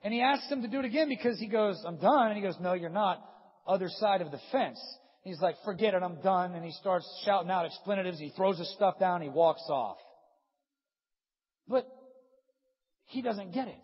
And 0.04 0.14
he 0.14 0.22
asks 0.22 0.50
him 0.52 0.62
to 0.64 0.68
do 0.68 0.80
it 0.80 0.86
again 0.86 1.10
because 1.10 1.40
he 1.40 1.48
goes, 1.48 1.82
I'm 1.86 1.98
done. 1.98 2.28
And 2.28 2.36
he 2.36 2.42
goes, 2.42 2.56
no, 2.60 2.74
you're 2.74 2.90
not. 2.90 3.24
Other 3.68 3.90
side 3.90 4.22
of 4.22 4.32
the 4.32 4.40
fence. 4.52 4.80
He's 5.24 5.40
like, 5.42 5.56
forget 5.64 5.94
it, 5.94 6.02
I'm 6.04 6.22
done. 6.22 6.54
And 6.54 6.64
he 6.64 6.72
starts 6.72 7.08
shouting 7.26 7.50
out 7.50 7.66
expletives. 7.66 8.20
He 8.20 8.32
throws 8.36 8.58
his 8.58 8.72
stuff 8.74 9.00
down. 9.00 9.22
He 9.22 9.30
walks 9.30 9.64
off. 9.70 9.98
But 11.68 11.88
he 13.06 13.22
doesn't 13.22 13.54
get 13.54 13.68
it. 13.68 13.76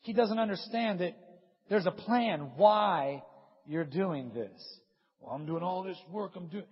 He 0.00 0.12
doesn't 0.12 0.38
understand 0.38 1.00
that 1.00 1.16
there's 1.68 1.86
a 1.86 1.92
plan 1.92 2.52
why 2.56 3.22
you're 3.66 3.84
doing 3.84 4.32
this. 4.34 4.78
Well, 5.20 5.34
I'm 5.34 5.46
doing 5.46 5.62
all 5.62 5.82
this 5.82 5.98
work. 6.10 6.32
I'm 6.36 6.48
doing. 6.48 6.64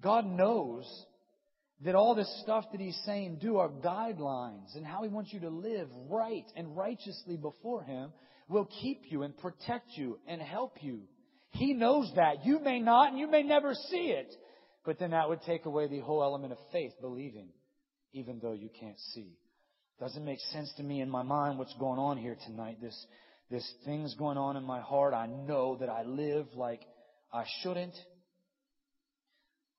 God 0.00 0.26
knows 0.26 0.84
that 1.84 1.94
all 1.94 2.14
this 2.14 2.40
stuff 2.42 2.64
that 2.72 2.80
He's 2.80 3.00
saying 3.04 3.38
do 3.40 3.58
are 3.58 3.68
guidelines 3.68 4.74
and 4.76 4.84
how 4.84 5.02
He 5.02 5.08
wants 5.08 5.32
you 5.32 5.40
to 5.40 5.50
live 5.50 5.88
right 6.08 6.44
and 6.54 6.76
righteously 6.76 7.36
before 7.36 7.82
Him 7.82 8.12
will 8.48 8.68
keep 8.82 9.02
you 9.08 9.22
and 9.22 9.36
protect 9.36 9.90
you 9.94 10.18
and 10.26 10.40
help 10.40 10.78
you. 10.80 11.02
He 11.50 11.72
knows 11.72 12.10
that. 12.16 12.44
You 12.44 12.60
may 12.60 12.80
not 12.80 13.10
and 13.10 13.18
you 13.18 13.30
may 13.30 13.42
never 13.42 13.74
see 13.74 14.12
it. 14.12 14.34
But 14.84 15.00
then 15.00 15.10
that 15.10 15.28
would 15.28 15.42
take 15.42 15.66
away 15.66 15.88
the 15.88 15.98
whole 15.98 16.22
element 16.22 16.52
of 16.52 16.58
faith, 16.70 16.92
believing, 17.00 17.48
even 18.12 18.38
though 18.40 18.52
you 18.52 18.70
can't 18.80 18.98
see. 19.14 19.36
Doesn't 19.98 20.24
make 20.24 20.38
sense 20.52 20.72
to 20.76 20.82
me 20.82 21.00
in 21.00 21.10
my 21.10 21.22
mind 21.22 21.58
what's 21.58 21.74
going 21.74 21.98
on 21.98 22.18
here 22.18 22.36
tonight. 22.46 22.78
This, 22.80 23.06
this 23.50 23.74
thing's 23.84 24.14
going 24.14 24.38
on 24.38 24.56
in 24.56 24.64
my 24.64 24.80
heart. 24.80 25.14
I 25.14 25.26
know 25.26 25.76
that 25.76 25.88
I 25.88 26.02
live 26.02 26.46
like 26.54 26.82
I 27.32 27.44
shouldn't. 27.62 27.94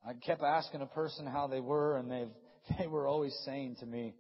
I 0.05 0.13
kept 0.13 0.41
asking 0.41 0.81
a 0.81 0.85
person 0.85 1.25
how 1.25 1.47
they 1.47 1.59
were, 1.59 1.97
and 1.97 2.09
they 2.09 2.27
they 2.79 2.87
were 2.87 3.07
always 3.07 3.35
saying 3.45 3.77
to 3.79 3.85
me, 3.85 4.15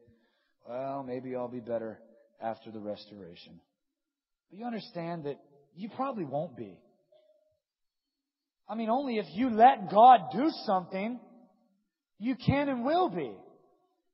"Well, 0.67 1.03
maybe 1.03 1.35
I'll 1.35 1.47
be 1.47 1.59
better 1.59 1.99
after 2.41 2.71
the 2.71 2.79
restoration." 2.79 3.59
But 4.49 4.59
you 4.59 4.65
understand 4.65 5.25
that 5.25 5.39
you 5.75 5.89
probably 5.95 6.25
won't 6.25 6.57
be. 6.57 6.77
I 8.69 8.75
mean, 8.75 8.89
only 8.89 9.17
if 9.17 9.25
you 9.33 9.49
let 9.49 9.89
God 9.89 10.31
do 10.33 10.49
something, 10.65 11.19
you 12.19 12.35
can 12.35 12.67
and 12.67 12.83
will 12.83 13.09
be. 13.09 13.33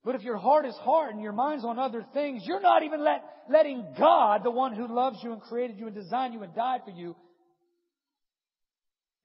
But 0.04 0.16
if 0.16 0.24
your 0.24 0.38
heart 0.38 0.66
is 0.66 0.76
hard 0.82 1.14
and 1.14 1.24
your 1.24 1.32
mind's 1.32 1.64
on 1.64 1.80
other 1.80 2.06
things, 2.14 2.44
you're 2.46 2.60
not 2.60 2.84
even 2.84 3.04
let, 3.04 3.24
letting 3.50 3.86
God, 3.98 4.44
the 4.44 4.52
one 4.52 4.74
who 4.74 4.94
loves 4.94 5.18
you 5.24 5.32
and 5.32 5.42
created 5.42 5.80
you 5.80 5.88
and 5.88 5.96
designed 5.96 6.34
you 6.34 6.44
and 6.44 6.54
died 6.54 6.82
for 6.84 6.92
you, 6.92 7.16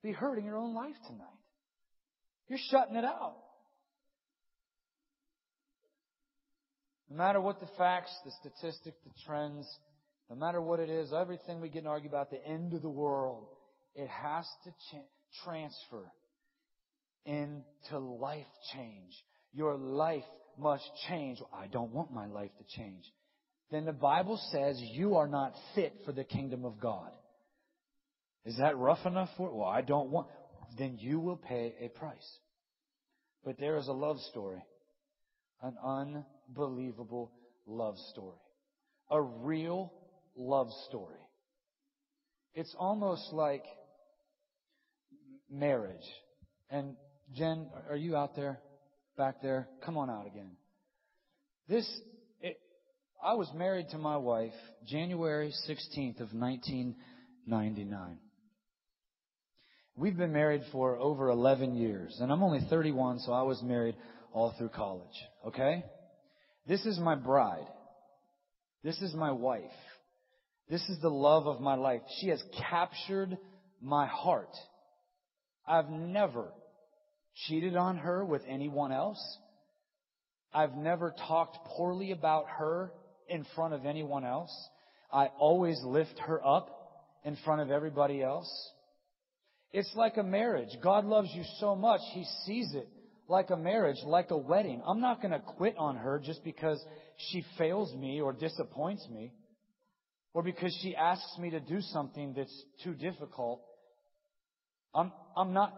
be 0.01 0.13
hurting 0.13 0.45
your 0.45 0.57
own 0.57 0.73
life 0.73 0.95
tonight. 1.07 1.27
You're 2.47 2.59
shutting 2.71 2.95
it 2.95 3.03
out. 3.03 3.35
No 7.09 7.17
matter 7.17 7.41
what 7.41 7.59
the 7.59 7.67
facts, 7.77 8.11
the 8.23 8.31
statistics, 8.39 8.97
the 9.03 9.11
trends, 9.25 9.67
no 10.29 10.35
matter 10.35 10.61
what 10.61 10.79
it 10.79 10.89
is, 10.89 11.11
everything 11.11 11.59
we 11.59 11.69
get 11.69 11.79
and 11.79 11.87
argue 11.87 12.07
about 12.07 12.29
the 12.29 12.43
end 12.45 12.73
of 12.73 12.81
the 12.81 12.89
world, 12.89 13.47
it 13.95 14.07
has 14.07 14.45
to 14.63 14.71
transfer 15.43 16.05
into 17.25 17.99
life 17.99 18.45
change. 18.73 19.11
Your 19.53 19.75
life 19.75 20.23
must 20.59 20.83
change. 21.07 21.39
I 21.53 21.67
don't 21.67 21.91
want 21.93 22.11
my 22.11 22.27
life 22.27 22.51
to 22.57 22.77
change. 22.77 23.03
Then 23.71 23.85
the 23.85 23.93
Bible 23.93 24.39
says 24.51 24.79
you 24.79 25.15
are 25.15 25.27
not 25.27 25.53
fit 25.75 25.93
for 26.05 26.11
the 26.11 26.23
kingdom 26.23 26.65
of 26.65 26.79
God. 26.79 27.11
Is 28.45 28.57
that 28.57 28.77
rough 28.77 29.05
enough 29.05 29.29
for? 29.37 29.53
Well, 29.53 29.67
I 29.67 29.81
don't 29.81 30.09
want. 30.09 30.27
Then 30.77 30.97
you 30.99 31.19
will 31.19 31.37
pay 31.37 31.75
a 31.81 31.89
price. 31.89 32.37
But 33.43 33.59
there 33.59 33.77
is 33.77 33.87
a 33.87 33.93
love 33.93 34.19
story. 34.31 34.63
An 35.61 35.75
unbelievable 35.83 37.31
love 37.67 37.95
story. 38.11 38.37
A 39.11 39.21
real 39.21 39.93
love 40.35 40.69
story. 40.87 41.19
It's 42.53 42.73
almost 42.77 43.33
like 43.33 43.63
marriage. 45.49 45.97
And 46.69 46.95
Jen, 47.35 47.67
are 47.89 47.95
you 47.95 48.15
out 48.15 48.35
there? 48.35 48.59
Back 49.19 49.41
there? 49.41 49.67
Come 49.85 49.97
on 49.97 50.09
out 50.09 50.27
again. 50.27 50.51
This, 51.67 51.85
it, 52.39 52.57
I 53.21 53.33
was 53.33 53.49
married 53.53 53.89
to 53.89 53.97
my 53.97 54.15
wife 54.15 54.53
January 54.87 55.53
16th 55.67 56.21
of 56.21 56.31
1999. 56.31 58.17
We've 59.97 60.15
been 60.15 60.31
married 60.31 60.61
for 60.71 60.95
over 60.95 61.27
11 61.27 61.75
years, 61.75 62.17
and 62.21 62.31
I'm 62.31 62.41
only 62.41 62.61
31, 62.69 63.19
so 63.19 63.33
I 63.33 63.41
was 63.41 63.61
married 63.61 63.97
all 64.31 64.55
through 64.57 64.69
college. 64.69 65.07
Okay? 65.45 65.83
This 66.65 66.85
is 66.85 66.97
my 66.97 67.15
bride. 67.15 67.67
This 68.85 69.01
is 69.01 69.13
my 69.13 69.31
wife. 69.31 69.65
This 70.69 70.87
is 70.87 70.97
the 71.01 71.09
love 71.09 71.45
of 71.45 71.59
my 71.59 71.75
life. 71.75 72.03
She 72.21 72.29
has 72.29 72.41
captured 72.69 73.37
my 73.81 74.07
heart. 74.07 74.55
I've 75.67 75.89
never 75.89 76.53
cheated 77.47 77.75
on 77.75 77.97
her 77.97 78.25
with 78.25 78.41
anyone 78.47 78.91
else. 78.91 79.37
I've 80.53 80.75
never 80.75 81.13
talked 81.27 81.57
poorly 81.65 82.11
about 82.11 82.45
her 82.57 82.91
in 83.27 83.45
front 83.55 83.73
of 83.73 83.85
anyone 83.85 84.25
else. 84.25 84.51
I 85.11 85.27
always 85.37 85.79
lift 85.83 86.17
her 86.25 86.45
up 86.45 87.19
in 87.23 87.37
front 87.45 87.61
of 87.61 87.71
everybody 87.71 88.21
else. 88.21 88.49
It's 89.71 89.91
like 89.95 90.17
a 90.17 90.23
marriage. 90.23 90.69
God 90.81 91.05
loves 91.05 91.29
you 91.33 91.43
so 91.59 91.75
much, 91.75 92.01
He 92.13 92.25
sees 92.45 92.73
it 92.73 92.87
like 93.29 93.51
a 93.51 93.57
marriage, 93.57 93.97
like 94.03 94.31
a 94.31 94.37
wedding. 94.37 94.81
I'm 94.85 94.99
not 94.99 95.21
going 95.21 95.31
to 95.31 95.39
quit 95.39 95.75
on 95.77 95.95
her 95.97 96.19
just 96.19 96.43
because 96.43 96.83
she 97.29 97.45
fails 97.57 97.93
me 97.95 98.19
or 98.19 98.33
disappoints 98.33 99.07
me, 99.09 99.31
or 100.33 100.41
because 100.41 100.75
she 100.81 100.95
asks 100.95 101.37
me 101.37 101.51
to 101.51 101.59
do 101.59 101.79
something 101.79 102.33
that's 102.35 102.63
too 102.83 102.95
difficult. 102.95 103.61
I'm, 104.95 105.11
I'm 105.37 105.53
not. 105.53 105.73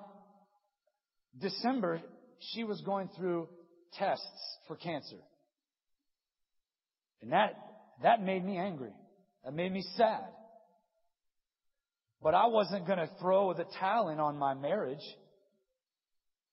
December, 1.39 2.01
she 2.53 2.63
was 2.63 2.81
going 2.81 3.09
through 3.17 3.47
tests 3.93 4.57
for 4.67 4.75
cancer. 4.75 5.17
And 7.21 7.31
that, 7.31 7.55
that 8.03 8.21
made 8.23 8.43
me 8.43 8.57
angry. 8.57 8.93
That 9.43 9.53
made 9.53 9.71
me 9.71 9.83
sad. 9.95 10.25
But 12.21 12.35
I 12.35 12.47
wasn't 12.47 12.85
going 12.85 12.99
to 12.99 13.09
throw 13.19 13.53
the 13.53 13.65
towel 13.79 14.09
in 14.09 14.19
on 14.19 14.37
my 14.37 14.53
marriage 14.53 15.03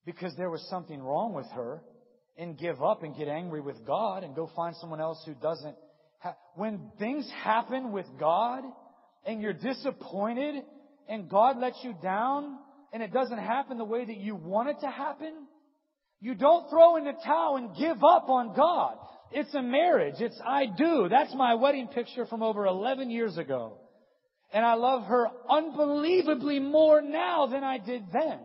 because 0.06 0.34
there 0.36 0.48
was 0.48 0.66
something 0.70 1.02
wrong 1.02 1.34
with 1.34 1.46
her 1.54 1.82
and 2.38 2.56
give 2.56 2.82
up 2.82 3.02
and 3.02 3.16
get 3.16 3.28
angry 3.28 3.60
with 3.60 3.84
God 3.86 4.24
and 4.24 4.34
go 4.34 4.50
find 4.56 4.74
someone 4.76 5.00
else 5.00 5.22
who 5.26 5.34
doesn't. 5.34 5.76
Ha- 6.20 6.36
when 6.54 6.90
things 6.98 7.30
happen 7.42 7.92
with 7.92 8.06
God 8.18 8.62
and 9.26 9.42
you're 9.42 9.52
disappointed 9.52 10.64
and 11.08 11.28
God 11.28 11.58
lets 11.58 11.78
you 11.82 11.94
down 12.02 12.58
and 12.92 13.02
it 13.02 13.12
doesn't 13.12 13.38
happen 13.38 13.78
the 13.78 13.84
way 13.84 14.04
that 14.04 14.16
you 14.16 14.34
want 14.34 14.68
it 14.68 14.76
to 14.80 14.90
happen, 14.90 15.32
you 16.20 16.34
don't 16.34 16.68
throw 16.70 16.96
in 16.96 17.04
the 17.04 17.12
towel 17.24 17.56
and 17.56 17.76
give 17.76 18.02
up 18.02 18.28
on 18.28 18.54
God. 18.56 18.96
It's 19.30 19.54
a 19.54 19.62
marriage. 19.62 20.16
It's 20.18 20.40
I 20.44 20.66
do. 20.66 21.08
That's 21.08 21.34
my 21.34 21.54
wedding 21.54 21.88
picture 21.88 22.26
from 22.26 22.42
over 22.42 22.66
11 22.66 23.10
years 23.10 23.36
ago. 23.36 23.78
And 24.52 24.64
I 24.64 24.74
love 24.74 25.04
her 25.04 25.28
unbelievably 25.48 26.60
more 26.60 27.02
now 27.02 27.46
than 27.46 27.62
I 27.62 27.78
did 27.78 28.04
then. 28.12 28.40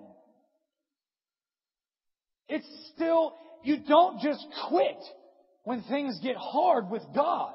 It's 2.50 2.68
still, 2.94 3.34
you 3.64 3.78
don't 3.88 4.20
just 4.22 4.46
quit 4.70 4.98
when 5.64 5.82
things 5.84 6.20
get 6.22 6.36
hard 6.36 6.90
with 6.90 7.04
God. 7.16 7.54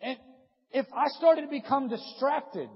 And 0.00 0.16
if 0.70 0.86
I 0.94 1.08
started 1.18 1.42
to 1.42 1.48
become 1.48 1.88
distracted, 1.88 2.68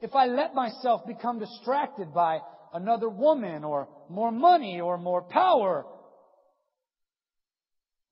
if 0.00 0.14
I 0.14 0.26
let 0.26 0.54
myself 0.54 1.06
become 1.06 1.38
distracted 1.38 2.12
by 2.14 2.40
another 2.72 3.08
woman 3.08 3.64
or 3.64 3.88
more 4.08 4.32
money 4.32 4.80
or 4.80 4.96
more 4.98 5.22
power, 5.22 5.84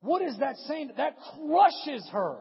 what 0.01 0.23
is 0.23 0.39
that 0.39 0.56
saying? 0.66 0.93
That 0.97 1.16
crushes 1.35 2.09
her. 2.12 2.36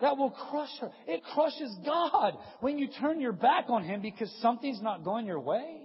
That 0.00 0.16
will 0.18 0.30
crush 0.30 0.70
her. 0.80 0.90
It 1.06 1.22
crushes 1.34 1.74
God 1.84 2.34
when 2.60 2.78
you 2.78 2.88
turn 3.00 3.20
your 3.20 3.32
back 3.32 3.66
on 3.68 3.82
Him 3.82 4.02
because 4.02 4.30
something's 4.42 4.82
not 4.82 5.04
going 5.04 5.26
your 5.26 5.40
way. 5.40 5.82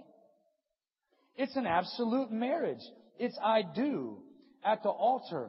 It's 1.36 1.56
an 1.56 1.66
absolute 1.66 2.30
marriage. 2.30 2.82
It's 3.18 3.38
I 3.42 3.62
do 3.62 4.18
at 4.64 4.82
the 4.82 4.90
altar. 4.90 5.48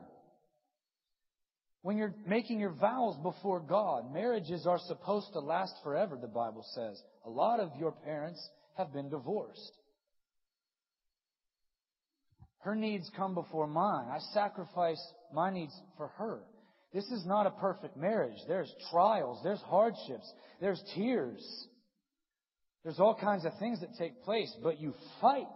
When 1.83 1.97
you're 1.97 2.15
making 2.25 2.61
your 2.61 2.71
vows 2.71 3.17
before 3.21 3.59
God, 3.59 4.11
marriages 4.13 4.65
are 4.65 4.79
supposed 4.87 5.33
to 5.33 5.39
last 5.39 5.75
forever, 5.83 6.17
the 6.19 6.27
Bible 6.27 6.65
says. 6.73 6.99
A 7.25 7.29
lot 7.29 7.59
of 7.59 7.71
your 7.77 7.91
parents 7.91 8.41
have 8.77 8.93
been 8.93 9.09
divorced. 9.09 9.73
Her 12.59 12.73
needs 12.73 13.11
come 13.17 13.33
before 13.33 13.67
mine. 13.67 14.07
I 14.09 14.19
sacrifice 14.33 15.01
my 15.33 15.51
needs 15.51 15.73
for 15.97 16.07
her. 16.17 16.39
This 16.93 17.03
is 17.11 17.25
not 17.25 17.47
a 17.47 17.51
perfect 17.51 17.97
marriage. 17.97 18.37
There's 18.47 18.73
trials, 18.89 19.41
there's 19.43 19.61
hardships, 19.61 20.31
there's 20.61 20.81
tears. 20.95 21.67
There's 22.83 22.99
all 22.99 23.15
kinds 23.15 23.43
of 23.43 23.51
things 23.59 23.81
that 23.81 23.97
take 23.97 24.23
place, 24.23 24.55
but 24.63 24.79
you 24.79 24.93
fight. 25.19 25.47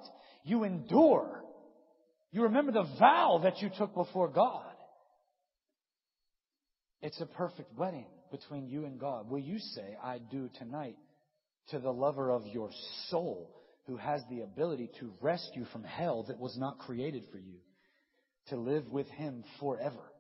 You 0.43 0.65
endure. 0.65 1.41
You 2.33 2.43
remember 2.43 2.73
the 2.73 2.87
vow 2.99 3.39
that 3.43 3.61
you 3.61 3.69
took 3.77 3.93
before 3.93 4.27
God. 4.27 4.66
It's 7.01 7.21
a 7.21 7.25
perfect 7.25 7.77
wedding 7.77 8.07
between 8.31 8.67
you 8.67 8.85
and 8.85 8.99
God. 8.99 9.29
Will 9.29 9.39
you 9.39 9.59
say, 9.59 9.97
I 10.03 10.19
do 10.19 10.49
tonight 10.57 10.97
to 11.69 11.79
the 11.79 11.91
lover 11.91 12.31
of 12.31 12.45
your 12.47 12.69
soul 13.09 13.53
who 13.85 13.97
has 13.97 14.21
the 14.29 14.41
ability 14.41 14.89
to 14.99 15.11
rescue 15.21 15.65
from 15.71 15.83
hell 15.83 16.25
that 16.27 16.39
was 16.39 16.57
not 16.57 16.79
created 16.79 17.23
for 17.31 17.37
you, 17.37 17.59
to 18.49 18.55
live 18.55 18.89
with 18.89 19.07
him 19.09 19.43
forever? 19.59 20.11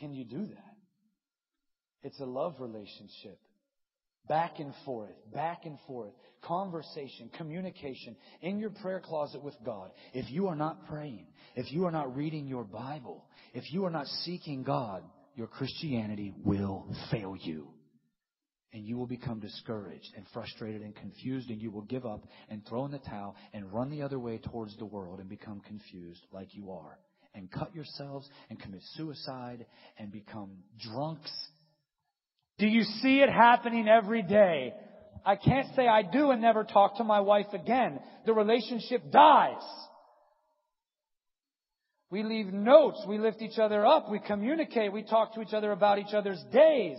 Can 0.00 0.12
you 0.12 0.24
do 0.24 0.46
that? 0.46 0.76
It's 2.02 2.20
a 2.20 2.24
love 2.24 2.54
relationship. 2.60 3.38
Back 4.28 4.58
and 4.58 4.74
forth, 4.84 5.14
back 5.32 5.64
and 5.64 5.78
forth. 5.86 6.12
Conversation, 6.42 7.30
communication 7.36 8.14
in 8.42 8.58
your 8.58 8.70
prayer 8.70 9.00
closet 9.00 9.42
with 9.42 9.54
God. 9.64 9.90
If 10.12 10.30
you 10.30 10.48
are 10.48 10.54
not 10.54 10.86
praying, 10.86 11.26
if 11.56 11.72
you 11.72 11.86
are 11.86 11.90
not 11.90 12.14
reading 12.14 12.46
your 12.46 12.64
Bible, 12.64 13.24
if 13.54 13.72
you 13.72 13.86
are 13.86 13.90
not 13.90 14.06
seeking 14.24 14.62
God, 14.62 15.02
your 15.38 15.46
Christianity 15.46 16.34
will 16.44 16.84
fail 17.12 17.36
you. 17.40 17.68
And 18.72 18.84
you 18.84 18.98
will 18.98 19.06
become 19.06 19.38
discouraged 19.38 20.12
and 20.16 20.26
frustrated 20.34 20.82
and 20.82 20.94
confused, 20.94 21.48
and 21.48 21.62
you 21.62 21.70
will 21.70 21.82
give 21.82 22.04
up 22.04 22.26
and 22.50 22.66
throw 22.66 22.84
in 22.84 22.90
the 22.90 22.98
towel 22.98 23.34
and 23.54 23.72
run 23.72 23.88
the 23.88 24.02
other 24.02 24.18
way 24.18 24.38
towards 24.38 24.76
the 24.76 24.84
world 24.84 25.20
and 25.20 25.28
become 25.28 25.60
confused 25.60 26.20
like 26.32 26.54
you 26.54 26.72
are 26.72 26.98
and 27.34 27.50
cut 27.50 27.74
yourselves 27.74 28.28
and 28.50 28.60
commit 28.60 28.82
suicide 28.96 29.64
and 29.96 30.10
become 30.10 30.50
drunks. 30.80 31.32
Do 32.58 32.66
you 32.66 32.82
see 32.82 33.20
it 33.20 33.30
happening 33.30 33.88
every 33.88 34.22
day? 34.22 34.74
I 35.24 35.36
can't 35.36 35.68
say 35.76 35.86
I 35.86 36.02
do 36.02 36.32
and 36.32 36.42
never 36.42 36.64
talk 36.64 36.96
to 36.96 37.04
my 37.04 37.20
wife 37.20 37.52
again. 37.52 38.00
The 38.26 38.34
relationship 38.34 39.10
dies. 39.10 39.62
We 42.10 42.22
leave 42.22 42.52
notes. 42.52 43.04
We 43.06 43.18
lift 43.18 43.42
each 43.42 43.58
other 43.58 43.84
up. 43.84 44.10
We 44.10 44.18
communicate. 44.18 44.92
We 44.92 45.02
talk 45.02 45.34
to 45.34 45.42
each 45.42 45.52
other 45.52 45.72
about 45.72 45.98
each 45.98 46.14
other's 46.14 46.42
days. 46.52 46.98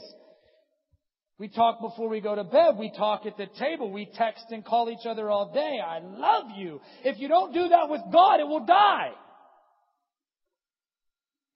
We 1.39 1.47
talk 1.47 1.79
before 1.79 2.09
we 2.09 2.19
go 2.19 2.35
to 2.35 2.43
bed. 2.43 2.77
We 2.77 2.91
talk 2.95 3.25
at 3.25 3.37
the 3.37 3.47
table. 3.57 3.91
We 3.91 4.05
text 4.13 4.45
and 4.51 4.63
call 4.63 4.89
each 4.89 5.07
other 5.07 5.29
all 5.29 5.51
day. 5.53 5.79
I 5.83 5.99
love 5.99 6.51
you. 6.55 6.81
If 7.03 7.17
you 7.17 7.27
don't 7.27 7.53
do 7.53 7.69
that 7.69 7.89
with 7.89 8.01
God, 8.11 8.39
it 8.39 8.47
will 8.47 8.65
die. 8.65 9.11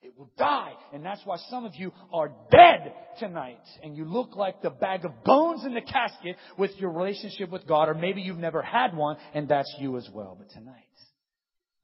It 0.02 0.18
will 0.18 0.32
die. 0.38 0.72
And 0.94 1.06
that's 1.06 1.22
why 1.26 1.38
some 1.50 1.66
of 1.66 1.76
you 1.76 1.92
are 2.14 2.32
dead 2.50 2.94
tonight. 3.20 3.60
And 3.84 3.96
you 3.96 4.06
look 4.06 4.36
like 4.36 4.62
the 4.62 4.70
bag 4.70 5.06
of 5.06 5.24
bones 5.24 5.66
in 5.66 5.74
the 5.74 5.82
casket 5.82 6.38
with 6.58 6.72
your 6.78 6.92
relationship 6.92 7.50
with 7.50 7.68
God. 7.68 7.90
Or 7.90 7.94
maybe 7.94 8.22
you've 8.22 8.38
never 8.38 8.62
had 8.62 8.96
one 8.96 9.18
and 9.34 9.48
that's 9.48 9.74
you 9.80 9.98
as 9.98 10.10
well. 10.12 10.36
But 10.40 10.50
tonight, 10.52 10.76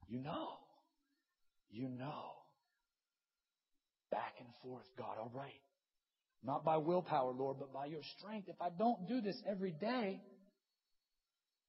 you 0.08 0.20
know. 0.20 0.59
You 1.70 1.88
know. 1.88 2.32
Back 4.10 4.34
and 4.38 4.48
forth, 4.62 4.86
God, 4.98 5.16
all 5.18 5.30
right. 5.34 5.52
Not 6.42 6.64
by 6.64 6.78
willpower, 6.78 7.32
Lord, 7.32 7.58
but 7.58 7.72
by 7.72 7.86
your 7.86 8.02
strength. 8.18 8.48
If 8.48 8.60
I 8.60 8.70
don't 8.76 9.06
do 9.06 9.20
this 9.20 9.40
every 9.48 9.72
day, 9.72 10.20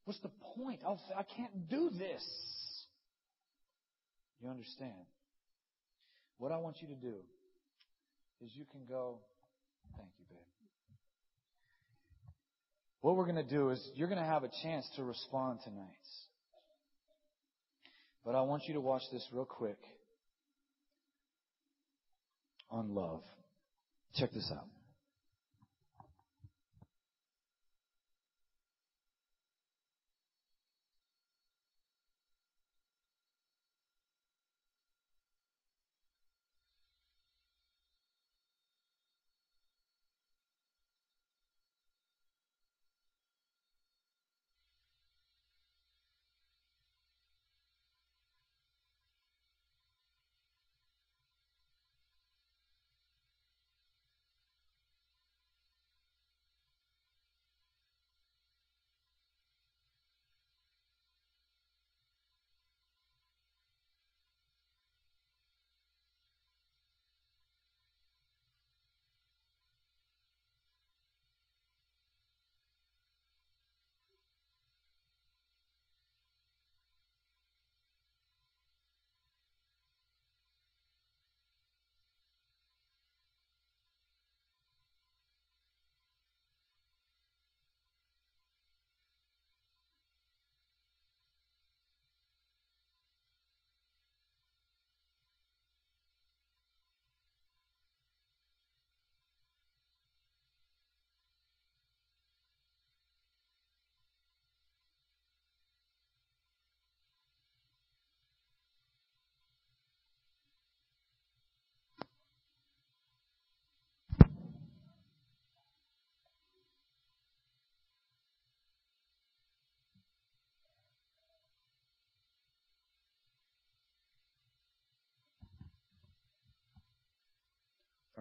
what's 0.06 0.20
the 0.22 0.32
point? 0.56 0.80
I'll, 0.86 1.00
I 1.18 1.24
can't 1.24 1.70
do 1.70 1.90
this. 1.90 2.24
You 4.42 4.50
understand? 4.50 5.06
What 6.38 6.52
I 6.52 6.58
want 6.58 6.78
you 6.82 6.88
to 6.88 6.96
do 6.96 7.14
is 8.42 8.52
you 8.56 8.66
can 8.72 8.82
go, 8.90 9.20
thank 9.98 10.10
you, 10.18 10.26
babe. 10.30 10.40
What 13.02 13.16
we're 13.16 13.26
going 13.26 13.36
to 13.36 13.44
do 13.44 13.70
is 13.70 13.92
you're 13.96 14.08
going 14.08 14.22
to 14.22 14.26
have 14.26 14.44
a 14.44 14.50
chance 14.64 14.90
to 14.96 15.04
respond 15.04 15.60
tonight. 15.64 15.86
But 18.26 18.36
I 18.36 18.42
want 18.42 18.64
you 18.68 18.74
to 18.76 18.82
watch 18.82 19.04
this 19.12 19.28
real 19.32 19.46
quick 19.46 19.80
on 22.70 22.94
love. 22.94 23.24
Check 24.16 24.32
this 24.34 24.52
out. 24.56 24.68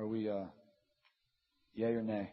Are 0.01 0.07
we, 0.07 0.31
uh, 0.31 0.45
yay 1.75 1.93
or 1.93 2.03
nay? 2.03 2.31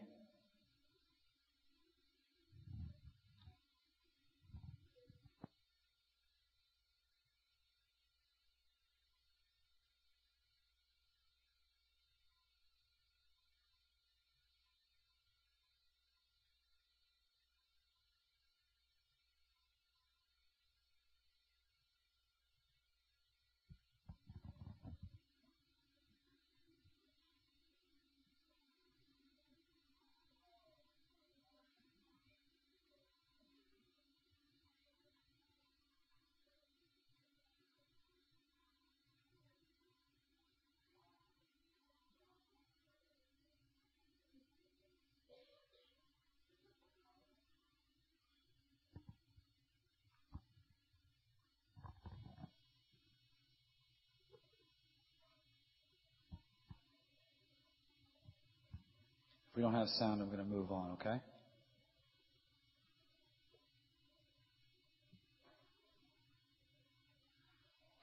If 59.47 59.47
we 59.58 59.62
don't 59.64 59.74
have 59.74 59.88
sound, 59.88 60.22
I'm 60.22 60.28
going 60.28 60.38
to 60.38 60.44
move 60.44 60.70
on, 60.70 60.92
okay? 60.92 61.20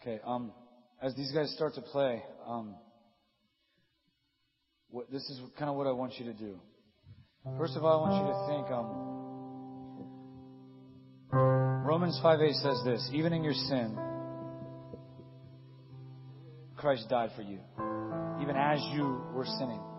Okay, 0.02 0.19
um, 0.26 0.52
as 1.02 1.15
these 1.15 1.32
guys 1.32 1.53
start 1.56 1.76
to 1.76 1.82
play, 1.82 2.22
um, 2.45 2.76
what, 4.90 5.10
this 5.10 5.22
is 5.30 5.40
kind 5.57 5.69
of 5.69 5.77
what 5.77 5.88
I 5.88 5.94
want 5.94 6.19
you 6.19 6.26
to 6.26 6.34
do. 6.34 6.60
First 7.57 7.77
of 7.77 7.86
all, 7.86 8.03
I 8.03 8.10
want 8.10 8.15
you 8.19 8.27
to 8.34 8.48
think, 8.52 8.69
um, 11.32 11.86
Romans 11.86 12.19
5.8 12.22 12.53
says 12.56 12.82
this, 12.84 13.10
even 13.14 13.32
in 13.32 13.45
your 13.45 13.53
sin, 13.53 13.98
Christ 16.76 17.07
died 17.10 17.30
for 17.34 17.44
you. 17.44 17.60
Even 18.41 18.57
as 18.57 18.82
you 18.91 19.22
were 19.34 19.45
sinning. 19.57 19.94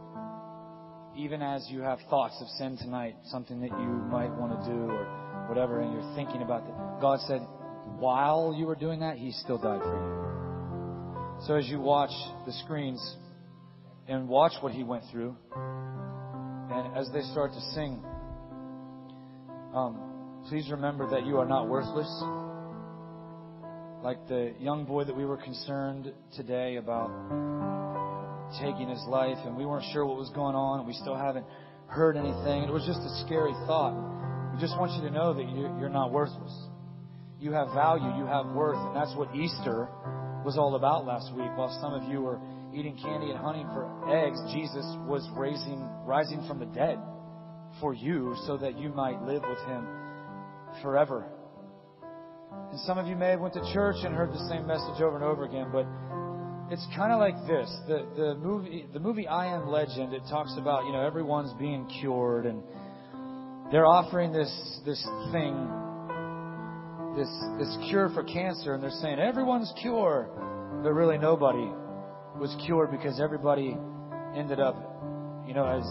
Even 1.16 1.40
as 1.40 1.66
you 1.70 1.80
have 1.80 1.98
thoughts 2.10 2.36
of 2.40 2.48
sin 2.58 2.76
tonight, 2.76 3.16
something 3.24 3.60
that 3.60 3.70
you 3.70 3.88
might 4.10 4.30
want 4.36 4.60
to 4.60 4.70
do 4.70 4.90
or 4.90 5.46
whatever, 5.48 5.80
and 5.80 5.92
you're 5.92 6.14
thinking 6.14 6.42
about 6.42 6.66
that. 6.66 7.00
God 7.00 7.20
said, 7.26 7.40
while 7.98 8.54
you 8.56 8.66
were 8.66 8.74
doing 8.74 9.00
that, 9.00 9.16
He 9.16 9.32
still 9.32 9.56
died 9.56 9.80
for 9.80 9.96
you. 9.96 11.46
So 11.46 11.54
as 11.54 11.66
you 11.68 11.80
watch 11.80 12.10
the 12.44 12.52
screens 12.64 13.16
and 14.08 14.28
watch 14.28 14.52
what 14.60 14.72
He 14.72 14.84
went 14.84 15.04
through, 15.10 15.36
and 15.54 16.96
as 16.96 17.08
they 17.12 17.22
start 17.32 17.52
to 17.52 17.60
sing, 17.72 18.04
um, 19.74 20.42
please 20.48 20.70
remember 20.70 21.08
that 21.10 21.24
you 21.24 21.38
are 21.38 21.46
not 21.46 21.68
worthless. 21.68 22.10
Like 24.02 24.28
the 24.28 24.54
young 24.60 24.84
boy 24.84 25.04
that 25.04 25.16
we 25.16 25.24
were 25.24 25.38
concerned 25.38 26.12
today 26.34 26.76
about 26.76 27.10
taking 28.60 28.88
his 28.88 29.02
life, 29.08 29.38
and 29.44 29.56
we 29.56 29.66
weren't 29.66 29.84
sure 29.92 30.04
what 30.06 30.16
was 30.16 30.30
going 30.30 30.54
on, 30.54 30.80
and 30.80 30.86
we 30.88 30.94
still 30.94 31.16
haven't 31.16 31.46
heard 31.86 32.16
anything. 32.16 32.64
It 32.64 32.72
was 32.72 32.84
just 32.86 33.00
a 33.00 33.12
scary 33.26 33.54
thought. 33.66 33.94
We 34.54 34.60
just 34.60 34.78
want 34.78 34.92
you 34.92 35.02
to 35.08 35.10
know 35.10 35.34
that 35.34 35.46
you're 35.78 35.88
not 35.88 36.12
worthless. 36.12 36.54
You 37.38 37.52
have 37.52 37.68
value, 37.74 38.08
you 38.18 38.26
have 38.26 38.46
worth, 38.46 38.78
and 38.78 38.96
that's 38.96 39.14
what 39.14 39.34
Easter 39.34 39.88
was 40.44 40.56
all 40.56 40.74
about 40.76 41.04
last 41.04 41.34
week. 41.34 41.50
While 41.54 41.74
some 41.80 41.92
of 41.92 42.08
you 42.08 42.22
were 42.22 42.40
eating 42.72 42.96
candy 42.96 43.30
and 43.30 43.38
honey 43.38 43.64
for 43.74 43.86
eggs, 44.08 44.38
Jesus 44.52 44.86
was 45.06 45.26
raising, 45.36 45.82
rising 46.04 46.46
from 46.48 46.58
the 46.58 46.66
dead 46.66 46.98
for 47.80 47.94
you 47.94 48.34
so 48.46 48.56
that 48.56 48.78
you 48.78 48.88
might 48.90 49.20
live 49.22 49.42
with 49.42 49.58
him 49.66 49.86
forever. 50.82 51.26
And 52.70 52.80
some 52.80 52.98
of 52.98 53.06
you 53.06 53.16
may 53.16 53.30
have 53.30 53.40
went 53.40 53.54
to 53.54 53.72
church 53.72 53.96
and 54.02 54.14
heard 54.14 54.32
the 54.32 54.48
same 54.48 54.66
message 54.66 55.00
over 55.02 55.16
and 55.16 55.24
over 55.24 55.44
again, 55.44 55.68
but 55.72 55.86
it's 56.70 56.86
kind 56.96 57.12
of 57.12 57.20
like 57.20 57.36
this. 57.46 57.70
The, 57.86 58.06
the 58.16 58.34
movie, 58.34 58.86
the 58.92 58.98
movie 58.98 59.28
I 59.28 59.54
Am 59.54 59.68
Legend, 59.68 60.12
it 60.12 60.22
talks 60.28 60.54
about, 60.58 60.84
you 60.84 60.92
know, 60.92 61.00
everyone's 61.00 61.52
being 61.60 61.86
cured 62.00 62.46
and 62.46 62.62
they're 63.70 63.86
offering 63.86 64.32
this, 64.32 64.50
this 64.84 65.02
thing, 65.30 65.54
this, 67.16 67.30
this 67.58 67.76
cure 67.88 68.08
for 68.10 68.24
cancer 68.24 68.74
and 68.74 68.82
they're 68.82 68.90
saying 69.02 69.20
everyone's 69.20 69.72
cured, 69.80 70.28
but 70.82 70.92
really 70.92 71.18
nobody 71.18 71.70
was 72.38 72.54
cured 72.66 72.90
because 72.90 73.20
everybody 73.20 73.76
ended 74.34 74.58
up, 74.58 74.76
you 75.46 75.54
know, 75.54 75.66
as 75.66 75.86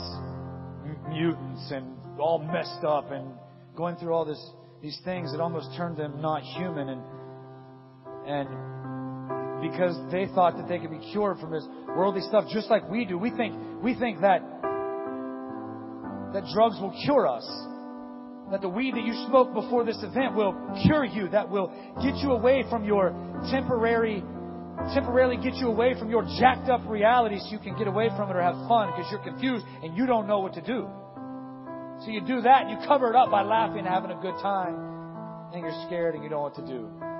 mutants 1.09 1.71
and 1.71 1.95
all 2.19 2.39
messed 2.39 2.83
up 2.83 3.11
and 3.11 3.31
going 3.77 3.95
through 3.95 4.13
all 4.13 4.25
this, 4.25 4.51
these 4.81 4.99
things 5.05 5.31
that 5.31 5.39
almost 5.39 5.69
turned 5.77 5.95
them 5.95 6.21
not 6.21 6.41
human 6.43 6.89
and, 6.89 7.01
and 8.27 8.74
because 9.69 9.95
they 10.11 10.27
thought 10.33 10.57
that 10.57 10.67
they 10.67 10.79
could 10.79 10.91
be 10.91 11.01
cured 11.11 11.39
from 11.39 11.51
this 11.51 11.65
worldly 11.87 12.21
stuff 12.21 12.45
just 12.51 12.69
like 12.69 12.89
we 12.89 13.05
do. 13.05 13.17
We 13.17 13.31
think, 13.31 13.55
we 13.81 13.95
think 13.95 14.21
that, 14.21 14.41
that 16.33 16.43
drugs 16.53 16.77
will 16.79 16.93
cure 17.05 17.27
us. 17.27 17.45
That 18.51 18.61
the 18.61 18.69
weed 18.69 18.93
that 18.93 19.03
you 19.03 19.13
smoked 19.27 19.53
before 19.53 19.85
this 19.85 19.97
event 20.03 20.35
will 20.35 20.53
cure 20.83 21.03
you. 21.03 21.29
That 21.29 21.49
will 21.49 21.73
get 22.03 22.15
you 22.17 22.31
away 22.31 22.63
from 22.69 22.83
your 22.83 23.09
temporary, 23.49 24.21
temporarily 24.93 25.37
get 25.37 25.55
you 25.55 25.67
away 25.67 25.97
from 25.97 26.09
your 26.11 26.23
jacked 26.39 26.69
up 26.69 26.81
reality 26.87 27.39
so 27.39 27.47
you 27.49 27.59
can 27.59 27.75
get 27.75 27.87
away 27.87 28.09
from 28.15 28.29
it 28.29 28.35
or 28.35 28.41
have 28.41 28.67
fun 28.67 28.91
because 28.91 29.09
you're 29.09 29.23
confused 29.23 29.65
and 29.81 29.97
you 29.97 30.05
don't 30.05 30.27
know 30.27 30.39
what 30.39 30.53
to 30.53 30.61
do. 30.61 30.87
So 32.05 32.11
you 32.11 32.21
do 32.21 32.41
that 32.41 32.67
and 32.67 32.69
you 32.69 32.77
cover 32.85 33.09
it 33.09 33.15
up 33.15 33.31
by 33.31 33.41
laughing 33.41 33.79
and 33.79 33.87
having 33.87 34.11
a 34.11 34.21
good 34.21 34.35
time. 34.41 34.75
And 35.53 35.63
you're 35.63 35.85
scared 35.87 36.13
and 36.13 36.23
you 36.23 36.29
don't 36.29 36.39
know 36.39 36.43
what 36.43 36.55
to 36.55 36.67
do 36.67 37.14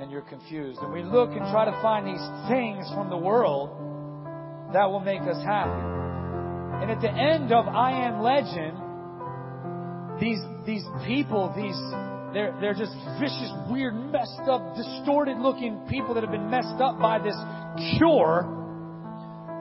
and 0.00 0.10
you're 0.10 0.22
confused. 0.22 0.80
And 0.80 0.92
we 0.92 1.02
look 1.02 1.30
and 1.30 1.40
try 1.50 1.64
to 1.64 1.78
find 1.82 2.06
these 2.06 2.26
things 2.48 2.86
from 2.94 3.10
the 3.10 3.16
world 3.16 3.70
that 4.72 4.90
will 4.90 5.00
make 5.00 5.20
us 5.22 5.42
happy. 5.44 5.70
And 6.82 6.90
at 6.90 7.00
the 7.00 7.10
end 7.10 7.52
of 7.52 7.68
I 7.68 7.92
Am 8.06 8.20
Legend, 8.20 8.76
these, 10.20 10.40
these 10.66 10.84
people, 11.06 11.52
these, 11.54 11.78
they're, 12.34 12.56
they're 12.60 12.74
just 12.74 12.92
vicious, 13.20 13.50
weird, 13.70 13.94
messed 13.94 14.42
up, 14.50 14.74
distorted 14.74 15.38
looking 15.38 15.86
people 15.88 16.14
that 16.14 16.22
have 16.22 16.32
been 16.32 16.50
messed 16.50 16.80
up 16.82 16.98
by 16.98 17.18
this 17.18 17.36
cure 17.96 18.50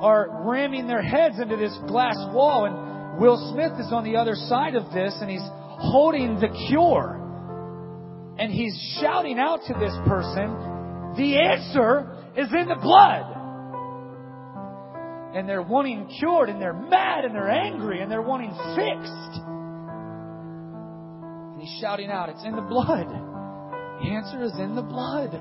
are 0.01 0.43
ramming 0.43 0.87
their 0.87 1.01
heads 1.01 1.39
into 1.39 1.55
this 1.55 1.77
glass 1.87 2.17
wall. 2.33 2.65
And 2.65 3.21
Will 3.21 3.37
Smith 3.53 3.79
is 3.79 3.93
on 3.93 4.03
the 4.03 4.17
other 4.17 4.35
side 4.35 4.75
of 4.75 4.91
this 4.91 5.15
and 5.21 5.29
he's 5.29 5.47
holding 5.79 6.39
the 6.39 6.49
cure. 6.69 7.22
And 8.37 8.51
he's 8.51 8.75
shouting 8.99 9.37
out 9.37 9.61
to 9.67 9.73
this 9.73 9.93
person, 10.07 11.13
the 11.17 11.37
answer 11.37 12.17
is 12.35 12.47
in 12.51 12.67
the 12.67 12.75
blood. 12.81 13.25
And 15.35 15.47
they're 15.47 15.61
wanting 15.61 16.07
cured 16.19 16.49
and 16.49 16.59
they're 16.61 16.73
mad 16.73 17.25
and 17.25 17.35
they're 17.35 17.49
angry 17.49 18.01
and 18.01 18.11
they're 18.11 18.21
wanting 18.21 18.51
fixed. 18.75 19.41
And 21.53 21.61
he's 21.61 21.79
shouting 21.79 22.09
out, 22.09 22.29
it's 22.29 22.43
in 22.43 22.55
the 22.55 22.61
blood. 22.61 23.07
The 23.07 24.09
answer 24.09 24.43
is 24.43 24.53
in 24.59 24.75
the 24.75 24.81
blood. 24.81 25.39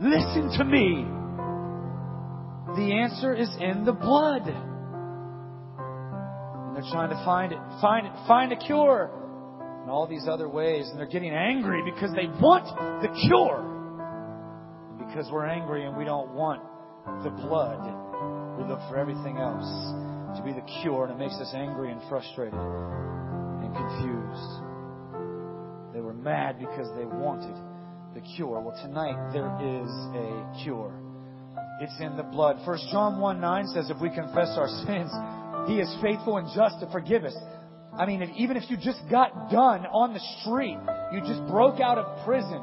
Listen 0.00 0.50
to 0.58 0.64
me. 0.64 1.04
The 2.76 2.92
answer 3.02 3.34
is 3.34 3.50
in 3.60 3.84
the 3.84 3.92
blood. 3.92 4.48
And 6.56 6.74
they're 6.74 6.90
trying 6.90 7.10
to 7.10 7.22
find 7.24 7.52
it, 7.52 7.58
find 7.82 8.06
it, 8.06 8.12
find 8.26 8.52
a 8.52 8.56
cure 8.56 9.19
and 9.90 9.96
all 9.96 10.06
these 10.06 10.28
other 10.30 10.48
ways. 10.48 10.86
And 10.88 10.96
they're 11.00 11.10
getting 11.10 11.34
angry 11.34 11.82
because 11.82 12.14
they 12.14 12.30
want 12.38 12.62
the 13.02 13.10
cure. 13.26 13.58
Because 15.02 15.26
we're 15.32 15.50
angry 15.50 15.84
and 15.84 15.96
we 15.96 16.04
don't 16.04 16.30
want 16.30 16.62
the 17.26 17.30
blood, 17.30 17.82
we 18.54 18.70
look 18.70 18.78
for 18.86 18.96
everything 18.96 19.38
else 19.38 19.66
to 20.38 20.42
be 20.46 20.52
the 20.52 20.62
cure, 20.80 21.10
and 21.10 21.12
it 21.12 21.18
makes 21.18 21.34
us 21.42 21.50
angry 21.58 21.90
and 21.90 22.00
frustrated 22.08 22.54
and 22.54 23.74
confused. 23.74 24.52
They 25.90 25.98
were 25.98 26.14
mad 26.14 26.60
because 26.60 26.86
they 26.94 27.04
wanted 27.04 27.58
the 28.14 28.22
cure. 28.36 28.62
Well, 28.62 28.78
tonight 28.86 29.18
there 29.34 29.50
is 29.58 29.90
a 30.14 30.62
cure. 30.62 30.94
It's 31.82 31.98
in 31.98 32.16
the 32.16 32.22
blood. 32.22 32.62
First 32.64 32.86
John 32.92 33.18
1 33.18 33.40
9 33.40 33.66
says, 33.74 33.90
If 33.90 34.00
we 34.00 34.14
confess 34.14 34.54
our 34.54 34.70
sins, 34.86 35.10
He 35.66 35.82
is 35.82 35.90
faithful 36.00 36.36
and 36.36 36.46
just 36.54 36.78
to 36.78 36.86
forgive 36.92 37.24
us 37.24 37.34
I 37.98 38.06
mean, 38.06 38.22
if, 38.22 38.30
even 38.36 38.56
if 38.56 38.70
you 38.70 38.76
just 38.76 39.00
got 39.10 39.50
done 39.50 39.84
on 39.86 40.14
the 40.14 40.20
street, 40.40 40.78
you 41.12 41.20
just 41.20 41.44
broke 41.50 41.80
out 41.80 41.98
of 41.98 42.24
prison, 42.24 42.62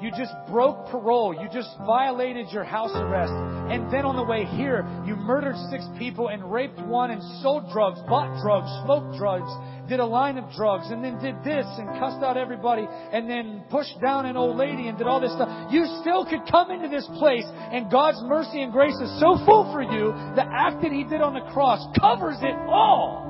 You 0.00 0.10
just 0.10 0.32
broke 0.48 0.88
parole. 0.88 1.34
You 1.34 1.48
just 1.52 1.68
violated 1.84 2.48
your 2.50 2.64
house 2.64 2.90
arrest. 2.94 3.32
And 3.70 3.92
then 3.92 4.04
on 4.06 4.16
the 4.16 4.24
way 4.24 4.44
here, 4.56 4.88
you 5.04 5.14
murdered 5.14 5.56
six 5.70 5.84
people 5.98 6.28
and 6.28 6.50
raped 6.50 6.80
one 6.80 7.10
and 7.10 7.22
sold 7.42 7.70
drugs, 7.70 8.00
bought 8.08 8.40
drugs, 8.40 8.68
smoked 8.84 9.18
drugs, 9.18 9.52
did 9.88 10.00
a 10.00 10.06
line 10.06 10.38
of 10.38 10.50
drugs, 10.56 10.88
and 10.90 11.04
then 11.04 11.20
did 11.20 11.36
this 11.44 11.66
and 11.76 11.86
cussed 12.00 12.24
out 12.24 12.38
everybody 12.38 12.88
and 12.88 13.28
then 13.28 13.62
pushed 13.68 14.00
down 14.00 14.24
an 14.24 14.36
old 14.38 14.56
lady 14.56 14.88
and 14.88 14.96
did 14.96 15.06
all 15.06 15.20
this 15.20 15.32
stuff. 15.32 15.70
You 15.70 15.84
still 16.00 16.24
could 16.24 16.48
come 16.50 16.70
into 16.70 16.88
this 16.88 17.06
place 17.18 17.44
and 17.46 17.90
God's 17.90 18.22
mercy 18.24 18.62
and 18.62 18.72
grace 18.72 18.96
is 18.96 19.20
so 19.20 19.36
full 19.44 19.70
for 19.70 19.82
you, 19.82 20.16
the 20.34 20.48
act 20.48 20.80
that 20.80 20.92
He 20.92 21.04
did 21.04 21.20
on 21.20 21.34
the 21.34 21.44
cross 21.52 21.84
covers 22.00 22.38
it 22.40 22.56
all. 22.66 23.29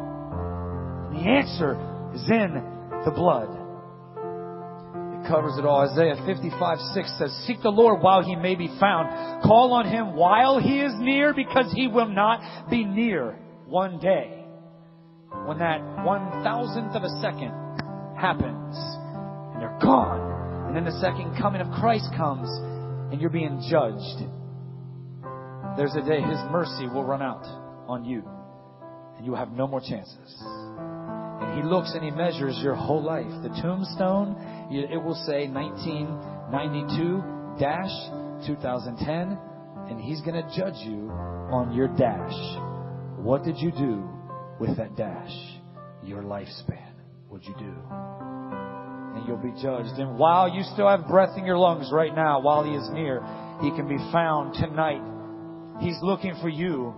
The 1.13 1.29
answer 1.29 1.75
is 2.15 2.23
in 2.29 2.63
the 3.05 3.11
blood 3.11 3.49
It 5.21 5.29
covers 5.29 5.59
it 5.59 5.65
all. 5.65 5.89
Isaiah 5.89 6.17
55, 6.27 6.79
6 6.95 7.19
says, 7.19 7.45
Seek 7.47 7.63
the 7.63 7.71
Lord 7.71 8.03
while 8.03 8.23
he 8.23 8.37
may 8.37 8.55
be 8.55 8.69
found. 8.79 9.43
Call 9.43 9.73
on 9.75 9.87
him 9.87 10.15
while 10.15 10.59
he 10.61 10.81
is 10.81 10.93
near 10.99 11.35
because 11.35 11.73
he 11.75 11.89
will 11.89 12.09
not 12.09 12.71
be 12.71 12.85
near 12.85 13.39
one 13.67 13.99
day. 13.99 14.45
When 15.47 15.59
that 15.59 15.81
one 16.05 16.43
thousandth 16.43 16.95
of 16.95 17.03
a 17.05 17.21
second 17.21 17.53
happens 18.19 18.77
and 19.55 19.63
they're 19.63 19.79
gone. 19.81 20.67
And 20.67 20.77
then 20.77 20.85
the 20.85 21.01
second 21.01 21.37
coming 21.41 21.61
of 21.61 21.71
Christ 21.81 22.07
comes 22.17 22.49
and 23.11 23.21
you're 23.21 23.31
being 23.31 23.63
judged. 23.71 24.27
There's 25.77 25.95
a 25.95 26.03
day 26.03 26.21
his 26.21 26.39
mercy 26.51 26.87
will 26.87 27.05
run 27.05 27.23
out 27.23 27.45
on 27.89 28.05
you 28.05 28.23
and 29.17 29.25
you 29.25 29.33
will 29.33 29.39
have 29.39 29.53
no 29.53 29.67
more 29.67 29.81
chances. 29.81 30.43
And 31.41 31.63
he 31.63 31.69
looks 31.69 31.93
and 31.95 32.05
he 32.05 32.11
measures 32.11 32.59
your 32.63 32.75
whole 32.75 33.03
life. 33.03 33.31
The 33.43 33.49
tombstone 33.63 34.37
it 34.71 35.03
will 35.03 35.21
say 35.27 35.49
1992 35.49 37.59
dash 37.59 37.91
2010, 38.47 39.39
and 39.89 40.01
He's 40.01 40.21
going 40.23 40.43
to 40.43 40.57
judge 40.57 40.77
you 40.87 41.11
on 41.51 41.75
your 41.75 41.89
dash. 41.89 42.33
What 43.19 43.45
did 43.45 43.59
you 43.59 43.73
do 43.73 44.09
with 44.59 44.77
that 44.77 44.97
dash? 44.97 45.33
Your 46.03 46.23
lifespan. 46.23 46.93
What'd 47.29 47.47
you 47.47 47.55
do? 47.59 47.75
And 49.15 49.27
you'll 49.27 49.37
be 49.37 49.53
judged. 49.61 49.99
And 49.99 50.19
while 50.19 50.49
you 50.49 50.63
still 50.73 50.89
have 50.89 51.07
breath 51.07 51.37
in 51.37 51.45
your 51.45 51.59
lungs 51.59 51.91
right 51.93 52.15
now, 52.15 52.41
while 52.41 52.65
He 52.65 52.73
is 52.73 52.89
near, 52.93 53.21
He 53.61 53.71
can 53.71 53.89
be 53.89 53.99
found 54.13 54.55
tonight. 54.55 55.03
He's 55.81 55.99
looking 56.03 56.35
for 56.41 56.49
you 56.49 56.95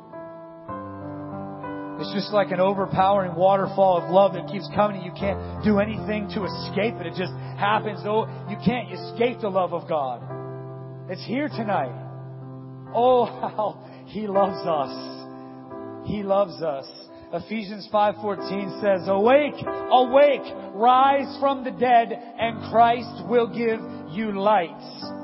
it's 2.02 2.12
just 2.12 2.32
like 2.32 2.50
an 2.50 2.58
overpowering 2.58 3.36
waterfall 3.36 4.02
of 4.02 4.10
love 4.10 4.32
that 4.34 4.50
keeps 4.50 4.68
coming. 4.74 5.02
You 5.02 5.12
can't 5.12 5.62
do 5.62 5.78
anything 5.78 6.26
to 6.34 6.42
escape 6.42 6.98
it. 6.98 7.06
It 7.06 7.14
just 7.14 7.32
happens. 7.54 8.00
Oh, 8.02 8.26
you 8.50 8.56
can't 8.66 8.90
escape 8.90 9.40
the 9.40 9.48
love 9.48 9.72
of 9.72 9.88
God. 9.88 10.20
It's 11.08 11.24
here 11.24 11.48
tonight. 11.48 11.94
Oh, 12.92 13.26
how 13.26 14.04
He 14.06 14.26
loves 14.26 14.66
us. 14.66 16.08
He 16.08 16.24
loves 16.24 16.60
us. 16.60 16.90
Ephesians 17.32 17.88
5:14 17.92 18.82
says, 18.82 19.06
"Awake, 19.06 19.54
awake, 19.62 20.42
rise 20.74 21.38
from 21.38 21.62
the 21.62 21.70
dead, 21.70 22.12
and 22.12 22.70
Christ 22.72 23.26
will 23.28 23.46
give 23.46 23.80
you 24.10 24.32
light." 24.38 25.21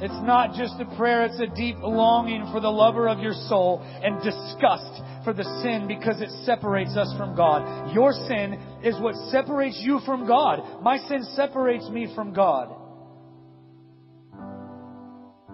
It's 0.00 0.22
not 0.22 0.54
just 0.54 0.74
a 0.78 0.96
prayer, 0.96 1.24
it's 1.24 1.40
a 1.40 1.52
deep 1.54 1.76
longing 1.80 2.48
for 2.52 2.60
the 2.60 2.70
lover 2.70 3.08
of 3.08 3.18
your 3.18 3.32
soul 3.48 3.82
and 3.82 4.22
disgust 4.22 5.02
for 5.24 5.32
the 5.32 5.42
sin 5.62 5.88
because 5.88 6.20
it 6.20 6.30
separates 6.44 6.96
us 6.96 7.12
from 7.18 7.34
God. 7.34 7.92
Your 7.92 8.12
sin 8.12 8.60
is 8.84 8.94
what 9.00 9.16
separates 9.32 9.80
you 9.82 9.98
from 10.06 10.24
God. 10.26 10.82
My 10.82 10.98
sin 10.98 11.24
separates 11.34 11.88
me 11.88 12.12
from 12.14 12.32
God. 12.32 12.74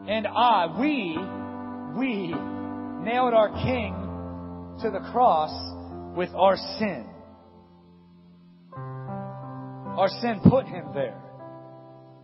And 0.06 0.26
I, 0.26 0.78
we, 0.78 1.16
we 1.98 2.34
nailed 3.02 3.32
our 3.32 3.48
King 3.48 3.94
to 4.82 4.90
the 4.90 5.00
cross 5.10 5.52
with 6.14 6.28
our 6.34 6.56
sin. 6.78 7.06
Our 8.76 10.08
sin 10.20 10.40
put 10.50 10.66
him 10.66 10.88
there. 10.92 11.22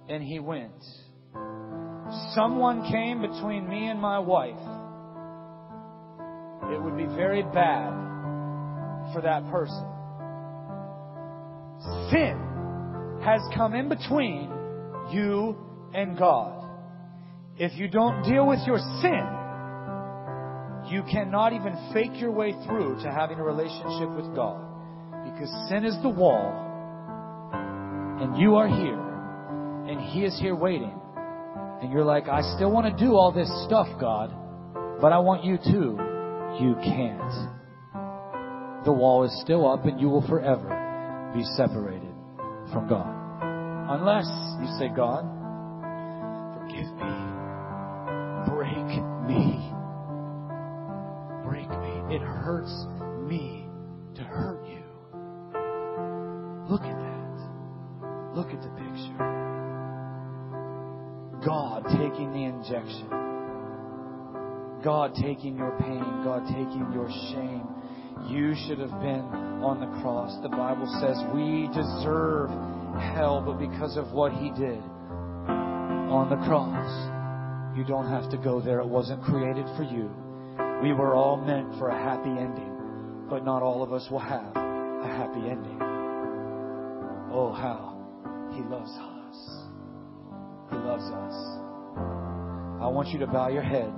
And 0.09 0.23
he 0.23 0.39
went 0.39 0.83
someone 2.35 2.91
came 2.91 3.21
between 3.21 3.69
me 3.69 3.87
and 3.89 4.01
my 4.01 4.19
wife, 4.19 4.59
it 6.73 6.83
would 6.83 6.97
be 6.97 7.07
very 7.07 7.43
bad 7.43 7.93
for 9.13 9.21
that 9.23 9.49
person. 9.51 9.87
Sin 12.11 13.21
has 13.23 13.41
come 13.55 13.75
in 13.75 13.89
between 13.89 14.51
you 15.11 15.57
and 15.95 16.19
God. 16.19 16.69
If 17.57 17.79
you 17.79 17.89
don't 17.89 18.23
deal 18.23 18.47
with 18.47 18.61
your 18.67 18.79
sin, 18.79 19.27
you 20.91 21.03
cannot 21.11 21.53
even 21.53 21.77
fake 21.93 22.21
your 22.21 22.31
way 22.31 22.53
through 22.67 23.03
to 23.03 23.11
having 23.11 23.39
a 23.39 23.45
relationship 23.45 24.11
with 24.11 24.35
God. 24.35 24.61
Because 25.25 25.51
sin 25.69 25.85
is 25.85 25.97
the 26.03 26.09
wall, 26.09 26.51
and 28.21 28.37
you 28.39 28.57
are 28.57 28.69
here, 28.69 29.01
and 29.89 30.01
He 30.01 30.25
is 30.25 30.39
here 30.41 30.55
waiting 30.55 31.00
and 31.81 31.93
you're 31.93 32.05
like, 32.05 32.29
I 32.29 32.43
still 32.57 32.71
want 32.71 32.95
to 32.95 33.05
do 33.05 33.13
all 33.13 33.33
this 33.33 33.49
stuff, 33.65 33.89
God, 33.99 34.31
but 35.01 35.13
I 35.13 35.19
want 35.19 35.45
you 35.45 35.57
to, 35.57 35.97
you 36.63 36.75
can't. 36.85 37.49
The 38.85 38.93
wall 38.93 39.25
is 39.25 39.41
still 39.43 39.67
up 39.71 39.87
and 39.87 40.01
you 40.01 40.09
will 40.09 40.27
forever 40.27 41.31
be 41.35 41.45
separated 41.57 42.15
from 42.73 42.89
God. 42.89 43.17
Unless 43.91 44.27
you 44.61 44.67
say, 44.79 44.89
God, 44.95 45.25
forgive 46.59 46.91
me, 47.01 47.15
break 48.47 48.89
me, 49.27 49.73
break 51.45 51.69
me. 51.69 52.15
It 52.15 52.23
hurts 52.23 52.87
me 53.27 53.69
to 54.17 54.23
hurt 54.23 54.65
you. 54.67 54.85
Look 56.69 56.83
at 56.83 56.99
that. 56.99 57.37
Look 58.35 58.51
at 58.51 58.61
the 58.63 58.69
picture. 58.69 59.30
God 61.45 61.85
taking 61.85 62.33
the 62.33 62.45
injection. 62.45 63.09
God 64.85 65.15
taking 65.15 65.57
your 65.57 65.73
pain. 65.81 66.23
God 66.25 66.47
taking 66.47 66.91
your 66.93 67.09
shame. 67.33 67.67
You 68.29 68.55
should 68.67 68.79
have 68.79 69.01
been 69.01 69.25
on 69.65 69.81
the 69.81 70.01
cross. 70.01 70.37
The 70.43 70.49
Bible 70.49 70.87
says 71.01 71.17
we 71.33 71.69
deserve 71.73 72.51
hell, 73.15 73.43
but 73.45 73.59
because 73.59 73.97
of 73.97 74.13
what 74.13 74.33
He 74.33 74.51
did 74.51 74.81
on 76.11 76.29
the 76.29 76.37
cross, 76.47 77.77
you 77.77 77.85
don't 77.85 78.09
have 78.09 78.31
to 78.31 78.37
go 78.37 78.61
there. 78.61 78.81
It 78.81 78.89
wasn't 78.89 79.23
created 79.23 79.65
for 79.77 79.85
you. 79.85 80.11
We 80.83 80.93
were 80.93 81.15
all 81.15 81.37
meant 81.37 81.79
for 81.79 81.89
a 81.89 81.97
happy 81.97 82.31
ending, 82.31 83.27
but 83.31 83.45
not 83.45 83.63
all 83.63 83.83
of 83.83 83.93
us 83.93 84.07
will 84.11 84.19
have 84.19 84.57
a 84.57 85.09
happy 85.09 85.49
ending. 85.49 85.79
Oh, 87.33 87.53
how 87.53 87.97
He 88.53 88.61
loves 88.63 88.91
us. 88.91 89.20
Loves 91.01 91.13
us. 91.13 91.35
I 92.83 92.89
want 92.89 93.09
you 93.09 93.19
to 93.21 93.27
bow 93.27 93.49
your 93.49 93.63
head. 93.63 93.91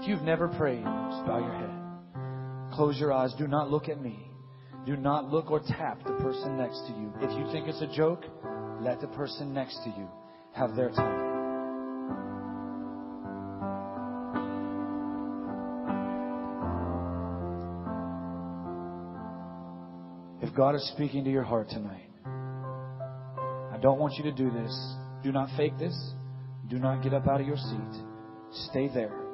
If 0.00 0.08
you've 0.08 0.22
never 0.22 0.48
prayed, 0.48 0.82
just 0.82 1.26
bow 1.26 1.38
your 1.38 1.54
head. 1.54 2.74
Close 2.74 2.98
your 2.98 3.12
eyes. 3.12 3.32
Do 3.38 3.46
not 3.46 3.70
look 3.70 3.88
at 3.88 4.00
me. 4.00 4.30
Do 4.84 4.96
not 4.96 5.30
look 5.30 5.50
or 5.50 5.60
tap 5.60 6.02
the 6.04 6.12
person 6.14 6.56
next 6.56 6.80
to 6.88 6.92
you. 6.92 7.12
If 7.20 7.30
you 7.38 7.50
think 7.52 7.68
it's 7.68 7.80
a 7.80 7.96
joke, 7.96 8.24
let 8.80 9.00
the 9.00 9.06
person 9.08 9.54
next 9.54 9.76
to 9.84 9.90
you 9.90 10.08
have 10.54 10.74
their 10.74 10.90
time. 10.90 11.32
If 20.42 20.54
God 20.54 20.74
is 20.74 20.86
speaking 20.94 21.24
to 21.24 21.30
your 21.30 21.44
heart 21.44 21.68
tonight, 21.70 22.10
I 22.26 23.78
don't 23.80 23.98
want 23.98 24.14
you 24.14 24.24
to 24.24 24.32
do 24.32 24.50
this 24.50 24.96
do 25.24 25.32
not 25.32 25.48
fake 25.56 25.78
this. 25.78 25.96
Do 26.68 26.78
not 26.78 27.02
get 27.02 27.14
up 27.14 27.26
out 27.26 27.40
of 27.40 27.46
your 27.46 27.56
seat. 27.56 27.94
Stay 28.70 28.88
there. 28.88 29.24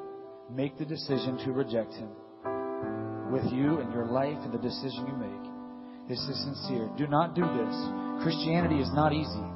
Make 0.49 0.79
the 0.79 0.85
decision 0.85 1.37
to 1.45 1.53
reject 1.53 1.93
Him 1.95 2.11
with 3.33 3.45
you 3.53 3.81
and 3.81 3.93
your 3.93 4.07
life 4.07 4.39
and 4.43 4.53
the 4.53 4.59
decision 4.59 5.07
you 5.07 5.17
make. 5.19 6.09
This 6.09 6.21
is 6.21 6.43
sincere. 6.45 6.89
Do 6.97 7.09
not 7.09 7.35
do 7.35 7.43
this. 7.43 7.75
Christianity 8.23 8.81
is 8.81 8.91
not 8.95 9.13
easy. 9.13 9.47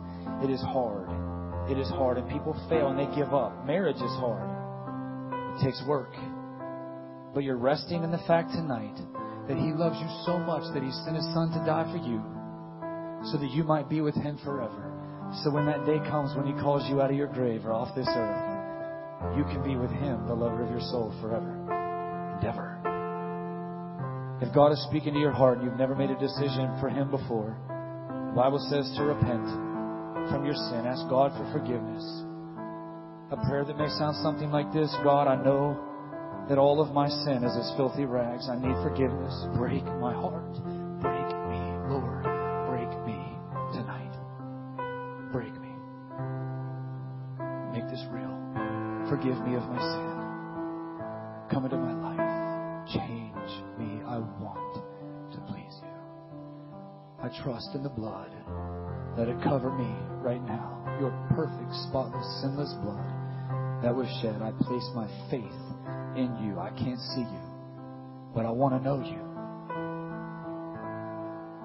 It 0.43 0.51
is 0.51 0.61
hard. 0.61 1.09
It 1.71 1.79
is 1.79 1.89
hard, 1.89 2.19
and 2.19 2.29
people 2.29 2.53
fail 2.69 2.91
and 2.91 2.99
they 2.99 3.17
give 3.17 3.33
up. 3.33 3.65
Marriage 3.65 3.97
is 3.97 4.15
hard. 4.19 4.45
It 5.55 5.65
takes 5.65 5.83
work. 5.87 6.15
But 7.33 7.45
you're 7.45 7.57
resting 7.57 8.03
in 8.03 8.11
the 8.11 8.23
fact 8.27 8.51
tonight 8.51 8.99
that 9.47 9.57
He 9.57 9.73
loves 9.73 9.99
you 10.01 10.09
so 10.27 10.39
much 10.39 10.63
that 10.75 10.83
He 10.83 10.91
sent 11.05 11.15
His 11.15 11.27
Son 11.33 11.51
to 11.55 11.63
die 11.65 11.87
for 11.91 11.99
you 12.03 12.19
so 13.31 13.39
that 13.39 13.51
you 13.55 13.63
might 13.63 13.89
be 13.89 14.01
with 14.01 14.15
Him 14.15 14.39
forever. 14.45 14.94
So 15.43 15.51
when 15.51 15.67
that 15.67 15.85
day 15.87 15.99
comes 16.11 16.37
when 16.37 16.47
He 16.47 16.53
calls 16.61 16.89
you 16.89 17.01
out 17.01 17.11
of 17.11 17.17
your 17.17 17.29
grave 17.29 17.65
or 17.65 17.73
off 17.73 17.95
this 17.95 18.09
earth, 18.09 19.37
you 19.37 19.45
can 19.45 19.63
be 19.65 19.77
with 19.77 19.91
Him, 19.91 20.27
the 20.27 20.35
lover 20.35 20.63
of 20.63 20.71
your 20.71 20.81
soul, 20.81 21.15
forever 21.21 21.51
and 22.37 22.45
ever. 22.45 22.79
If 24.43 24.53
God 24.55 24.73
is 24.73 24.83
speaking 24.89 25.15
to 25.15 25.21
your 25.21 25.33
heart 25.33 25.59
and 25.59 25.67
you've 25.67 25.79
never 25.79 25.95
made 25.95 26.11
a 26.11 26.19
decision 26.19 26.77
for 26.81 26.89
Him 26.89 27.11
before, 27.11 27.57
The 28.35 28.37
Bible 28.37 28.59
says 28.69 28.91
to 28.97 29.05
repent 29.05 29.47
from 30.29 30.45
your 30.45 30.55
sin. 30.55 30.87
Ask 30.87 31.09
God 31.09 31.31
for 31.39 31.47
forgiveness. 31.53 32.03
A 33.31 33.37
prayer 33.49 33.65
that 33.65 33.79
may 33.79 33.89
sound 33.99 34.17
something 34.23 34.51
like 34.51 34.73
this 34.73 34.95
God, 35.03 35.29
I 35.29 35.37
know 35.43 35.79
that 36.49 36.59
all 36.59 36.81
of 36.83 36.93
my 36.93 37.09
sin 37.09 37.43
is 37.43 37.57
as 37.57 37.73
filthy 37.77 38.05
rags. 38.05 38.49
I 38.51 38.57
need 38.57 38.75
forgiveness. 38.83 39.33
Break 39.57 39.85
my 40.03 40.13
heart. 40.13 40.59
Forgive 49.25 49.47
me 49.47 49.55
of 49.55 49.63
my 49.71 49.81
sin. 49.81 51.49
Come 51.51 51.65
into 51.65 51.79
my 51.79 51.95
life. 52.13 52.89
Change 52.93 53.53
me. 53.79 54.05
I 54.05 54.19
want 54.19 54.85
to 55.33 55.41
please 55.49 55.81
you. 55.81 55.89
I 57.23 57.31
trust 57.43 57.71
in 57.75 57.83
the 57.83 57.89
blood. 57.89 58.29
Let 59.17 59.29
it 59.29 59.41
cover 59.43 59.73
me 59.73 59.89
right 60.21 60.45
now. 60.45 60.77
Your 61.01 61.11
perfect, 61.31 61.73
spotless, 61.89 62.43
sinless 62.43 62.75
blood 62.85 63.09
that 63.83 63.97
was 63.97 64.07
shed. 64.21 64.43
I 64.43 64.53
place 64.63 64.85
my 64.95 65.09
faith 65.31 65.41
in 66.21 66.37
you. 66.45 66.61
I 66.61 66.69
can't 66.77 67.01
see 67.17 67.25
you, 67.25 67.45
but 68.35 68.45
I 68.45 68.51
want 68.51 68.77
to 68.77 68.81
know 68.85 69.01
you. 69.01 69.25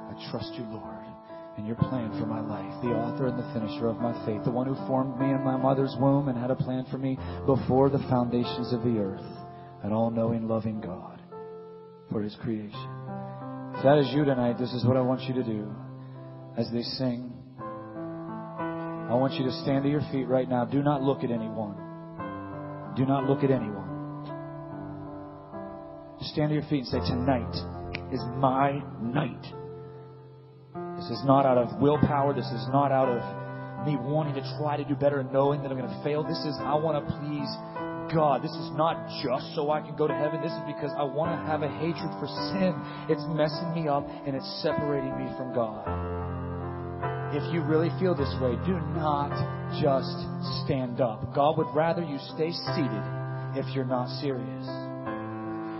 I 0.07 0.31
trust 0.31 0.53
you, 0.55 0.63
Lord, 0.63 0.98
and 1.59 1.67
your 1.67 1.75
plan 1.75 2.09
for 2.17 2.25
my 2.25 2.39
life, 2.39 2.71
the 2.81 2.95
author 2.95 3.27
and 3.27 3.37
the 3.37 3.53
finisher 3.53 3.87
of 3.87 3.99
my 3.99 4.15
faith, 4.25 4.41
the 4.45 4.49
one 4.49 4.65
who 4.65 4.75
formed 4.87 5.19
me 5.19 5.25
in 5.27 5.43
my 5.43 5.57
mother's 5.57 5.93
womb 5.99 6.29
and 6.29 6.37
had 6.39 6.51
a 6.51 6.55
plan 6.55 6.85
for 6.89 6.97
me 6.97 7.19
before 7.45 7.89
the 7.89 7.99
foundations 8.09 8.71
of 8.71 8.81
the 8.81 8.97
earth, 8.97 9.27
an 9.83 9.91
all 9.91 10.09
knowing, 10.09 10.47
loving 10.47 10.79
God 10.79 11.21
for 12.09 12.21
his 12.21 12.33
creation. 12.41 12.87
If 13.75 13.83
that 13.83 13.99
is 13.99 14.07
you 14.13 14.23
tonight, 14.23 14.57
this 14.57 14.71
is 14.71 14.85
what 14.85 14.95
I 14.95 15.01
want 15.01 15.23
you 15.23 15.33
to 15.33 15.43
do 15.43 15.69
as 16.57 16.71
they 16.71 16.81
sing. 16.81 17.33
I 17.59 19.15
want 19.15 19.33
you 19.33 19.43
to 19.43 19.51
stand 19.63 19.83
to 19.83 19.89
your 19.89 20.05
feet 20.13 20.29
right 20.29 20.47
now. 20.47 20.63
Do 20.63 20.81
not 20.81 21.01
look 21.01 21.25
at 21.25 21.29
anyone. 21.29 21.75
Do 22.95 23.05
not 23.05 23.25
look 23.25 23.43
at 23.43 23.51
anyone. 23.51 23.89
Stand 26.21 26.49
to 26.49 26.55
your 26.55 26.63
feet 26.69 26.85
and 26.85 26.87
say, 26.87 26.99
Tonight 26.99 27.53
is 28.13 28.21
my 28.37 28.81
night. 29.01 29.45
This 31.09 31.17
is 31.17 31.25
not 31.25 31.43
out 31.43 31.57
of 31.57 31.81
willpower. 31.81 32.37
This 32.37 32.45
is 32.53 32.69
not 32.69 32.91
out 32.93 33.09
of 33.09 33.25
me 33.81 33.97
wanting 33.97 34.37
to 34.37 34.45
try 34.61 34.77
to 34.77 34.85
do 34.85 34.93
better 34.93 35.25
and 35.25 35.33
knowing 35.33 35.63
that 35.63 35.71
I'm 35.71 35.77
going 35.77 35.89
to 35.89 36.03
fail. 36.03 36.21
This 36.21 36.37
is, 36.45 36.53
I 36.61 36.77
want 36.77 37.01
to 37.01 37.03
please 37.17 37.49
God. 38.13 38.45
This 38.45 38.53
is 38.53 38.69
not 38.77 39.09
just 39.25 39.57
so 39.57 39.73
I 39.73 39.81
can 39.81 39.97
go 39.97 40.05
to 40.05 40.13
heaven. 40.13 40.37
This 40.45 40.53
is 40.53 40.61
because 40.69 40.93
I 40.93 41.01
want 41.01 41.33
to 41.33 41.41
have 41.49 41.65
a 41.65 41.71
hatred 41.81 42.13
for 42.21 42.29
sin. 42.53 42.77
It's 43.09 43.25
messing 43.33 43.73
me 43.73 43.89
up 43.89 44.05
and 44.05 44.37
it's 44.37 44.45
separating 44.61 45.17
me 45.17 45.33
from 45.33 45.49
God. 45.49 45.81
If 47.33 47.41
you 47.49 47.65
really 47.65 47.89
feel 47.97 48.13
this 48.13 48.29
way, 48.37 48.53
do 48.69 48.77
not 48.93 49.33
just 49.81 50.13
stand 50.61 51.01
up. 51.01 51.33
God 51.33 51.57
would 51.57 51.73
rather 51.73 52.05
you 52.05 52.21
stay 52.37 52.53
seated 52.53 53.05
if 53.57 53.65
you're 53.73 53.89
not 53.89 54.13
serious. 54.21 54.65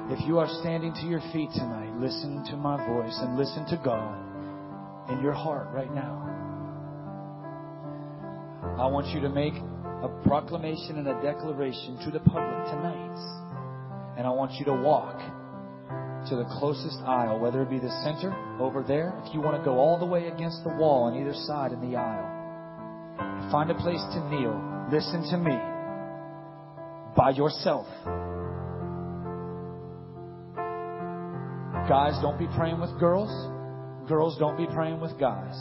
If 0.09 0.25
you 0.25 0.41
are 0.41 0.49
standing 0.65 0.89
to 0.97 1.05
your 1.05 1.21
feet 1.29 1.53
tonight, 1.53 1.93
listen 2.01 2.41
to 2.49 2.57
my 2.57 2.81
voice 2.89 3.17
and 3.21 3.37
listen 3.37 3.69
to 3.69 3.77
God 3.85 4.28
in 5.09 5.21
your 5.21 5.33
heart 5.33 5.67
right 5.73 5.93
now. 5.93 6.25
I 8.79 8.87
want 8.87 9.07
you 9.07 9.19
to 9.21 9.29
make 9.29 9.55
a 9.55 10.07
proclamation 10.23 10.97
and 10.97 11.07
a 11.07 11.21
declaration 11.21 11.99
to 12.05 12.11
the 12.11 12.19
public 12.19 12.65
tonight. 12.71 13.17
And 14.17 14.25
I 14.25 14.29
want 14.29 14.53
you 14.53 14.65
to 14.65 14.73
walk 14.73 15.17
to 16.29 16.35
the 16.35 16.45
closest 16.59 16.99
aisle, 17.05 17.39
whether 17.39 17.61
it 17.61 17.69
be 17.69 17.79
the 17.79 17.91
center 18.03 18.31
over 18.59 18.83
there, 18.83 19.13
if 19.25 19.33
you 19.33 19.41
want 19.41 19.57
to 19.57 19.63
go 19.63 19.77
all 19.77 19.97
the 19.99 20.05
way 20.05 20.27
against 20.27 20.63
the 20.63 20.69
wall 20.75 21.03
on 21.03 21.19
either 21.19 21.33
side 21.33 21.71
in 21.71 21.81
the 21.81 21.97
aisle. 21.97 23.51
Find 23.51 23.71
a 23.71 23.75
place 23.75 24.03
to 24.13 24.29
kneel. 24.29 24.55
Listen 24.91 25.23
to 25.31 25.37
me. 25.37 25.57
By 27.15 27.31
yourself. 27.31 27.87
Guys, 31.89 32.13
don't 32.21 32.37
be 32.37 32.47
praying 32.55 32.79
with 32.79 32.97
girls. 32.99 33.31
Girls, 34.09 34.35
don't 34.39 34.57
be 34.57 34.65
praying 34.65 34.99
with 34.99 35.19
guys. 35.19 35.53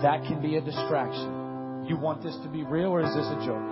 That 0.00 0.22
can 0.22 0.40
be 0.40 0.56
a 0.56 0.60
distraction. 0.60 1.84
You 1.88 1.96
want 1.96 2.22
this 2.22 2.36
to 2.44 2.48
be 2.48 2.62
real 2.62 2.90
or 2.90 3.00
is 3.00 3.12
this 3.12 3.26
a 3.26 3.34
joke? 3.44 3.70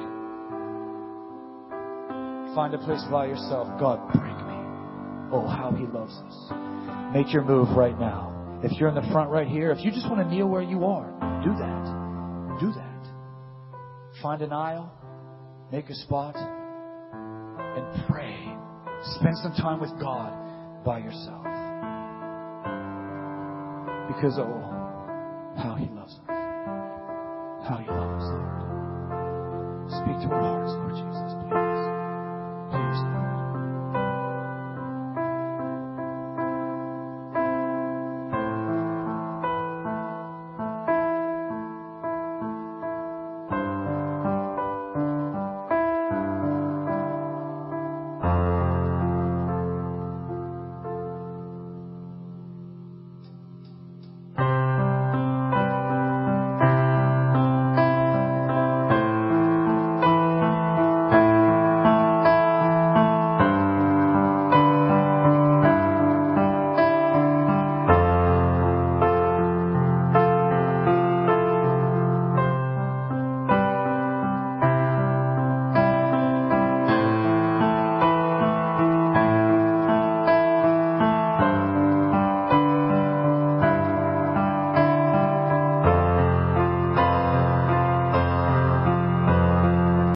Find 2.53 2.75
a 2.75 2.79
place 2.79 3.05
by 3.13 3.27
yourself. 3.27 3.69
God, 3.79 4.13
break 4.13 4.35
me. 4.35 4.59
Oh, 5.31 5.47
how 5.47 5.71
He 5.71 5.87
loves 5.87 6.13
us. 6.13 6.51
Make 7.15 7.33
your 7.33 7.45
move 7.45 7.77
right 7.77 7.97
now. 7.97 8.61
If 8.65 8.73
you're 8.81 8.89
in 8.89 8.97
the 8.97 9.09
front 9.13 9.31
right 9.31 9.47
here, 9.47 9.71
if 9.71 9.85
you 9.85 9.93
just 9.93 10.11
want 10.11 10.21
to 10.21 10.29
kneel 10.29 10.49
where 10.49 10.63
you 10.63 10.85
are, 10.85 11.07
do 11.45 11.55
that. 11.55 12.59
Do 12.59 12.73
that. 12.73 14.21
Find 14.21 14.43
an 14.43 14.53
aisle, 14.53 14.91
make 15.71 15.89
a 15.91 15.95
spot, 15.95 16.35
and 16.35 18.07
pray. 18.09 18.53
Spend 19.21 19.39
some 19.39 19.53
time 19.53 19.81
with 19.81 19.93
God 20.01 20.85
by 20.85 20.99
yourself. 20.99 21.58
Because, 24.09 24.39
oh, 24.39 24.61
how 25.57 25.75
He 25.79 25.87
loves 25.95 26.15
us. 26.15 26.21
How 27.69 27.77
He 27.77 27.89
loves 27.91 28.25
us. 28.25 28.49
Speak 30.01 30.17
to 30.25 30.35
our 30.35 30.41
hearts, 30.41 30.73
Lord 30.73 30.95
Jesus. 30.97 31.08